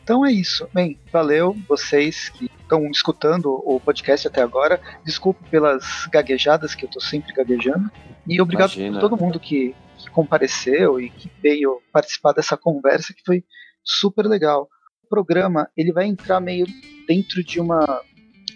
Então 0.03 0.27
é 0.27 0.33
isso. 0.33 0.69
Bem, 0.73 0.99
valeu 1.11 1.57
vocês 1.67 2.29
que 2.29 2.51
estão 2.75 2.91
escutando 2.91 3.63
o 3.65 3.79
podcast 3.81 4.27
até 4.27 4.43
agora. 4.43 4.81
Desculpe 5.05 5.49
pelas 5.49 6.07
gaguejadas 6.11 6.75
que 6.75 6.85
eu 6.85 6.89
estou 6.89 7.01
sempre 7.01 7.33
gaguejando. 7.33 7.91
E 8.27 8.41
obrigado 8.41 8.73
Imagina. 8.73 9.01
por 9.01 9.09
todo 9.09 9.21
mundo 9.21 9.39
que, 9.39 9.75
que, 9.99 10.11
compareceu 10.11 11.01
e 11.01 11.11
que 11.11 11.31
veio 11.43 11.81
participar 11.93 12.33
dessa 12.33 12.57
conversa 12.57 13.15
que 13.15 13.23
foi 13.25 13.45
super 13.83 14.27
legal. 14.27 14.69
O 15.05 15.09
programa 15.09 15.69
ele 15.77 15.93
vai 15.93 16.07
entrar 16.07 16.41
meio 16.41 16.67
dentro 17.07 17.43
de 17.45 17.61
uma 17.61 18.03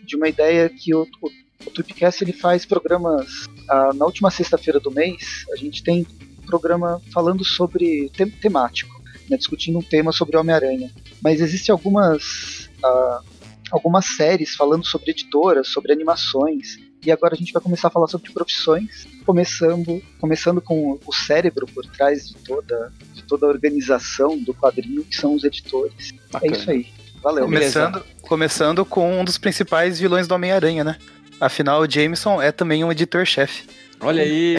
de 0.04 0.16
uma 0.16 0.26
ideia 0.26 0.70
que 0.70 0.94
o, 0.94 1.02
o, 1.02 1.28
o 1.66 1.70
Tweepcast 1.70 2.24
ele 2.24 2.32
faz 2.32 2.64
programas 2.64 3.46
ah, 3.68 3.90
na 3.94 4.06
última 4.06 4.30
sexta-feira 4.30 4.80
do 4.80 4.90
mês. 4.90 5.44
A 5.52 5.56
gente 5.56 5.82
tem 5.82 6.06
um 6.42 6.46
programa 6.46 7.00
falando 7.12 7.44
sobre 7.44 8.10
tem, 8.16 8.30
temático 8.30 8.98
né, 9.28 9.36
discutindo 9.36 9.78
um 9.78 9.82
tema 9.82 10.12
sobre 10.12 10.36
Homem-Aranha. 10.36 10.90
Mas 11.22 11.40
existem 11.40 11.72
algumas, 11.72 12.70
uh, 12.82 13.24
algumas 13.70 14.06
séries 14.06 14.54
falando 14.54 14.84
sobre 14.84 15.10
editoras, 15.10 15.68
sobre 15.68 15.92
animações. 15.92 16.78
E 17.04 17.12
agora 17.12 17.34
a 17.34 17.36
gente 17.36 17.52
vai 17.52 17.62
começar 17.62 17.88
a 17.88 17.90
falar 17.90 18.08
sobre 18.08 18.32
profissões, 18.32 19.06
começando, 19.24 20.02
começando 20.20 20.60
com 20.60 20.98
o 21.06 21.12
cérebro 21.12 21.66
por 21.66 21.86
trás 21.86 22.28
de 22.28 22.34
toda, 22.36 22.92
de 23.14 23.22
toda 23.22 23.46
a 23.46 23.48
organização 23.48 24.36
do 24.36 24.52
quadrinho, 24.52 25.04
que 25.04 25.16
são 25.16 25.34
os 25.34 25.44
editores. 25.44 26.12
É 26.12 26.32
Bacana. 26.32 26.52
É 26.52 26.58
isso 26.58 26.70
aí. 26.70 26.86
Valeu. 27.22 27.44
Começando, 27.44 28.04
começando 28.22 28.84
com 28.84 29.20
um 29.20 29.24
dos 29.24 29.38
principais 29.38 29.98
vilões 29.98 30.26
do 30.26 30.34
Homem-Aranha, 30.34 30.84
né? 30.84 30.98
Afinal, 31.40 31.80
o 31.82 31.90
Jameson 31.90 32.42
é 32.42 32.50
também 32.50 32.84
um 32.84 32.90
editor-chefe. 32.90 33.64
Olha 34.00 34.22
aí! 34.22 34.56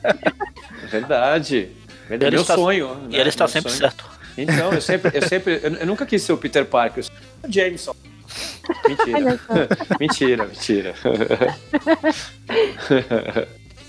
Verdade. 0.90 1.70
Ele 2.10 2.30
meu 2.30 2.42
está, 2.42 2.54
sonho. 2.54 2.98
E 3.08 3.12
né? 3.12 3.20
ele 3.20 3.28
está 3.28 3.44
meu 3.44 3.52
sempre 3.52 3.70
sonho. 3.70 3.80
certo. 3.80 4.04
Então, 4.36 4.72
eu 4.72 4.80
sempre, 4.80 5.10
eu 5.14 5.28
sempre, 5.28 5.60
eu, 5.62 5.86
nunca 5.86 6.04
quis 6.04 6.22
ser 6.22 6.32
o 6.32 6.36
Peter 6.36 6.64
Parker, 6.64 7.04
Jameson. 7.48 7.94
Mentira. 8.88 9.40
mentira, 10.00 10.46
mentira. 10.46 10.94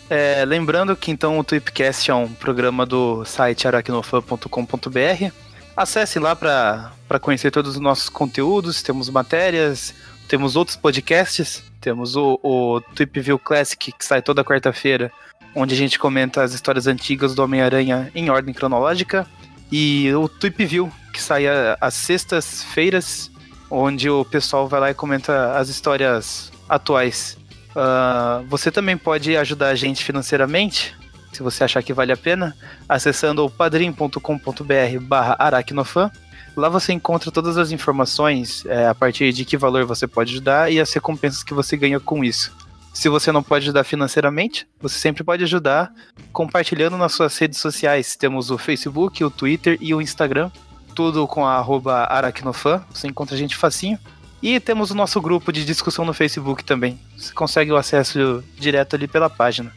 É, 0.08 0.46
lembrando 0.46 0.96
que 0.96 1.10
então 1.10 1.40
o 1.40 1.44
Tweepcast 1.44 2.12
é 2.12 2.14
um 2.14 2.28
programa 2.28 2.86
do 2.86 3.26
site 3.26 3.68
aracnofan.com.br. 3.68 5.32
Acesse 5.76 6.20
lá 6.20 6.36
para 6.36 7.20
conhecer 7.20 7.50
todos 7.50 7.76
os 7.76 7.82
nossos 7.82 8.08
conteúdos, 8.08 8.84
temos 8.84 9.10
matérias, 9.10 9.96
temos 10.28 10.56
outros 10.56 10.78
podcasts, 10.78 11.64
temos 11.82 12.16
o, 12.16 12.40
o 12.44 12.82
Tweepview 12.94 13.40
Classic 13.40 13.92
que 13.92 14.06
sai 14.06 14.22
toda 14.22 14.44
quarta-feira, 14.44 15.12
onde 15.56 15.74
a 15.74 15.78
gente 15.78 15.98
comenta 15.98 16.44
as 16.44 16.54
histórias 16.54 16.86
antigas 16.86 17.34
do 17.34 17.44
Homem-Aranha 17.44 18.12
em 18.14 18.30
ordem 18.30 18.54
cronológica, 18.54 19.26
e 19.72 20.14
o 20.14 20.30
Tweep 20.30 20.64
View, 20.66 20.92
que 21.12 21.22
sai 21.22 21.46
às 21.82 21.96
sextas-feiras, 21.96 23.32
onde 23.70 24.10
o 24.10 24.24
pessoal 24.26 24.68
vai 24.68 24.80
lá 24.80 24.92
e 24.92 24.94
comenta 24.94 25.58
as 25.58 25.70
histórias 25.70 26.52
atuais. 26.68 27.38
Uh, 27.72 28.46
você 28.48 28.72
também 28.72 28.98
pode 28.98 29.36
ajudar 29.36 29.70
a 29.70 29.76
gente 29.76 30.04
financeiramente, 30.04 30.96
se 31.34 31.44
você 31.44 31.64
achar 31.64 31.84
que 31.84 31.94
vale 31.94 32.12
a 32.12 32.18
pena, 32.18 32.56
acessando 32.88 33.44
o 33.46 33.50
padrim.com.br 33.50 35.00
barra 35.02 35.36
aracnofan. 35.38 36.10
Lá 36.56 36.70
você 36.70 36.94
encontra 36.94 37.30
todas 37.32 37.58
as 37.58 37.72
informações 37.72 38.66
é, 38.68 38.88
a 38.88 38.96
partir 38.96 39.34
de 39.34 39.44
que 39.44 39.58
valor 39.58 39.84
você 39.84 40.08
pode 40.08 40.32
ajudar 40.32 40.72
e 40.72 40.80
as 40.80 40.94
recompensas 40.94 41.44
que 41.44 41.54
você 41.54 41.76
ganha 41.76 42.00
com 42.00 42.24
isso. 42.24 42.56
Se 42.94 43.10
você 43.10 43.30
não 43.30 43.44
pode 43.44 43.66
ajudar 43.66 43.84
financeiramente, 43.84 44.66
você 44.80 44.98
sempre 44.98 45.22
pode 45.22 45.44
ajudar 45.44 45.94
compartilhando 46.32 46.96
nas 46.96 47.12
suas 47.12 47.38
redes 47.38 47.60
sociais. 47.60 48.16
Temos 48.16 48.50
o 48.50 48.58
Facebook, 48.58 49.22
o 49.22 49.30
Twitter 49.30 49.78
e 49.82 49.94
o 49.94 50.02
Instagram, 50.02 50.50
tudo 50.96 51.28
com 51.28 51.46
a 51.46 51.56
arroba 51.56 52.06
aracnofan. 52.10 52.84
Você 52.92 53.08
encontra 53.08 53.36
a 53.36 53.38
gente 53.38 53.56
facinho. 53.56 54.00
E 54.42 54.60
temos 54.60 54.92
o 54.92 54.96
nosso 54.96 55.20
grupo 55.22 55.52
de 55.52 55.66
discussão 55.66 56.06
no 56.06 56.14
Facebook 56.14 56.64
também. 56.64 57.00
Você 57.18 57.34
consegue 57.34 57.72
o 57.72 57.78
acesso 57.78 58.44
direto 58.58 58.96
ali 58.96 59.08
pela 59.08 59.30
página. 59.30 59.74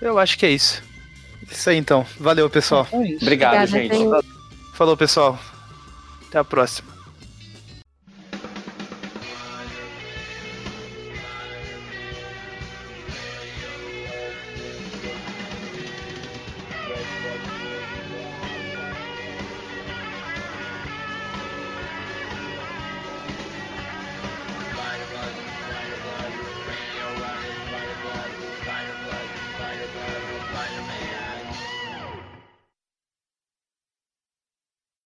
Eu 0.00 0.18
acho 0.18 0.38
que 0.38 0.46
é 0.46 0.50
isso. 0.50 0.82
Isso 1.50 1.70
aí 1.70 1.76
então. 1.76 2.06
Valeu, 2.18 2.48
pessoal. 2.48 2.86
É 2.92 2.96
Obrigado, 2.96 3.22
Obrigada, 3.22 3.66
gente. 3.66 3.94
Falou, 4.74 4.96
pessoal. 4.96 5.38
Até 6.28 6.38
a 6.38 6.44
próxima. 6.44 6.95